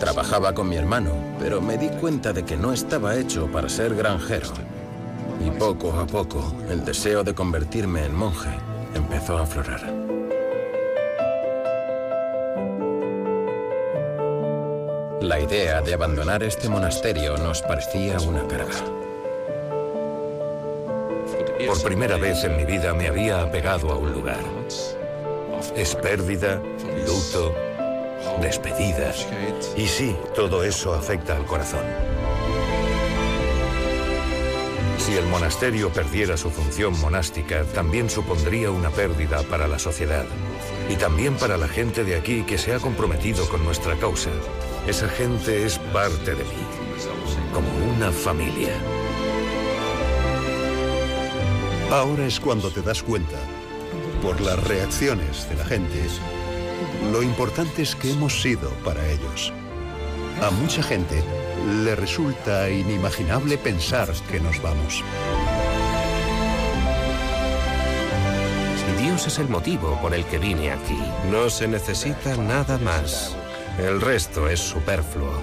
Trabajaba 0.01 0.53
con 0.53 0.69
mi 0.69 0.75
hermano, 0.75 1.13
pero 1.39 1.61
me 1.61 1.79
di 1.79 1.91
cuenta 2.01 2.33
de 2.33 2.45
que 2.45 2.57
no 2.57 2.73
estaba 2.73 3.15
hecho 3.15 3.47
para 3.53 3.69
ser 3.69 3.95
granjero. 3.95 4.74
Y 5.45 5.51
poco 5.51 5.93
a 5.93 6.07
poco, 6.07 6.55
el 6.71 6.85
deseo 6.85 7.23
de 7.23 7.35
convertirme 7.35 8.05
en 8.05 8.15
monje 8.15 8.49
empezó 8.95 9.37
a 9.37 9.43
aflorar. 9.43 9.83
La 15.21 15.41
idea 15.41 15.83
de 15.83 15.95
abandonar 15.95 16.43
este 16.43 16.69
monasterio 16.69 17.37
nos 17.37 17.61
parecía 17.63 18.19
una 18.21 18.47
carga. 18.47 18.75
Por 21.67 21.83
primera 21.83 22.17
vez 22.17 22.45
en 22.45 22.57
mi 22.57 22.65
vida 22.65 22.95
me 22.95 23.09
había 23.09 23.43
apegado 23.43 23.91
a 23.91 23.97
un 23.97 24.13
lugar. 24.13 24.41
Es 25.77 25.95
pérdida, 25.95 26.61
luto, 27.07 27.55
despedidas. 28.41 29.27
Y 29.77 29.87
sí, 29.87 30.17
todo 30.35 30.63
eso 30.63 30.95
afecta 30.95 31.37
al 31.37 31.47
corazón. 31.47 32.14
Si 35.05 35.15
el 35.15 35.27
monasterio 35.27 35.93
perdiera 35.93 36.39
su 36.39 36.49
función 36.49 36.99
monástica, 36.99 37.65
también 37.75 38.09
supondría 38.09 38.71
una 38.71 38.89
pérdida 38.89 39.43
para 39.43 39.69
la 39.69 39.79
sociedad. 39.79 40.25
Y 40.89 40.97
también 40.97 41.37
para 41.37 41.59
la 41.59 41.69
gente 41.69 42.05
de 42.05 42.17
aquí 42.17 42.43
que 42.45 42.57
se 42.57 42.73
ha 42.73 42.79
comprometido 42.79 43.47
con 43.51 43.63
nuestra 43.65 43.97
causa. 43.97 44.31
Esa 44.87 45.07
gente 45.11 45.67
es 45.67 45.79
parte 45.93 46.35
de 46.35 46.43
mí, 46.45 46.65
como 47.53 47.69
una 47.95 48.11
familia. 48.13 48.73
Ahora 51.91 52.25
es 52.25 52.41
cuando 52.41 52.71
te 52.71 52.81
das 52.81 53.03
cuenta, 53.03 53.37
por 54.23 54.41
las 54.41 54.59
reacciones 54.65 55.47
de 55.51 55.57
la 55.57 55.67
gente, 55.67 56.01
lo 57.13 57.23
importante 57.23 57.83
es 57.83 57.95
que 57.95 58.11
hemos 58.11 58.41
sido 58.41 58.71
para 58.83 59.07
ellos. 59.11 59.53
A 60.41 60.51
mucha 60.51 60.83
gente 60.83 61.23
le 61.67 61.95
resulta 61.95 62.69
inimaginable 62.69 63.59
pensar 63.59 64.11
que 64.31 64.41
nos 64.41 64.61
vamos. 64.61 65.03
Dios 69.01 69.27
es 69.27 69.39
el 69.39 69.49
motivo 69.49 69.99
por 70.01 70.15
el 70.15 70.25
que 70.25 70.39
vine 70.39 70.73
aquí. 70.73 70.99
No 71.31 71.49
se 71.49 71.69
necesita 71.69 72.37
nada 72.37 72.79
más. 72.79 73.37
El 73.79 74.01
resto 74.01 74.49
es 74.49 74.61
superfluo. 74.61 75.41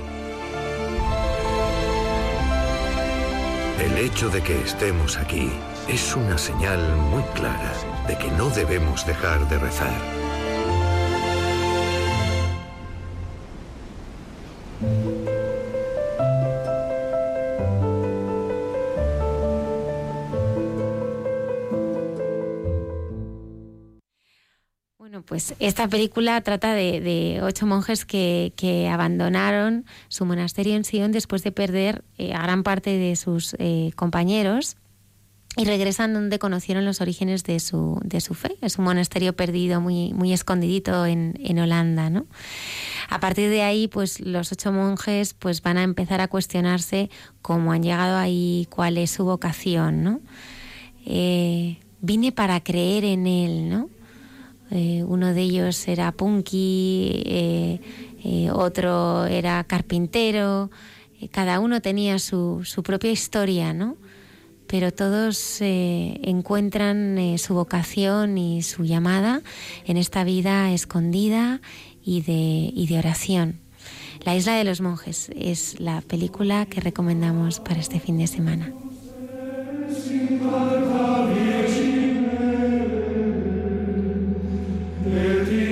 El 3.79 3.97
hecho 3.97 4.29
de 4.29 4.41
que 4.41 4.61
estemos 4.61 5.17
aquí 5.17 5.51
es 5.87 6.15
una 6.15 6.37
señal 6.37 6.95
muy 6.97 7.23
clara 7.33 7.73
de 8.07 8.17
que 8.17 8.29
no 8.31 8.49
debemos 8.49 9.05
dejar 9.05 9.47
de 9.47 9.57
rezar. 9.57 10.20
Esta 25.61 25.87
película 25.87 26.41
trata 26.41 26.73
de, 26.73 26.99
de 26.99 27.39
ocho 27.43 27.67
monjes 27.67 28.03
que, 28.05 28.51
que 28.55 28.89
abandonaron 28.89 29.85
su 30.07 30.25
monasterio 30.25 30.75
en 30.75 30.83
Sion 30.83 31.11
después 31.11 31.43
de 31.43 31.51
perder 31.51 32.03
eh, 32.17 32.33
a 32.33 32.41
gran 32.41 32.63
parte 32.63 32.97
de 32.97 33.15
sus 33.15 33.55
eh, 33.59 33.91
compañeros 33.95 34.75
y 35.57 35.65
regresan 35.65 36.13
donde 36.13 36.39
conocieron 36.39 36.85
los 36.85 37.01
orígenes 37.01 37.43
de 37.43 37.59
su, 37.59 37.99
de 38.03 38.21
su 38.21 38.33
fe. 38.33 38.57
Es 38.61 38.77
un 38.79 38.85
monasterio 38.85 39.33
perdido, 39.33 39.81
muy, 39.81 40.13
muy 40.13 40.33
escondidito 40.33 41.05
en, 41.05 41.37
en 41.43 41.59
Holanda, 41.59 42.09
¿no? 42.09 42.25
A 43.09 43.19
partir 43.19 43.49
de 43.49 43.61
ahí, 43.61 43.87
pues 43.87 44.21
los 44.21 44.51
ocho 44.51 44.71
monjes 44.71 45.33
pues, 45.33 45.61
van 45.61 45.77
a 45.77 45.83
empezar 45.83 46.21
a 46.21 46.27
cuestionarse 46.29 47.09
cómo 47.41 47.73
han 47.73 47.83
llegado 47.83 48.17
ahí, 48.17 48.67
cuál 48.69 48.97
es 48.97 49.11
su 49.11 49.25
vocación, 49.25 50.03
¿no? 50.03 50.21
Eh, 51.05 51.79
vine 51.99 52.31
para 52.31 52.63
creer 52.63 53.03
en 53.03 53.27
él, 53.27 53.69
¿no? 53.69 53.89
Eh, 54.71 55.03
uno 55.05 55.33
de 55.33 55.41
ellos 55.41 55.87
era 55.87 56.13
punky, 56.13 57.23
eh, 57.25 57.79
eh, 58.23 58.49
otro 58.51 59.25
era 59.25 59.63
carpintero, 59.65 60.71
cada 61.31 61.59
uno 61.59 61.81
tenía 61.81 62.19
su, 62.19 62.61
su 62.63 62.81
propia 62.81 63.11
historia, 63.11 63.73
¿no? 63.73 63.97
Pero 64.67 64.93
todos 64.93 65.57
encuentran 65.59 67.37
su 67.37 67.53
vocación 67.53 68.37
y 68.37 68.61
su 68.61 68.85
llamada 68.85 69.41
en 69.85 69.97
esta 69.97 70.23
vida 70.23 70.71
escondida 70.71 71.59
y 72.01 72.21
de, 72.21 72.71
y 72.73 72.87
de 72.87 72.97
oración. 72.97 73.59
La 74.23 74.33
isla 74.33 74.55
de 74.55 74.63
los 74.63 74.79
monjes 74.79 75.29
es 75.35 75.81
la 75.81 75.99
película 75.99 76.65
que 76.67 76.79
recomendamos 76.79 77.59
para 77.59 77.81
este 77.81 77.99
fin 77.99 78.17
de 78.17 78.27
semana. 78.27 78.71
Nel 85.11 85.70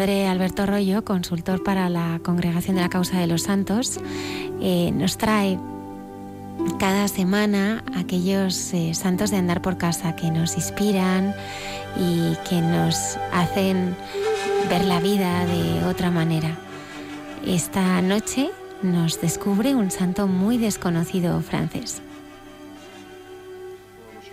padre 0.00 0.26
Alberto 0.28 0.64
Rollo, 0.64 1.04
consultor 1.04 1.62
para 1.62 1.90
la 1.90 2.20
Congregación 2.22 2.76
de 2.76 2.80
la 2.80 2.88
Causa 2.88 3.20
de 3.20 3.26
los 3.26 3.42
Santos, 3.42 4.00
eh, 4.62 4.92
nos 4.94 5.18
trae 5.18 5.58
cada 6.78 7.06
semana 7.06 7.84
aquellos 7.94 8.72
eh, 8.72 8.94
santos 8.94 9.30
de 9.30 9.36
andar 9.36 9.60
por 9.60 9.76
casa 9.76 10.16
que 10.16 10.30
nos 10.30 10.56
inspiran 10.56 11.34
y 11.98 12.34
que 12.48 12.62
nos 12.62 13.18
hacen 13.30 13.94
ver 14.70 14.86
la 14.86 15.00
vida 15.00 15.44
de 15.44 15.84
otra 15.84 16.10
manera. 16.10 16.56
Esta 17.46 18.00
noche 18.00 18.48
nos 18.80 19.20
descubre 19.20 19.74
un 19.74 19.90
santo 19.90 20.26
muy 20.26 20.56
desconocido 20.56 21.42
francés. 21.42 22.00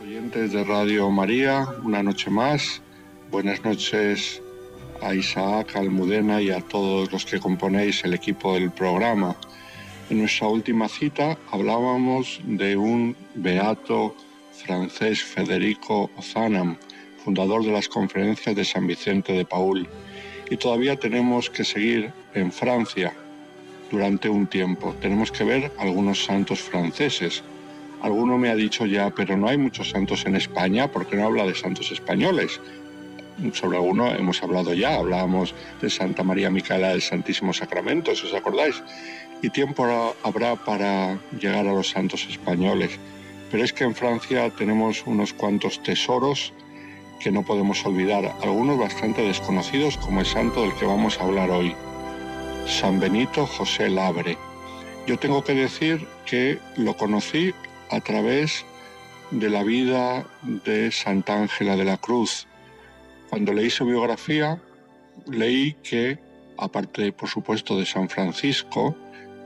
oyentes 0.02 0.53
de 0.53 0.64
Radio 0.64 1.11
María, 1.11 1.68
una 1.84 2.02
noche 2.03 2.30
más. 2.30 2.81
Buenas 3.30 3.65
noches 3.65 4.41
a 5.02 5.14
Isaac, 5.14 5.76
Almudena 5.76 6.41
y 6.41 6.52
a 6.52 6.61
todos 6.61 7.11
los 7.11 7.26
que 7.26 7.40
componéis 7.40 8.03
el 8.03 8.14
equipo 8.14 8.53
del 8.53 8.72
programa. 8.72 9.36
En 10.10 10.19
nuestra 10.19 10.48
última 10.48 10.88
cita 10.88 11.38
hablábamos 11.52 12.40
de 12.44 12.78
un 12.78 13.15
beato 13.36 14.15
francés, 14.53 15.24
Federico 15.24 16.10
Ozanam, 16.18 16.78
fundador 17.24 17.64
de 17.64 17.72
las 17.72 17.88
conferencias 17.88 18.56
de 18.56 18.65
San 18.65 18.88
Vicente 18.88 19.34
de 19.34 19.45
Paul. 19.45 19.88
Y 20.49 20.57
todavía 20.57 20.95
tenemos 20.95 21.49
que 21.49 21.64
seguir 21.64 22.11
en 22.34 22.52
Francia 22.52 23.14
durante 23.91 24.30
un 24.30 24.48
tiempo. 24.48 24.95
Tenemos 25.02 25.32
que 25.32 25.44
ver 25.44 25.72
algunos 25.78 26.24
santos 26.24 26.61
franceses. 26.61 27.44
Alguno 28.02 28.38
me 28.38 28.49
ha 28.49 28.56
dicho 28.56 28.86
ya, 28.86 29.10
pero 29.10 29.36
no 29.36 29.48
hay 29.48 29.57
muchos 29.57 29.90
santos 29.90 30.26
en 30.26 30.36
España, 30.36 30.91
¿por 30.91 31.07
qué 31.07 31.15
no 31.15 31.26
habla 31.26 31.45
de 31.45 31.56
santos 31.56 31.91
españoles? 31.91 32.60
Sobre 33.53 33.77
alguno 33.77 34.14
hemos 34.14 34.41
hablado 34.41 34.73
ya, 34.73 34.95
hablábamos 34.95 35.53
de 35.81 35.89
Santa 35.89 36.23
María 36.23 36.49
Micaela 36.49 36.89
del 36.89 37.01
Santísimo 37.01 37.53
Sacramento, 37.53 38.15
si 38.15 38.26
os 38.26 38.34
acordáis. 38.34 38.81
Y 39.41 39.49
tiempo 39.49 39.85
habrá 40.23 40.55
para 40.55 41.19
llegar 41.39 41.68
a 41.68 41.73
los 41.73 41.89
santos 41.89 42.26
españoles. 42.30 42.99
Pero 43.51 43.64
es 43.64 43.73
que 43.73 43.84
en 43.84 43.95
Francia 43.95 44.49
tenemos 44.49 45.03
unos 45.05 45.34
cuantos 45.34 45.81
tesoros 45.84 46.51
que 47.19 47.31
no 47.31 47.43
podemos 47.43 47.85
olvidar, 47.85 48.34
algunos 48.41 48.77
bastante 48.77 49.22
desconocidos 49.22 49.97
como 49.97 50.19
el 50.19 50.26
santo 50.26 50.61
del 50.61 50.73
que 50.76 50.85
vamos 50.85 51.19
a 51.19 51.23
hablar 51.23 51.49
hoy, 51.49 51.76
San 52.65 52.99
Benito 52.99 53.45
José 53.45 53.89
Labre. 53.89 54.38
Yo 55.07 55.18
tengo 55.18 55.43
que 55.43 55.53
decir 55.53 56.07
que 56.26 56.59
lo 56.76 56.95
conocí 56.95 57.53
a 57.89 58.01
través 58.01 58.65
de 59.31 59.49
la 59.49 59.64
vida 59.64 60.26
de 60.41 60.91
Santa 60.91 61.35
Ángela 61.35 61.76
de 61.76 61.85
la 61.85 61.97
Cruz. 61.97 62.47
Cuando 63.30 63.54
leí 63.54 63.70
su 63.70 63.86
biografía, 63.86 64.62
leí 65.28 65.74
que, 65.84 66.20
aparte 66.58 67.12
por 67.12 67.30
supuesto 67.30 67.78
de 67.78 67.86
San 67.86 68.10
Francisco, 68.10 68.95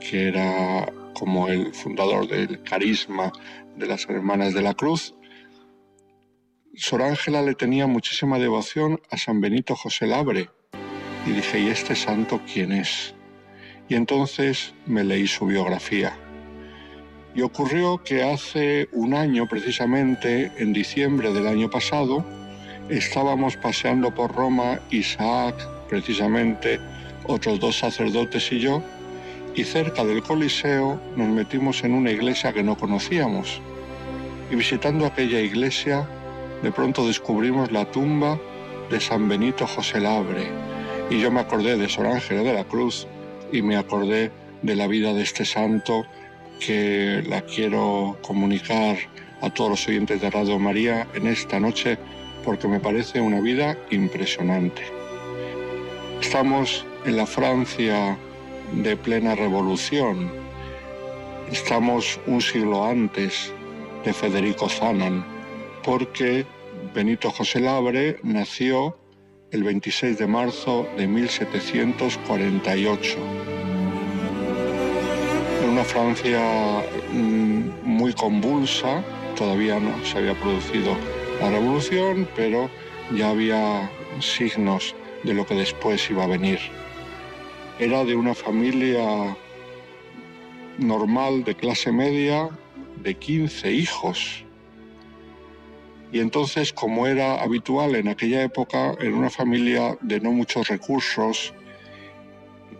que 0.00 0.28
era 0.28 0.92
como 1.14 1.48
el 1.48 1.74
fundador 1.74 2.28
del 2.28 2.62
carisma 2.62 3.32
de 3.76 3.86
las 3.86 4.08
Hermanas 4.08 4.54
de 4.54 4.62
la 4.62 4.74
Cruz, 4.74 5.14
Sor 6.74 7.02
Ángela 7.02 7.42
le 7.42 7.54
tenía 7.54 7.86
muchísima 7.86 8.38
devoción 8.38 9.00
a 9.10 9.18
San 9.18 9.40
Benito 9.40 9.76
José 9.76 10.06
Labre. 10.06 10.48
Y 11.26 11.32
dije, 11.32 11.60
¿y 11.60 11.68
este 11.68 11.94
santo 11.94 12.40
quién 12.50 12.72
es? 12.72 13.14
Y 13.88 13.94
entonces 13.94 14.74
me 14.86 15.04
leí 15.04 15.26
su 15.26 15.46
biografía. 15.46 16.16
Y 17.34 17.42
ocurrió 17.42 18.02
que 18.02 18.22
hace 18.22 18.88
un 18.92 19.14
año, 19.14 19.46
precisamente 19.48 20.50
en 20.56 20.72
diciembre 20.72 21.32
del 21.32 21.46
año 21.46 21.68
pasado, 21.68 22.24
estábamos 22.88 23.56
paseando 23.56 24.14
por 24.14 24.34
Roma, 24.34 24.80
Isaac, 24.90 25.54
precisamente, 25.88 26.80
otros 27.26 27.60
dos 27.60 27.78
sacerdotes 27.78 28.50
y 28.52 28.60
yo, 28.60 28.82
y 29.54 29.64
cerca 29.64 30.04
del 30.04 30.22
Coliseo 30.22 31.00
nos 31.16 31.28
metimos 31.28 31.84
en 31.84 31.94
una 31.94 32.10
iglesia 32.10 32.52
que 32.52 32.62
no 32.62 32.76
conocíamos. 32.76 33.60
Y 34.50 34.56
visitando 34.56 35.06
aquella 35.06 35.40
iglesia, 35.40 36.08
de 36.62 36.72
pronto 36.72 37.06
descubrimos 37.06 37.70
la 37.72 37.84
tumba 37.90 38.38
de 38.90 39.00
San 39.00 39.28
Benito 39.28 39.66
José 39.66 40.00
Labre. 40.00 40.50
Y 41.10 41.20
yo 41.20 41.30
me 41.30 41.40
acordé 41.40 41.76
de 41.76 41.88
Sor 41.88 42.06
Ángela 42.06 42.42
de 42.42 42.52
la 42.54 42.64
Cruz 42.64 43.06
y 43.52 43.62
me 43.62 43.76
acordé 43.76 44.30
de 44.62 44.76
la 44.76 44.86
vida 44.86 45.12
de 45.12 45.22
este 45.22 45.44
santo 45.44 46.04
que 46.60 47.22
la 47.26 47.42
quiero 47.42 48.16
comunicar 48.22 48.96
a 49.40 49.50
todos 49.50 49.70
los 49.70 49.88
oyentes 49.88 50.20
de 50.20 50.30
Radio 50.30 50.58
María 50.58 51.06
en 51.14 51.26
esta 51.26 51.58
noche 51.58 51.98
porque 52.44 52.68
me 52.68 52.80
parece 52.80 53.20
una 53.20 53.40
vida 53.40 53.76
impresionante. 53.90 54.82
Estamos 56.20 56.84
en 57.04 57.16
la 57.16 57.26
Francia 57.26 58.16
de 58.72 58.96
plena 58.96 59.34
revolución. 59.34 60.30
Estamos 61.50 62.20
un 62.26 62.40
siglo 62.40 62.84
antes 62.84 63.52
de 64.04 64.12
Federico 64.12 64.68
Zanan, 64.68 65.24
porque 65.84 66.46
Benito 66.94 67.30
José 67.30 67.58
Labre 67.60 68.18
nació 68.22 68.96
el 69.50 69.64
26 69.64 70.18
de 70.18 70.26
marzo 70.26 70.86
de 70.96 71.06
1748. 71.06 73.18
En 75.62 75.68
una 75.68 75.84
Francia 75.84 76.40
mm, 77.12 77.84
muy 77.84 78.14
convulsa, 78.14 79.04
todavía 79.36 79.78
no 79.78 80.02
se 80.04 80.18
había 80.18 80.34
producido 80.34 80.96
la 81.42 81.50
revolución, 81.50 82.28
pero 82.36 82.70
ya 83.16 83.30
había 83.30 83.90
signos 84.20 84.94
de 85.24 85.34
lo 85.34 85.44
que 85.44 85.56
después 85.56 86.08
iba 86.08 86.22
a 86.22 86.28
venir. 86.28 86.60
Era 87.80 88.04
de 88.04 88.14
una 88.14 88.32
familia 88.32 89.36
normal 90.78 91.42
de 91.42 91.56
clase 91.56 91.90
media 91.90 92.48
de 93.02 93.14
15 93.14 93.72
hijos. 93.72 94.44
Y 96.12 96.20
entonces, 96.20 96.72
como 96.72 97.08
era 97.08 97.42
habitual 97.42 97.96
en 97.96 98.06
aquella 98.06 98.42
época, 98.44 98.94
en 99.00 99.12
una 99.14 99.30
familia 99.30 99.98
de 100.00 100.20
no 100.20 100.30
muchos 100.30 100.68
recursos 100.68 101.52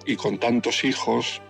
y 0.06 0.14
con 0.14 0.38
tantos 0.38 0.84
hijos, 0.84 1.42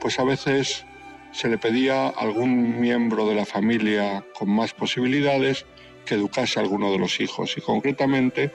pues 0.00 0.18
a 0.18 0.24
veces 0.24 0.84
se 1.30 1.48
le 1.48 1.56
pedía 1.56 2.08
a 2.08 2.10
algún 2.10 2.78
miembro 2.78 3.26
de 3.26 3.36
la 3.36 3.46
familia 3.46 4.22
con 4.38 4.50
más 4.50 4.74
posibilidades 4.74 5.64
que 6.04 6.14
educase 6.14 6.58
a 6.58 6.62
alguno 6.62 6.90
de 6.90 6.98
los 6.98 7.20
hijos. 7.20 7.56
Y 7.56 7.60
concretamente 7.60 8.50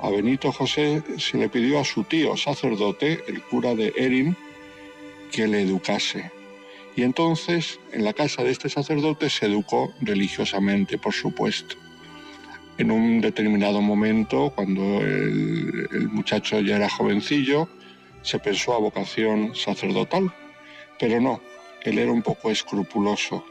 a 0.00 0.10
Benito 0.10 0.52
José 0.52 1.02
se 1.18 1.38
le 1.38 1.48
pidió 1.48 1.80
a 1.80 1.84
su 1.84 2.04
tío 2.04 2.36
sacerdote, 2.36 3.24
el 3.28 3.42
cura 3.42 3.74
de 3.74 3.92
Erin, 3.96 4.36
que 5.32 5.46
le 5.46 5.62
educase. 5.62 6.30
Y 6.94 7.02
entonces 7.02 7.78
en 7.92 8.04
la 8.04 8.12
casa 8.12 8.42
de 8.42 8.50
este 8.50 8.68
sacerdote 8.68 9.28
se 9.28 9.46
educó 9.46 9.92
religiosamente, 10.00 10.98
por 10.98 11.12
supuesto 11.12 11.76
en 12.78 12.90
un 12.90 13.20
determinado 13.20 13.80
momento, 13.80 14.52
cuando 14.54 15.00
el, 15.00 16.08
muchacho 16.10 16.60
ya 16.60 16.76
era 16.76 16.88
jovencillo, 16.88 17.68
se 18.22 18.38
pensó 18.38 18.74
a 18.74 18.78
vocación 18.78 19.54
sacerdotal, 19.54 20.32
pero 20.98 21.20
no, 21.20 21.40
él 21.82 21.98
era 21.98 22.12
un 22.12 22.22
poco 22.22 22.50
escrupuloso. 22.50 23.44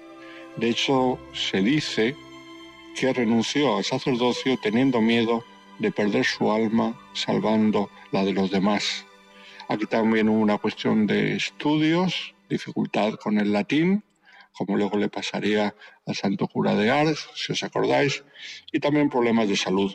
De 0.57 0.69
hecho, 0.69 1.19
se 1.33 1.61
dice 1.61 2.15
que 2.95 3.11
renunció 3.11 3.77
al 3.77 3.83
sacerdocio 3.83 4.57
teniendo 4.57 5.01
miedo 5.01 5.43
de 5.79 5.91
perder 5.91 6.23
su 6.23 6.49
alma 6.51 6.97
salvando 7.13 7.89
la 8.11 8.23
de 8.23 8.31
los 8.31 8.49
demás. 8.49 9.05
Aquí 9.67 9.85
también 9.85 10.29
hubo 10.29 10.39
una 10.39 10.57
cuestión 10.57 11.05
de 11.05 11.35
estudios, 11.35 12.33
dificultad 12.49 13.15
con 13.15 13.37
el 13.37 13.51
latín, 13.51 14.03
como 14.53 14.77
luego 14.77 14.97
le 14.97 15.09
pasaría 15.09 15.75
al 16.05 16.15
santo 16.15 16.47
cura 16.47 16.73
de 16.75 16.89
Ars, 16.89 17.27
si 17.35 17.51
os 17.51 17.63
acordáis, 17.63 18.23
y 18.71 18.79
también 18.79 19.09
problemas 19.09 19.49
de 19.49 19.57
salud. 19.57 19.93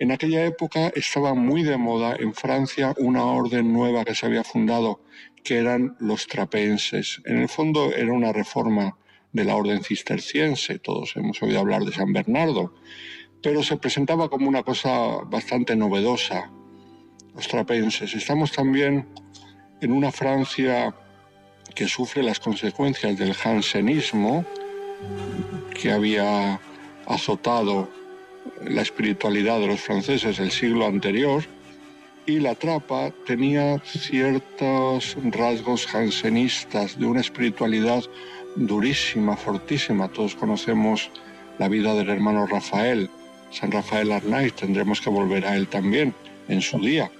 En 0.00 0.10
aquella 0.10 0.44
época 0.44 0.90
estaba 0.96 1.34
muy 1.34 1.62
de 1.62 1.76
moda 1.76 2.16
en 2.18 2.34
Francia 2.34 2.94
una 2.98 3.24
orden 3.24 3.72
nueva 3.72 4.04
que 4.04 4.16
se 4.16 4.26
había 4.26 4.42
fundado, 4.42 5.04
que 5.44 5.58
eran 5.58 5.96
los 6.00 6.26
trapenses. 6.26 7.20
En 7.24 7.38
el 7.38 7.48
fondo 7.48 7.92
era 7.92 8.12
una 8.12 8.32
reforma 8.32 8.96
de 9.32 9.44
la 9.44 9.56
orden 9.56 9.82
cisterciense, 9.82 10.78
todos 10.78 11.16
hemos 11.16 11.42
oído 11.42 11.60
hablar 11.60 11.84
de 11.84 11.92
San 11.92 12.12
Bernardo, 12.12 12.74
pero 13.42 13.62
se 13.62 13.76
presentaba 13.76 14.28
como 14.28 14.48
una 14.48 14.62
cosa 14.62 15.18
bastante 15.26 15.76
novedosa, 15.76 16.50
los 17.34 17.46
trapenses. 17.46 18.14
Estamos 18.14 18.52
también 18.52 19.06
en 19.80 19.92
una 19.92 20.10
Francia 20.10 20.94
que 21.74 21.86
sufre 21.86 22.22
las 22.22 22.40
consecuencias 22.40 23.16
del 23.16 23.34
jansenismo 23.34 24.44
que 25.80 25.92
había 25.92 26.60
azotado 27.06 27.88
la 28.64 28.82
espiritualidad 28.82 29.60
de 29.60 29.68
los 29.68 29.80
franceses 29.80 30.38
el 30.38 30.50
siglo 30.50 30.86
anterior 30.86 31.44
y 32.26 32.40
la 32.40 32.54
trapa 32.54 33.10
tenía 33.24 33.78
ciertos 33.84 35.16
rasgos 35.30 35.86
jansenistas 35.86 36.98
de 36.98 37.06
una 37.06 37.20
espiritualidad 37.20 38.02
durísima, 38.58 39.36
fortísima. 39.36 40.08
Todos 40.08 40.34
conocemos 40.34 41.10
la 41.58 41.68
vida 41.68 41.94
del 41.94 42.10
hermano 42.10 42.46
Rafael, 42.46 43.08
San 43.50 43.70
Rafael 43.70 44.12
Arnaiz, 44.12 44.52
tendremos 44.54 45.00
que 45.00 45.10
volver 45.10 45.46
a 45.46 45.56
él 45.56 45.68
también 45.68 46.14
en 46.48 46.60
su 46.60 46.78
día. 46.78 47.10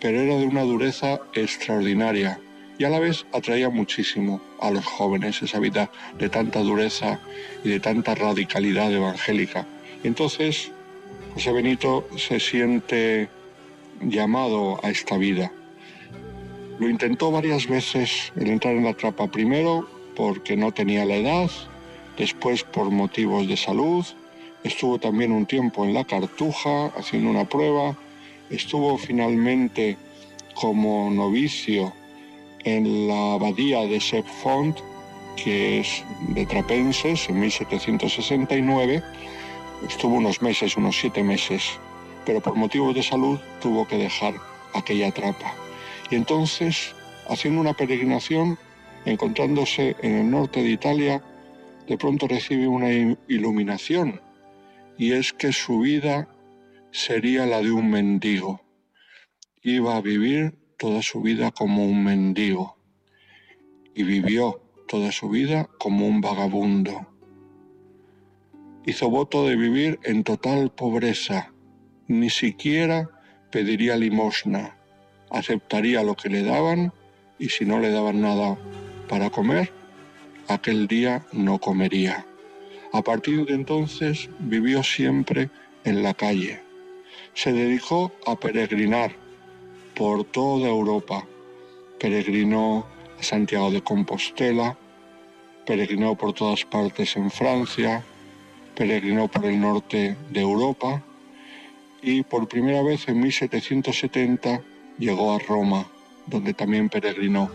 pero 0.00 0.20
era 0.20 0.36
de 0.36 0.46
una 0.46 0.62
dureza 0.62 1.18
extraordinaria 1.34 2.38
y 2.78 2.84
a 2.84 2.88
la 2.88 3.00
vez 3.00 3.26
atraía 3.32 3.68
muchísimo 3.68 4.40
a 4.60 4.70
los 4.70 4.86
jóvenes 4.86 5.42
esa 5.42 5.58
vida 5.58 5.90
de 6.16 6.28
tanta 6.28 6.60
dureza 6.60 7.18
y 7.64 7.70
de 7.70 7.80
tanta 7.80 8.14
radicalidad 8.14 8.92
evangélica. 8.92 9.66
Entonces, 10.04 10.70
José 11.34 11.50
Benito 11.50 12.08
se 12.16 12.38
siente 12.38 13.28
llamado 14.00 14.78
a 14.84 14.90
esta 14.90 15.16
vida. 15.16 15.50
Lo 16.78 16.88
intentó 16.88 17.32
varias 17.32 17.66
veces 17.66 18.32
el 18.36 18.46
entrar 18.46 18.76
en 18.76 18.84
la 18.84 18.94
trapa, 18.94 19.26
primero 19.26 19.97
porque 20.18 20.56
no 20.56 20.72
tenía 20.72 21.04
la 21.04 21.14
edad, 21.14 21.48
después 22.16 22.64
por 22.64 22.90
motivos 22.90 23.46
de 23.46 23.56
salud, 23.56 24.04
estuvo 24.64 24.98
también 24.98 25.30
un 25.30 25.46
tiempo 25.46 25.84
en 25.84 25.94
la 25.94 26.02
Cartuja 26.02 26.86
haciendo 26.96 27.30
una 27.30 27.48
prueba, 27.48 27.96
estuvo 28.50 28.98
finalmente 28.98 29.96
como 30.54 31.08
novicio 31.08 31.92
en 32.64 33.06
la 33.06 33.34
abadía 33.34 33.82
de 33.82 34.00
Sepfont, 34.00 34.76
que 35.36 35.78
es 35.78 36.02
de 36.30 36.44
Trapenses, 36.46 37.28
en 37.28 37.38
1769. 37.38 39.00
Estuvo 39.88 40.16
unos 40.16 40.42
meses, 40.42 40.76
unos 40.76 40.98
siete 40.98 41.22
meses, 41.22 41.62
pero 42.26 42.40
por 42.40 42.56
motivos 42.56 42.92
de 42.92 43.04
salud 43.04 43.38
tuvo 43.62 43.86
que 43.86 43.96
dejar 43.96 44.34
aquella 44.74 45.12
trapa. 45.12 45.54
Y 46.10 46.16
entonces, 46.16 46.92
haciendo 47.28 47.60
una 47.60 47.74
peregrinación, 47.74 48.58
encontrándose 49.10 49.96
en 50.02 50.14
el 50.16 50.30
norte 50.30 50.62
de 50.62 50.70
Italia, 50.70 51.22
de 51.86 51.96
pronto 51.96 52.28
recibe 52.28 52.68
una 52.68 52.92
iluminación, 53.28 54.20
y 54.98 55.12
es 55.12 55.32
que 55.32 55.52
su 55.52 55.80
vida 55.80 56.28
sería 56.90 57.46
la 57.46 57.62
de 57.62 57.72
un 57.72 57.90
mendigo. 57.90 58.60
Iba 59.62 59.96
a 59.96 60.00
vivir 60.00 60.58
toda 60.76 61.02
su 61.02 61.22
vida 61.22 61.50
como 61.50 61.84
un 61.84 62.04
mendigo 62.04 62.76
y 63.94 64.04
vivió 64.04 64.60
toda 64.86 65.10
su 65.10 65.28
vida 65.28 65.68
como 65.78 66.06
un 66.06 66.20
vagabundo. 66.20 67.06
Hizo 68.86 69.10
voto 69.10 69.46
de 69.46 69.56
vivir 69.56 69.98
en 70.04 70.24
total 70.24 70.70
pobreza, 70.70 71.52
ni 72.06 72.30
siquiera 72.30 73.10
pediría 73.50 73.96
limosna, 73.96 74.78
aceptaría 75.30 76.02
lo 76.02 76.14
que 76.14 76.28
le 76.28 76.42
daban 76.42 76.92
y 77.38 77.48
si 77.48 77.64
no 77.64 77.80
le 77.80 77.90
daban 77.90 78.20
nada 78.20 78.58
para 79.08 79.30
comer, 79.30 79.72
aquel 80.46 80.86
día 80.86 81.26
no 81.32 81.58
comería. 81.58 82.26
A 82.92 83.02
partir 83.02 83.44
de 83.46 83.54
entonces 83.54 84.28
vivió 84.38 84.82
siempre 84.82 85.50
en 85.84 86.02
la 86.02 86.14
calle. 86.14 86.60
Se 87.34 87.52
dedicó 87.52 88.12
a 88.26 88.36
peregrinar 88.36 89.12
por 89.94 90.24
toda 90.24 90.68
Europa. 90.68 91.26
Peregrinó 91.98 92.86
a 93.18 93.22
Santiago 93.22 93.70
de 93.70 93.82
Compostela, 93.82 94.76
peregrinó 95.66 96.14
por 96.14 96.32
todas 96.32 96.64
partes 96.64 97.16
en 97.16 97.30
Francia, 97.30 98.04
peregrinó 98.74 99.28
por 99.28 99.44
el 99.44 99.60
norte 99.60 100.16
de 100.30 100.40
Europa 100.40 101.02
y 102.00 102.22
por 102.22 102.46
primera 102.48 102.82
vez 102.82 103.08
en 103.08 103.20
1770 103.20 104.62
llegó 104.98 105.34
a 105.34 105.38
Roma, 105.40 105.86
donde 106.26 106.54
también 106.54 106.88
peregrinó. 106.88 107.50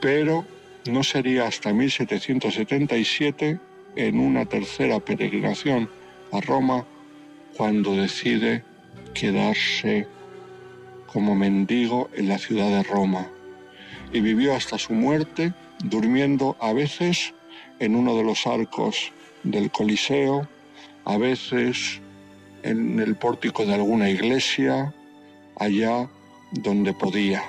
Pero 0.00 0.44
no 0.88 1.02
sería 1.02 1.46
hasta 1.46 1.72
1777, 1.72 3.58
en 3.96 4.18
una 4.18 4.44
tercera 4.44 5.00
peregrinación 5.00 5.88
a 6.32 6.40
Roma, 6.40 6.84
cuando 7.56 7.96
decide 7.96 8.62
quedarse 9.14 10.06
como 11.06 11.34
mendigo 11.34 12.10
en 12.14 12.28
la 12.28 12.38
ciudad 12.38 12.68
de 12.68 12.82
Roma 12.82 13.30
y 14.12 14.20
vivió 14.20 14.54
hasta 14.54 14.78
su 14.78 14.92
muerte 14.92 15.54
durmiendo 15.84 16.56
a 16.60 16.72
veces 16.72 17.32
en 17.78 17.96
uno 17.96 18.14
de 18.16 18.24
los 18.24 18.46
arcos 18.46 19.12
del 19.42 19.70
Coliseo, 19.70 20.46
a 21.04 21.16
veces 21.16 22.00
en 22.62 23.00
el 23.00 23.14
pórtico 23.16 23.64
de 23.64 23.74
alguna 23.74 24.10
iglesia, 24.10 24.92
allá 25.58 26.08
donde 26.52 26.92
podía. 26.92 27.42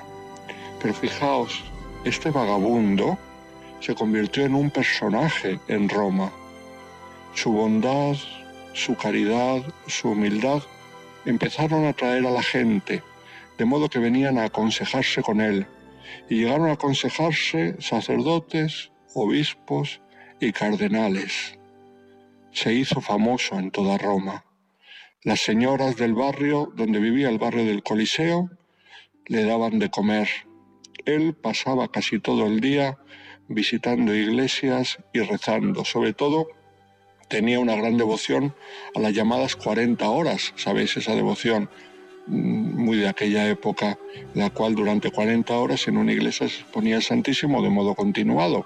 Pero 0.80 0.94
fijaos, 0.94 1.62
este 2.04 2.30
vagabundo 2.30 3.18
se 3.80 3.94
convirtió 3.94 4.44
en 4.44 4.54
un 4.54 4.70
personaje 4.70 5.60
en 5.68 5.88
Roma. 5.88 6.32
Su 7.34 7.52
bondad, 7.52 8.16
su 8.72 8.94
caridad, 8.96 9.62
su 9.86 10.10
humildad 10.10 10.62
empezaron 11.24 11.84
a 11.84 11.90
atraer 11.90 12.26
a 12.26 12.30
la 12.30 12.42
gente 12.42 13.02
de 13.58 13.64
modo 13.64 13.88
que 13.88 13.98
venían 13.98 14.38
a 14.38 14.44
aconsejarse 14.44 15.20
con 15.20 15.40
él, 15.40 15.66
y 16.28 16.36
llegaron 16.36 16.68
a 16.68 16.72
aconsejarse 16.72 17.76
sacerdotes, 17.80 18.92
obispos 19.14 20.00
y 20.40 20.52
cardenales. 20.52 21.58
Se 22.52 22.72
hizo 22.72 23.00
famoso 23.00 23.58
en 23.58 23.70
toda 23.70 23.98
Roma. 23.98 24.44
Las 25.22 25.40
señoras 25.40 25.96
del 25.96 26.14
barrio 26.14 26.72
donde 26.76 27.00
vivía 27.00 27.28
el 27.28 27.38
barrio 27.38 27.64
del 27.64 27.82
Coliseo 27.82 28.48
le 29.26 29.44
daban 29.44 29.80
de 29.80 29.90
comer. 29.90 30.28
Él 31.04 31.34
pasaba 31.34 31.90
casi 31.90 32.20
todo 32.20 32.46
el 32.46 32.60
día 32.60 32.96
visitando 33.48 34.14
iglesias 34.14 34.98
y 35.12 35.20
rezando. 35.20 35.84
Sobre 35.84 36.12
todo 36.12 36.48
tenía 37.28 37.60
una 37.60 37.76
gran 37.76 37.96
devoción 37.96 38.54
a 38.94 39.00
las 39.00 39.12
llamadas 39.12 39.56
40 39.56 40.08
horas, 40.08 40.52
¿sabéis 40.56 40.96
esa 40.96 41.14
devoción? 41.14 41.68
muy 42.28 42.98
de 42.98 43.08
aquella 43.08 43.48
época, 43.48 43.98
la 44.34 44.50
cual 44.50 44.74
durante 44.74 45.10
40 45.10 45.56
horas 45.56 45.88
en 45.88 45.96
una 45.96 46.12
iglesia 46.12 46.48
se 46.48 46.62
ponía 46.64 46.96
el 46.96 47.02
Santísimo 47.02 47.62
de 47.62 47.70
modo 47.70 47.94
continuado 47.94 48.64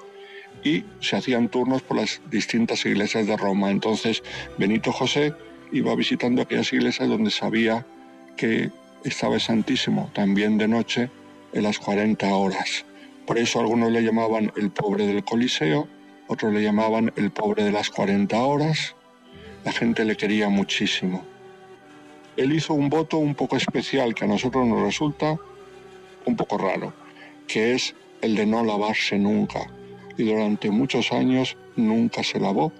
y 0.65 0.85
se 1.01 1.17
hacían 1.17 1.49
turnos 1.49 1.83
por 1.83 1.97
las 1.97 2.21
distintas 2.31 2.85
iglesias 2.85 3.27
de 3.27 3.37
Roma. 3.37 3.71
Entonces 3.71 4.23
Benito 4.59 4.93
José 4.93 5.35
iba 5.73 5.95
visitando 5.95 6.43
aquellas 6.43 6.73
iglesias 6.73 7.09
donde 7.09 7.31
sabía 7.31 7.87
que 8.37 8.71
estaba 9.05 9.37
el 9.37 9.41
Santísimo 9.41 10.11
también 10.13 10.59
de 10.59 10.69
noche 10.69 11.11
en 11.53 11.63
las 11.63 11.79
40 11.79 12.35
horas. 12.35 12.85
Por 13.27 13.39
eso 13.39 13.61
algunos 13.61 13.91
le 13.91 14.03
llamaban 14.03 14.53
el 14.57 14.71
pobre 14.71 15.07
del 15.07 15.25
Coliseo, 15.25 15.89
otros 16.29 16.53
le 16.53 16.63
llamaban 16.63 17.13
el 17.17 17.31
pobre 17.31 17.65
de 17.65 17.73
las 17.73 17.91
40 17.91 18.37
horas. 18.43 18.97
La 19.65 19.73
gente 19.73 20.05
le 20.05 20.17
quería 20.17 20.49
muchísimo 20.49 21.25
él 22.37 22.53
hizo 22.53 22.75
un 22.75 22.89
voto 22.89 23.19
un 23.19 23.35
poco 23.35 23.57
especial 23.57 24.15
que 24.15 24.25
a 24.25 24.29
nosotros 24.29 24.67
nos 24.67 24.81
resulta 24.81 25.37
un 26.25 26.37
poco 26.37 26.59
raro, 26.59 26.93
que 27.47 27.75
es 27.75 27.95
el 28.21 28.35
de 28.35 28.47
no 28.47 28.65
lavarse 28.65 29.19
nunca. 29.19 29.61
Y 30.17 30.25
durante 30.25 30.71
muchos 30.71 31.13
años 31.13 31.57
nunca 31.77 32.23
se 32.23 32.39
lavó. 32.39 32.73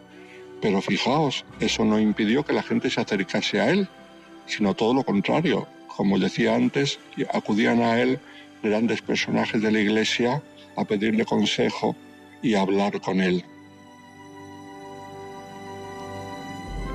Pero 0.61 0.81
fijaos, 0.81 1.45
eso 1.61 1.85
no 1.85 1.99
impidió 1.99 2.45
que 2.45 2.53
la 2.53 2.63
gente 2.63 2.89
se 2.89 3.01
acercase 3.01 3.61
a 3.61 3.71
él, 3.71 3.89
sino 4.47 4.75
todo 4.75 4.95
lo 4.95 5.03
contrario. 5.03 5.67
Como 5.89 6.19
decía 6.19 6.55
antes, 6.55 7.01
acudían 7.33 7.83
a 7.83 8.01
él 8.01 8.21
grandes 8.63 9.03
personajes 9.03 9.61
de 9.61 9.71
la 9.71 9.81
iglesia 9.81 10.43
a 10.77 10.85
pedirle 10.85 11.25
consejo 11.25 11.97
y 12.43 12.55
hablar 12.55 13.01
con 13.01 13.21
él. 13.21 13.45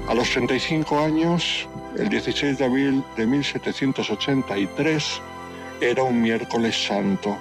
A 0.07 0.13
los 0.13 0.29
35 0.29 0.99
años, 0.99 1.67
el 1.97 2.07
16 2.09 2.57
de 2.57 2.65
abril 2.65 3.03
de 3.17 3.27
1783, 3.27 5.21
era 5.81 6.03
un 6.03 6.21
miércoles 6.21 6.75
santo 6.87 7.37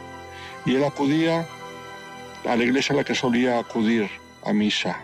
y 0.64 0.74
él 0.74 0.84
acudía 0.84 1.46
a 2.44 2.56
la 2.56 2.64
iglesia 2.64 2.92
a 2.94 2.96
la 2.96 3.04
que 3.04 3.14
solía 3.14 3.58
acudir 3.58 4.08
a 4.44 4.52
misa. 4.52 5.00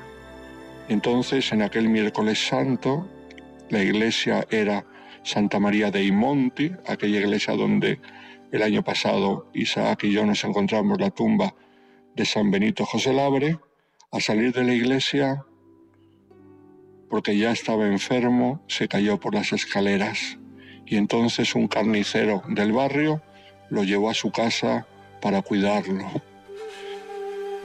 Entonces, 0.89 1.53
en 1.53 1.63
aquel 1.63 1.89
miércoles 1.89 2.45
santo, 2.45 3.09
la 3.71 3.83
iglesia 3.83 4.47
era 4.51 4.85
Santa 5.23 5.61
María 5.61 5.91
dei 5.91 6.11
Monti, 6.11 6.73
aquella 6.87 7.21
iglesia 7.21 7.55
donde 7.55 8.01
el 8.53 8.63
año 8.63 8.85
pasado 8.85 9.51
Isaac 9.55 10.05
y 10.05 10.13
yo 10.13 10.25
nos 10.25 10.45
encontramos 10.45 11.01
la 11.01 11.11
tumba 11.11 11.55
de 12.15 12.25
San 12.25 12.51
Benito 12.51 12.85
José 12.85 13.13
Labre. 13.13 13.59
Al 14.11 14.21
salir 14.21 14.53
de 14.53 14.63
la 14.63 14.75
iglesia 14.75 15.45
porque 17.09 17.37
ya 17.37 17.51
estaba 17.51 17.87
enfermo, 17.87 18.63
se 18.69 18.89
cayó 18.89 19.19
por 19.19 19.35
las 19.35 19.53
escaleras 19.53 20.39
y 20.87 20.97
entonces 20.97 21.55
un 21.55 21.67
carnicero 21.67 22.43
del 22.49 22.73
barrio 22.73 23.23
lo 23.71 23.85
llevó 23.85 24.11
a 24.11 24.15
su 24.15 24.31
casa 24.31 24.87
para 25.23 25.41
cuidarlo. 25.41 26.07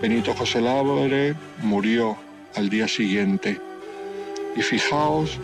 Benito 0.02 0.34
José 0.34 0.62
Labre 0.62 1.36
murió 1.64 2.18
al 2.56 2.70
día 2.70 2.88
siguiente 2.88 3.60
y 4.56 4.62
fijaos 4.62 5.38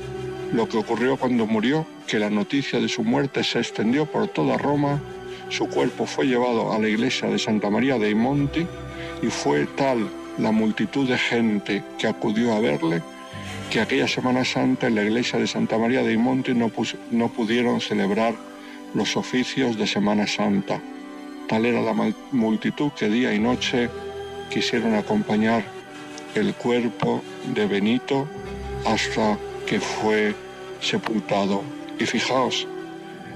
lo 0.53 0.70
que 0.70 0.78
ocurrió 0.78 1.18
cuando 1.18 1.48
murió, 1.48 1.86
que 2.07 2.20
la 2.20 2.30
noticia 2.30 2.80
de 2.80 2.88
su 2.88 3.03
muerte 3.03 3.44
se 3.44 3.60
extendió 3.60 4.06
por 4.06 4.28
toda 4.28 4.57
Roma, 4.57 5.02
su 5.49 5.68
cuerpo 5.68 6.06
fue 6.06 6.26
llevado 6.26 6.72
a 6.72 6.80
la 6.80 6.88
iglesia 6.88 7.30
de 7.30 7.40
Santa 7.40 7.70
María 7.70 7.98
dei 7.98 8.15
Monti 8.15 8.65
y 9.22 9.28
fue 9.28 9.65
tal 9.76 10.10
la 10.38 10.52
multitud 10.52 11.07
de 11.07 11.18
gente 11.18 11.84
que 11.98 12.07
acudió 12.07 12.53
a 12.53 12.60
verle 12.60 13.02
que 13.70 13.82
aquella 13.82 14.07
Semana 14.07 14.45
Santa 14.45 14.88
en 14.88 14.95
la 14.95 15.03
iglesia 15.03 15.40
de 15.40 15.48
Santa 15.48 15.78
María 15.78 16.03
de 16.03 16.18
Monte 16.18 16.53
no, 16.53 16.72
no 17.11 17.30
pudieron 17.30 17.82
celebrar 17.82 18.36
los 18.94 19.18
oficios 19.18 19.78
de 19.78 19.88
Semana 19.88 20.28
Santa. 20.28 20.80
Tal 21.48 21.65
era 21.65 21.82
la 21.82 21.94
multitud 22.32 22.91
que 22.91 23.10
día 23.10 23.34
y 23.34 23.40
noche 23.40 23.90
quisieron 24.49 24.94
acompañar 24.94 25.64
el 26.36 26.53
cuerpo 26.53 27.24
de 27.53 27.65
Benito 27.65 28.28
hasta 28.86 29.38
que 29.65 29.80
fue 29.80 30.36
sepultado. 30.80 31.64
Y 31.99 32.06
fijaos, 32.06 32.68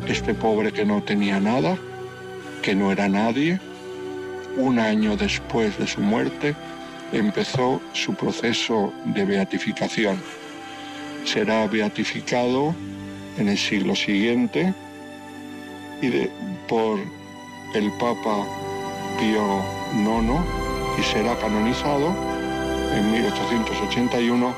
este 0.07 0.33
pobre 0.33 0.71
que 0.71 0.85
no 0.85 1.01
tenía 1.01 1.39
nada, 1.39 1.77
que 2.61 2.75
no 2.75 2.91
era 2.91 3.07
nadie, 3.07 3.59
un 4.57 4.79
año 4.79 5.15
después 5.15 5.77
de 5.77 5.87
su 5.87 6.01
muerte, 6.01 6.55
empezó 7.11 7.81
su 7.93 8.13
proceso 8.15 8.93
de 9.05 9.25
beatificación. 9.25 10.21
Será 11.25 11.67
beatificado 11.67 12.73
en 13.37 13.49
el 13.49 13.57
siglo 13.57 13.95
siguiente 13.95 14.73
y 16.01 16.09
por 16.67 16.99
el 17.75 17.91
Papa 17.99 18.45
Pío 19.19 19.61
IX 19.93 20.41
y 20.99 21.03
será 21.03 21.37
canonizado 21.37 22.13
en 22.95 23.11
1881 23.11 24.55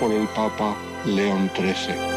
por 0.00 0.12
el 0.12 0.26
Papa 0.28 0.76
León 1.04 1.50
XIII. 1.54 2.15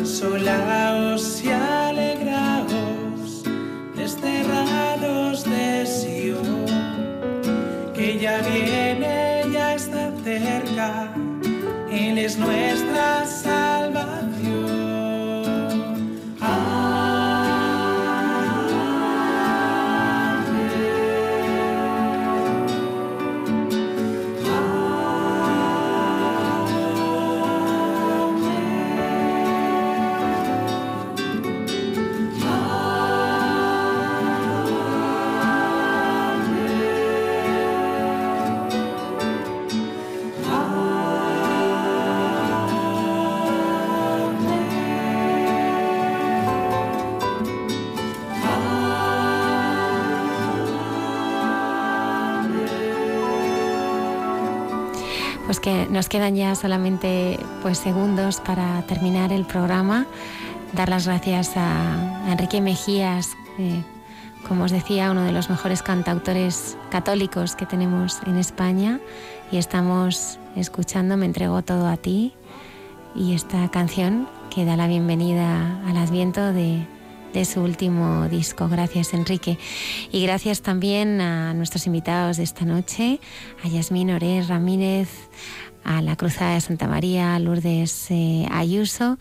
Consolaos 0.00 1.42
y 1.44 1.50
alegraos, 1.50 3.44
desterrados 3.94 5.44
de 5.44 5.84
Sion, 5.84 6.64
que 7.92 8.18
ya 8.18 8.38
viene, 8.38 9.42
ya 9.52 9.74
está 9.74 10.10
cerca. 10.24 11.12
Él 11.92 12.16
es 12.16 12.38
nuestra 12.38 13.26
nos 55.90 56.08
quedan 56.08 56.36
ya 56.36 56.54
solamente 56.54 57.38
pues 57.62 57.78
segundos 57.78 58.40
para 58.40 58.82
terminar 58.82 59.32
el 59.32 59.44
programa. 59.44 60.06
Dar 60.72 60.88
las 60.88 61.06
gracias 61.06 61.52
a 61.56 62.30
Enrique 62.30 62.60
Mejías, 62.60 63.30
eh, 63.58 63.82
como 64.46 64.64
os 64.64 64.70
decía, 64.70 65.10
uno 65.10 65.22
de 65.22 65.32
los 65.32 65.50
mejores 65.50 65.82
cantautores 65.82 66.76
católicos 66.90 67.56
que 67.56 67.66
tenemos 67.66 68.20
en 68.26 68.36
España. 68.36 69.00
Y 69.50 69.58
estamos 69.58 70.38
escuchando 70.56 71.16
Me 71.16 71.26
entrego 71.26 71.62
todo 71.62 71.88
a 71.88 71.96
ti 71.96 72.34
y 73.14 73.34
esta 73.34 73.68
canción 73.70 74.28
que 74.50 74.64
da 74.64 74.76
la 74.76 74.86
bienvenida 74.86 75.80
al 75.86 75.96
Adviento 75.96 76.52
de, 76.52 76.86
de 77.32 77.44
su 77.44 77.60
último 77.60 78.28
disco. 78.28 78.68
Gracias, 78.68 79.14
Enrique. 79.14 79.58
Y 80.12 80.22
gracias 80.22 80.62
también 80.62 81.20
a 81.20 81.54
nuestros 81.54 81.86
invitados 81.86 82.36
de 82.36 82.42
esta 82.42 82.64
noche, 82.64 83.20
a 83.64 83.68
Yasmín 83.68 84.10
Oré 84.10 84.42
Ramírez, 84.42 85.08
a 85.84 86.02
la 86.02 86.16
Cruzada 86.16 86.54
de 86.54 86.60
Santa 86.60 86.88
María, 86.88 87.34
a 87.34 87.38
Lourdes 87.38 88.10
eh, 88.10 88.46
Ayuso 88.50 89.18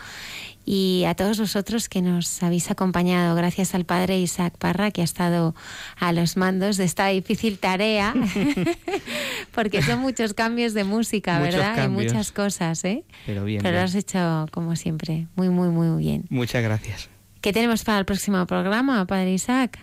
y 0.66 1.06
a 1.08 1.16
todos 1.16 1.40
vosotros 1.40 1.90
que 1.90 2.02
nos 2.02 2.44
habéis 2.44 2.70
acompañado. 2.70 3.36
Gracias 3.36 3.74
al 3.74 3.86
padre 3.86 4.20
Isaac 4.20 4.56
Parra, 4.58 4.92
que 4.92 5.02
ha 5.02 5.04
estado 5.04 5.56
a 5.98 6.12
los 6.12 6.38
mandos 6.38 6.78
de 6.78 6.84
esta 6.84 7.08
difícil 7.08 7.58
tarea, 7.60 8.14
porque 9.52 9.82
son 9.82 10.00
muchos 10.00 10.34
cambios 10.34 10.74
de 10.74 10.84
música, 10.84 11.40
Muchos 11.40 11.56
¿verdad? 11.56 11.76
cambios. 11.76 12.04
Y 12.04 12.08
muchas 12.08 12.32
cosas, 12.32 12.84
¿eh? 12.86 13.04
Pero 13.26 13.46
bien, 13.46 13.62
Pero 13.64 13.78
lo 13.78 13.84
has 13.84 13.96
hecho, 13.96 14.48
como 14.52 14.76
siempre, 14.76 15.28
muy, 15.36 15.50
muy, 15.50 15.70
muy 15.70 16.04
bien. 16.04 16.26
Muchas 16.30 16.62
gracias. 16.62 17.10
¿Qué 17.42 17.54
tenemos 17.54 17.84
para 17.84 18.00
el 18.00 18.06
próximo 18.06 18.46
programa, 18.46 19.06
Padre 19.08 19.34
Isaac? 19.34 19.80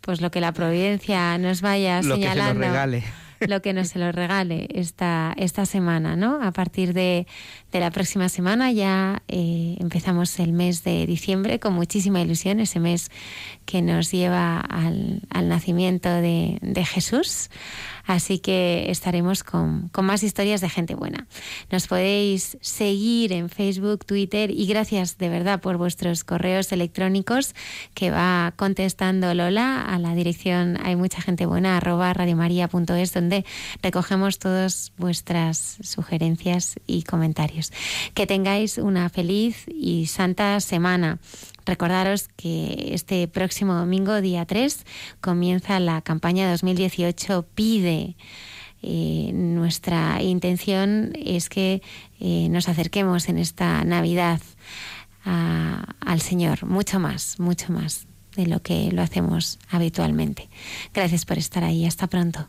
Pues 0.00 0.20
lo 0.20 0.30
que 0.30 0.40
la 0.40 0.52
providencia 0.52 1.36
nos 1.38 1.60
vaya 1.60 2.00
Lo 2.02 2.16
que 2.16 2.22
se 2.22 2.28
nos 2.28 2.34
señalando. 2.34 2.60
regale. 2.60 3.04
lo 3.40 3.60
que 3.62 3.72
nos 3.74 3.88
se 3.88 3.98
lo 3.98 4.12
regale 4.12 4.66
esta, 4.74 5.34
esta 5.36 5.66
semana, 5.66 6.16
¿no? 6.16 6.42
A 6.42 6.52
partir 6.52 6.94
de, 6.94 7.26
de 7.70 7.80
la 7.80 7.90
próxima 7.90 8.28
semana 8.30 8.72
ya 8.72 9.22
eh, 9.28 9.76
empezamos 9.78 10.38
el 10.40 10.52
mes 10.52 10.84
de 10.84 11.06
diciembre 11.06 11.58
con 11.60 11.74
muchísima 11.74 12.20
ilusión, 12.22 12.60
ese 12.60 12.80
mes 12.80 13.10
que 13.70 13.82
nos 13.82 14.10
lleva 14.10 14.58
al, 14.58 15.22
al 15.30 15.48
nacimiento 15.48 16.08
de, 16.08 16.58
de 16.60 16.84
Jesús. 16.84 17.50
Así 18.04 18.40
que 18.40 18.90
estaremos 18.90 19.44
con, 19.44 19.88
con, 19.90 20.04
más 20.04 20.24
historias 20.24 20.60
de 20.60 20.68
gente 20.68 20.96
buena. 20.96 21.28
Nos 21.70 21.86
podéis 21.86 22.58
seguir 22.60 23.32
en 23.32 23.48
Facebook, 23.48 24.04
Twitter 24.04 24.50
y 24.50 24.66
gracias 24.66 25.18
de 25.18 25.28
verdad 25.28 25.60
por 25.60 25.76
vuestros 25.76 26.24
correos 26.24 26.72
electrónicos 26.72 27.54
que 27.94 28.10
va 28.10 28.52
contestando 28.56 29.32
Lola 29.34 29.82
a 29.82 29.98
la 30.00 30.16
dirección 30.16 30.76
hay 30.82 30.96
mucha 30.96 31.22
gente 31.22 31.46
buena 31.46 31.76
arroba 31.76 32.12
radiomaria.es 32.12 33.14
donde 33.14 33.44
recogemos 33.82 34.40
todas 34.40 34.92
vuestras 34.96 35.78
sugerencias 35.80 36.80
y 36.88 37.04
comentarios. 37.04 37.72
Que 38.14 38.26
tengáis 38.26 38.78
una 38.78 39.08
feliz 39.08 39.66
y 39.68 40.06
santa 40.06 40.58
semana. 40.58 41.20
Recordaros 41.70 42.26
que 42.34 42.90
este 42.94 43.28
próximo 43.28 43.74
domingo, 43.74 44.20
día 44.20 44.44
3, 44.44 44.84
comienza 45.20 45.78
la 45.78 46.02
campaña 46.02 46.50
2018 46.50 47.46
Pide. 47.54 48.16
Eh, 48.82 49.30
nuestra 49.32 50.20
intención 50.20 51.12
es 51.14 51.48
que 51.48 51.80
eh, 52.18 52.48
nos 52.50 52.68
acerquemos 52.68 53.28
en 53.28 53.38
esta 53.38 53.84
Navidad 53.84 54.40
al 55.24 56.20
Señor, 56.20 56.64
mucho 56.66 56.98
más, 56.98 57.38
mucho 57.38 57.72
más 57.72 58.08
de 58.34 58.46
lo 58.46 58.62
que 58.62 58.90
lo 58.90 59.02
hacemos 59.02 59.60
habitualmente. 59.68 60.48
Gracias 60.92 61.24
por 61.24 61.38
estar 61.38 61.62
ahí. 61.62 61.86
Hasta 61.86 62.08
pronto. 62.08 62.48